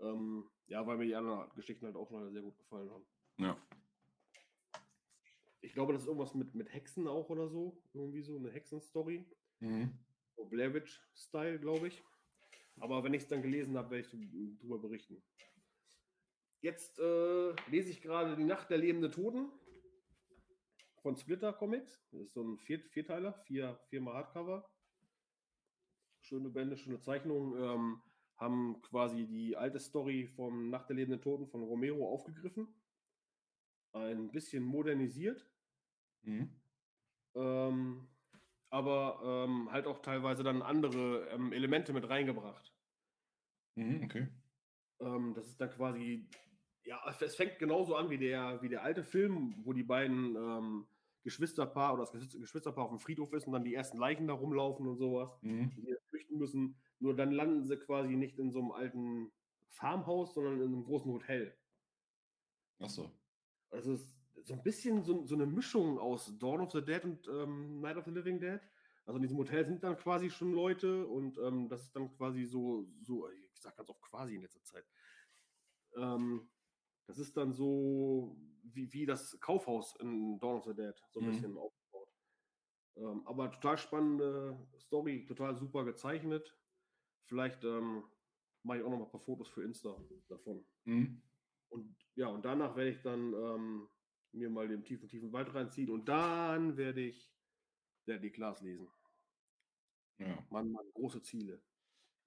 Ähm, 0.00 0.48
ja, 0.68 0.86
weil 0.86 0.98
mir 0.98 1.06
die 1.06 1.16
anderen 1.16 1.50
Geschichten 1.54 1.86
halt 1.86 1.96
auch 1.96 2.08
schon 2.08 2.32
sehr 2.32 2.42
gut 2.42 2.56
gefallen 2.58 2.90
haben. 2.90 3.06
Ja. 3.38 3.56
Ich 5.60 5.72
glaube, 5.72 5.92
das 5.92 6.02
ist 6.02 6.08
irgendwas 6.08 6.34
mit, 6.34 6.54
mit 6.54 6.72
Hexen 6.72 7.08
auch 7.08 7.28
oder 7.30 7.48
so. 7.48 7.82
Irgendwie 7.92 8.22
so 8.22 8.36
eine 8.36 8.50
Hexenstory. 8.50 9.24
Mhm. 9.60 9.92
So 10.36 10.44
Blair 10.44 10.72
Witch-Style, 10.72 11.58
glaube 11.58 11.88
ich. 11.88 12.02
Aber 12.80 13.02
wenn 13.02 13.14
ich 13.14 13.22
es 13.22 13.28
dann 13.28 13.42
gelesen 13.42 13.76
habe, 13.76 13.90
werde 13.90 14.06
ich 14.06 14.58
darüber 14.58 14.78
berichten. 14.78 15.22
Jetzt 16.60 16.98
äh, 16.98 17.54
lese 17.70 17.90
ich 17.90 18.00
gerade 18.02 18.36
Die 18.36 18.44
Nacht 18.44 18.70
der 18.70 18.78
lebenden 18.78 19.10
Toten 19.10 19.50
von 21.02 21.16
Splitter 21.16 21.52
Comics. 21.52 22.00
Das 22.12 22.20
ist 22.20 22.34
so 22.34 22.42
ein 22.42 22.58
Vier 22.58 22.80
Vierteiler, 22.90 23.32
vier, 23.46 23.80
viermal 23.88 24.14
Hardcover. 24.14 24.68
Schöne 26.20 26.50
Bände, 26.50 26.76
schöne 26.76 27.00
Zeichnungen. 27.00 27.60
Ähm, 27.62 28.02
haben 28.38 28.80
quasi 28.82 29.26
die 29.26 29.56
alte 29.56 29.80
Story 29.80 30.26
vom 30.26 30.70
Nacht 30.70 30.88
der 30.88 30.96
lebenden 30.96 31.20
Toten 31.20 31.46
von 31.48 31.62
Romero 31.62 32.08
aufgegriffen. 32.08 32.68
Ein 33.92 34.30
bisschen 34.30 34.62
modernisiert. 34.64 35.50
Mhm. 36.22 36.60
Ähm, 37.34 38.08
aber 38.70 39.20
ähm, 39.48 39.70
halt 39.72 39.86
auch 39.86 40.00
teilweise 40.00 40.42
dann 40.42 40.62
andere 40.62 41.28
ähm, 41.30 41.52
Elemente 41.52 41.92
mit 41.92 42.08
reingebracht. 42.08 42.72
Mhm. 43.76 44.04
Okay. 44.04 44.28
Ähm, 45.00 45.34
das 45.34 45.46
ist 45.48 45.60
dann 45.60 45.70
quasi, 45.70 46.28
ja, 46.84 47.00
es- 47.20 47.36
fängt 47.36 47.58
genauso 47.58 47.96
an 47.96 48.10
wie 48.10 48.18
der, 48.18 48.60
wie 48.62 48.68
der 48.68 48.82
alte 48.82 49.02
Film, 49.04 49.54
wo 49.64 49.72
die 49.72 49.84
beiden 49.84 50.36
ähm, 50.36 50.86
Geschwisterpaar 51.24 51.94
oder 51.94 52.02
das 52.02 52.12
Geschwister- 52.12 52.38
Geschwisterpaar 52.40 52.84
auf 52.84 52.90
dem 52.90 52.98
Friedhof 53.00 53.32
ist 53.32 53.46
und 53.46 53.52
dann 53.52 53.64
die 53.64 53.74
ersten 53.74 53.98
Leichen 53.98 54.28
da 54.28 54.34
rumlaufen 54.34 54.86
und 54.86 54.96
sowas, 54.96 55.30
Mhm. 55.42 55.70
die 55.70 55.96
flüchten 56.08 56.38
müssen. 56.38 56.80
Nur 57.00 57.14
dann 57.16 57.32
landen 57.32 57.64
sie 57.64 57.76
quasi 57.78 58.16
nicht 58.16 58.38
in 58.38 58.50
so 58.50 58.60
einem 58.60 58.72
alten 58.72 59.32
Farmhaus, 59.68 60.34
sondern 60.34 60.60
in 60.60 60.72
einem 60.72 60.84
großen 60.84 61.10
Hotel. 61.12 61.56
Achso. 62.80 63.10
Also 63.70 63.92
es 63.92 64.00
ist 64.36 64.46
so 64.46 64.54
ein 64.54 64.62
bisschen 64.62 65.02
so, 65.04 65.24
so 65.26 65.34
eine 65.34 65.46
Mischung 65.46 65.98
aus 65.98 66.38
Dawn 66.38 66.60
of 66.60 66.72
the 66.72 66.84
Dead 66.84 67.04
und 67.04 67.26
ähm, 67.28 67.80
Night 67.80 67.96
of 67.96 68.04
the 68.04 68.10
Living 68.10 68.40
Dead. 68.40 68.60
Also 69.04 69.16
in 69.16 69.22
diesem 69.22 69.38
Hotel 69.38 69.64
sind 69.66 69.82
dann 69.82 69.96
quasi 69.96 70.30
schon 70.30 70.52
Leute 70.52 71.06
und 71.06 71.38
ähm, 71.38 71.68
das 71.68 71.84
ist 71.84 71.96
dann 71.96 72.14
quasi 72.16 72.44
so, 72.44 72.86
so, 73.02 73.28
ich 73.30 73.60
sag 73.60 73.76
ganz 73.76 73.88
oft 73.90 74.02
quasi 74.02 74.34
in 74.36 74.42
letzter 74.42 74.62
Zeit. 74.62 74.84
Ähm, 75.96 76.50
das 77.06 77.18
ist 77.18 77.36
dann 77.36 77.52
so 77.52 78.36
wie, 78.64 78.92
wie 78.92 79.06
das 79.06 79.38
Kaufhaus 79.40 79.96
in 80.00 80.38
Dawn 80.38 80.58
of 80.58 80.64
the 80.64 80.74
Dead, 80.74 80.94
so 81.10 81.20
ein 81.20 81.26
Mhm. 81.26 81.30
bisschen 81.32 81.56
aufgebaut. 81.56 82.12
Ähm, 82.96 83.26
aber 83.26 83.50
total 83.50 83.78
spannende 83.78 84.58
Story, 84.78 85.24
total 85.26 85.56
super 85.56 85.84
gezeichnet. 85.84 86.54
Vielleicht 87.28 87.62
ähm, 87.64 88.04
mache 88.62 88.78
ich 88.78 88.84
auch 88.84 88.90
noch 88.90 88.98
mal 88.98 89.04
ein 89.04 89.10
paar 89.10 89.20
Fotos 89.20 89.48
für 89.48 89.62
Insta 89.62 89.94
davon. 90.28 90.64
Mhm. 90.84 91.22
Und 91.68 91.96
ja, 92.14 92.28
und 92.28 92.44
danach 92.44 92.74
werde 92.74 92.90
ich 92.90 93.02
dann 93.02 93.34
ähm, 93.34 93.88
mir 94.32 94.50
mal 94.50 94.66
den 94.66 94.84
tiefen, 94.84 95.08
tiefen 95.08 95.32
Wald 95.32 95.54
reinziehen 95.54 95.90
und 95.90 96.08
dann 96.08 96.76
werde 96.76 97.02
ich 97.02 97.30
Deadly 98.06 98.30
Class 98.30 98.62
lesen. 98.62 98.88
Ja. 100.18 100.44
Mann, 100.50 100.72
Mann, 100.72 100.86
große 100.94 101.22
Ziele. 101.22 101.62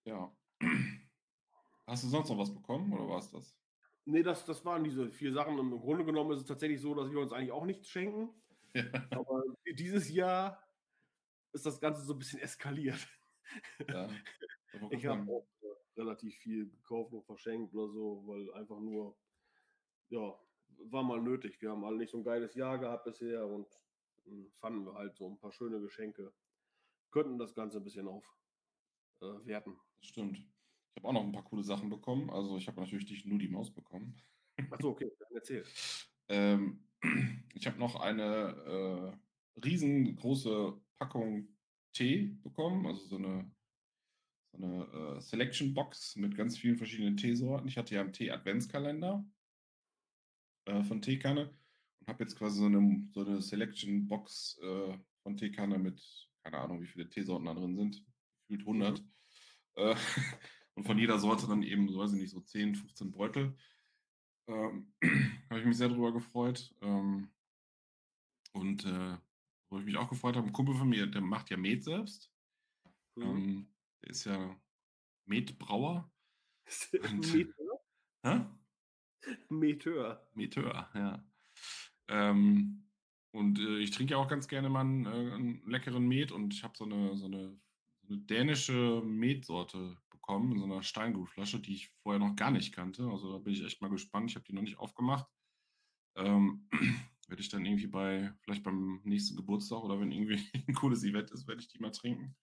Ja. 0.05 0.35
Hast 1.87 2.03
du 2.03 2.07
sonst 2.07 2.29
noch 2.29 2.37
was 2.37 2.53
bekommen 2.53 2.93
oder 2.93 3.07
war 3.07 3.19
es 3.19 3.31
das? 3.31 3.57
Nee, 4.05 4.23
das, 4.23 4.45
das 4.45 4.63
waren 4.63 4.83
diese 4.83 5.11
vier 5.11 5.33
Sachen. 5.33 5.59
Und 5.59 5.71
Im 5.71 5.79
Grunde 5.79 6.05
genommen 6.05 6.31
ist 6.31 6.41
es 6.41 6.45
tatsächlich 6.45 6.79
so, 6.79 6.95
dass 6.95 7.11
wir 7.11 7.19
uns 7.19 7.33
eigentlich 7.33 7.51
auch 7.51 7.65
nichts 7.65 7.87
schenken. 7.87 8.29
Ja. 8.73 8.83
Aber 9.11 9.43
dieses 9.73 10.09
Jahr 10.09 10.63
ist 11.53 11.65
das 11.65 11.79
Ganze 11.81 12.03
so 12.03 12.13
ein 12.13 12.19
bisschen 12.19 12.39
eskaliert. 12.39 13.07
ja. 13.87 14.07
Ich 14.91 15.05
habe 15.05 15.31
auch 15.31 15.47
äh, 15.61 15.99
relativ 15.99 16.35
viel 16.35 16.69
gekauft 16.69 17.13
und 17.13 17.25
verschenkt 17.25 17.73
oder 17.73 17.91
so, 17.91 18.23
weil 18.25 18.51
einfach 18.53 18.79
nur, 18.79 19.17
ja, 20.09 20.39
war 20.89 21.03
mal 21.03 21.21
nötig. 21.21 21.61
Wir 21.61 21.71
haben 21.71 21.83
alle 21.83 21.97
nicht 21.97 22.11
so 22.11 22.17
ein 22.17 22.23
geiles 22.23 22.55
Jahr 22.55 22.77
gehabt 22.79 23.03
bisher 23.05 23.45
und 23.45 23.67
mh, 24.25 24.49
fanden 24.59 24.85
wir 24.85 24.93
halt 24.93 25.15
so 25.15 25.29
ein 25.29 25.37
paar 25.37 25.51
schöne 25.51 25.79
Geschenke. 25.81 26.33
Könnten 27.11 27.37
das 27.37 27.53
Ganze 27.53 27.77
ein 27.77 27.83
bisschen 27.83 28.07
aufwerten. 28.07 29.73
Äh, 29.73 30.05
stimmt. 30.05 30.37
Ich 30.37 30.97
habe 30.97 31.09
auch 31.09 31.13
noch 31.13 31.23
ein 31.23 31.31
paar 31.31 31.43
coole 31.43 31.63
Sachen 31.63 31.89
bekommen. 31.89 32.29
Also 32.29 32.57
ich 32.57 32.67
habe 32.67 32.79
natürlich 32.79 33.05
die 33.05 33.27
nur 33.27 33.39
die 33.39 33.49
Maus 33.49 33.73
bekommen. 33.73 34.21
Achso, 34.69 34.89
okay, 34.89 35.11
dann 35.19 35.35
erzähl. 35.35 35.63
Ähm, 36.29 36.87
ich 37.55 37.67
habe 37.67 37.77
noch 37.77 37.99
eine 37.99 39.17
äh, 39.57 39.59
riesengroße 39.59 40.79
Packung 40.97 41.57
Tee 41.91 42.37
bekommen, 42.41 42.85
also 42.85 43.05
so 43.05 43.17
eine 43.17 43.51
so 44.51 44.57
eine 44.57 45.17
äh, 45.17 45.21
Selection 45.21 45.73
Box 45.73 46.15
mit 46.15 46.35
ganz 46.35 46.57
vielen 46.57 46.77
verschiedenen 46.77 47.17
Teesorten. 47.17 47.67
Ich 47.67 47.77
hatte 47.77 47.95
ja 47.95 48.01
einen 48.01 48.13
Tee-Adventskalender 48.13 49.25
äh, 50.65 50.83
von 50.83 51.01
Teekanne 51.01 51.53
und 51.99 52.07
habe 52.07 52.23
jetzt 52.23 52.37
quasi 52.37 52.59
so 52.59 52.65
eine, 52.65 53.07
so 53.11 53.25
eine 53.25 53.41
Selection 53.41 54.07
Box 54.07 54.59
äh, 54.61 54.97
von 55.23 55.37
Teekanne 55.37 55.77
mit, 55.77 56.01
keine 56.43 56.59
Ahnung, 56.59 56.81
wie 56.81 56.87
viele 56.87 57.09
Teesorten 57.09 57.45
da 57.45 57.53
drin 57.53 57.75
sind, 57.75 58.05
gefühlt 58.41 58.61
100. 58.61 58.99
Mhm. 58.99 59.07
Äh, 59.75 59.95
und 60.75 60.83
von 60.85 60.97
jeder 60.97 61.19
Sorte 61.19 61.47
dann 61.47 61.63
eben, 61.63 61.89
so 61.89 61.99
weiß 61.99 62.13
ich 62.13 62.19
nicht, 62.19 62.31
so 62.31 62.41
10, 62.41 62.75
15 62.75 63.11
Beutel. 63.11 63.55
Ähm, 64.47 64.93
habe 65.49 65.59
ich 65.59 65.65
mich 65.65 65.77
sehr 65.77 65.89
darüber 65.89 66.11
gefreut. 66.11 66.75
Ähm, 66.81 67.29
und 68.53 68.85
äh, 68.85 69.17
wo 69.69 69.79
ich 69.79 69.85
mich 69.85 69.95
auch 69.95 70.09
gefreut 70.09 70.35
habe, 70.35 70.47
ein 70.47 70.53
Kumpel 70.53 70.75
von 70.75 70.89
mir, 70.89 71.07
der 71.07 71.21
macht 71.21 71.49
ja 71.49 71.57
Met 71.57 71.83
selbst. 71.83 72.29
Mhm. 73.15 73.23
Ähm, 73.23 73.70
der 74.01 74.09
ist 74.09 74.25
ja 74.25 74.59
Metbrauer. 75.25 76.11
Meteur? 76.91 77.79
Hä? 78.23 78.45
Meteur. 79.49 80.27
Meteur, 80.33 80.89
ja. 80.93 81.23
Ähm, 82.07 82.87
und 83.31 83.59
äh, 83.59 83.77
ich 83.77 83.91
trinke 83.91 84.13
ja 84.13 84.17
auch 84.17 84.27
ganz 84.27 84.47
gerne 84.47 84.69
mal 84.69 84.81
einen, 84.81 85.05
äh, 85.05 85.33
einen 85.33 85.69
leckeren 85.69 86.07
Met 86.07 86.31
und 86.31 86.53
ich 86.53 86.63
habe 86.63 86.77
so 86.77 86.83
eine, 86.83 87.15
so, 87.15 87.25
eine, 87.25 87.57
so 88.01 88.13
eine 88.13 88.17
dänische 88.23 89.01
Metsorte 89.05 89.97
bekommen 90.09 90.51
in 90.51 90.59
so 90.59 90.65
einer 90.65 90.83
Steingutflasche, 90.83 91.59
die 91.59 91.73
ich 91.73 91.89
vorher 92.03 92.19
noch 92.19 92.35
gar 92.35 92.51
nicht 92.51 92.73
kannte. 92.73 93.03
Also 93.03 93.31
da 93.31 93.37
bin 93.37 93.53
ich 93.53 93.63
echt 93.63 93.81
mal 93.81 93.89
gespannt. 93.89 94.29
Ich 94.29 94.35
habe 94.35 94.45
die 94.45 94.53
noch 94.53 94.61
nicht 94.61 94.79
aufgemacht. 94.79 95.27
Ähm, 96.15 96.67
werde 97.27 97.41
ich 97.41 97.49
dann 97.49 97.65
irgendwie 97.65 97.87
bei, 97.87 98.33
vielleicht 98.41 98.63
beim 98.63 98.99
nächsten 99.05 99.37
Geburtstag 99.37 99.81
oder 99.83 99.99
wenn 99.99 100.11
irgendwie 100.11 100.39
ein 100.67 100.75
cooles 100.75 101.03
Event 101.03 101.31
ist, 101.31 101.47
werde 101.47 101.61
ich 101.61 101.69
die 101.69 101.79
mal 101.79 101.91
trinken. 101.91 102.35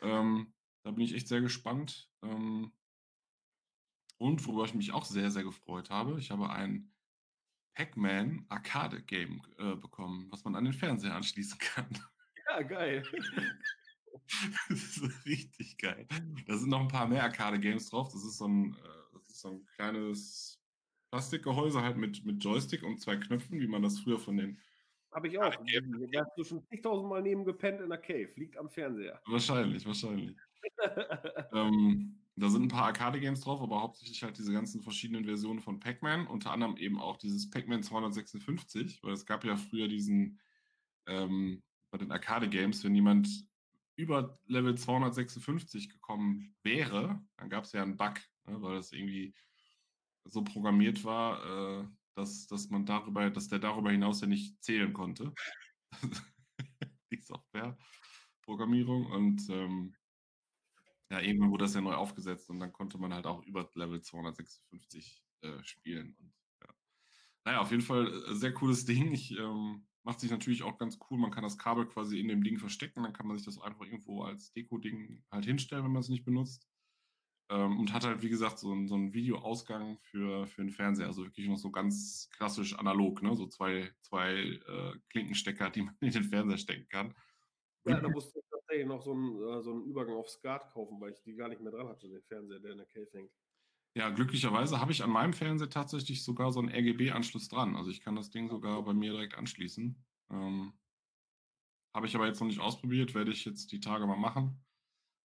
Ähm, 0.00 0.54
da 0.82 0.90
bin 0.90 1.04
ich 1.04 1.14
echt 1.14 1.28
sehr 1.28 1.40
gespannt. 1.40 2.10
Ähm, 2.22 2.72
und 4.18 4.44
worüber 4.46 4.64
ich 4.64 4.74
mich 4.74 4.92
auch 4.92 5.04
sehr, 5.04 5.30
sehr 5.30 5.44
gefreut 5.44 5.90
habe, 5.90 6.18
ich 6.18 6.30
habe 6.30 6.50
ein 6.50 6.92
Pac-Man 7.74 8.44
Arcade 8.48 9.02
Game 9.02 9.40
äh, 9.58 9.76
bekommen, 9.76 10.26
was 10.30 10.42
man 10.44 10.56
an 10.56 10.64
den 10.64 10.72
Fernseher 10.72 11.14
anschließen 11.14 11.58
kann. 11.58 11.86
Ja, 12.48 12.62
geil. 12.62 13.04
das 14.68 14.96
ist 14.96 15.26
richtig 15.26 15.78
geil. 15.78 16.06
Da 16.46 16.56
sind 16.56 16.70
noch 16.70 16.80
ein 16.80 16.88
paar 16.88 17.06
mehr 17.06 17.22
Arcade-Games 17.22 17.90
drauf. 17.90 18.08
Das 18.12 18.24
ist 18.24 18.38
so 18.38 18.48
ein, 18.48 18.74
äh, 18.74 19.12
das 19.12 19.28
ist 19.28 19.40
so 19.40 19.50
ein 19.50 19.66
kleines 19.76 20.60
Plastikgehäuse 21.10 21.82
halt 21.82 21.96
mit, 21.96 22.24
mit 22.24 22.42
Joystick 22.42 22.82
und 22.82 23.00
zwei 23.00 23.16
Knöpfen, 23.16 23.60
wie 23.60 23.68
man 23.68 23.82
das 23.82 24.00
früher 24.00 24.18
von 24.18 24.36
den. 24.36 24.60
Habe 25.12 25.28
ich 25.28 25.38
auch. 25.38 25.54
Da 26.12 26.20
hast 26.24 26.36
du 26.36 26.44
schon 26.44 26.62
zigtausendmal 26.66 27.22
neben 27.22 27.44
gepennt 27.44 27.80
in 27.80 27.88
der 27.88 27.98
Cave. 27.98 28.30
Liegt 28.36 28.56
am 28.58 28.68
Fernseher. 28.68 29.20
Wahrscheinlich, 29.26 29.86
wahrscheinlich. 29.86 30.36
ähm, 31.52 32.18
da 32.36 32.48
sind 32.48 32.64
ein 32.64 32.68
paar 32.68 32.84
Arcade-Games 32.84 33.40
drauf, 33.40 33.60
aber 33.60 33.80
hauptsächlich 33.80 34.22
halt 34.22 34.38
diese 34.38 34.52
ganzen 34.52 34.82
verschiedenen 34.82 35.24
Versionen 35.24 35.60
von 35.60 35.80
Pac-Man. 35.80 36.26
Unter 36.26 36.52
anderem 36.52 36.76
eben 36.76 37.00
auch 37.00 37.16
dieses 37.16 37.50
Pac-Man 37.50 37.82
256, 37.82 39.02
weil 39.02 39.12
es 39.12 39.26
gab 39.26 39.44
ja 39.44 39.56
früher 39.56 39.88
diesen, 39.88 40.40
ähm, 41.06 41.62
bei 41.90 41.98
den 41.98 42.12
Arcade-Games, 42.12 42.84
wenn 42.84 42.94
jemand 42.94 43.28
über 43.96 44.38
Level 44.46 44.76
256 44.76 45.90
gekommen 45.90 46.54
wäre, 46.62 47.20
dann 47.36 47.50
gab 47.50 47.64
es 47.64 47.72
ja 47.72 47.82
einen 47.82 47.96
Bug, 47.96 48.14
ne, 48.46 48.62
weil 48.62 48.76
das 48.76 48.92
irgendwie 48.92 49.34
so 50.24 50.44
programmiert 50.44 51.04
war, 51.04 51.80
äh, 51.80 51.84
dass, 52.18 52.46
dass 52.46 52.68
man 52.70 52.84
darüber, 52.86 53.30
dass 53.30 53.48
der 53.48 53.58
darüber 53.58 53.90
hinaus 53.90 54.20
ja 54.20 54.26
nicht 54.26 54.62
zählen 54.62 54.92
konnte. 54.92 55.32
Die 57.10 57.20
Software-Programmierung. 57.20 59.06
Und 59.06 59.48
ähm, 59.50 59.94
ja, 61.10 61.20
irgendwann 61.20 61.50
wurde 61.50 61.64
das 61.64 61.74
ja 61.74 61.80
neu 61.80 61.94
aufgesetzt 61.94 62.50
und 62.50 62.60
dann 62.60 62.72
konnte 62.72 62.98
man 62.98 63.14
halt 63.14 63.26
auch 63.26 63.42
über 63.44 63.70
Level 63.74 64.02
256 64.02 65.24
äh, 65.42 65.62
spielen. 65.64 66.14
Und, 66.20 66.34
ja. 66.62 66.74
Naja, 67.44 67.60
auf 67.60 67.70
jeden 67.70 67.82
Fall 67.82 68.06
äh, 68.08 68.34
sehr 68.34 68.52
cooles 68.52 68.84
Ding. 68.84 69.12
Ich 69.12 69.30
ähm, 69.38 69.88
Macht 70.08 70.20
sich 70.20 70.30
natürlich 70.30 70.62
auch 70.62 70.78
ganz 70.78 70.98
cool. 71.10 71.18
Man 71.18 71.30
kann 71.30 71.42
das 71.42 71.58
Kabel 71.58 71.86
quasi 71.86 72.18
in 72.18 72.28
dem 72.28 72.42
Ding 72.42 72.58
verstecken. 72.58 73.02
Dann 73.02 73.12
kann 73.12 73.26
man 73.26 73.36
sich 73.36 73.44
das 73.44 73.60
einfach 73.60 73.84
irgendwo 73.84 74.22
als 74.22 74.54
Deko-Ding 74.54 75.22
halt 75.30 75.44
hinstellen, 75.44 75.84
wenn 75.84 75.92
man 75.92 76.00
es 76.00 76.08
nicht 76.08 76.24
benutzt. 76.24 76.66
Ähm, 77.50 77.80
und 77.80 77.92
hat 77.92 78.04
halt, 78.04 78.22
wie 78.22 78.28
gesagt, 78.28 78.58
so, 78.58 78.68
so 78.86 78.94
einen 78.94 79.14
Videoausgang 79.14 79.98
für, 80.02 80.46
für 80.46 80.62
den 80.62 80.70
Fernseher. 80.70 81.06
Also 81.06 81.24
wirklich 81.24 81.48
noch 81.48 81.56
so 81.56 81.70
ganz 81.70 82.28
klassisch 82.36 82.74
analog, 82.78 83.22
ne? 83.22 83.34
So 83.34 83.46
zwei, 83.46 83.90
zwei 84.00 84.34
äh, 84.34 84.92
Klinkenstecker, 85.08 85.70
die 85.70 85.82
man 85.82 85.96
in 86.00 86.10
den 86.10 86.24
Fernseher 86.24 86.58
stecken 86.58 86.88
kann. 86.88 87.14
Ja, 87.86 88.00
da 88.00 88.08
musste 88.08 88.38
ich 88.38 88.44
tatsächlich 88.50 88.86
noch 88.86 89.00
so 89.00 89.12
einen, 89.12 89.36
äh, 89.36 89.62
so 89.62 89.72
einen 89.72 89.84
Übergang 89.84 90.16
auf 90.16 90.28
Skat 90.28 90.70
kaufen, 90.72 91.00
weil 91.00 91.12
ich 91.12 91.22
die 91.22 91.34
gar 91.34 91.48
nicht 91.48 91.62
mehr 91.62 91.72
dran 91.72 91.88
hatte, 91.88 92.08
den 92.08 92.22
Fernseher, 92.22 92.60
der 92.60 92.72
in 92.72 92.78
der 92.78 92.86
Cave 92.86 93.08
hängt. 93.12 93.32
Ja, 93.94 94.10
glücklicherweise 94.10 94.80
habe 94.80 94.92
ich 94.92 95.02
an 95.02 95.10
meinem 95.10 95.32
Fernseher 95.32 95.70
tatsächlich 95.70 96.22
sogar 96.22 96.52
so 96.52 96.60
einen 96.60 96.68
RGB-Anschluss 96.68 97.48
dran. 97.48 97.76
Also 97.76 97.90
ich 97.90 98.00
kann 98.00 98.14
das 98.14 98.30
Ding 98.30 98.50
sogar 98.50 98.82
bei 98.82 98.92
mir 98.92 99.12
direkt 99.12 99.34
anschließen. 99.34 100.04
Ähm, 100.30 100.72
habe 101.94 102.06
ich 102.06 102.14
aber 102.14 102.26
jetzt 102.26 102.40
noch 102.40 102.46
nicht 102.46 102.60
ausprobiert, 102.60 103.14
werde 103.14 103.32
ich 103.32 103.44
jetzt 103.44 103.72
die 103.72 103.80
Tage 103.80 104.06
mal 104.06 104.18
machen. 104.18 104.64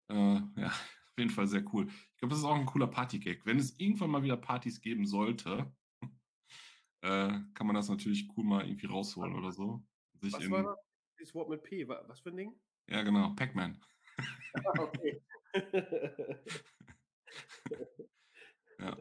Äh, 0.09 0.41
ja, 0.57 0.73
auf 1.17 1.19
jeden 1.19 1.31
Fall 1.31 1.47
sehr 1.47 1.65
cool. 1.73 1.87
Ich 1.89 2.19
glaube, 2.19 2.31
das 2.31 2.41
ist 2.41 2.45
auch 2.45 2.55
ein 2.55 2.67
cooler 2.67 2.89
Party-Gag. 2.89 3.47
Wenn 3.47 3.59
es 3.59 3.79
irgendwann 3.79 4.11
mal 4.11 4.23
wieder 4.23 4.37
Partys 4.37 4.83
geben 4.83 5.07
sollte, 5.07 5.73
äh, 7.01 7.41
kann 7.55 7.67
man 7.67 7.75
das 7.75 7.89
natürlich 7.89 8.29
cool 8.37 8.45
mal 8.45 8.67
irgendwie 8.67 8.87
rausholen 8.87 9.35
oder 9.35 9.51
so. 9.51 9.83
Sich 10.21 10.35
was 10.35 10.51
war 10.51 10.63
das? 10.63 10.77
Dieses 11.19 11.35
Wort 11.35 11.49
mit 11.49 11.63
P, 11.63 11.89
was 11.89 12.21
für 12.21 12.29
ein 12.29 12.37
Ding? 12.37 12.61
Ja, 12.89 13.03
genau, 13.03 13.35
Pac-Man. 13.35 13.81
Ah, 14.55 14.81
okay. 14.81 15.23
Ja. 18.79 18.95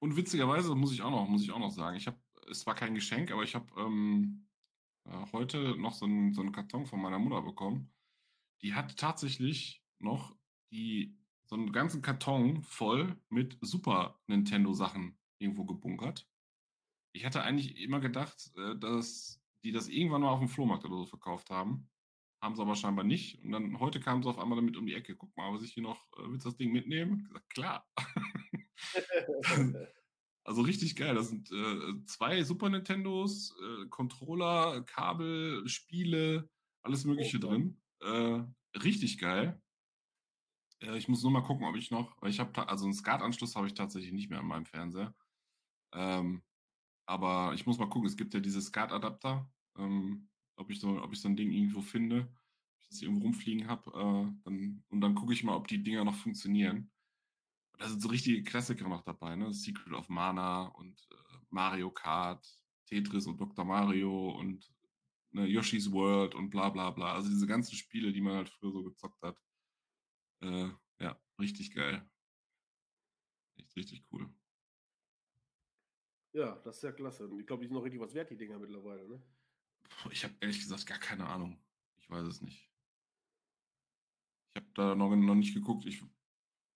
Und 0.00 0.16
witzigerweise 0.16 0.74
muss 0.74 0.92
ich 0.92 1.00
auch 1.00 1.10
noch, 1.10 1.26
muss 1.26 1.42
ich 1.42 1.50
auch 1.50 1.58
noch 1.58 1.70
sagen, 1.70 1.96
ich 1.96 2.06
habe, 2.06 2.20
es 2.50 2.66
war 2.66 2.74
kein 2.74 2.94
Geschenk, 2.94 3.32
aber 3.32 3.42
ich 3.42 3.54
habe 3.54 3.66
ähm, 3.80 4.46
äh, 5.04 5.26
heute 5.32 5.76
noch 5.78 5.94
so 5.94 6.04
einen, 6.04 6.34
so 6.34 6.42
einen 6.42 6.52
Karton 6.52 6.84
von 6.84 7.00
meiner 7.00 7.18
Mutter 7.18 7.40
bekommen. 7.40 7.90
Die 8.60 8.74
hat 8.74 8.98
tatsächlich 8.98 9.82
noch 9.98 10.36
die, 10.70 11.17
so 11.48 11.56
einen 11.56 11.72
ganzen 11.72 12.02
Karton 12.02 12.62
voll 12.62 13.16
mit 13.30 13.56
Super 13.62 14.20
Nintendo-Sachen 14.26 15.18
irgendwo 15.38 15.64
gebunkert. 15.64 16.28
Ich 17.12 17.24
hatte 17.24 17.42
eigentlich 17.42 17.80
immer 17.80 18.00
gedacht, 18.00 18.52
äh, 18.56 18.76
dass 18.78 19.40
die 19.64 19.72
das 19.72 19.88
irgendwann 19.88 20.22
mal 20.22 20.30
auf 20.30 20.40
dem 20.40 20.48
Flohmarkt 20.48 20.84
oder 20.84 20.96
so 20.96 21.06
verkauft 21.06 21.50
haben. 21.50 21.88
Haben 22.42 22.54
sie 22.54 22.62
aber 22.62 22.76
scheinbar 22.76 23.04
nicht. 23.04 23.42
Und 23.42 23.52
dann 23.52 23.80
heute 23.80 23.98
kamen 23.98 24.22
sie 24.22 24.28
auf 24.28 24.38
einmal 24.38 24.56
damit 24.56 24.76
um 24.76 24.86
die 24.86 24.94
Ecke. 24.94 25.16
Guck 25.16 25.34
mal, 25.36 25.52
was 25.52 25.62
ich 25.62 25.72
hier 25.72 25.82
noch, 25.82 26.04
äh, 26.18 26.28
willst 26.28 26.44
du 26.44 26.50
das 26.50 26.58
Ding 26.58 26.70
mitnehmen? 26.70 27.20
Ich 27.20 27.28
gesagt, 27.28 27.50
klar. 27.50 27.88
also 30.44 30.62
richtig 30.62 30.96
geil. 30.96 31.14
Das 31.14 31.30
sind 31.30 31.50
äh, 31.50 32.04
zwei 32.04 32.44
Super 32.44 32.68
Nintendos, 32.68 33.56
äh, 33.58 33.86
Controller, 33.88 34.82
Kabel, 34.82 35.66
Spiele, 35.66 36.50
alles 36.82 37.06
Mögliche 37.06 37.38
oh, 37.38 37.40
drin. 37.40 37.80
Äh, 38.00 38.42
richtig 38.78 39.18
geil. 39.18 39.60
Äh, 40.80 40.96
ich 40.96 41.08
muss 41.08 41.22
nur 41.22 41.32
mal 41.32 41.42
gucken, 41.42 41.66
ob 41.66 41.76
ich 41.76 41.90
noch, 41.90 42.16
ich 42.22 42.40
habe, 42.40 42.68
also 42.68 42.84
einen 42.84 42.94
SCART-Anschluss 42.94 43.56
habe 43.56 43.66
ich 43.66 43.74
tatsächlich 43.74 44.12
nicht 44.12 44.30
mehr 44.30 44.40
an 44.40 44.46
meinem 44.46 44.66
Fernseher. 44.66 45.14
Ähm, 45.92 46.42
aber 47.06 47.54
ich 47.54 47.66
muss 47.66 47.78
mal 47.78 47.88
gucken, 47.88 48.08
es 48.08 48.16
gibt 48.16 48.34
ja 48.34 48.40
diese 48.40 48.60
SCART-Adapter. 48.60 49.50
Ähm, 49.76 50.28
ob 50.56 50.70
ich 50.70 50.80
so, 50.80 51.02
ob 51.02 51.12
ich 51.12 51.20
so 51.20 51.28
ein 51.28 51.36
Ding 51.36 51.52
irgendwo 51.52 51.80
finde, 51.80 52.28
ob 52.74 52.80
ich 52.80 52.88
das 52.88 53.02
irgendwo 53.02 53.22
rumfliegen 53.22 53.68
habe, 53.68 53.90
äh, 53.92 54.42
dann, 54.44 54.84
und 54.88 55.00
dann 55.00 55.14
gucke 55.14 55.32
ich 55.32 55.44
mal, 55.44 55.54
ob 55.56 55.68
die 55.68 55.82
Dinger 55.82 56.04
noch 56.04 56.16
funktionieren 56.16 56.90
da 57.78 57.88
sind 57.88 58.02
so 58.02 58.08
richtige 58.08 58.42
Klassiker 58.42 58.88
noch 58.88 59.02
dabei, 59.02 59.36
ne? 59.36 59.52
Secret 59.52 59.92
of 59.94 60.08
Mana 60.08 60.66
und 60.66 61.00
äh, 61.10 61.36
Mario 61.50 61.90
Kart, 61.90 62.46
Tetris 62.86 63.26
und 63.26 63.40
Dr. 63.40 63.64
Mario 63.64 64.30
und 64.30 64.70
ne, 65.30 65.46
Yoshi's 65.46 65.90
World 65.92 66.34
und 66.34 66.50
bla 66.50 66.70
bla 66.70 66.90
bla. 66.90 67.14
Also 67.14 67.30
diese 67.30 67.46
ganzen 67.46 67.76
Spiele, 67.76 68.12
die 68.12 68.20
man 68.20 68.34
halt 68.34 68.48
früher 68.48 68.72
so 68.72 68.82
gezockt 68.82 69.22
hat. 69.22 69.38
Äh, 70.40 70.70
ja, 71.00 71.20
richtig 71.38 71.74
geil. 71.74 72.08
Echt 73.56 73.76
richtig 73.76 74.04
cool. 74.12 74.28
Ja, 76.32 76.56
das 76.64 76.76
ist 76.76 76.82
ja 76.82 76.92
klasse. 76.92 77.28
Ich 77.40 77.46
glaube, 77.46 77.62
die 77.62 77.68
sind 77.68 77.74
noch 77.74 77.82
richtig 77.82 78.00
was 78.00 78.14
wert, 78.14 78.30
die 78.30 78.36
Dinger 78.36 78.58
mittlerweile, 78.58 79.08
ne? 79.08 79.22
Ich 80.10 80.22
habe 80.24 80.34
ehrlich 80.40 80.60
gesagt 80.60 80.86
gar 80.86 80.98
keine 80.98 81.26
Ahnung. 81.26 81.58
Ich 81.96 82.08
weiß 82.08 82.26
es 82.26 82.42
nicht. 82.42 82.70
Ich 84.54 84.62
habe 84.62 84.70
da 84.74 84.94
noch, 84.94 85.14
noch 85.14 85.34
nicht 85.34 85.54
geguckt. 85.54 85.86
Ich 85.86 86.02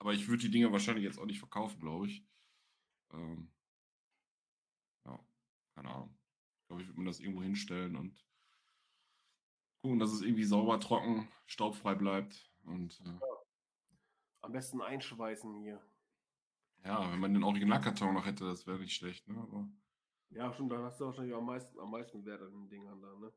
aber 0.02 0.14
ich 0.14 0.26
würde 0.26 0.42
die 0.42 0.50
Dinger 0.50 0.72
wahrscheinlich 0.72 1.04
jetzt 1.04 1.18
auch 1.18 1.26
nicht 1.26 1.38
verkaufen, 1.38 1.78
glaube 1.80 2.08
ich. 2.08 2.26
Ähm, 3.12 3.48
ja, 5.04 5.24
keine 5.76 5.90
Ahnung. 5.90 6.18
Ich 6.60 6.66
glaube, 6.66 6.82
ich 6.82 6.88
würde 6.88 7.00
mir 7.00 7.06
das 7.06 7.20
irgendwo 7.20 7.42
hinstellen 7.42 7.94
und 7.94 8.26
gucken, 9.80 10.00
dass 10.00 10.12
es 10.12 10.22
irgendwie 10.22 10.42
sauber, 10.42 10.80
trocken, 10.80 11.28
staubfrei 11.46 11.94
bleibt. 11.94 12.50
Und, 12.64 13.00
äh, 13.02 13.10
ja. 13.10 13.31
Am 14.42 14.52
besten 14.52 14.80
einschweißen 14.82 15.62
hier. 15.62 15.80
Ja, 16.84 17.10
wenn 17.12 17.20
man 17.20 17.32
den 17.32 17.44
Originalkarton 17.44 18.12
noch 18.12 18.26
hätte, 18.26 18.44
das 18.44 18.66
wäre 18.66 18.78
nicht 18.78 18.94
schlecht, 18.94 19.28
ne? 19.28 19.38
Aber 19.40 19.68
ja, 20.30 20.52
schon, 20.52 20.68
dann 20.68 20.82
hast 20.82 21.00
du 21.00 21.04
wahrscheinlich 21.04 21.34
am 21.34 21.46
meisten, 21.46 21.78
am 21.78 21.90
meisten 21.90 22.24
Wert 22.24 22.42
an 22.42 22.52
den 22.52 22.68
Dingern 22.68 23.00
da, 23.00 23.14
ne? 23.16 23.32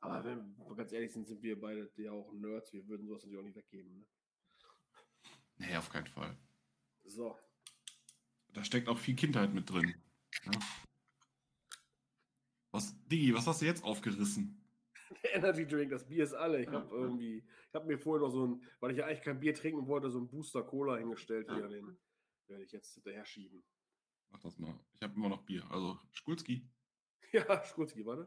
Aber 0.00 0.24
wenn 0.24 0.56
wir 0.56 0.76
ganz 0.76 0.92
ehrlich 0.92 1.12
sind, 1.12 1.26
sind 1.26 1.42
wir 1.42 1.58
beide 1.58 1.90
ja 1.96 2.12
auch 2.12 2.32
Nerds, 2.32 2.72
wir 2.72 2.86
würden 2.86 3.06
sowas 3.06 3.22
natürlich 3.22 3.38
auch 3.38 3.44
nicht 3.44 3.56
weggeben, 3.56 3.98
ne? 3.98 4.06
Nee, 5.56 5.76
auf 5.76 5.90
keinen 5.90 6.06
Fall. 6.06 6.36
So. 7.04 7.36
Da 8.52 8.62
steckt 8.64 8.88
auch 8.88 8.98
viel 8.98 9.16
Kindheit 9.16 9.52
mit 9.52 9.70
drin. 9.70 9.94
Ja. 10.44 10.52
Was, 12.70 12.94
Digi, 13.06 13.34
was 13.34 13.46
hast 13.46 13.62
du 13.62 13.66
jetzt 13.66 13.82
aufgerissen? 13.82 14.67
Energy 15.32 15.66
Drink, 15.66 15.90
das 15.90 16.06
Bier 16.06 16.24
ist 16.24 16.34
alle. 16.34 16.62
Ich 16.62 16.68
habe 16.68 16.88
irgendwie, 16.94 17.38
ich 17.38 17.74
habe 17.74 17.86
mir 17.86 17.98
vorher 17.98 18.26
noch 18.26 18.32
so 18.32 18.46
ein, 18.46 18.62
weil 18.80 18.92
ich 18.92 18.98
ja 18.98 19.06
eigentlich 19.06 19.22
kein 19.22 19.40
Bier 19.40 19.54
trinken 19.54 19.86
wollte, 19.86 20.10
so 20.10 20.18
ein 20.18 20.28
Booster 20.28 20.62
Cola 20.62 20.96
hingestellt 20.96 21.48
hier. 21.52 21.68
Den 21.68 21.98
werde 22.46 22.64
ich 22.64 22.72
jetzt 22.72 22.94
hinterher 22.94 23.24
schieben. 23.24 23.62
Mach 24.30 24.40
das 24.40 24.58
mal. 24.58 24.78
Ich 24.94 25.02
habe 25.02 25.14
immer 25.14 25.28
noch 25.28 25.42
Bier. 25.42 25.64
Also 25.70 25.98
Skulski. 26.14 26.68
Ja, 27.30 27.62
Skulski, 27.62 28.06
warte. 28.06 28.26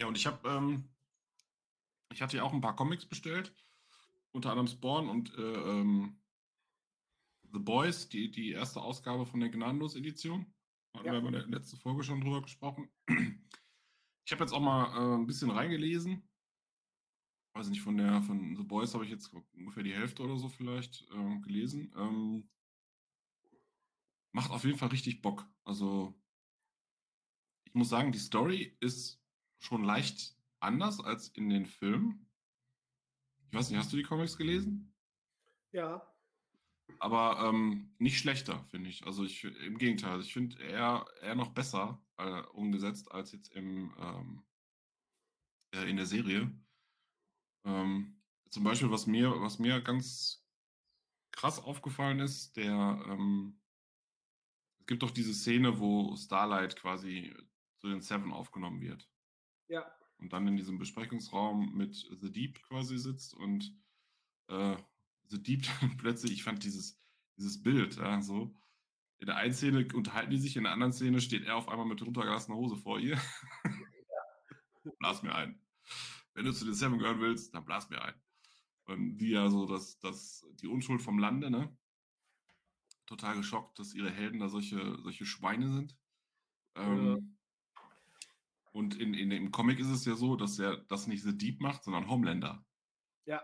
Ja, 0.00 0.06
und 0.06 0.16
ich 0.16 0.26
habe, 0.26 0.48
ähm, 0.48 0.88
ich 2.12 2.22
hatte 2.22 2.36
ja 2.36 2.44
auch 2.44 2.52
ein 2.52 2.60
paar 2.60 2.76
Comics 2.76 3.04
bestellt, 3.04 3.52
unter 4.30 4.50
anderem 4.50 4.68
Spawn 4.68 5.08
und 5.08 5.36
äh, 5.36 5.42
ähm, 5.42 6.20
The 7.52 7.58
Boys, 7.58 8.08
die, 8.08 8.30
die 8.30 8.52
erste 8.52 8.80
Ausgabe 8.80 9.26
von 9.26 9.40
der 9.40 9.50
Gnadenlos-Edition. 9.50 10.46
Hatten 10.94 11.06
ja. 11.06 11.12
wir 11.12 11.26
in 11.26 11.32
der 11.32 11.46
letzten 11.46 11.76
Folge 11.76 12.02
schon 12.02 12.20
drüber 12.20 12.42
gesprochen. 12.42 12.90
Ich 14.26 14.32
habe 14.32 14.44
jetzt 14.44 14.52
auch 14.52 14.60
mal 14.60 14.94
äh, 14.94 15.14
ein 15.16 15.26
bisschen 15.26 15.50
reingelesen. 15.50 16.22
Weiß 17.52 17.68
nicht, 17.68 17.82
von 17.82 17.96
der 17.96 18.22
von 18.22 18.54
The 18.54 18.62
Boys 18.62 18.94
habe 18.94 19.04
ich 19.04 19.10
jetzt 19.10 19.34
ungefähr 19.54 19.82
die 19.82 19.94
Hälfte 19.94 20.22
oder 20.22 20.36
so 20.36 20.48
vielleicht 20.48 21.02
äh, 21.10 21.38
gelesen. 21.40 21.92
Ähm, 21.96 22.48
macht 24.30 24.52
auf 24.52 24.62
jeden 24.62 24.78
Fall 24.78 24.90
richtig 24.90 25.20
Bock. 25.20 25.48
Also 25.64 26.14
ich 27.64 27.74
muss 27.74 27.88
sagen, 27.88 28.12
die 28.12 28.18
Story 28.18 28.76
ist 28.78 29.20
schon 29.58 29.82
leicht 29.82 30.36
anders 30.60 31.00
als 31.00 31.28
in 31.28 31.48
den 31.48 31.66
Filmen. 31.66 32.30
Ich 33.48 33.58
weiß 33.58 33.70
nicht, 33.70 33.78
hast 33.78 33.92
du 33.92 33.96
die 33.96 34.04
Comics 34.04 34.36
gelesen? 34.36 34.94
Ja. 35.72 36.06
Aber 36.98 37.48
ähm, 37.48 37.94
nicht 37.98 38.18
schlechter, 38.18 38.64
finde 38.70 38.90
ich. 38.90 39.06
Also 39.06 39.24
ich 39.24 39.44
im 39.44 39.78
Gegenteil, 39.78 40.12
also 40.12 40.24
ich 40.26 40.32
finde 40.32 40.62
eher, 40.62 41.06
eher 41.22 41.34
noch 41.34 41.48
besser 41.48 42.02
äh, 42.18 42.42
umgesetzt 42.52 43.10
als 43.12 43.32
jetzt 43.32 43.52
im, 43.52 43.94
ähm, 43.98 44.42
äh, 45.74 45.88
in 45.88 45.96
der 45.96 46.06
Serie. 46.06 46.50
Ähm, 47.64 48.20
zum 48.50 48.64
Beispiel, 48.64 48.90
was 48.90 49.06
mir, 49.06 49.40
was 49.40 49.58
mir 49.58 49.80
ganz 49.80 50.44
krass 51.32 51.58
aufgefallen 51.62 52.20
ist, 52.20 52.56
der 52.56 53.02
ähm, 53.06 53.60
es 54.80 54.86
gibt 54.86 55.02
doch 55.02 55.10
diese 55.10 55.34
Szene, 55.34 55.78
wo 55.78 56.16
Starlight 56.16 56.76
quasi 56.76 57.34
zu 57.78 57.88
den 57.88 58.00
Seven 58.00 58.32
aufgenommen 58.32 58.80
wird. 58.80 59.08
Ja. 59.68 59.90
Und 60.18 60.32
dann 60.32 60.46
in 60.48 60.56
diesem 60.56 60.78
Besprechungsraum 60.78 61.76
mit 61.76 61.94
The 62.10 62.30
Deep 62.30 62.62
quasi 62.64 62.98
sitzt 62.98 63.34
und 63.34 63.74
äh, 64.48 64.76
The 65.30 65.42
Deep 65.42 65.66
dann 65.80 65.96
plötzlich, 65.96 66.32
ich 66.32 66.42
fand 66.42 66.62
dieses, 66.64 67.00
dieses 67.36 67.62
Bild, 67.62 67.96
ja, 67.96 68.20
so. 68.22 68.54
In 69.18 69.26
der 69.26 69.36
einen 69.36 69.52
Szene 69.52 69.86
unterhalten 69.94 70.30
die 70.30 70.38
sich, 70.38 70.56
in 70.56 70.64
der 70.64 70.72
anderen 70.72 70.92
Szene 70.92 71.20
steht 71.20 71.44
er 71.44 71.56
auf 71.56 71.68
einmal 71.68 71.86
mit 71.86 72.00
runtergelassener 72.00 72.56
Hose 72.56 72.76
vor 72.76 72.98
ihr. 72.98 73.20
Blas 74.98 75.22
mir 75.22 75.34
ein. 75.34 75.60
Wenn 76.34 76.46
du 76.46 76.52
zu 76.52 76.64
den 76.64 76.74
Seven 76.74 76.98
gehören 76.98 77.20
willst, 77.20 77.54
dann 77.54 77.64
blas 77.64 77.90
mir 77.90 78.02
ein. 78.02 78.14
Und 78.84 79.18
die 79.18 79.30
ja 79.30 79.50
so, 79.50 79.66
dass, 79.66 79.98
dass 79.98 80.46
die 80.54 80.68
Unschuld 80.68 81.02
vom 81.02 81.18
Lande, 81.18 81.50
ne? 81.50 81.76
Total 83.04 83.36
geschockt, 83.36 83.78
dass 83.78 83.94
ihre 83.94 84.10
Helden 84.10 84.38
da 84.38 84.48
solche, 84.48 84.98
solche 85.02 85.26
Schweine 85.26 85.70
sind. 85.70 85.96
Ähm, 86.76 87.36
und 88.72 88.94
in, 88.98 89.14
in, 89.14 89.32
im 89.32 89.50
Comic 89.50 89.80
ist 89.80 89.88
es 89.88 90.04
ja 90.04 90.14
so, 90.14 90.36
dass 90.36 90.58
er 90.58 90.76
das 90.76 91.06
nicht 91.06 91.22
The 91.22 91.36
Deep 91.36 91.60
macht, 91.60 91.84
sondern 91.84 92.08
Homelander. 92.08 92.64
Ja. 93.26 93.42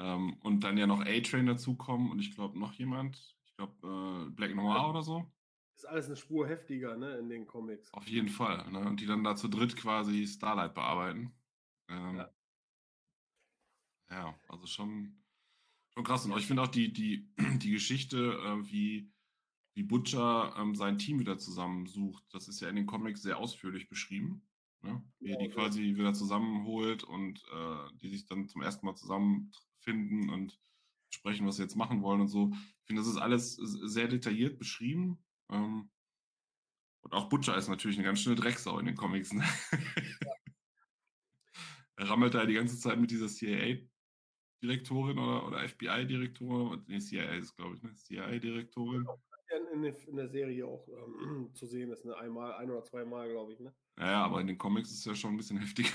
Ähm, 0.00 0.38
und 0.40 0.64
dann 0.64 0.78
ja 0.78 0.86
noch 0.86 1.00
A-Train 1.00 1.46
dazukommen 1.46 2.10
und 2.10 2.20
ich 2.20 2.34
glaube 2.34 2.58
noch 2.58 2.72
jemand, 2.72 3.36
ich 3.44 3.54
glaube 3.54 4.26
äh, 4.28 4.30
Black 4.30 4.54
Noir 4.54 4.88
oder 4.88 5.02
so. 5.02 5.30
Ist 5.76 5.84
alles 5.84 6.06
eine 6.06 6.16
Spur 6.16 6.48
heftiger, 6.48 6.96
ne, 6.96 7.18
in 7.18 7.28
den 7.28 7.46
Comics. 7.46 7.92
Auf 7.92 8.08
jeden 8.08 8.28
Fall. 8.28 8.70
Ne? 8.70 8.80
Und 8.80 9.00
die 9.00 9.06
dann 9.06 9.24
da 9.24 9.36
zu 9.36 9.48
dritt 9.48 9.76
quasi 9.76 10.26
Starlight 10.26 10.74
bearbeiten. 10.74 11.32
Ähm, 11.88 12.16
ja. 12.16 12.30
ja. 14.10 14.34
also 14.48 14.66
schon, 14.66 15.22
schon 15.90 16.04
krass. 16.04 16.24
Und 16.24 16.36
ich 16.38 16.46
finde 16.46 16.62
auch 16.62 16.68
die, 16.68 16.92
die, 16.92 17.30
die 17.58 17.70
Geschichte, 17.70 18.38
äh, 18.42 18.70
wie 18.70 19.10
wie 19.74 19.82
Butcher 19.82 20.54
ähm, 20.58 20.74
sein 20.74 20.98
Team 20.98 21.18
wieder 21.20 21.38
zusammensucht. 21.38 22.24
Das 22.32 22.48
ist 22.48 22.60
ja 22.60 22.68
in 22.68 22.76
den 22.76 22.86
Comics 22.86 23.22
sehr 23.22 23.38
ausführlich 23.38 23.88
beschrieben. 23.88 24.42
Ne? 24.82 25.02
Wie 25.20 25.30
er 25.30 25.38
die 25.38 25.48
quasi 25.48 25.94
wieder 25.96 26.14
zusammenholt 26.14 27.04
und 27.04 27.42
äh, 27.52 27.96
die 28.00 28.08
sich 28.08 28.26
dann 28.26 28.48
zum 28.48 28.62
ersten 28.62 28.86
Mal 28.86 28.96
zusammenfinden 29.80 30.30
und 30.30 30.58
sprechen, 31.10 31.46
was 31.46 31.56
sie 31.56 31.62
jetzt 31.62 31.76
machen 31.76 32.02
wollen 32.02 32.20
und 32.20 32.28
so. 32.28 32.52
Ich 32.52 32.86
finde, 32.86 33.02
das 33.02 33.10
ist 33.10 33.16
alles 33.16 33.56
sehr 33.56 34.08
detailliert 34.08 34.58
beschrieben. 34.58 35.18
Ähm, 35.50 35.90
und 37.02 37.12
auch 37.14 37.28
Butcher 37.28 37.56
ist 37.56 37.68
natürlich 37.68 37.96
eine 37.96 38.06
ganz 38.06 38.20
schöne 38.20 38.36
Drecksau 38.36 38.78
in 38.78 38.86
den 38.86 38.96
Comics. 38.96 39.32
Ne? 39.32 39.44
Er 41.96 42.08
rammelt 42.08 42.32
da 42.32 42.46
die 42.46 42.54
ganze 42.54 42.78
Zeit 42.78 42.98
mit 42.98 43.10
dieser 43.10 43.28
CIA-Direktorin 43.28 45.18
oder, 45.18 45.46
oder 45.46 45.68
FBI-Direktorin. 45.68 46.82
Nee, 46.86 46.98
CIA 46.98 47.34
ist, 47.34 47.54
glaube 47.56 47.76
ich, 47.76 47.82
ne? 47.82 47.92
CIA-Direktorin. 47.94 49.04
Genau 49.04 49.20
in, 49.72 49.84
in, 49.84 50.16
der 50.16 50.28
Serie 50.28 50.66
auch 50.66 50.86
ähm, 50.88 51.50
zu 51.54 51.66
sehen 51.66 51.90
ist, 51.90 52.04
ne? 52.04 52.16
Einmal, 52.16 52.54
ein 52.54 52.70
oder 52.70 52.84
zweimal, 52.84 53.28
glaube 53.28 53.52
ich, 53.52 53.60
ne? 53.60 53.74
Ja, 53.98 54.24
aber 54.24 54.40
in 54.40 54.46
den 54.46 54.58
Comics 54.58 54.90
ist 54.90 55.00
es 55.00 55.04
ja 55.04 55.14
schon 55.14 55.34
ein 55.34 55.36
bisschen 55.36 55.58
heftiger. 55.58 55.90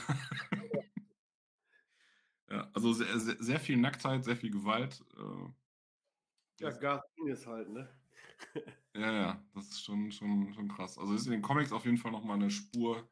Also 2.85 3.03
sehr, 3.03 3.19
sehr, 3.19 3.35
sehr, 3.39 3.59
viel 3.59 3.77
Nacktheit, 3.77 4.23
sehr 4.23 4.37
viel 4.37 4.51
Gewalt. 4.51 5.03
Äh, 5.17 6.63
ja, 6.63 6.69
Garin 6.69 7.27
ist 7.27 7.47
halt, 7.47 7.69
ne? 7.69 7.89
ja, 8.95 9.11
ja, 9.11 9.45
das 9.53 9.69
ist 9.69 9.83
schon, 9.83 10.11
schon, 10.11 10.53
schon 10.53 10.67
krass. 10.67 10.97
Also 10.97 11.13
ist 11.13 11.25
in 11.25 11.31
den 11.31 11.41
Comics 11.41 11.71
auf 11.71 11.85
jeden 11.85 11.97
Fall 11.97 12.11
nochmal 12.11 12.35
eine 12.35 12.51
Spur 12.51 13.09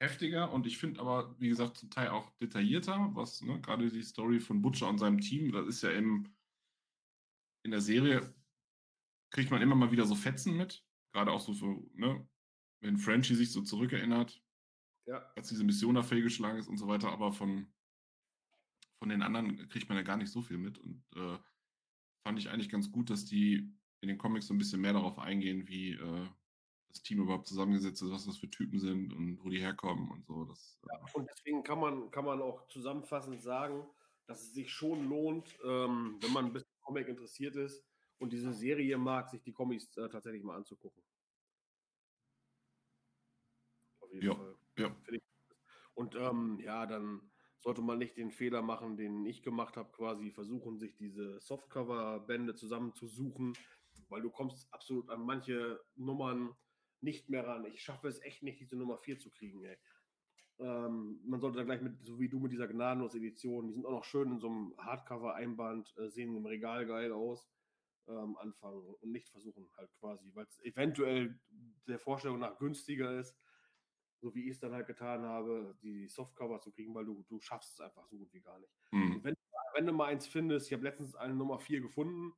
heftiger 0.00 0.52
und 0.52 0.66
ich 0.66 0.78
finde 0.78 1.00
aber, 1.00 1.38
wie 1.38 1.48
gesagt, 1.48 1.76
zum 1.76 1.90
Teil 1.90 2.08
auch 2.08 2.30
detaillierter, 2.38 3.10
was 3.14 3.42
ne, 3.42 3.60
gerade 3.60 3.90
die 3.90 4.02
Story 4.02 4.40
von 4.40 4.60
Butcher 4.60 4.88
und 4.88 4.98
seinem 4.98 5.20
Team, 5.20 5.52
das 5.52 5.66
ist 5.66 5.82
ja 5.82 5.90
im, 5.90 6.34
in 7.62 7.70
der 7.70 7.80
Serie 7.80 8.34
kriegt 9.30 9.50
man 9.50 9.62
immer 9.62 9.74
mal 9.74 9.90
wieder 9.90 10.06
so 10.06 10.14
Fetzen 10.14 10.56
mit. 10.56 10.84
Gerade 11.12 11.32
auch 11.32 11.40
so, 11.40 11.52
so 11.52 11.88
ne, 11.94 12.26
wenn 12.80 12.98
Frenchie 12.98 13.34
sich 13.34 13.52
so 13.52 13.62
zurückerinnert, 13.62 14.42
ja. 15.06 15.18
als 15.36 15.48
diese 15.48 15.64
Mission 15.64 15.94
da 15.94 16.02
fehlgeschlagen 16.02 16.58
ist 16.58 16.68
und 16.68 16.76
so 16.76 16.86
weiter, 16.86 17.10
aber 17.10 17.32
von, 17.32 17.66
von 18.98 19.08
den 19.08 19.22
anderen 19.22 19.68
kriegt 19.68 19.88
man 19.88 19.98
ja 19.98 20.04
gar 20.04 20.16
nicht 20.16 20.30
so 20.30 20.42
viel 20.42 20.58
mit. 20.58 20.78
Und 20.78 21.04
äh, 21.16 21.38
fand 22.24 22.38
ich 22.38 22.50
eigentlich 22.50 22.70
ganz 22.70 22.90
gut, 22.90 23.10
dass 23.10 23.24
die 23.24 23.72
in 24.00 24.08
den 24.08 24.18
Comics 24.18 24.46
so 24.46 24.54
ein 24.54 24.58
bisschen 24.58 24.80
mehr 24.80 24.92
darauf 24.92 25.18
eingehen, 25.18 25.66
wie 25.68 25.92
äh, 25.92 26.28
das 26.88 27.02
Team 27.02 27.20
überhaupt 27.20 27.46
zusammengesetzt 27.46 28.02
ist, 28.02 28.10
was 28.10 28.26
das 28.26 28.38
für 28.38 28.50
Typen 28.50 28.78
sind 28.78 29.12
und 29.12 29.42
wo 29.42 29.48
die 29.48 29.60
herkommen 29.60 30.10
und 30.10 30.24
so. 30.26 30.44
Das, 30.44 30.78
äh 30.82 30.94
ja, 30.94 31.06
und 31.14 31.28
deswegen 31.28 31.62
kann 31.62 31.80
man, 31.80 32.10
kann 32.10 32.24
man 32.24 32.40
auch 32.40 32.66
zusammenfassend 32.68 33.42
sagen, 33.42 33.86
dass 34.26 34.42
es 34.42 34.54
sich 34.54 34.70
schon 34.70 35.08
lohnt, 35.08 35.58
ähm, 35.64 36.18
wenn 36.20 36.32
man 36.32 36.46
ein 36.46 36.52
bisschen 36.52 36.70
Comic 36.82 37.08
interessiert 37.08 37.56
ist, 37.56 37.84
und 38.18 38.32
diese 38.32 38.52
Serie 38.52 38.96
mag, 38.96 39.28
sich 39.28 39.42
die 39.42 39.52
Comics 39.52 39.96
äh, 39.96 40.08
tatsächlich 40.08 40.42
mal 40.42 40.56
anzugucken. 40.56 41.02
Auf 44.00 44.12
jeden 44.12 44.26
ja, 44.26 44.34
Fall. 44.34 44.54
Ja. 44.78 44.96
Und 45.94 46.14
ähm, 46.14 46.58
ja, 46.60 46.86
dann 46.86 47.30
sollte 47.64 47.80
man 47.80 47.98
nicht 47.98 48.18
den 48.18 48.30
Fehler 48.30 48.60
machen, 48.60 48.98
den 48.98 49.24
ich 49.24 49.42
gemacht 49.42 49.78
habe, 49.78 49.90
quasi 49.90 50.30
versuchen, 50.30 50.78
sich 50.78 50.96
diese 50.96 51.40
Softcover-Bände 51.40 52.54
zusammenzusuchen, 52.54 53.54
weil 54.10 54.20
du 54.20 54.28
kommst 54.28 54.70
absolut 54.70 55.08
an 55.08 55.22
manche 55.24 55.80
Nummern 55.96 56.54
nicht 57.00 57.30
mehr 57.30 57.46
ran. 57.46 57.64
Ich 57.64 57.82
schaffe 57.82 58.08
es 58.08 58.20
echt 58.20 58.42
nicht, 58.42 58.60
diese 58.60 58.76
Nummer 58.76 58.98
4 58.98 59.18
zu 59.18 59.30
kriegen, 59.30 59.64
ey. 59.64 59.78
Ähm, 60.58 61.20
man 61.24 61.40
sollte 61.40 61.56
da 61.56 61.64
gleich 61.64 61.80
mit, 61.80 62.04
so 62.04 62.20
wie 62.20 62.28
du 62.28 62.38
mit 62.38 62.52
dieser 62.52 62.68
Gnadenlos-Edition, 62.68 63.66
die 63.66 63.72
sind 63.72 63.86
auch 63.86 63.92
noch 63.92 64.04
schön 64.04 64.30
in 64.32 64.40
so 64.40 64.48
einem 64.48 64.74
Hardcover-Einband, 64.76 65.94
äh, 65.96 66.10
sehen 66.10 66.36
im 66.36 66.44
Regal 66.44 66.86
geil 66.86 67.12
aus 67.12 67.48
ähm, 68.08 68.36
anfangen 68.36 68.94
und 69.00 69.10
nicht 69.10 69.30
versuchen, 69.30 69.70
halt 69.78 69.90
quasi, 70.00 70.30
weil 70.34 70.44
es 70.44 70.62
eventuell 70.62 71.40
der 71.88 71.98
Vorstellung 71.98 72.40
nach 72.40 72.58
günstiger 72.58 73.18
ist, 73.18 73.34
so 74.20 74.34
wie 74.34 74.44
ich 74.44 74.52
es 74.52 74.60
dann 74.60 74.72
halt 74.72 74.86
getan 74.86 75.22
habe, 75.22 75.76
die 75.82 76.08
Softcover 76.08 76.60
zu 76.60 76.72
kriegen, 76.72 76.94
weil 76.94 77.04
du, 77.04 77.24
du 77.28 77.40
schaffst 77.40 77.74
es 77.74 77.80
einfach 77.80 78.06
so 78.06 78.16
gut 78.16 78.32
wie 78.32 78.40
gar 78.40 78.58
nicht. 78.58 78.72
Mhm. 78.90 79.20
Wenn, 79.22 79.36
wenn, 79.74 79.86
du 79.86 79.92
mal 79.92 80.06
eins 80.06 80.26
findest, 80.26 80.66
ich 80.66 80.72
habe 80.72 80.84
letztens 80.84 81.14
eine 81.14 81.34
Nummer 81.34 81.58
4 81.58 81.80
gefunden, 81.80 82.32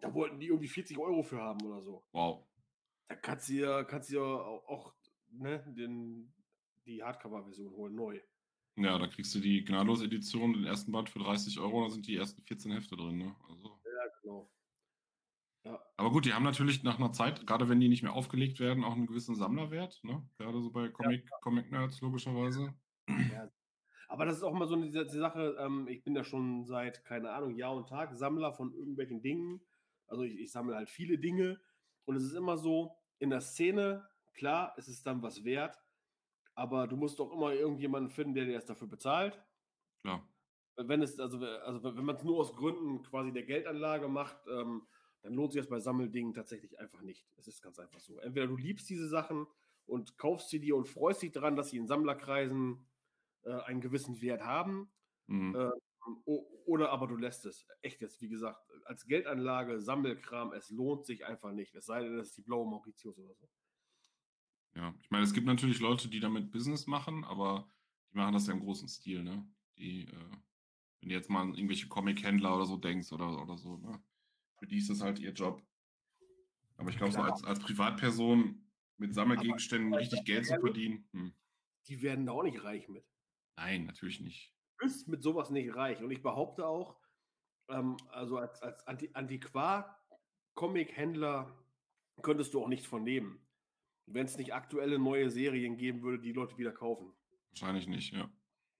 da 0.00 0.12
wollten 0.14 0.38
die 0.38 0.48
irgendwie 0.48 0.68
40 0.68 0.98
Euro 0.98 1.22
für 1.22 1.40
haben 1.40 1.64
oder 1.66 1.82
so. 1.82 2.04
Wow. 2.12 2.46
Da 3.08 3.16
kannst 3.16 3.48
du 3.48 3.54
ja, 3.54 3.84
kannst 3.84 4.10
du 4.10 4.16
ja 4.16 4.22
auch, 4.22 4.94
ne, 5.30 5.64
den, 5.76 6.32
die 6.86 7.02
Hardcover-Version 7.02 7.72
holen, 7.72 7.94
neu. 7.94 8.20
Ja, 8.76 8.96
da 8.98 9.08
kriegst 9.08 9.34
du 9.34 9.40
die 9.40 9.64
Gnadenlos-Edition, 9.64 10.52
den 10.52 10.64
ersten 10.64 10.92
Band 10.92 11.10
für 11.10 11.18
30 11.18 11.58
Euro, 11.58 11.84
da 11.84 11.90
sind 11.90 12.06
die 12.06 12.16
ersten 12.16 12.42
14 12.42 12.72
Hefte 12.72 12.96
drin, 12.96 13.18
ne? 13.18 13.34
Also. 13.48 13.80
Ja, 13.84 14.20
genau. 14.22 14.50
Ja. 15.68 15.82
Aber 15.98 16.10
gut, 16.10 16.24
die 16.24 16.32
haben 16.32 16.44
natürlich 16.44 16.82
nach 16.82 16.98
einer 16.98 17.12
Zeit, 17.12 17.46
gerade 17.46 17.68
wenn 17.68 17.80
die 17.80 17.88
nicht 17.88 18.02
mehr 18.02 18.14
aufgelegt 18.14 18.58
werden, 18.58 18.84
auch 18.84 18.94
einen 18.94 19.06
gewissen 19.06 19.34
Sammlerwert, 19.34 20.00
ne? 20.02 20.26
Gerade 20.38 20.60
so 20.62 20.70
bei 20.70 20.88
Comic, 20.88 21.28
ja. 21.30 21.38
Comic 21.42 21.70
Nerds 21.70 22.00
logischerweise. 22.00 22.74
Ja. 23.08 23.50
Aber 24.08 24.24
das 24.24 24.38
ist 24.38 24.42
auch 24.42 24.54
mal 24.54 24.66
so 24.66 24.74
eine 24.74 24.90
Sache, 24.90 25.56
ähm, 25.60 25.86
ich 25.86 26.02
bin 26.02 26.16
ja 26.16 26.24
schon 26.24 26.64
seit, 26.64 27.04
keine 27.04 27.30
Ahnung, 27.30 27.54
Jahr 27.54 27.76
und 27.76 27.88
Tag 27.88 28.14
Sammler 28.14 28.54
von 28.54 28.72
irgendwelchen 28.72 29.20
Dingen. 29.20 29.60
Also 30.06 30.22
ich, 30.22 30.38
ich 30.40 30.50
sammle 30.50 30.76
halt 30.76 30.88
viele 30.88 31.18
Dinge. 31.18 31.60
Und 32.06 32.16
es 32.16 32.24
ist 32.24 32.32
immer 32.32 32.56
so, 32.56 32.96
in 33.18 33.28
der 33.28 33.42
Szene, 33.42 34.08
klar, 34.32 34.72
es 34.78 34.88
ist 34.88 35.06
dann 35.06 35.22
was 35.22 35.44
wert, 35.44 35.78
aber 36.54 36.86
du 36.86 36.96
musst 36.96 37.18
doch 37.18 37.30
immer 37.32 37.52
irgendjemanden 37.52 38.10
finden, 38.10 38.34
der 38.34 38.46
dir 38.46 38.54
das 38.54 38.64
dafür 38.64 38.88
bezahlt. 38.88 39.38
Klar. 40.00 40.26
Wenn 40.76 41.02
es, 41.02 41.18
also, 41.20 41.44
also 41.44 41.96
wenn 41.96 42.04
man 42.04 42.16
es 42.16 42.24
nur 42.24 42.38
aus 42.38 42.54
Gründen 42.54 43.02
quasi 43.02 43.32
der 43.32 43.42
Geldanlage 43.42 44.08
macht, 44.08 44.38
ähm, 44.46 44.86
dann 45.28 45.36
lohnt 45.36 45.52
sich 45.52 45.60
das 45.60 45.68
bei 45.68 45.78
Sammeldingen 45.78 46.32
tatsächlich 46.32 46.78
einfach 46.80 47.02
nicht. 47.02 47.26
Es 47.36 47.46
ist 47.46 47.60
ganz 47.60 47.78
einfach 47.78 48.00
so. 48.00 48.18
Entweder 48.18 48.46
du 48.46 48.56
liebst 48.56 48.88
diese 48.88 49.08
Sachen 49.08 49.46
und 49.84 50.16
kaufst 50.16 50.48
sie 50.48 50.58
dir 50.58 50.74
und 50.74 50.88
freust 50.88 51.20
dich 51.20 51.32
daran, 51.32 51.54
dass 51.54 51.68
sie 51.68 51.76
in 51.76 51.86
Sammlerkreisen 51.86 52.86
äh, 53.44 53.52
einen 53.52 53.82
gewissen 53.82 54.22
Wert 54.22 54.42
haben. 54.42 54.90
Mhm. 55.26 55.54
Äh, 55.54 55.70
oder 56.64 56.90
aber 56.92 57.08
du 57.08 57.16
lässt 57.16 57.44
es. 57.44 57.66
Echt 57.82 58.00
jetzt, 58.00 58.22
wie 58.22 58.30
gesagt, 58.30 58.58
als 58.86 59.04
Geldanlage, 59.04 59.82
Sammelkram, 59.82 60.54
es 60.54 60.70
lohnt 60.70 61.04
sich 61.04 61.26
einfach 61.26 61.52
nicht. 61.52 61.74
Es 61.74 61.84
sei 61.84 62.02
denn, 62.02 62.16
das 62.16 62.28
ist 62.28 62.38
die 62.38 62.42
blaue 62.42 62.66
Mauritius 62.66 63.18
oder 63.18 63.34
so. 63.34 63.50
Ja, 64.76 64.94
ich 65.02 65.10
meine, 65.10 65.24
es 65.24 65.34
gibt 65.34 65.46
natürlich 65.46 65.80
Leute, 65.80 66.08
die 66.08 66.20
damit 66.20 66.50
Business 66.50 66.86
machen, 66.86 67.24
aber 67.24 67.68
die 68.12 68.16
machen 68.16 68.32
das 68.32 68.46
ja 68.46 68.54
im 68.54 68.60
großen 68.60 68.88
Stil, 68.88 69.22
ne? 69.22 69.46
Die, 69.76 70.06
äh, 70.06 70.30
wenn 71.00 71.10
du 71.10 71.14
jetzt 71.14 71.28
mal 71.28 71.42
an 71.42 71.54
irgendwelche 71.54 71.88
Comic-Händler 71.88 72.56
oder 72.56 72.64
so 72.64 72.78
denkst 72.78 73.12
oder, 73.12 73.42
oder 73.42 73.58
so, 73.58 73.76
ne? 73.76 74.02
Für 74.58 74.66
die 74.66 74.78
ist 74.78 74.90
das 74.90 75.00
halt 75.00 75.18
ihr 75.18 75.32
Job. 75.32 75.62
Aber 76.76 76.90
ich 76.90 76.96
glaube, 76.96 77.12
so 77.12 77.20
als, 77.20 77.42
als 77.44 77.60
Privatperson 77.60 78.68
mit 78.98 79.14
Sammelgegenständen 79.14 79.94
richtig 79.94 80.24
Geld 80.24 80.46
zu 80.46 80.60
verdienen. 80.60 81.08
Hm. 81.12 81.32
Die 81.86 82.02
werden 82.02 82.26
da 82.26 82.32
auch 82.32 82.42
nicht 82.42 82.64
reich 82.64 82.88
mit. 82.88 83.06
Nein, 83.56 83.86
natürlich 83.86 84.20
nicht. 84.20 84.52
Du 84.78 84.86
bist 84.86 85.08
mit 85.08 85.22
sowas 85.22 85.48
nicht 85.50 85.74
reich. 85.74 86.02
Und 86.02 86.10
ich 86.10 86.22
behaupte 86.22 86.66
auch, 86.66 86.98
ähm, 87.68 87.96
also 88.10 88.36
als, 88.38 88.62
als 88.62 88.84
Antiquar-Comic-Händler 89.14 91.54
könntest 92.22 92.54
du 92.54 92.62
auch 92.62 92.68
nichts 92.68 92.86
von 92.86 93.02
nehmen. 93.02 93.44
Wenn 94.06 94.24
es 94.26 94.38
nicht 94.38 94.54
aktuelle 94.54 94.98
neue 94.98 95.30
Serien 95.30 95.76
geben 95.76 96.02
würde, 96.02 96.22
die 96.22 96.32
Leute 96.32 96.56
wieder 96.58 96.72
kaufen. 96.72 97.12
Wahrscheinlich 97.50 97.86
nicht, 97.86 98.12
ja. 98.12 98.28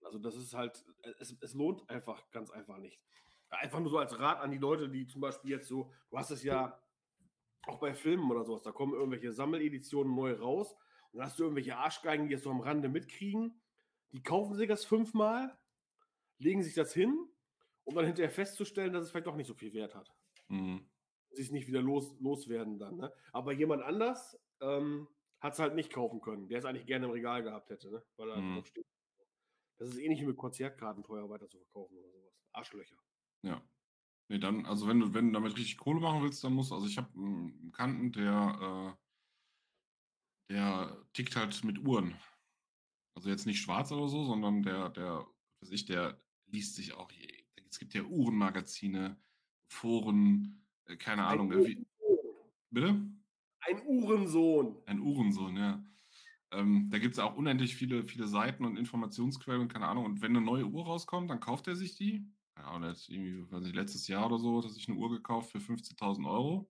Also 0.03 0.19
das 0.19 0.35
ist 0.35 0.53
halt, 0.53 0.83
es, 1.19 1.37
es 1.41 1.53
lohnt 1.53 1.89
einfach 1.89 2.29
ganz 2.31 2.51
einfach 2.51 2.77
nicht. 2.77 2.99
Einfach 3.49 3.79
nur 3.79 3.89
so 3.89 3.97
als 3.97 4.19
Rat 4.19 4.41
an 4.41 4.51
die 4.51 4.57
Leute, 4.57 4.89
die 4.89 5.07
zum 5.07 5.21
Beispiel 5.21 5.51
jetzt 5.51 5.67
so, 5.67 5.91
du 6.09 6.17
hast 6.17 6.29
es 6.31 6.43
ja 6.43 6.79
auch 7.65 7.79
bei 7.79 7.93
Filmen 7.93 8.29
oder 8.29 8.43
sowas, 8.43 8.63
da 8.63 8.71
kommen 8.71 8.93
irgendwelche 8.93 9.31
Sammeleditionen 9.31 10.15
neu 10.15 10.33
raus 10.33 10.75
und 11.11 11.19
dann 11.19 11.27
hast 11.27 11.39
du 11.39 11.43
irgendwelche 11.43 11.77
Arschgeigen, 11.77 12.27
die 12.27 12.33
jetzt 12.33 12.43
so 12.43 12.51
am 12.51 12.61
Rande 12.61 12.89
mitkriegen, 12.89 13.61
die 14.11 14.23
kaufen 14.23 14.55
sich 14.55 14.67
das 14.67 14.85
fünfmal, 14.85 15.57
legen 16.37 16.63
sich 16.63 16.73
das 16.73 16.93
hin, 16.93 17.27
um 17.83 17.95
dann 17.95 18.05
hinterher 18.05 18.31
festzustellen, 18.31 18.93
dass 18.93 19.03
es 19.03 19.11
vielleicht 19.11 19.27
doch 19.27 19.35
nicht 19.35 19.47
so 19.47 19.53
viel 19.53 19.73
Wert 19.73 19.95
hat. 19.95 20.13
Mhm. 20.47 20.87
Sie 21.31 21.41
es 21.41 21.51
nicht 21.51 21.67
wieder 21.67 21.81
los, 21.81 22.15
loswerden 22.19 22.79
dann. 22.79 22.97
Ne? 22.97 23.13
Aber 23.31 23.51
jemand 23.51 23.83
anders 23.83 24.39
ähm, 24.61 25.07
hat 25.39 25.53
es 25.53 25.59
halt 25.59 25.75
nicht 25.75 25.91
kaufen 25.91 26.21
können, 26.21 26.47
der 26.47 26.59
es 26.59 26.65
eigentlich 26.65 26.87
gerne 26.87 27.05
im 27.05 27.11
Regal 27.11 27.43
gehabt 27.43 27.69
hätte, 27.69 27.91
ne? 27.91 28.03
weil 28.17 28.29
er 28.29 28.37
mhm. 28.37 28.63
steht. 28.65 28.85
Das 29.77 29.89
ist 29.89 29.97
ähnlich 29.97 30.21
wie 30.21 30.25
mit 30.25 30.37
Konzertkarten 30.37 31.03
teuer 31.03 31.29
weiter 31.29 31.47
zu 31.47 31.57
verkaufen 31.57 31.97
oder 31.97 32.09
sowas. 32.09 32.33
Arschlöcher. 32.51 32.97
Ja. 33.43 33.61
Nee, 34.29 34.39
dann, 34.39 34.65
also 34.65 34.87
wenn 34.87 34.99
du, 34.99 35.13
wenn 35.13 35.27
du 35.27 35.33
damit 35.33 35.57
richtig 35.57 35.77
Kohle 35.77 35.99
machen 35.99 36.21
willst, 36.21 36.43
dann 36.43 36.53
musst 36.53 36.71
du, 36.71 36.75
also 36.75 36.87
ich 36.87 36.97
habe 36.97 37.09
einen 37.15 37.71
Bekannten, 37.71 38.11
der, 38.11 38.97
äh, 40.49 40.53
der 40.53 41.05
tickt 41.13 41.35
halt 41.35 41.63
mit 41.63 41.79
Uhren. 41.79 42.15
Also 43.15 43.29
jetzt 43.29 43.47
nicht 43.47 43.61
schwarz 43.61 43.91
oder 43.91 44.07
so, 44.07 44.23
sondern 44.23 44.61
der, 44.61 44.89
der, 44.89 45.25
weiß 45.61 45.71
ich, 45.71 45.85
der 45.85 46.21
liest 46.45 46.75
sich 46.75 46.93
auch, 46.93 47.09
es 47.69 47.79
gibt 47.79 47.93
ja 47.93 48.03
Uhrenmagazine, 48.03 49.17
Foren, 49.71 50.65
äh, 50.85 50.95
keine 50.95 51.25
Ein 51.27 51.39
Ahnung. 51.39 51.65
Wie, 51.65 51.85
bitte? 52.69 53.01
Ein 53.61 53.85
Uhrensohn. 53.85 54.77
Ein 54.85 54.99
Uhrensohn, 54.99 55.57
ja. 55.57 55.83
Ähm, 56.51 56.89
da 56.89 56.97
gibt 56.97 57.13
es 57.13 57.19
auch 57.19 57.35
unendlich 57.35 57.75
viele, 57.75 58.03
viele 58.03 58.27
Seiten 58.27 58.65
und 58.65 58.77
Informationsquellen 58.77 59.61
und 59.61 59.73
keine 59.73 59.87
Ahnung. 59.87 60.05
Und 60.05 60.21
wenn 60.21 60.35
eine 60.35 60.45
neue 60.45 60.65
Uhr 60.65 60.85
rauskommt, 60.85 61.29
dann 61.29 61.39
kauft 61.39 61.67
er 61.67 61.75
sich 61.75 61.95
die 61.95 62.27
ja, 62.59 62.71
und 62.71 62.83
jetzt 62.83 63.09
irgendwie, 63.09 63.49
weiß 63.51 63.65
ich, 63.65 63.73
letztes 63.73 64.07
Jahr 64.07 64.25
oder 64.25 64.37
so, 64.37 64.57
hat 64.57 64.65
er 64.65 64.71
sich 64.71 64.87
eine 64.89 64.97
Uhr 64.97 65.09
gekauft 65.09 65.51
für 65.51 65.59
15.000 65.59 66.29
Euro. 66.29 66.69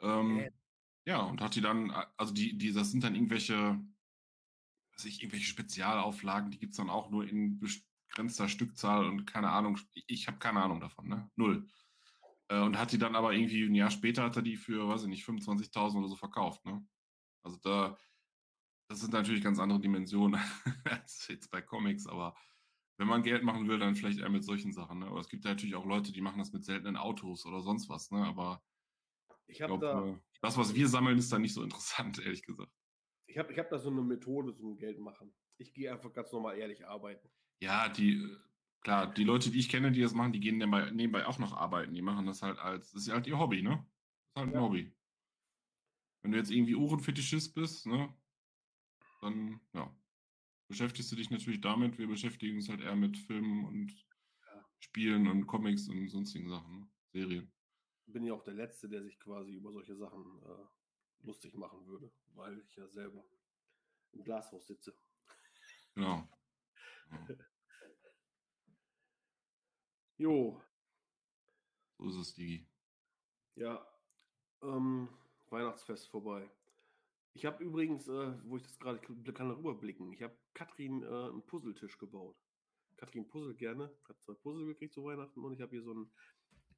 Ähm, 0.00 0.36
okay. 0.36 0.52
Ja, 1.06 1.22
und 1.22 1.40
hat 1.40 1.54
die 1.54 1.62
dann, 1.62 1.90
also 2.16 2.34
die, 2.34 2.56
die, 2.58 2.72
das 2.72 2.90
sind 2.90 3.02
dann 3.02 3.14
irgendwelche, 3.14 3.80
weiß 4.92 5.06
ich, 5.06 5.22
irgendwelche 5.22 5.46
Spezialauflagen, 5.46 6.50
die 6.50 6.58
gibt 6.58 6.72
es 6.72 6.76
dann 6.76 6.90
auch 6.90 7.10
nur 7.10 7.26
in 7.26 7.58
begrenzter 8.08 8.48
Stückzahl 8.48 9.06
und 9.06 9.24
keine 9.24 9.50
Ahnung, 9.50 9.78
ich 10.06 10.26
habe 10.26 10.38
keine 10.38 10.62
Ahnung 10.62 10.80
davon, 10.80 11.08
ne? 11.08 11.30
Null. 11.36 11.66
Äh, 12.48 12.60
und 12.60 12.78
hat 12.78 12.92
die 12.92 12.98
dann 12.98 13.16
aber 13.16 13.32
irgendwie 13.32 13.64
ein 13.64 13.74
Jahr 13.74 13.90
später 13.90 14.24
hat 14.24 14.36
er 14.36 14.42
die 14.42 14.56
für, 14.56 14.88
weiß 14.88 15.02
ich 15.04 15.08
nicht, 15.08 15.24
25.000 15.24 15.98
oder 15.98 16.08
so 16.08 16.16
verkauft, 16.16 16.64
ne? 16.66 16.86
Also 17.42 17.58
da, 17.62 17.96
das 18.88 19.00
sind 19.00 19.14
natürlich 19.14 19.42
ganz 19.42 19.58
andere 19.58 19.80
Dimensionen 19.80 20.38
als 20.84 21.26
jetzt 21.28 21.50
bei 21.50 21.62
Comics, 21.62 22.06
aber 22.06 22.36
wenn 23.00 23.08
man 23.08 23.22
Geld 23.22 23.42
machen 23.42 23.66
will, 23.66 23.78
dann 23.78 23.94
vielleicht 23.94 24.18
eher 24.18 24.28
mit 24.28 24.44
solchen 24.44 24.74
Sachen. 24.74 24.98
Ne? 24.98 25.06
Aber 25.06 25.20
es 25.20 25.30
gibt 25.30 25.46
ja 25.46 25.52
natürlich 25.52 25.74
auch 25.74 25.86
Leute, 25.86 26.12
die 26.12 26.20
machen 26.20 26.38
das 26.38 26.52
mit 26.52 26.66
seltenen 26.66 26.98
Autos 26.98 27.46
oder 27.46 27.62
sonst 27.62 27.88
was. 27.88 28.10
Ne? 28.10 28.22
Aber 28.26 28.62
ich, 29.46 29.58
ich 29.58 29.66
glaube, 29.66 29.86
da, 29.86 30.06
äh, 30.06 30.18
das, 30.42 30.58
was 30.58 30.74
wir 30.74 30.86
sammeln, 30.86 31.16
ist 31.16 31.32
dann 31.32 31.40
nicht 31.40 31.54
so 31.54 31.62
interessant, 31.62 32.18
ehrlich 32.24 32.42
gesagt. 32.42 32.70
Ich 33.26 33.38
habe 33.38 33.50
ich 33.50 33.58
hab 33.58 33.70
da 33.70 33.78
so 33.78 33.88
eine 33.88 34.02
Methode 34.02 34.54
zum 34.54 34.76
Geld 34.76 35.00
machen. 35.00 35.32
Ich 35.56 35.72
gehe 35.72 35.90
einfach 35.90 36.12
ganz 36.12 36.30
normal 36.30 36.58
ehrlich 36.58 36.86
arbeiten. 36.86 37.26
Ja, 37.62 37.88
die, 37.88 38.16
äh, 38.16 38.36
klar, 38.82 39.14
die 39.14 39.24
Leute, 39.24 39.50
die 39.50 39.60
ich 39.60 39.70
kenne, 39.70 39.92
die 39.92 40.02
das 40.02 40.12
machen, 40.12 40.34
die 40.34 40.40
gehen 40.40 40.58
nebenbei, 40.58 40.90
nebenbei 40.90 41.24
auch 41.24 41.38
noch 41.38 41.54
arbeiten. 41.54 41.94
Die 41.94 42.02
machen 42.02 42.26
das 42.26 42.42
halt 42.42 42.58
als, 42.58 42.92
das 42.92 43.06
ist 43.06 43.12
halt 43.14 43.26
ihr 43.26 43.38
Hobby, 43.38 43.62
ne? 43.62 43.70
Das 43.70 43.78
ist 43.78 44.36
halt 44.36 44.48
ein 44.48 44.54
ja. 44.54 44.60
Hobby. 44.60 44.92
Wenn 46.20 46.32
du 46.32 46.36
jetzt 46.36 46.50
irgendwie 46.50 46.74
Uhrenfetischist 46.74 47.54
bist, 47.54 47.86
ne? 47.86 48.14
Dann, 49.22 49.58
ja 49.72 49.90
beschäftigst 50.70 51.10
du 51.10 51.16
dich 51.16 51.30
natürlich 51.30 51.60
damit. 51.60 51.98
Wir 51.98 52.06
beschäftigen 52.06 52.56
uns 52.56 52.68
halt 52.68 52.80
eher 52.80 52.94
mit 52.94 53.18
Filmen 53.18 53.64
und 53.64 53.92
ja. 54.46 54.64
Spielen 54.78 55.26
und 55.26 55.48
Comics 55.48 55.88
und 55.88 56.08
sonstigen 56.08 56.48
Sachen, 56.48 56.78
ne? 56.78 56.88
Serien. 57.12 57.52
Bin 58.06 58.24
ja 58.24 58.34
auch 58.34 58.44
der 58.44 58.54
Letzte, 58.54 58.88
der 58.88 59.02
sich 59.02 59.18
quasi 59.18 59.52
über 59.52 59.72
solche 59.72 59.96
Sachen 59.96 60.24
äh, 60.44 61.26
lustig 61.26 61.56
machen 61.56 61.84
würde, 61.86 62.12
weil 62.34 62.60
ich 62.60 62.76
ja 62.76 62.86
selber 62.86 63.24
im 64.12 64.22
Glashaus 64.22 64.68
sitze. 64.68 64.96
Genau. 65.96 66.28
Ja. 67.10 67.28
jo. 70.18 70.62
So 71.98 72.08
ist 72.10 72.16
es, 72.16 72.34
Digi. 72.34 72.64
Ja. 73.56 73.84
Ähm, 74.62 75.08
Weihnachtsfest 75.48 76.08
vorbei. 76.08 76.48
Ich 77.34 77.46
habe 77.46 77.62
übrigens, 77.62 78.08
äh, 78.08 78.34
wo 78.44 78.56
ich 78.56 78.62
das 78.62 78.78
gerade 78.78 78.98
kann 78.98 79.50
rüberblicken, 79.50 80.12
ich 80.12 80.22
habe 80.22 80.36
Katrin 80.54 81.02
äh, 81.02 81.06
einen 81.06 81.42
Puzzletisch 81.46 81.98
gebaut. 81.98 82.36
Katrin 82.96 83.28
puzzelt 83.28 83.58
gerne, 83.58 83.90
hat 84.08 84.20
zwei 84.20 84.34
Puzzle 84.34 84.66
gekriegt 84.66 84.92
zu 84.92 85.04
Weihnachten 85.04 85.42
und 85.42 85.52
ich 85.52 85.60
habe 85.60 85.70
hier 85.70 85.82
so 85.82 85.94
ein, 85.94 86.10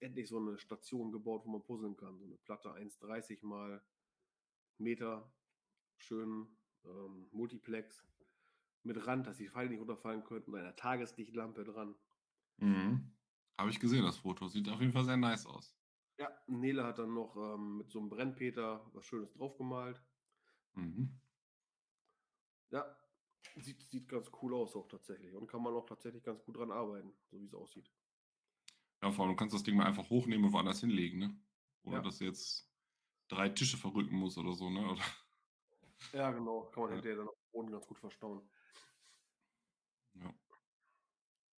endlich 0.00 0.28
so 0.28 0.38
eine 0.38 0.58
Station 0.58 1.10
gebaut, 1.10 1.42
wo 1.44 1.50
man 1.50 1.62
puzzeln 1.62 1.96
kann. 1.96 2.18
So 2.18 2.24
eine 2.24 2.36
Platte 2.36 2.70
1,30 2.70 3.44
mal 3.44 3.82
Meter, 4.78 5.32
schön 5.96 6.46
ähm, 6.84 7.28
Multiplex 7.32 8.06
mit 8.84 9.06
Rand, 9.06 9.26
dass 9.26 9.38
die 9.38 9.48
Pfeile 9.48 9.70
nicht 9.70 9.80
runterfallen 9.80 10.24
könnten, 10.24 10.52
und 10.52 10.58
einer 10.58 10.76
Tageslichtlampe 10.76 11.64
dran. 11.64 11.94
Mhm. 12.58 13.12
Habe 13.58 13.70
ich 13.70 13.80
gesehen, 13.80 14.04
das 14.04 14.18
Foto. 14.18 14.48
Sieht 14.48 14.68
auf 14.68 14.80
jeden 14.80 14.92
Fall 14.92 15.04
sehr 15.04 15.16
nice 15.16 15.46
aus. 15.46 15.76
Ja, 16.18 16.30
Nele 16.46 16.84
hat 16.84 16.98
dann 16.98 17.14
noch 17.14 17.36
ähm, 17.36 17.78
mit 17.78 17.90
so 17.90 18.00
einem 18.00 18.08
Brennpeter 18.08 18.84
was 18.92 19.06
Schönes 19.06 19.32
draufgemalt. 19.32 20.00
Mhm. 20.74 21.20
Ja, 22.70 22.96
sieht, 23.56 23.82
sieht 23.90 24.08
ganz 24.08 24.30
cool 24.40 24.54
aus 24.54 24.74
auch 24.74 24.88
tatsächlich. 24.88 25.34
Und 25.34 25.46
kann 25.46 25.62
man 25.62 25.74
auch 25.74 25.86
tatsächlich 25.86 26.22
ganz 26.22 26.42
gut 26.42 26.56
dran 26.56 26.70
arbeiten, 26.70 27.12
so 27.30 27.40
wie 27.40 27.46
es 27.46 27.54
aussieht. 27.54 27.90
Ja, 29.02 29.10
vor 29.10 29.24
allem 29.24 29.34
du 29.34 29.36
kannst 29.36 29.54
das 29.54 29.62
Ding 29.62 29.76
mal 29.76 29.86
einfach 29.86 30.08
hochnehmen 30.08 30.44
und 30.44 30.52
woanders 30.52 30.80
hinlegen, 30.80 31.18
ne? 31.18 31.36
Ohne 31.82 31.96
ja. 31.96 32.02
dass 32.02 32.18
du 32.18 32.24
jetzt 32.24 32.70
drei 33.28 33.48
Tische 33.48 33.76
verrücken 33.76 34.16
muss 34.16 34.38
oder 34.38 34.52
so, 34.52 34.70
ne? 34.70 34.80
Oder... 34.90 35.02
Ja, 36.12 36.30
genau. 36.30 36.70
Kann 36.70 36.84
man 36.84 36.90
ja. 36.90 36.94
hinterher 36.96 37.18
dann 37.18 37.28
auf 37.28 37.38
Boden 37.52 37.70
ganz 37.70 37.86
gut 37.86 37.98
verstauen. 37.98 38.48
Ja. 40.14 40.32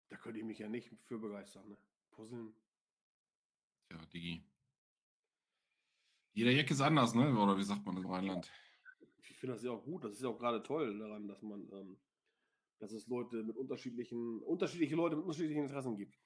Da 0.08 0.16
könnte 0.16 0.38
ich 0.38 0.44
mich 0.44 0.58
ja 0.58 0.68
nicht 0.68 0.90
für 1.04 1.18
begeistern, 1.18 1.68
ne? 1.68 1.78
Puzzeln. 2.10 2.54
Tja, 3.88 3.98
Digi. 4.06 4.44
Jeder 6.32 6.50
Jack 6.50 6.70
ist 6.70 6.80
anders, 6.80 7.14
ne? 7.14 7.36
Oder 7.38 7.56
wie 7.56 7.62
sagt 7.62 7.84
man 7.84 7.96
im 7.96 8.06
Rheinland? 8.06 8.50
Finde 9.32 9.54
das 9.54 9.64
ja 9.64 9.70
auch 9.70 9.84
gut. 9.84 10.04
Das 10.04 10.12
ist 10.12 10.22
ja 10.22 10.28
auch 10.28 10.38
gerade 10.38 10.62
toll 10.62 10.98
daran, 10.98 11.28
dass 11.28 11.42
man, 11.42 11.68
ähm, 11.72 11.98
dass 12.78 12.92
es 12.92 13.06
Leute 13.06 13.42
mit 13.42 13.56
unterschiedlichen, 13.56 14.40
unterschiedliche 14.42 14.94
Leute 14.94 15.16
mit 15.16 15.24
unterschiedlichen 15.24 15.62
Interessen 15.62 15.96
gibt. 15.96 16.18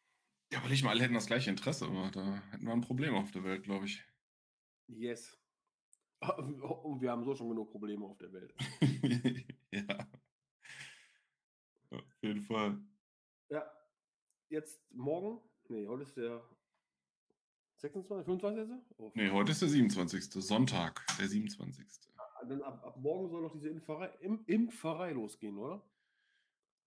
Ja, 0.52 0.60
aber 0.60 0.68
nicht 0.68 0.82
mal 0.82 0.90
alle 0.90 1.02
hätten 1.02 1.14
das 1.14 1.26
gleiche 1.26 1.50
Interesse, 1.50 1.86
aber 1.86 2.10
da 2.10 2.42
hätten 2.50 2.64
wir 2.64 2.72
ein 2.72 2.80
Problem 2.80 3.14
auf 3.14 3.30
der 3.30 3.44
Welt, 3.44 3.64
glaube 3.64 3.86
ich. 3.86 4.02
Yes. 4.88 5.38
Und 6.82 7.00
wir 7.00 7.10
haben 7.10 7.24
so 7.24 7.34
schon 7.34 7.50
genug 7.50 7.70
Probleme 7.70 8.04
auf 8.04 8.18
der 8.18 8.32
Welt. 8.32 8.54
ja. 9.70 10.08
Auf 11.90 12.22
jeden 12.22 12.42
Fall. 12.42 12.82
Ja, 13.50 13.70
jetzt 14.48 14.80
morgen, 14.92 15.40
nee, 15.68 15.86
heute 15.86 16.02
ist 16.02 16.16
der 16.16 16.42
26, 17.76 18.24
25. 18.24 18.68
Oh, 18.96 19.12
nee, 19.14 19.30
heute 19.30 19.52
ist 19.52 19.62
der 19.62 19.68
27. 19.68 20.24
Sonntag, 20.32 21.06
der 21.18 21.28
27. 21.28 21.86
Dann 22.46 22.62
ab, 22.62 22.84
ab 22.84 22.96
morgen 22.98 23.28
soll 23.28 23.42
noch 23.42 23.52
diese 23.52 23.68
Impferei, 23.68 24.08
Impferei 24.46 25.12
losgehen, 25.12 25.58
oder? 25.58 25.82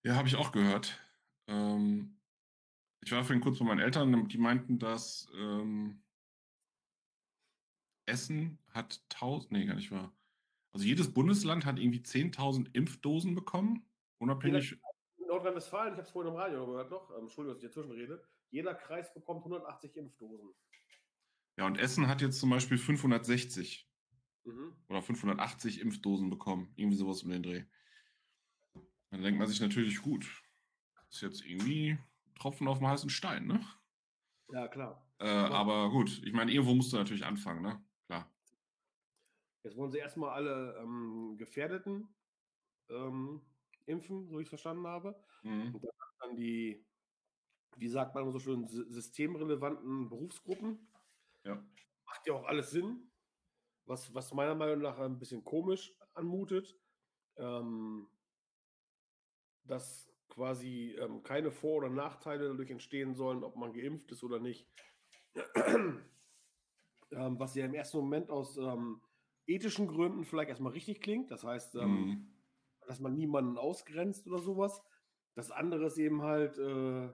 Ja, 0.03 0.15
habe 0.15 0.27
ich 0.27 0.35
auch 0.35 0.51
gehört. 0.51 0.99
Ähm, 1.47 2.17
ich 3.03 3.11
war 3.11 3.23
vorhin 3.23 3.41
kurz 3.41 3.59
bei 3.59 3.65
meinen 3.65 3.79
Eltern, 3.79 4.27
die 4.27 4.37
meinten, 4.37 4.79
dass 4.79 5.29
ähm, 5.35 6.01
Essen 8.05 8.59
hat 8.69 9.01
1000, 9.13 9.51
nee, 9.51 9.65
gar 9.65 9.75
nicht 9.75 9.91
wahr. 9.91 10.13
Also 10.73 10.85
jedes 10.85 11.13
Bundesland 11.13 11.65
hat 11.65 11.79
irgendwie 11.79 11.99
10.000 11.99 12.73
Impfdosen 12.73 13.35
bekommen, 13.35 13.85
unabhängig. 14.19 14.79
In 15.17 15.27
Nordrhein-Westfalen, 15.27 15.93
ich 15.93 15.97
habe 15.97 16.03
es 16.03 16.11
vorhin 16.11 16.31
im 16.31 16.37
Radio 16.37 16.65
gehört 16.65 16.91
noch, 16.91 17.09
ähm, 17.11 17.23
Entschuldigung, 17.23 17.55
dass 17.55 17.63
ich 17.63 17.69
dazwischen 17.69 17.91
rede, 17.91 18.23
jeder 18.51 18.75
Kreis 18.75 19.13
bekommt 19.13 19.39
180 19.39 19.95
Impfdosen. 19.97 20.53
Ja, 21.57 21.65
und 21.65 21.77
Essen 21.77 22.07
hat 22.07 22.21
jetzt 22.21 22.39
zum 22.39 22.49
Beispiel 22.49 22.77
560 22.77 23.90
mhm. 24.45 24.75
oder 24.89 25.01
580 25.01 25.81
Impfdosen 25.81 26.29
bekommen. 26.29 26.71
Irgendwie 26.75 26.97
sowas 26.97 27.23
um 27.23 27.29
den 27.29 27.43
Dreh. 27.43 27.63
Dann 29.09 29.23
denkt 29.23 29.39
man 29.39 29.47
sich 29.47 29.59
natürlich, 29.59 30.01
gut, 30.01 30.25
das 30.95 31.15
ist 31.15 31.21
jetzt 31.21 31.45
irgendwie 31.45 31.97
Tropfen 32.35 32.67
auf 32.67 32.77
dem 32.77 32.87
heißen 32.87 33.09
Stein, 33.09 33.45
ne? 33.45 33.65
Ja, 34.51 34.67
klar. 34.67 35.05
Äh, 35.19 35.27
aber 35.27 35.89
gut, 35.91 36.21
ich 36.23 36.33
meine, 36.33 36.51
irgendwo 36.51 36.73
musst 36.73 36.93
du 36.93 36.97
natürlich 36.97 37.25
anfangen, 37.25 37.61
ne? 37.61 37.83
Klar. 38.07 38.31
Jetzt 39.63 39.77
wollen 39.77 39.91
sie 39.91 39.99
erstmal 39.99 40.31
alle 40.31 40.77
ähm, 40.81 41.35
Gefährdeten 41.37 42.07
ähm, 42.89 43.41
impfen, 43.85 44.27
so 44.27 44.39
ich 44.39 44.45
es 44.45 44.49
verstanden 44.49 44.87
habe. 44.87 45.15
Mhm. 45.43 45.75
Und 45.75 45.85
dann 46.19 46.35
die, 46.35 46.85
wie 47.75 47.87
sagt 47.87 48.15
man 48.15 48.31
so 48.31 48.39
schön, 48.39 48.67
systemrelevanten 48.67 50.09
Berufsgruppen. 50.09 50.87
Ja. 51.43 51.63
Macht 52.05 52.27
ja 52.27 52.33
auch 52.33 52.45
alles 52.45 52.71
Sinn, 52.71 53.10
was, 53.85 54.13
was 54.13 54.33
meiner 54.33 54.55
Meinung 54.55 54.79
nach 54.79 54.99
ein 54.99 55.19
bisschen 55.19 55.43
komisch 55.43 55.93
anmutet, 56.13 56.75
ähm, 57.37 58.07
dass 59.63 60.11
quasi 60.29 60.95
ähm, 60.99 61.23
keine 61.23 61.51
Vor- 61.51 61.77
oder 61.77 61.89
Nachteile 61.89 62.49
dadurch 62.49 62.69
entstehen 62.71 63.13
sollen, 63.13 63.43
ob 63.43 63.55
man 63.55 63.73
geimpft 63.73 64.11
ist 64.11 64.23
oder 64.23 64.39
nicht. 64.39 64.67
ähm, 67.11 67.39
was 67.39 67.55
ja 67.55 67.65
im 67.65 67.73
ersten 67.73 67.97
Moment 67.97 68.29
aus 68.29 68.57
ähm, 68.57 69.01
ethischen 69.45 69.87
Gründen 69.87 70.23
vielleicht 70.23 70.49
erstmal 70.49 70.71
richtig 70.71 71.01
klingt. 71.01 71.31
Das 71.31 71.43
heißt, 71.43 71.75
ähm, 71.75 72.05
mhm. 72.05 72.33
dass 72.87 72.99
man 72.99 73.13
niemanden 73.13 73.57
ausgrenzt 73.57 74.27
oder 74.27 74.39
sowas. 74.39 74.81
Das 75.35 75.51
andere 75.51 75.85
ist 75.85 75.97
eben 75.97 76.21
halt, 76.21 76.57
äh, 76.57 77.11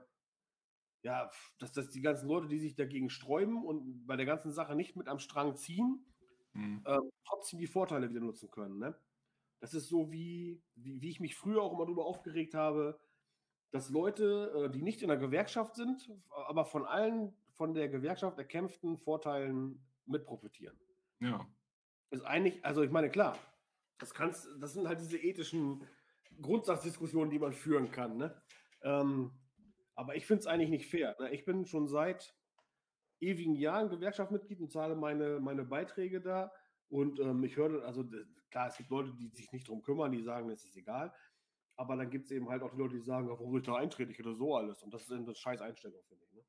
ja, 1.02 1.30
dass, 1.58 1.72
dass 1.72 1.90
die 1.90 2.00
ganzen 2.00 2.28
Leute, 2.28 2.48
die 2.48 2.58
sich 2.58 2.74
dagegen 2.74 3.10
sträuben 3.10 3.64
und 3.64 4.06
bei 4.06 4.16
der 4.16 4.26
ganzen 4.26 4.52
Sache 4.52 4.74
nicht 4.74 4.96
mit 4.96 5.08
am 5.08 5.18
Strang 5.18 5.56
ziehen, 5.56 6.04
mhm. 6.52 6.82
äh, 6.84 6.98
trotzdem 7.24 7.58
die 7.58 7.66
Vorteile 7.66 8.08
wieder 8.08 8.20
nutzen 8.20 8.50
können. 8.50 8.78
Ne? 8.78 8.98
Das 9.60 9.74
ist 9.74 9.88
so, 9.88 10.10
wie, 10.12 10.62
wie, 10.74 11.00
wie 11.00 11.10
ich 11.10 11.20
mich 11.20 11.36
früher 11.36 11.62
auch 11.62 11.72
immer 11.72 11.84
darüber 11.84 12.06
aufgeregt 12.06 12.54
habe, 12.54 12.98
dass 13.70 13.90
Leute, 13.90 14.66
äh, 14.66 14.70
die 14.70 14.82
nicht 14.82 15.02
in 15.02 15.08
der 15.08 15.18
Gewerkschaft 15.18 15.74
sind, 15.74 16.10
aber 16.30 16.64
von 16.64 16.86
allen 16.86 17.34
von 17.58 17.74
der 17.74 17.88
Gewerkschaft 17.88 18.38
erkämpften 18.38 18.96
Vorteilen 18.96 19.84
mit 20.06 20.24
profitieren. 20.24 20.78
Ja. 21.20 21.46
Ist 22.10 22.22
eigentlich, 22.22 22.64
also 22.64 22.82
ich 22.82 22.90
meine, 22.90 23.10
klar, 23.10 23.36
das 23.98 24.14
kannst, 24.14 24.48
das 24.60 24.74
sind 24.74 24.86
halt 24.86 25.00
diese 25.00 25.18
ethischen 25.18 25.84
Grundsatzdiskussionen, 26.40 27.30
die 27.30 27.38
man 27.38 27.52
führen 27.52 27.90
kann. 27.90 28.16
Ne? 28.16 28.40
Ähm, 28.82 29.32
aber 29.96 30.14
ich 30.14 30.24
finde 30.24 30.40
es 30.40 30.46
eigentlich 30.46 30.70
nicht 30.70 30.86
fair. 30.86 31.16
Ne? 31.18 31.34
Ich 31.34 31.44
bin 31.44 31.66
schon 31.66 31.88
seit 31.88 32.37
ewigen 33.20 33.54
Jahren 33.54 33.88
Gewerkschaftsmitglied 33.88 34.60
und 34.60 34.70
zahle 34.70 34.94
meine, 34.94 35.40
meine 35.40 35.64
Beiträge 35.64 36.20
da. 36.20 36.52
Und 36.88 37.20
ähm, 37.20 37.44
ich 37.44 37.56
höre, 37.56 37.84
also 37.84 38.04
klar, 38.50 38.68
es 38.68 38.76
gibt 38.76 38.90
Leute, 38.90 39.12
die 39.14 39.28
sich 39.28 39.52
nicht 39.52 39.68
drum 39.68 39.82
kümmern, 39.82 40.12
die 40.12 40.22
sagen, 40.22 40.50
es 40.50 40.64
ist 40.64 40.76
egal. 40.76 41.12
Aber 41.76 41.96
dann 41.96 42.10
gibt 42.10 42.26
es 42.26 42.32
eben 42.32 42.48
halt 42.48 42.62
auch 42.62 42.72
die 42.72 42.78
Leute, 42.78 42.96
die 42.96 43.02
sagen, 43.02 43.28
warum 43.28 43.50
soll 43.50 43.60
ich 43.60 43.66
da 43.66 43.76
eintreten? 43.76 44.10
Ich 44.10 44.18
hätte 44.18 44.34
so 44.34 44.56
alles. 44.56 44.82
Und 44.82 44.92
das 44.92 45.02
ist 45.02 45.12
eine 45.12 45.34
scheiß 45.34 45.60
Einstellung, 45.60 46.02
finde 46.08 46.24
ich. 46.24 46.32
Ne? 46.32 46.44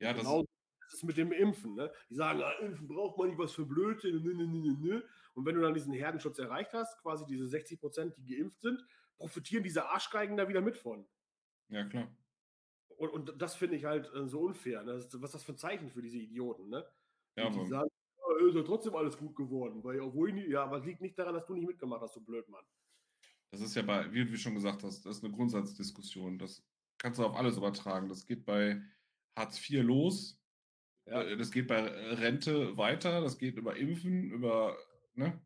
Ja, 0.00 0.12
das 0.12 0.22
genau 0.22 0.44
das 0.86 0.94
ist 0.94 1.04
mit 1.04 1.16
dem 1.16 1.32
Impfen. 1.32 1.74
Ne? 1.74 1.92
Die 2.10 2.14
sagen, 2.14 2.42
ah, 2.42 2.52
Impfen 2.60 2.88
braucht 2.88 3.18
man 3.18 3.28
nicht, 3.28 3.38
was 3.38 3.52
für 3.52 3.66
Blödsinn. 3.66 4.22
Ne, 4.22 4.34
ne, 4.34 4.46
ne, 4.46 4.76
ne, 4.78 5.02
und 5.34 5.44
wenn 5.44 5.54
du 5.54 5.60
dann 5.60 5.74
diesen 5.74 5.92
Herdenschutz 5.92 6.38
erreicht 6.38 6.72
hast, 6.72 7.00
quasi 7.02 7.26
diese 7.26 7.46
60 7.46 7.78
Prozent, 7.78 8.16
die 8.16 8.24
geimpft 8.24 8.60
sind, 8.60 8.82
profitieren 9.18 9.62
diese 9.62 9.88
Arschgeigen 9.88 10.36
da 10.36 10.48
wieder 10.48 10.60
mit 10.60 10.76
von. 10.76 11.06
Ja, 11.68 11.84
klar. 11.84 12.08
Und, 12.96 13.10
und 13.10 13.42
das 13.42 13.54
finde 13.54 13.76
ich 13.76 13.84
halt 13.84 14.10
äh, 14.14 14.26
so 14.26 14.40
unfair. 14.40 14.82
Ne? 14.82 14.94
Das, 14.94 15.12
was 15.20 15.30
ist 15.30 15.34
das 15.34 15.44
für 15.44 15.52
ein 15.52 15.58
Zeichen 15.58 15.90
für 15.90 16.02
diese 16.02 16.18
Idioten? 16.18 16.68
Ne? 16.68 16.84
Ja, 17.36 17.50
die 17.50 17.66
sagen, 17.66 17.90
ja, 18.18 18.48
ist 18.48 18.54
ja 18.54 18.62
trotzdem 18.62 18.94
alles 18.94 19.18
gut 19.18 19.36
geworden. 19.36 19.84
Weil, 19.84 20.00
obwohl 20.00 20.36
ich 20.36 20.48
ja, 20.48 20.64
aber 20.64 20.78
es 20.78 20.84
liegt 20.84 21.00
nicht 21.00 21.18
daran, 21.18 21.34
dass 21.34 21.46
du 21.46 21.54
nicht 21.54 21.66
mitgemacht 21.66 22.00
hast, 22.00 22.16
du 22.16 22.20
blöd, 22.20 22.48
Mann. 22.48 22.64
Das 23.50 23.60
ist 23.60 23.74
ja 23.74 23.82
bei, 23.82 24.12
wie 24.12 24.24
du 24.24 24.36
schon 24.36 24.54
gesagt 24.54 24.82
hast, 24.82 25.04
das 25.04 25.18
ist 25.18 25.24
eine 25.24 25.32
Grundsatzdiskussion. 25.32 26.38
Das 26.38 26.64
kannst 26.98 27.18
du 27.18 27.24
auf 27.24 27.36
alles 27.36 27.56
übertragen. 27.56 28.08
Das 28.08 28.26
geht 28.26 28.44
bei 28.44 28.82
Hartz 29.36 29.58
IV 29.58 29.82
los. 29.82 30.40
Ja. 31.06 31.22
Äh, 31.22 31.36
das 31.36 31.50
geht 31.50 31.68
bei 31.68 31.82
Rente 31.82 32.76
weiter. 32.76 33.20
Das 33.20 33.38
geht 33.38 33.56
über 33.56 33.76
Impfen, 33.76 34.30
über, 34.30 34.76
ne? 35.14 35.40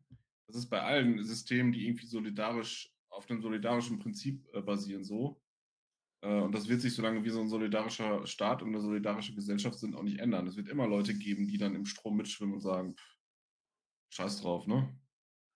Das 0.47 0.55
ist 0.55 0.69
bei 0.69 0.81
allen 0.81 1.23
Systemen, 1.23 1.71
die 1.71 1.87
irgendwie 1.87 2.07
solidarisch 2.07 2.93
auf 3.09 3.29
einem 3.29 3.41
solidarischen 3.41 3.99
Prinzip 3.99 4.47
äh, 4.53 4.61
basieren, 4.61 5.03
so. 5.03 5.40
Äh, 6.21 6.41
und 6.41 6.53
das 6.53 6.67
wird 6.67 6.81
sich, 6.81 6.95
solange 6.95 7.23
wir 7.23 7.31
so 7.31 7.41
ein 7.41 7.49
solidarischer 7.49 8.25
Staat 8.25 8.61
und 8.61 8.69
eine 8.69 8.81
solidarische 8.81 9.33
Gesellschaft 9.33 9.79
sind, 9.79 9.95
auch 9.95 10.03
nicht 10.03 10.19
ändern. 10.19 10.47
Es 10.47 10.57
wird 10.57 10.69
immer 10.69 10.87
Leute 10.87 11.13
geben, 11.13 11.47
die 11.47 11.57
dann 11.57 11.75
im 11.75 11.85
Strom 11.85 12.17
mitschwimmen 12.17 12.55
und 12.55 12.61
sagen, 12.61 12.95
scheiß 14.09 14.41
drauf, 14.41 14.67
ne? 14.67 14.95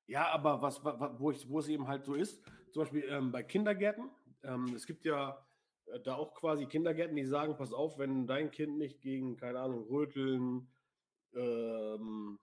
Ja, 0.08 0.28
aber 0.30 0.62
was, 0.62 0.84
wo, 0.84 1.32
ich, 1.32 1.50
wo 1.50 1.60
es 1.60 1.68
eben 1.68 1.88
halt 1.88 2.06
so 2.06 2.14
ist, 2.14 2.44
zum 2.72 2.84
Beispiel 2.84 3.06
ähm, 3.10 3.32
bei 3.32 3.42
Kindergärten, 3.42 4.10
ähm, 4.44 4.74
es 4.76 4.86
gibt 4.86 5.04
ja 5.06 5.44
äh, 5.88 6.00
da 6.00 6.16
auch 6.16 6.36
quasi 6.36 6.68
Kindergärten, 6.68 7.16
die 7.16 7.26
sagen, 7.26 7.58
pass 7.58 7.74
auf, 7.74 7.98
wenn 7.98 8.28
dein 8.28 8.52
Kind 8.52 8.78
nicht 8.78 9.02
gegen, 9.02 9.36
keine 9.36 9.60
Ahnung, 9.60 9.88
Röteln, 9.88 10.68
ähm, 11.34 12.40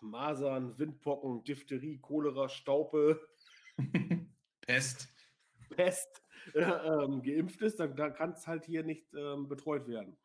Masern, 0.00 0.78
Windpocken, 0.78 1.44
Diphtherie, 1.44 1.98
Cholera, 1.98 2.48
Staupe, 2.48 3.20
Pest, 4.62 5.08
Pest 5.68 6.22
äh, 6.54 6.60
ähm, 7.04 7.22
geimpft 7.22 7.60
ist, 7.62 7.80
dann, 7.80 7.96
dann 7.96 8.14
kann 8.14 8.32
es 8.32 8.46
halt 8.46 8.64
hier 8.64 8.82
nicht 8.82 9.12
ähm, 9.14 9.48
betreut 9.48 9.86
werden. 9.86 10.16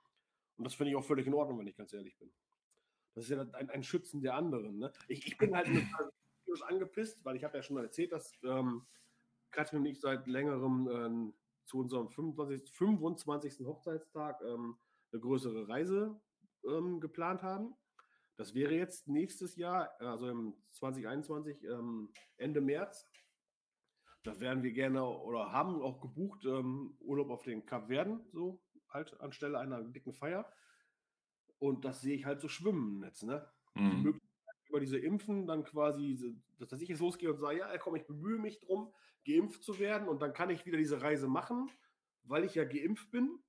Und 0.58 0.64
das 0.64 0.76
finde 0.76 0.92
ich 0.92 0.96
auch 0.96 1.04
völlig 1.04 1.28
in 1.28 1.34
Ordnung, 1.34 1.60
wenn 1.60 1.68
ich 1.68 1.76
ganz 1.76 1.94
ehrlich 1.94 2.18
bin. 2.18 2.32
Das 3.14 3.26
ist 3.26 3.30
ja 3.30 3.42
ein, 3.42 3.70
ein 3.70 3.84
Schützen 3.84 4.22
der 4.22 4.36
anderen. 4.36 4.78
Ne? 4.78 4.92
Ich, 5.08 5.26
ich 5.26 5.38
bin 5.38 5.56
halt 5.56 5.68
tierisch 5.68 6.64
angepisst, 6.68 7.24
weil 7.24 7.36
ich 7.36 7.44
habe 7.44 7.58
ja 7.58 7.64
schon 7.64 7.76
mal 7.76 7.84
erzählt, 7.84 8.12
dass 8.12 8.32
ähm, 8.44 8.86
Katrin 9.52 9.80
und 9.80 9.86
ich 9.86 10.02
seit 10.02 10.28
längerem 10.28 10.90
ähm, 10.92 11.34
zu 11.66 11.80
unserem 11.80 12.10
25, 12.10 12.72
25. 12.76 13.66
Hochzeitstag 13.66 14.42
ähm, 14.42 14.78
eine 15.12 15.22
größere 15.22 15.68
Reise 15.68 16.20
ähm, 16.68 17.00
geplant 17.00 17.42
haben. 17.42 17.74
Das 18.38 18.54
wäre 18.54 18.74
jetzt 18.76 19.08
nächstes 19.08 19.56
Jahr, 19.56 19.96
also 20.00 20.30
im 20.30 20.54
2021, 20.72 21.64
ähm, 21.64 22.10
Ende 22.38 22.60
März. 22.60 23.08
Da 24.26 24.40
werden 24.40 24.64
wir 24.64 24.72
gerne 24.72 25.04
oder 25.04 25.52
haben 25.52 25.82
auch 25.82 26.02
gebucht 26.02 26.46
ähm, 26.46 26.98
Urlaub 27.00 27.30
auf 27.30 27.44
den 27.44 27.66
Kap 27.66 27.88
Verden, 27.88 28.22
so 28.32 28.60
halt 28.90 29.20
anstelle 29.22 29.60
einer 29.60 29.84
dicken 29.84 30.14
Feier. 30.14 30.52
Und 31.60 31.86
das 31.86 32.02
sehe 32.02 32.16
ich 32.16 32.26
halt 32.26 32.42
so 32.42 32.48
schwimmen 32.48 33.04
jetzt, 33.04 33.24
ne? 33.24 33.48
Mhm 33.76 34.20
über 34.76 34.80
diese 34.80 34.98
Impfen 34.98 35.48
dann 35.48 35.64
quasi, 35.64 36.36
dass 36.60 36.82
ich 36.82 36.90
jetzt 36.90 37.00
losgehe 37.00 37.32
und 37.32 37.40
sage, 37.40 37.60
ja, 37.60 37.78
komm, 37.78 37.96
ich 37.96 38.06
bemühe 38.06 38.38
mich 38.38 38.60
drum, 38.60 38.94
geimpft 39.26 39.64
zu 39.64 39.80
werden 39.80 40.08
und 40.08 40.22
dann 40.22 40.34
kann 40.34 40.50
ich 40.50 40.66
wieder 40.66 40.78
diese 40.78 41.02
Reise 41.02 41.28
machen, 41.28 41.70
weil 42.24 42.44
ich 42.44 42.56
ja 42.56 42.66
geimpft 42.66 43.10
bin. 43.12 43.40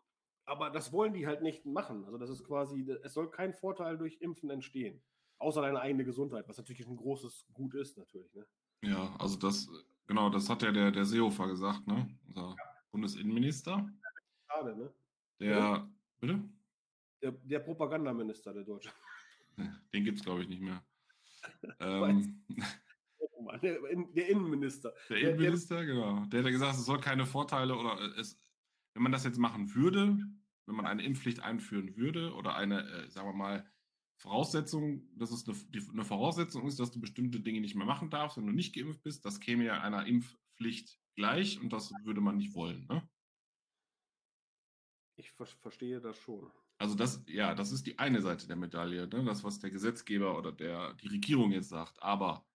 Aber 0.44 0.70
das 0.70 0.92
wollen 0.92 1.12
die 1.12 1.26
halt 1.26 1.42
nicht 1.42 1.66
machen. 1.66 2.04
Also 2.04 2.18
das 2.18 2.30
ist 2.30 2.44
quasi, 2.44 2.88
es 3.02 3.12
soll 3.12 3.28
kein 3.28 3.52
Vorteil 3.52 3.98
durch 3.98 4.20
Impfen 4.20 4.50
entstehen. 4.50 5.02
Außer 5.38 5.60
deine 5.60 5.80
eigene 5.80 6.04
Gesundheit, 6.04 6.48
was 6.48 6.58
natürlich 6.58 6.86
ein 6.86 6.96
großes 6.96 7.46
Gut 7.52 7.74
ist, 7.74 7.98
natürlich. 7.98 8.32
Ne? 8.32 8.46
Ja, 8.82 9.16
also 9.18 9.36
das, 9.36 9.68
genau, 10.06 10.30
das 10.30 10.48
hat 10.48 10.62
ja 10.62 10.72
der, 10.72 10.90
der 10.90 11.04
Seehofer 11.04 11.48
gesagt, 11.48 11.86
ne? 11.86 12.08
Unser 12.26 12.40
ja. 12.40 12.56
Bundesinnenminister. 12.90 13.88
Schade, 14.48 14.76
ne? 14.76 14.92
Der, 15.40 15.58
ja. 15.58 15.90
bitte? 16.20 16.42
Der, 17.22 17.32
der 17.32 17.58
Propagandaminister, 17.60 18.52
der 18.52 18.64
Deutsche. 18.64 18.90
Den 19.92 20.04
gibt 20.04 20.18
es, 20.18 20.24
glaube 20.24 20.42
ich, 20.42 20.48
nicht 20.48 20.62
mehr. 20.62 20.82
Ähm, 21.78 22.44
der, 23.62 23.78
der, 24.14 24.28
Innenminister. 24.28 24.92
Der 25.08 25.18
Innenminister, 25.18 25.76
der, 25.76 25.86
genau. 25.86 26.24
Der 26.26 26.42
hat 26.42 26.50
gesagt, 26.50 26.74
es 26.74 26.84
soll 26.84 27.00
keine 27.00 27.24
Vorteile 27.24 27.76
oder 27.76 28.00
es, 28.18 28.36
wenn 28.94 29.04
man 29.04 29.12
das 29.12 29.24
jetzt 29.24 29.38
machen 29.38 29.72
würde, 29.74 30.18
wenn 30.66 30.74
man 30.74 30.86
eine 30.86 31.04
Impfpflicht 31.04 31.40
einführen 31.40 31.96
würde 31.96 32.34
oder 32.34 32.56
eine, 32.56 32.80
äh, 32.80 33.10
sagen 33.10 33.28
wir 33.28 33.34
mal, 33.34 33.64
Voraussetzung, 34.18 35.06
dass 35.16 35.30
es 35.30 35.46
eine, 35.46 35.56
eine, 35.92 36.04
Voraussetzung 36.04 36.66
ist, 36.66 36.80
dass 36.80 36.90
du 36.90 37.00
bestimmte 37.00 37.40
Dinge 37.40 37.60
nicht 37.60 37.74
mehr 37.74 37.86
machen 37.86 38.10
darfst, 38.10 38.36
wenn 38.36 38.46
du 38.46 38.52
nicht 38.52 38.74
geimpft 38.74 39.02
bist, 39.02 39.24
das 39.24 39.40
käme 39.40 39.64
ja 39.64 39.80
einer 39.80 40.06
Impfpflicht 40.06 40.98
gleich 41.16 41.60
und 41.60 41.72
das 41.72 41.92
würde 42.04 42.20
man 42.20 42.36
nicht 42.36 42.54
wollen. 42.54 42.86
Ne? 42.86 43.08
Ich 45.16 45.32
ver 45.32 45.46
verstehe 45.46 46.00
das 46.00 46.18
schon. 46.18 46.50
Also 46.78 46.94
das, 46.94 47.24
ja, 47.26 47.54
das 47.54 47.72
ist 47.72 47.86
die 47.86 47.98
eine 47.98 48.20
Seite 48.20 48.46
der 48.46 48.56
Medaille, 48.56 49.06
ne? 49.06 49.24
das, 49.24 49.44
was 49.44 49.58
der 49.58 49.70
Gesetzgeber 49.70 50.38
oder 50.38 50.52
der, 50.52 50.94
die 50.94 51.08
Regierung 51.08 51.52
jetzt 51.52 51.68
sagt. 51.68 52.02
Aber 52.02 52.46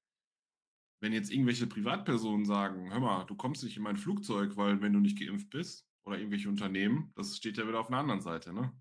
wenn 0.99 1.13
jetzt 1.13 1.31
irgendwelche 1.31 1.67
Privatpersonen 1.67 2.45
sagen, 2.45 2.91
hör 2.91 2.99
mal, 2.99 3.23
du 3.25 3.35
kommst 3.35 3.63
nicht 3.63 3.77
in 3.77 3.83
mein 3.83 3.97
Flugzeug, 3.97 4.57
weil 4.57 4.81
wenn 4.81 4.93
du 4.93 4.99
nicht 4.99 5.19
geimpft 5.19 5.49
bist, 5.49 5.87
oder 6.03 6.17
irgendwelche 6.17 6.49
Unternehmen, 6.49 7.11
das 7.15 7.37
steht 7.37 7.57
ja 7.57 7.67
wieder 7.67 7.79
auf 7.79 7.87
einer 7.87 7.99
anderen 7.99 8.21
Seite, 8.21 8.53
ne? 8.53 8.73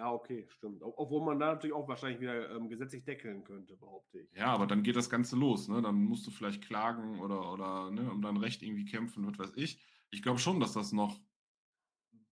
Ja, 0.00 0.12
okay, 0.12 0.46
stimmt. 0.48 0.82
Obwohl 0.82 1.22
man 1.22 1.38
da 1.38 1.52
natürlich 1.52 1.74
auch 1.74 1.86
wahrscheinlich 1.86 2.22
wieder 2.22 2.56
ähm, 2.56 2.70
gesetzlich 2.70 3.04
deckeln 3.04 3.44
könnte, 3.44 3.76
behaupte 3.76 4.20
ich. 4.20 4.32
Ja, 4.32 4.46
aber 4.46 4.66
dann 4.66 4.82
geht 4.82 4.96
das 4.96 5.10
Ganze 5.10 5.36
los, 5.36 5.68
ne? 5.68 5.82
Dann 5.82 5.94
musst 6.04 6.26
du 6.26 6.30
vielleicht 6.30 6.64
klagen 6.64 7.20
oder, 7.20 7.52
oder 7.52 7.90
ne, 7.90 8.10
um 8.10 8.22
dein 8.22 8.38
Recht 8.38 8.62
irgendwie 8.62 8.86
kämpfen, 8.86 9.26
was 9.26 9.38
weiß 9.38 9.52
ich. 9.56 9.78
Ich 10.08 10.22
glaube 10.22 10.38
schon, 10.38 10.58
dass 10.58 10.72
das 10.72 10.92
noch, 10.92 11.20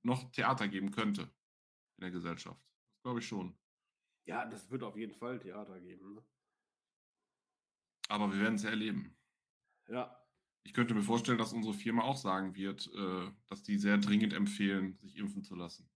noch 0.03 0.31
Theater 0.31 0.67
geben 0.67 0.93
könnte 0.93 1.31
in 1.99 2.05
der 2.05 2.11
Gesellschaft. 2.11 2.59
Das 2.95 3.03
glaube 3.03 3.19
ich 3.19 3.29
schon. 3.29 3.55
Ja, 4.25 4.47
das 4.47 4.71
wird 4.71 4.83
auf 4.83 4.97
jeden 4.97 5.15
Fall 5.15 5.39
Theater 5.39 5.79
geben. 5.79 6.15
Ne? 6.15 6.25
Aber 8.09 8.33
wir 8.33 8.41
werden 8.41 8.55
es 8.55 8.63
ja 8.63 8.71
erleben. 8.71 9.15
Ja. 9.89 10.19
Ich 10.63 10.73
könnte 10.73 10.95
mir 10.95 11.03
vorstellen, 11.03 11.37
dass 11.37 11.53
unsere 11.53 11.75
Firma 11.75 12.05
auch 12.05 12.17
sagen 12.17 12.55
wird, 12.55 12.91
äh, 12.95 13.31
dass 13.47 13.63
die 13.63 13.77
sehr 13.77 13.99
dringend 13.99 14.33
empfehlen, 14.33 14.97
sich 15.03 15.17
impfen 15.17 15.43
zu 15.43 15.55
lassen. 15.55 15.87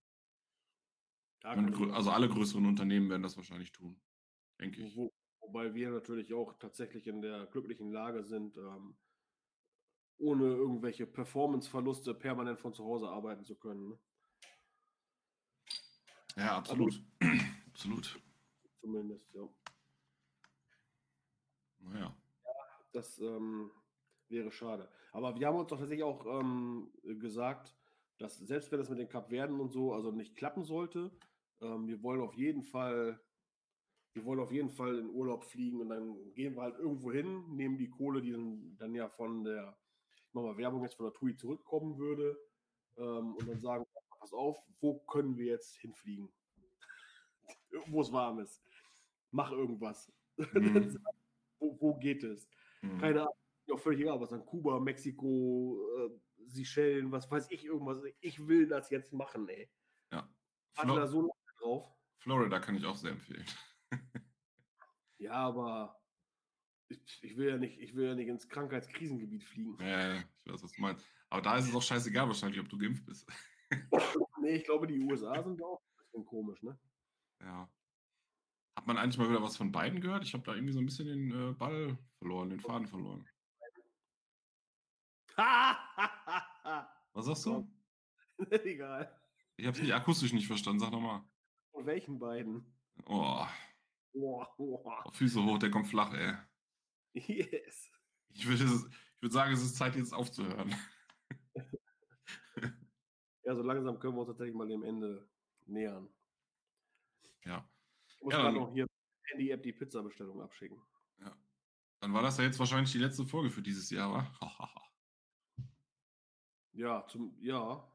Also 1.44 2.10
alle 2.10 2.28
größeren 2.28 2.66
Unternehmen 2.66 3.10
werden 3.10 3.22
das 3.22 3.36
wahrscheinlich 3.36 3.72
tun, 3.72 4.00
denke 4.60 4.82
ich. 4.82 4.96
Wo, 4.96 5.12
wobei 5.40 5.74
wir 5.74 5.90
natürlich 5.90 6.32
auch 6.32 6.58
tatsächlich 6.58 7.06
in 7.06 7.20
der 7.22 7.46
glücklichen 7.46 7.90
Lage 7.90 8.24
sind, 8.24 8.56
ähm, 8.56 8.96
ohne 10.18 10.44
irgendwelche 10.44 11.06
Performance-Verluste 11.06 12.14
permanent 12.14 12.60
von 12.60 12.72
zu 12.72 12.84
Hause 12.84 13.08
arbeiten 13.08 13.44
zu 13.44 13.56
können. 13.56 13.88
Ne? 13.88 13.98
Ja, 16.36 16.56
absolut. 16.56 17.02
Aber, 17.20 17.32
absolut. 17.72 18.20
Zumindest, 18.80 19.34
ja. 19.34 19.48
Naja. 21.80 22.16
Ja, 22.44 22.52
das 22.92 23.18
ähm, 23.18 23.70
wäre 24.28 24.52
schade. 24.52 24.88
Aber 25.12 25.38
wir 25.38 25.46
haben 25.46 25.56
uns 25.56 25.68
doch 25.68 25.78
tatsächlich 25.78 26.04
auch 26.04 26.24
ähm, 26.40 26.90
gesagt, 27.18 27.74
dass 28.18 28.38
selbst 28.38 28.70
wenn 28.70 28.78
das 28.78 28.88
mit 28.88 28.98
den 28.98 29.08
Kapverden 29.08 29.60
und 29.60 29.72
so 29.72 29.92
also 29.92 30.12
nicht 30.12 30.36
klappen 30.36 30.64
sollte, 30.64 31.10
ähm, 31.62 31.86
wir 31.86 32.02
wollen 32.02 32.20
auf 32.20 32.34
jeden 32.34 32.62
Fall, 32.62 33.20
wir 34.14 34.24
wollen 34.24 34.40
auf 34.40 34.52
jeden 34.52 34.70
Fall 34.70 34.98
in 34.98 35.10
Urlaub 35.10 35.44
fliegen 35.44 35.80
und 35.80 35.88
dann 35.88 36.34
gehen 36.34 36.54
wir 36.54 36.62
halt 36.62 36.78
irgendwo 36.78 37.12
hin, 37.12 37.56
nehmen 37.56 37.78
die 37.78 37.88
Kohle, 37.88 38.20
die 38.20 38.32
dann, 38.32 38.76
dann 38.78 38.94
ja 38.94 39.08
von 39.08 39.44
der, 39.44 39.76
ich 40.28 40.34
mache 40.34 40.46
mal 40.46 40.56
Werbung 40.58 40.82
jetzt 40.82 40.96
von 40.96 41.06
der 41.06 41.14
TUI 41.14 41.36
zurückkommen 41.36 41.96
würde, 41.98 42.38
ähm, 42.96 43.34
und 43.36 43.48
dann 43.48 43.60
sagen, 43.60 43.86
pass 44.18 44.32
auf, 44.32 44.58
wo 44.80 44.98
können 45.00 45.36
wir 45.36 45.46
jetzt 45.46 45.76
hinfliegen? 45.76 46.28
wo 47.86 48.00
es 48.00 48.12
warm 48.12 48.40
ist. 48.40 48.62
Mach 49.30 49.52
irgendwas. 49.52 50.12
Mhm. 50.54 50.98
wo, 51.58 51.76
wo, 51.78 51.94
geht 51.94 52.24
es? 52.24 52.48
Mhm. 52.80 52.98
Keine 52.98 53.20
Ahnung, 53.20 53.34
auch 53.70 53.78
völlig 53.78 54.00
egal, 54.00 54.18
was 54.18 54.32
an 54.32 54.44
Kuba, 54.44 54.80
Mexiko, 54.80 55.78
äh, 55.98 56.10
Seychellen, 56.46 57.12
was 57.12 57.30
weiß 57.30 57.50
ich, 57.50 57.66
irgendwas. 57.66 58.02
Ich 58.20 58.44
will 58.48 58.66
das 58.66 58.90
jetzt 58.90 59.12
machen, 59.12 59.48
ey. 59.48 59.70
Ja. 60.10 60.28
Hatte 60.74 60.94
da 60.94 61.06
so 61.06 61.30
drauf. 61.62 61.88
Florida 62.18 62.60
kann 62.60 62.76
ich 62.76 62.84
auch 62.84 62.96
sehr 62.96 63.12
empfehlen. 63.12 63.46
ja, 65.18 65.32
aber 65.32 66.00
ich, 66.88 67.22
ich, 67.22 67.36
will 67.36 67.48
ja 67.48 67.58
nicht, 67.58 67.78
ich 67.78 67.94
will 67.94 68.06
ja 68.06 68.14
nicht 68.14 68.28
ins 68.28 68.48
Krankheitskrisengebiet 68.48 69.44
fliegen. 69.44 69.76
Ja, 69.80 70.16
ich 70.16 70.24
weiß, 70.52 70.62
was 70.62 70.72
du 70.72 70.80
meinst. 70.80 71.06
Aber 71.30 71.42
da 71.42 71.56
ist 71.56 71.68
es 71.68 71.74
auch 71.74 71.82
scheißegal 71.82 72.26
wahrscheinlich, 72.26 72.60
ob 72.60 72.68
du 72.68 72.78
geimpft 72.78 73.06
bist. 73.06 73.26
nee, 74.40 74.56
ich 74.56 74.64
glaube, 74.64 74.86
die 74.86 75.00
USA 75.00 75.42
sind 75.42 75.62
auch 75.62 75.80
ein 75.80 76.04
bisschen 76.04 76.26
komisch, 76.26 76.62
ne? 76.62 76.78
Ja. 77.40 77.70
Hat 78.76 78.86
man 78.86 78.98
eigentlich 78.98 79.18
mal 79.18 79.28
wieder 79.28 79.42
was 79.42 79.56
von 79.56 79.72
beiden 79.72 80.00
gehört? 80.00 80.24
Ich 80.24 80.34
habe 80.34 80.44
da 80.44 80.54
irgendwie 80.54 80.72
so 80.72 80.80
ein 80.80 80.86
bisschen 80.86 81.06
den 81.06 81.50
äh, 81.50 81.52
Ball 81.52 81.98
verloren, 82.18 82.50
den 82.50 82.60
Faden 82.60 82.86
verloren. 82.86 83.26
was 87.12 87.26
sagst 87.26 87.46
du? 87.46 87.68
Egal. 88.50 89.18
Ich 89.56 89.66
habe 89.66 89.76
es 89.76 89.82
nicht 89.82 89.94
akustisch 89.94 90.32
nicht 90.32 90.46
verstanden, 90.46 90.80
sag 90.80 90.90
nochmal. 90.90 91.22
Von 91.72 91.86
welchen 91.86 92.18
beiden? 92.18 92.64
Oh. 93.06 93.46
Oh, 94.14 94.44
oh. 94.58 95.10
Füße 95.12 95.42
hoch, 95.42 95.58
der 95.58 95.70
kommt 95.70 95.88
flach, 95.88 96.12
ey. 96.12 96.34
Yes. 97.14 97.90
Ich 98.30 98.46
würde 98.46 98.64
würd 99.20 99.32
sagen, 99.32 99.52
es 99.52 99.62
ist 99.62 99.76
Zeit, 99.76 99.96
jetzt 99.96 100.12
aufzuhören. 100.12 100.74
ja, 103.44 103.54
so 103.54 103.62
langsam 103.62 103.98
können 103.98 104.14
wir 104.14 104.20
uns 104.20 104.28
tatsächlich 104.28 104.54
mal 104.54 104.68
dem 104.68 104.82
Ende 104.82 105.28
nähern. 105.66 106.08
Ja. 107.44 107.68
Ich 108.06 108.20
muss 108.22 108.34
ja, 108.34 108.42
gerade 108.42 108.56
noch 108.56 108.72
hier 108.72 108.86
Handy-App 109.24 109.62
die 109.62 109.72
Pizza-Bestellung 109.72 110.40
abschicken. 110.42 110.80
Ja. 111.20 111.36
Dann 112.00 112.12
war 112.12 112.22
das 112.22 112.38
ja 112.38 112.44
jetzt 112.44 112.58
wahrscheinlich 112.58 112.92
die 112.92 112.98
letzte 112.98 113.24
Folge 113.24 113.50
für 113.50 113.62
dieses 113.62 113.90
Jahr, 113.90 114.12
wa? 114.12 114.26
ja, 116.72 117.06
zum, 117.06 117.36
ja. 117.40 117.88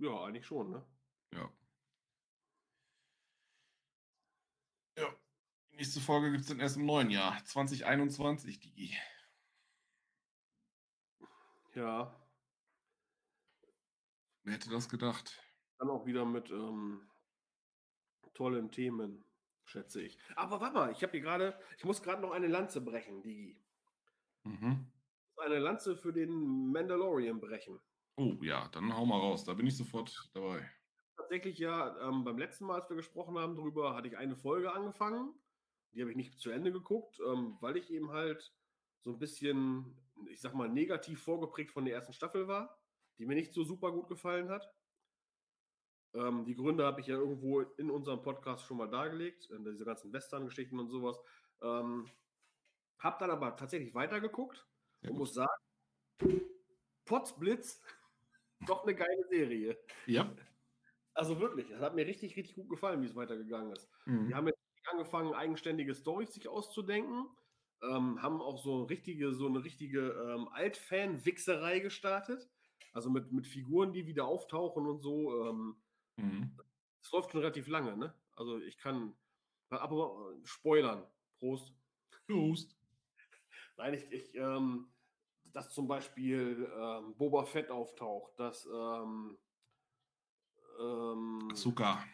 Ja, 0.00 0.24
eigentlich 0.24 0.46
schon, 0.46 0.70
ne? 0.70 0.84
Ja. 1.32 1.50
Ja. 4.96 5.14
Die 5.70 5.76
nächste 5.76 6.00
Folge 6.00 6.30
gibt 6.30 6.42
es 6.42 6.48
dann 6.48 6.60
erst 6.60 6.76
im 6.76 6.86
neuen 6.86 7.10
Jahr. 7.10 7.44
2021, 7.44 8.60
Digi. 8.60 8.96
Ja. 11.74 12.14
Wer 14.44 14.54
hätte 14.54 14.70
das 14.70 14.88
gedacht? 14.88 15.40
Dann 15.78 15.90
auch 15.90 16.06
wieder 16.06 16.24
mit 16.24 16.50
ähm, 16.50 17.08
tollen 18.34 18.70
Themen, 18.70 19.24
schätze 19.64 20.02
ich. 20.02 20.18
Aber 20.36 20.60
warte 20.60 20.74
mal, 20.74 20.92
ich 20.92 21.02
habe 21.02 21.12
hier 21.12 21.22
gerade, 21.22 21.58
ich 21.76 21.84
muss 21.84 22.02
gerade 22.02 22.22
noch 22.22 22.30
eine 22.30 22.46
Lanze 22.46 22.80
brechen, 22.80 23.22
Digi. 23.22 23.58
Mhm. 24.44 24.92
Eine 25.36 25.58
Lanze 25.58 25.96
für 25.96 26.12
den 26.12 26.70
Mandalorian 26.70 27.40
brechen. 27.40 27.80
Oh 28.16 28.36
ja, 28.42 28.68
dann 28.68 28.94
hau 28.94 29.04
mal 29.04 29.18
raus, 29.18 29.44
da 29.44 29.54
bin 29.54 29.66
ich 29.66 29.76
sofort 29.76 30.30
dabei. 30.34 30.70
Tatsächlich 31.16 31.58
ja, 31.58 31.96
ähm, 32.08 32.24
beim 32.24 32.38
letzten 32.38 32.66
Mal, 32.66 32.80
als 32.80 32.88
wir 32.88 32.96
gesprochen 32.96 33.38
haben 33.38 33.56
darüber, 33.56 33.94
hatte 33.94 34.08
ich 34.08 34.16
eine 34.16 34.36
Folge 34.36 34.72
angefangen. 34.72 35.32
Die 35.92 36.00
habe 36.00 36.10
ich 36.10 36.16
nicht 36.16 36.40
zu 36.40 36.50
Ende 36.50 36.72
geguckt, 36.72 37.20
ähm, 37.24 37.56
weil 37.60 37.76
ich 37.76 37.90
eben 37.90 38.10
halt 38.10 38.52
so 39.00 39.10
ein 39.10 39.18
bisschen, 39.18 39.96
ich 40.28 40.40
sag 40.40 40.54
mal, 40.54 40.68
negativ 40.68 41.22
vorgeprägt 41.22 41.70
von 41.70 41.84
der 41.84 41.94
ersten 41.94 42.12
Staffel 42.12 42.48
war, 42.48 42.78
die 43.18 43.26
mir 43.26 43.34
nicht 43.34 43.52
so 43.52 43.62
super 43.62 43.92
gut 43.92 44.08
gefallen 44.08 44.48
hat. 44.48 44.68
Ähm, 46.14 46.44
die 46.44 46.54
Gründe 46.54 46.84
habe 46.84 47.00
ich 47.00 47.06
ja 47.06 47.16
irgendwo 47.16 47.60
in 47.60 47.90
unserem 47.90 48.22
Podcast 48.22 48.64
schon 48.64 48.76
mal 48.76 48.88
dargelegt, 48.88 49.50
äh, 49.50 49.58
diese 49.58 49.84
ganzen 49.84 50.12
Western-Geschichten 50.12 50.78
und 50.78 50.88
sowas. 50.88 51.20
Ähm, 51.62 52.10
habe 52.98 53.16
dann 53.20 53.30
aber 53.30 53.56
tatsächlich 53.56 53.94
weitergeguckt 53.94 54.66
ja, 55.02 55.10
und 55.10 55.18
muss 55.18 55.34
sagen, 55.34 55.52
Potzblitz, 57.04 57.80
doch 58.66 58.84
eine 58.84 58.94
geile 58.94 59.28
Serie. 59.28 59.78
Ja. 60.06 60.34
Also 61.14 61.40
wirklich, 61.40 61.70
es 61.70 61.80
hat 61.80 61.94
mir 61.94 62.06
richtig, 62.06 62.36
richtig 62.36 62.56
gut 62.56 62.68
gefallen, 62.68 63.00
wie 63.02 63.06
es 63.06 63.14
weitergegangen 63.14 63.72
ist. 63.72 63.88
Mhm. 64.06 64.28
Die 64.28 64.34
haben 64.34 64.46
jetzt 64.46 64.58
angefangen, 64.90 65.32
eigenständige 65.32 65.94
Storys 65.94 66.34
sich 66.34 66.48
auszudenken, 66.48 67.26
ähm, 67.82 68.20
haben 68.20 68.40
auch 68.40 68.62
so 68.62 68.82
richtige, 68.84 69.32
so 69.32 69.46
eine 69.46 69.64
richtige 69.64 70.10
ähm, 70.10 70.48
Altfan-Wichserei 70.48 71.78
gestartet. 71.80 72.50
Also 72.92 73.10
mit, 73.10 73.32
mit 73.32 73.46
Figuren, 73.46 73.92
die 73.92 74.06
wieder 74.06 74.26
auftauchen 74.26 74.86
und 74.86 75.00
so. 75.00 75.48
Ähm, 75.48 75.76
Mhm. 76.16 76.56
Es 77.02 77.12
läuft 77.12 77.32
schon 77.32 77.40
relativ 77.40 77.68
lange, 77.68 77.96
ne? 77.96 78.14
Also 78.36 78.58
ich 78.58 78.78
kann, 78.78 79.16
aber 79.68 80.34
spoilern. 80.44 81.06
Prost. 81.38 81.74
Prost. 82.26 82.76
Nein, 83.76 83.94
ich, 83.94 84.10
ich 84.10 84.34
ähm, 84.34 84.88
dass 85.52 85.70
zum 85.70 85.86
Beispiel 85.86 86.68
ähm, 86.76 87.16
Boba 87.16 87.44
Fett 87.44 87.70
auftaucht, 87.70 88.38
dass 88.38 88.66
ähm, 88.66 89.38
ähm, 90.80 91.48
Asuka. 91.52 92.04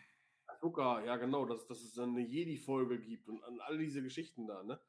Asuka, 0.47 1.05
ja 1.05 1.17
genau, 1.17 1.45
dass, 1.47 1.67
dass 1.67 1.83
es 1.83 1.99
eine 1.99 2.21
Jedi-Folge 2.21 3.01
gibt 3.01 3.29
und 3.29 3.43
an 3.45 3.61
all 3.61 3.79
diese 3.79 4.03
Geschichten 4.03 4.47
da, 4.47 4.63
ne? 4.63 4.81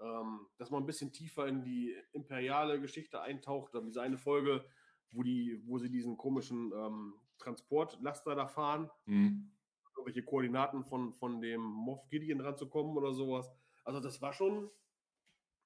Ähm, 0.00 0.48
dass 0.58 0.70
man 0.70 0.82
ein 0.82 0.86
bisschen 0.86 1.12
tiefer 1.12 1.46
in 1.46 1.62
die 1.62 1.94
imperiale 2.12 2.80
Geschichte 2.80 3.20
eintaucht. 3.20 3.72
Diese 3.86 4.02
eine 4.02 4.18
Folge, 4.18 4.64
wo, 5.12 5.22
die, 5.22 5.62
wo 5.66 5.78
sie 5.78 5.88
diesen 5.88 6.16
komischen 6.16 6.72
ähm, 6.72 7.14
Transportlaster 7.38 8.34
da 8.34 8.48
fahren, 8.48 8.90
mhm. 9.06 9.52
irgendwelche 9.96 10.24
Koordinaten 10.24 10.84
von, 10.84 11.12
von 11.14 11.40
dem 11.40 11.60
Moff 11.60 12.08
Gideon 12.08 12.40
ranzukommen 12.40 12.96
oder 12.96 13.12
sowas. 13.12 13.48
Also 13.84 14.00
das 14.00 14.20
war 14.20 14.32
schon, 14.32 14.68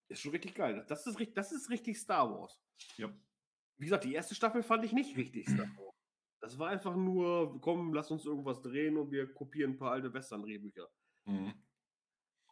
ist 0.09 0.21
schon 0.21 0.33
richtig 0.33 0.55
geil. 0.55 0.85
Das 0.89 1.07
ist, 1.07 1.19
das 1.35 1.53
ist 1.53 1.71
richtig 1.71 1.99
Star 1.99 2.31
Wars. 2.31 2.61
Ja. 2.97 3.11
Wie 3.79 3.85
gesagt, 3.87 4.05
die 4.05 4.13
erste 4.13 4.35
Staffel 4.35 4.63
fand 4.63 4.85
ich 4.85 4.93
nicht 4.93 5.17
richtig 5.17 5.49
Star 5.49 5.69
Wars. 5.77 5.88
Das 6.41 6.59
war 6.59 6.69
einfach 6.69 6.95
nur, 6.95 7.61
komm, 7.61 7.93
lass 7.93 8.11
uns 8.11 8.25
irgendwas 8.25 8.61
drehen 8.63 8.97
und 8.97 9.11
wir 9.11 9.33
kopieren 9.33 9.73
ein 9.73 9.77
paar 9.77 9.93
alte 9.93 10.13
Western-Drehbücher. 10.13 10.89
Mhm. 11.25 11.55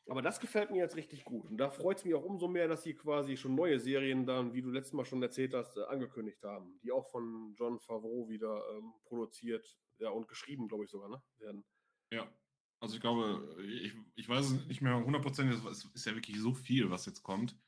Aber 0.09 0.23
das 0.23 0.39
gefällt 0.39 0.71
mir 0.71 0.79
jetzt 0.79 0.97
richtig 0.97 1.25
gut. 1.25 1.51
Und 1.51 1.59
da 1.59 1.69
freut 1.71 1.99
es 1.99 2.05
mich 2.05 2.15
auch 2.15 2.23
umso 2.23 2.47
mehr, 2.47 2.69
dass 2.69 2.85
sie 2.85 2.95
quasi 2.95 3.37
schon 3.37 3.57
neue 3.57 3.81
Serien 3.81 4.25
dann, 4.25 4.53
wie 4.53 4.63
du 4.63 4.71
letztes 4.71 4.93
Mal 4.93 5.05
schon 5.05 5.23
erzählt 5.23 5.53
hast, 5.53 5.77
äh, 5.77 5.83
angekündigt 5.83 6.43
haben, 6.45 6.79
die 6.83 6.93
auch 6.93 7.11
von 7.11 7.55
John 7.57 7.81
Favreau 7.81 8.29
wieder 8.29 8.63
ähm, 8.73 8.93
produziert 9.05 9.77
ja, 9.99 10.11
und 10.11 10.29
geschrieben, 10.29 10.69
glaube 10.69 10.85
ich 10.85 10.91
sogar, 10.91 11.09
ne? 11.09 11.21
werden. 11.39 11.65
Ja, 12.13 12.31
also 12.79 12.95
ich 12.95 13.01
glaube, 13.01 13.57
ich, 13.67 13.95
ich 14.15 14.29
weiß 14.29 14.47
es 14.47 14.67
nicht 14.67 14.81
mehr 14.81 15.03
hundertprozentig, 15.03 15.59
es 15.65 15.85
ist 15.87 16.07
ja 16.07 16.15
wirklich 16.15 16.39
so 16.39 16.55
viel, 16.55 16.91
was 16.91 17.07
jetzt 17.07 17.23
kommt. 17.23 17.59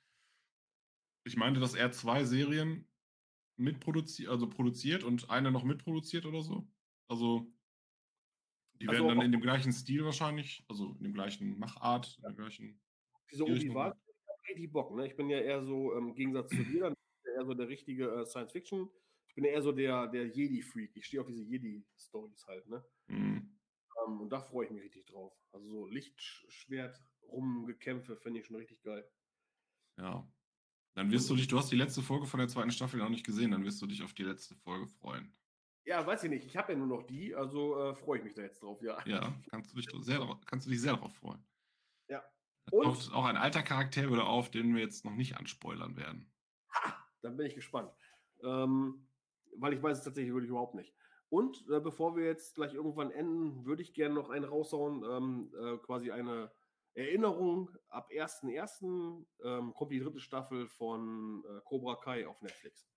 Ich 1.24 1.36
meinte, 1.36 1.60
dass 1.60 1.74
er 1.74 1.90
zwei 1.90 2.24
Serien 2.24 2.88
mitproduziert, 3.58 4.30
also 4.30 4.48
produziert 4.48 5.04
und 5.04 5.30
eine 5.30 5.50
noch 5.50 5.64
mitproduziert 5.64 6.26
oder 6.26 6.42
so. 6.42 6.66
Also 7.08 7.52
die 8.80 8.88
also 8.88 9.04
werden 9.04 9.16
dann 9.16 9.26
in 9.26 9.32
dem 9.32 9.40
gleichen 9.40 9.72
Stil 9.72 10.04
wahrscheinlich, 10.04 10.64
also 10.68 10.94
in 10.98 11.04
dem 11.04 11.14
gleichen 11.14 11.58
Machart, 11.58 12.16
in 12.18 12.22
der 12.22 12.32
gleichen. 12.32 12.80
Diese 13.30 13.44
Obi-Wan 13.44 13.92
richtig 14.48 14.72
Bock, 14.72 14.94
ne? 14.94 15.06
Ich 15.06 15.16
bin 15.16 15.28
ja 15.28 15.40
eher 15.40 15.62
so 15.62 15.92
im 15.94 16.14
Gegensatz 16.14 16.50
zu 16.50 16.62
dir, 16.64 16.84
dann 16.84 16.94
eher 17.24 17.44
so 17.44 17.54
der 17.54 17.68
richtige 17.68 18.08
äh, 18.08 18.26
Science 18.26 18.52
Fiction. 18.52 18.88
Ich 19.28 19.34
bin 19.34 19.44
eher 19.44 19.62
so 19.62 19.72
der, 19.72 20.08
der 20.08 20.26
Jedi-Freak. 20.26 20.96
Ich 20.96 21.06
stehe 21.06 21.20
auf 21.20 21.26
diese 21.26 21.42
Jedi-Stories 21.42 22.46
halt, 22.46 22.66
ne? 22.68 22.84
Mhm. 23.08 23.58
Um, 24.06 24.14
ähm, 24.14 24.20
und 24.22 24.30
da 24.30 24.40
freue 24.40 24.66
ich 24.66 24.72
mich 24.72 24.82
richtig 24.82 25.06
drauf. 25.06 25.32
Also 25.52 25.68
so 25.68 25.86
Lichtschwert 25.86 27.02
rumgekämpfe 27.22 28.16
finde 28.16 28.40
ich 28.40 28.46
schon 28.46 28.56
richtig 28.56 28.82
geil. 28.82 29.08
Ja. 29.98 30.26
Dann 30.98 31.12
wirst 31.12 31.30
du 31.30 31.36
dich, 31.36 31.46
du 31.46 31.56
hast 31.56 31.70
die 31.70 31.76
letzte 31.76 32.02
Folge 32.02 32.26
von 32.26 32.40
der 32.40 32.48
zweiten 32.48 32.72
Staffel 32.72 32.98
noch 32.98 33.08
nicht 33.08 33.24
gesehen, 33.24 33.52
dann 33.52 33.64
wirst 33.64 33.80
du 33.80 33.86
dich 33.86 34.02
auf 34.02 34.14
die 34.14 34.24
letzte 34.24 34.56
Folge 34.56 34.88
freuen. 34.88 35.32
Ja, 35.84 36.04
weiß 36.04 36.24
ich 36.24 36.30
nicht. 36.30 36.44
Ich 36.44 36.56
habe 36.56 36.72
ja 36.72 36.78
nur 36.78 36.88
noch 36.88 37.04
die, 37.04 37.36
also 37.36 37.78
äh, 37.78 37.94
freue 37.94 38.18
ich 38.18 38.24
mich 38.24 38.34
da 38.34 38.42
jetzt 38.42 38.64
drauf, 38.64 38.82
ja. 38.82 38.98
Ja, 39.06 39.32
kannst 39.48 39.72
du 39.72 39.76
dich 39.76 39.88
sehr, 40.00 40.18
kannst 40.46 40.66
du 40.66 40.70
dich 40.72 40.80
sehr 40.80 40.94
darauf 40.94 41.14
freuen. 41.14 41.40
Ja. 42.08 42.24
Und 42.72 42.82
taucht 42.82 43.12
auch 43.12 43.26
ein 43.26 43.36
alter 43.36 43.62
Charakter 43.62 44.10
wieder 44.10 44.26
auf, 44.26 44.50
den 44.50 44.74
wir 44.74 44.82
jetzt 44.82 45.04
noch 45.04 45.14
nicht 45.14 45.36
anspoilern 45.36 45.96
werden. 45.96 46.32
Ha, 46.74 46.96
dann 47.22 47.36
bin 47.36 47.46
ich 47.46 47.54
gespannt. 47.54 47.92
Ähm, 48.42 49.06
weil 49.56 49.74
ich 49.74 49.82
weiß 49.82 49.98
es 49.98 50.04
tatsächlich 50.04 50.34
wirklich 50.34 50.50
überhaupt 50.50 50.74
nicht. 50.74 50.96
Und 51.28 51.64
äh, 51.70 51.78
bevor 51.78 52.16
wir 52.16 52.24
jetzt 52.24 52.56
gleich 52.56 52.74
irgendwann 52.74 53.12
enden, 53.12 53.64
würde 53.64 53.82
ich 53.82 53.94
gerne 53.94 54.16
noch 54.16 54.30
einen 54.30 54.46
raushauen, 54.46 55.04
ähm, 55.04 55.54
äh, 55.62 55.76
quasi 55.78 56.10
eine 56.10 56.50
Erinnerung. 56.98 57.70
Ab 57.88 58.10
1.1. 58.10 59.24
Ähm, 59.44 59.72
kommt 59.74 59.92
die 59.92 60.00
dritte 60.00 60.20
Staffel 60.20 60.68
von 60.68 61.44
äh, 61.44 61.60
Cobra 61.64 61.96
Kai 61.96 62.26
auf 62.26 62.42
Netflix. 62.42 62.88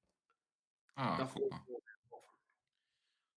Ah, 0.95 1.17
Davor, 1.17 1.49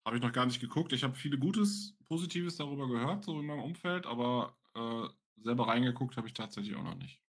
habe 0.06 0.18
ich 0.18 0.24
noch 0.24 0.32
gar 0.32 0.46
nicht 0.46 0.60
geguckt. 0.60 0.94
Ich 0.94 1.04
habe 1.04 1.16
viele 1.16 1.38
Gutes, 1.38 1.96
Positives 2.08 2.56
darüber 2.56 2.88
gehört, 2.88 3.24
so 3.24 3.40
in 3.40 3.46
meinem 3.46 3.64
Umfeld, 3.64 4.06
aber 4.06 4.58
äh, 4.76 5.08
selber 5.44 5.68
reingeguckt 5.68 6.18
habe 6.18 6.28
ich 6.28 6.34
tatsächlich 6.34 6.76
auch 6.76 6.84
noch 6.84 6.96
nicht. 6.96 7.22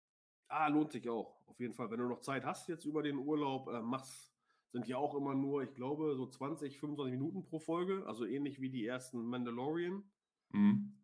Ah, 0.48 0.68
lohnt 0.68 0.92
sich 0.92 1.08
auch. 1.08 1.46
Auf 1.46 1.60
jeden 1.60 1.74
Fall. 1.74 1.90
Wenn 1.90 1.98
du 1.98 2.08
noch 2.08 2.20
Zeit 2.20 2.44
hast 2.44 2.68
jetzt 2.68 2.84
über 2.84 3.02
den 3.02 3.16
Urlaub, 3.16 3.68
äh, 3.68 3.80
mach's. 3.80 4.30
Sind 4.74 4.88
ja 4.88 4.96
auch 4.96 5.14
immer 5.14 5.34
nur, 5.34 5.62
ich 5.64 5.74
glaube, 5.74 6.16
so 6.16 6.26
20, 6.26 6.78
25 6.78 7.12
Minuten 7.12 7.44
pro 7.44 7.58
Folge, 7.58 8.06
also 8.06 8.24
ähnlich 8.24 8.58
wie 8.58 8.70
die 8.70 8.86
ersten 8.86 9.22
Mandalorian. 9.22 10.02
Mhm. 10.48 10.94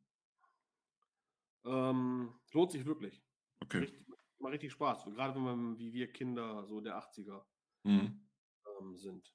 Ähm, 1.64 2.32
lohnt 2.52 2.72
sich 2.72 2.86
wirklich. 2.86 3.22
Okay. 3.61 3.78
Richtig, 3.78 4.06
macht 4.38 4.52
richtig 4.52 4.72
Spaß. 4.72 5.04
Gerade 5.06 5.34
wenn 5.34 5.42
man 5.42 5.78
wie 5.78 5.92
wir 5.92 6.12
Kinder 6.12 6.64
so 6.64 6.80
der 6.80 6.98
80er 6.98 7.42
mhm. 7.84 8.20
ähm, 8.80 8.96
sind. 8.96 9.32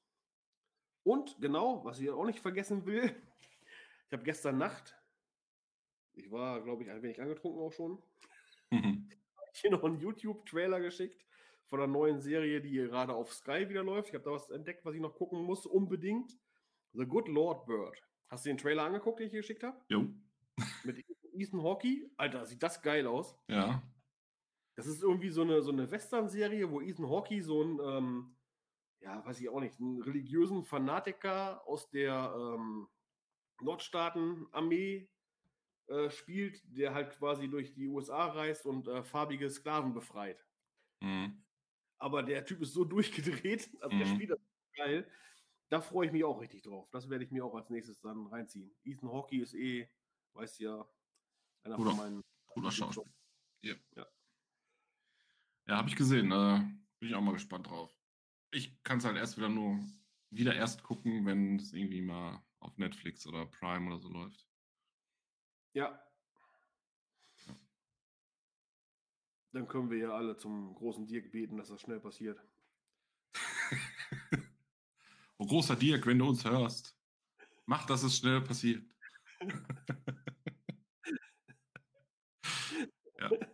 Und 1.03 1.39
genau, 1.39 1.84
was 1.84 1.99
ich 1.99 2.09
auch 2.09 2.26
nicht 2.26 2.39
vergessen 2.39 2.86
will, 2.86 3.03
ich 4.07 4.13
habe 4.13 4.24
gestern 4.24 4.57
Nacht, 4.57 4.95
ich 6.13 6.32
war, 6.32 6.61
glaube 6.61 6.84
ich, 6.84 6.89
ein 6.89 7.01
wenig 7.01 7.21
angetrunken 7.21 7.61
auch 7.61 7.74
schon, 7.74 8.01
mhm. 8.71 9.09
hier 9.53 9.71
noch 9.71 9.84
einen 9.84 9.99
YouTube-Trailer 9.99 10.80
geschickt 10.80 11.26
von 11.65 11.80
einer 11.80 11.91
neuen 11.91 12.19
Serie, 12.19 12.61
die 12.61 12.74
gerade 12.74 13.13
auf 13.13 13.34
Sky 13.34 13.67
wieder 13.67 13.84
läuft. 13.84 14.09
Ich 14.09 14.15
habe 14.15 14.24
da 14.24 14.32
was 14.32 14.49
entdeckt, 14.49 14.86
was 14.86 14.95
ich 14.95 15.01
noch 15.01 15.15
gucken 15.15 15.43
muss, 15.43 15.65
unbedingt. 15.65 16.38
The 16.93 17.05
Good 17.05 17.28
Lord 17.28 17.65
Bird. 17.65 17.99
Hast 18.28 18.45
du 18.45 18.49
den 18.49 18.57
Trailer 18.57 18.84
angeguckt, 18.84 19.19
den 19.19 19.26
ich 19.26 19.32
hier 19.32 19.41
geschickt 19.41 19.63
habe? 19.63 19.80
Jo. 19.89 20.07
Mit 20.84 21.03
Ethan 21.34 21.63
Hawkey. 21.63 22.09
Alter, 22.17 22.45
sieht 22.45 22.63
das 22.63 22.81
geil 22.81 23.07
aus. 23.07 23.38
Ja. 23.47 23.81
Das 24.75 24.88
ist 24.88 25.03
irgendwie 25.03 25.29
so 25.29 25.41
eine, 25.41 25.61
so 25.61 25.71
eine 25.71 25.89
Western-Serie, 25.89 26.69
wo 26.71 26.81
Ethan 26.81 27.09
Hawkey 27.09 27.41
so 27.41 27.61
ein 27.61 27.79
ähm, 27.79 28.36
ja, 29.03 29.25
weiß 29.25 29.39
ich 29.41 29.49
auch 29.49 29.59
nicht, 29.59 29.79
einen 29.79 30.01
religiösen 30.01 30.63
Fanatiker 30.63 31.65
aus 31.67 31.89
der 31.89 32.34
ähm, 32.36 32.88
Nordstaaten-Armee 33.61 35.09
äh, 35.88 36.09
spielt, 36.09 36.61
der 36.65 36.93
halt 36.93 37.11
quasi 37.11 37.49
durch 37.49 37.73
die 37.73 37.88
USA 37.88 38.27
reist 38.27 38.65
und 38.65 38.88
äh, 38.88 39.03
farbige 39.03 39.49
Sklaven 39.49 39.93
befreit. 39.93 40.45
Mhm. 41.01 41.43
Aber 41.97 42.23
der 42.23 42.45
Typ 42.45 42.61
ist 42.61 42.73
so 42.73 42.86
durchgedreht, 42.86 43.69
also 43.81 43.95
mhm. 43.95 43.99
der 43.99 44.07
spielt 44.07 44.29
das 44.31 44.39
geil. 44.75 45.07
Da 45.69 45.81
freue 45.81 46.07
ich 46.07 46.13
mich 46.13 46.23
auch 46.23 46.39
richtig 46.39 46.63
drauf. 46.63 46.88
Das 46.91 47.09
werde 47.09 47.25
ich 47.25 47.31
mir 47.31 47.43
auch 47.43 47.55
als 47.55 47.69
nächstes 47.69 47.99
dann 47.99 48.27
reinziehen. 48.27 48.73
Ethan 48.84 49.11
Hawkey 49.11 49.41
ist 49.41 49.53
eh, 49.55 49.89
weiß 50.34 50.59
ja, 50.59 50.88
einer 51.64 51.76
Bruder, 51.76 51.91
von 51.91 51.99
meinen. 51.99 52.22
Cooler 52.47 52.72
Schauspieler. 52.72 53.07
Ja, 53.61 53.76
ja. 53.95 54.07
ja 55.68 55.78
habe 55.78 55.89
ich 55.89 55.95
gesehen. 55.95 56.32
Äh, 56.32 56.59
bin 56.99 57.09
ich 57.09 57.16
auch 57.16 57.22
mal 57.22 57.34
gespannt 57.34 57.68
drauf 57.68 57.93
ich 58.53 58.82
kann 58.84 58.99
es 58.99 59.05
halt 59.05 59.18
erst 59.18 59.38
wieder 59.38 59.49
nur 59.49 59.80
wieder 60.30 60.55
erst 60.55 60.84
gucken, 60.84 61.26
wenn 61.26 61.57
es 61.57 61.74
irgendwie 61.74 62.01
mal 62.01 62.41
auf 62.59 62.78
Netflix 62.78 63.28
oder 63.28 63.45
Prime 63.45 63.88
oder 63.88 63.99
so 63.99 64.09
läuft. 64.09 64.47
Ja. 65.74 66.01
ja. 67.45 67.55
Dann 69.51 69.68
können 69.68 69.91
wir 69.91 69.97
ja 69.97 70.11
alle 70.11 70.38
zum 70.38 70.74
großen 70.76 71.05
Dirk 71.05 71.32
beten, 71.32 71.57
dass 71.57 71.70
das 71.70 71.82
schnell 71.82 71.99
passiert. 71.99 72.39
oh, 75.38 75.45
großer 75.45 75.76
Dirk, 75.76 76.07
wenn 76.07 76.20
du 76.20 76.28
uns 76.28 76.45
hörst, 76.45 76.97
mach, 77.66 77.86
dass 77.86 78.03
es 78.03 78.18
schnell 78.18 78.41
passiert. 78.41 78.84
ja. 83.32 83.47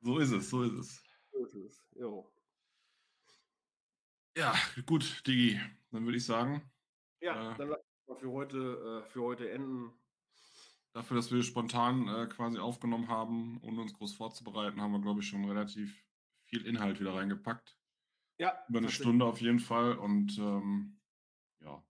So 0.00 0.18
ist 0.18 0.32
es, 0.32 0.50
so 0.50 0.62
ist 0.62 0.72
es. 0.72 1.04
So 1.30 1.44
ist 1.44 1.54
es, 1.54 1.86
jo. 1.94 2.32
Ja, 4.36 4.54
gut, 4.86 5.26
Digi. 5.26 5.60
Dann 5.90 6.04
würde 6.04 6.16
ich 6.16 6.24
sagen. 6.24 6.62
Ja, 7.20 7.52
äh, 7.52 7.58
dann 7.58 7.68
lassen 7.68 7.84
wir 8.06 8.16
für 8.16 8.30
heute, 8.32 9.02
äh, 9.04 9.10
für 9.10 9.22
heute 9.22 9.50
enden. 9.50 9.92
Dafür, 10.92 11.16
dass 11.16 11.30
wir 11.30 11.42
spontan 11.42 12.08
äh, 12.08 12.26
quasi 12.26 12.58
aufgenommen 12.58 13.08
haben, 13.08 13.60
ohne 13.62 13.80
uns 13.80 13.94
groß 13.94 14.14
vorzubereiten, 14.14 14.80
haben 14.80 14.92
wir, 14.92 15.00
glaube 15.00 15.20
ich, 15.20 15.28
schon 15.28 15.44
relativ 15.44 16.04
viel 16.44 16.66
Inhalt 16.66 17.00
wieder 17.00 17.14
reingepackt. 17.14 17.78
Ja. 18.38 18.64
Über 18.68 18.78
eine 18.78 18.90
Stunde 18.90 19.24
auf 19.24 19.40
jeden 19.40 19.60
Fall. 19.60 19.96
Und 19.96 20.36
ähm, 20.38 21.00
ja. 21.60 21.82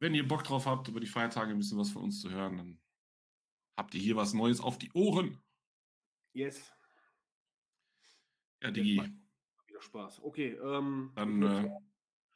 Wenn 0.00 0.14
ihr 0.14 0.26
Bock 0.26 0.44
drauf 0.44 0.66
habt, 0.66 0.88
über 0.88 1.00
die 1.00 1.06
Feiertage 1.06 1.50
ein 1.52 1.58
bisschen 1.58 1.78
was 1.78 1.90
von 1.90 2.04
uns 2.04 2.20
zu 2.20 2.30
hören, 2.30 2.56
dann 2.56 2.80
habt 3.80 3.94
ihr 3.94 4.00
hier 4.00 4.14
was 4.14 4.34
Neues 4.34 4.60
auf 4.60 4.76
die 4.76 4.92
Ohren. 4.92 5.42
Yes. 6.34 6.70
Ja, 8.62 8.70
Digi 8.70 9.00
wieder 9.66 9.80
Spaß. 9.80 10.22
Okay, 10.22 10.50
ähm, 10.62 11.12
dann 11.14 11.42
äh, 11.42 11.70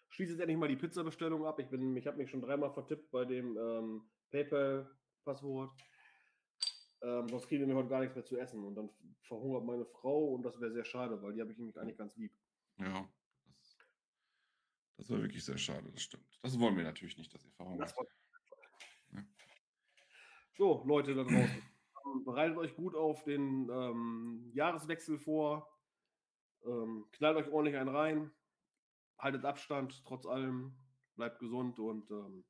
schließe 0.09 0.33
jetzt 0.33 0.41
endlich 0.41 0.57
mal 0.57 0.69
die 0.69 0.77
Pizza-Bestellung 0.77 1.45
ab. 1.45 1.59
Ich, 1.61 1.71
ich 1.71 2.07
habe 2.07 2.17
mich 2.17 2.31
schon 2.31 2.41
dreimal 2.41 2.73
vertippt 2.73 3.11
bei 3.11 3.27
dem 3.27 3.59
ähm, 3.59 4.03
PayPal-Passwort. 4.31 5.79
Ähm, 7.03 7.29
sonst 7.29 7.47
kriegen 7.47 7.61
wir 7.61 7.67
mir 7.67 7.79
heute 7.79 7.91
gar 7.91 8.01
nichts 8.01 8.15
mehr 8.15 8.25
zu 8.25 8.39
essen. 8.39 8.65
Und 8.65 8.75
dann 8.75 8.89
verhungert 9.21 9.65
meine 9.65 9.85
Frau 9.85 10.33
und 10.33 10.45
das 10.45 10.59
wäre 10.59 10.73
sehr 10.73 10.87
schade, 10.87 11.21
weil 11.21 11.35
die 11.35 11.43
habe 11.43 11.53
ich 11.53 11.59
nämlich 11.59 11.79
eigentlich 11.79 11.99
ganz 11.99 12.17
lieb. 12.17 12.33
Ja, 12.79 13.07
das, 13.45 13.77
das 14.97 15.11
war 15.11 15.21
wirklich 15.21 15.45
sehr 15.45 15.59
schade, 15.59 15.91
das 15.93 16.03
stimmt. 16.03 16.39
Das 16.41 16.59
wollen 16.59 16.77
wir 16.77 16.85
natürlich 16.85 17.19
nicht, 17.19 17.35
dass 17.35 17.45
ihr 17.45 17.53
verhungert. 17.53 17.95
Ja. 17.95 18.05
So, 20.57 20.85
Leute 20.87 21.15
da 21.15 21.25
draußen. 21.25 21.63
Bereitet 22.25 22.57
euch 22.59 22.77
gut 22.77 22.95
auf 22.95 23.25
den 23.25 23.69
ähm, 23.71 24.51
Jahreswechsel 24.55 25.19
vor. 25.19 25.69
Ähm, 26.65 27.07
knallt 27.13 27.37
euch 27.37 27.51
ordentlich 27.51 27.77
einen 27.77 27.89
rein, 27.89 28.31
haltet 29.19 29.45
Abstand 29.45 30.03
trotz 30.07 30.25
allem, 30.27 30.75
bleibt 31.17 31.39
gesund 31.41 31.79
und 31.79 32.11
ähm, 32.11 32.45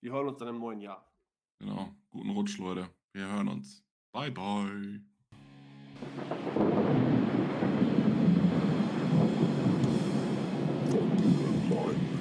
wir 0.00 0.12
hören 0.12 0.28
uns 0.28 0.38
dann 0.38 0.48
im 0.48 0.58
neuen 0.58 0.80
Jahr. 0.80 1.12
Genau, 1.60 1.94
guten 2.10 2.30
Rutsch, 2.30 2.58
Leute. 2.58 2.88
Wir 3.12 3.28
hören 3.30 3.48
uns. 3.48 3.84
Bye, 4.12 4.30
bye. 4.30 5.00
Bye. 11.68 12.13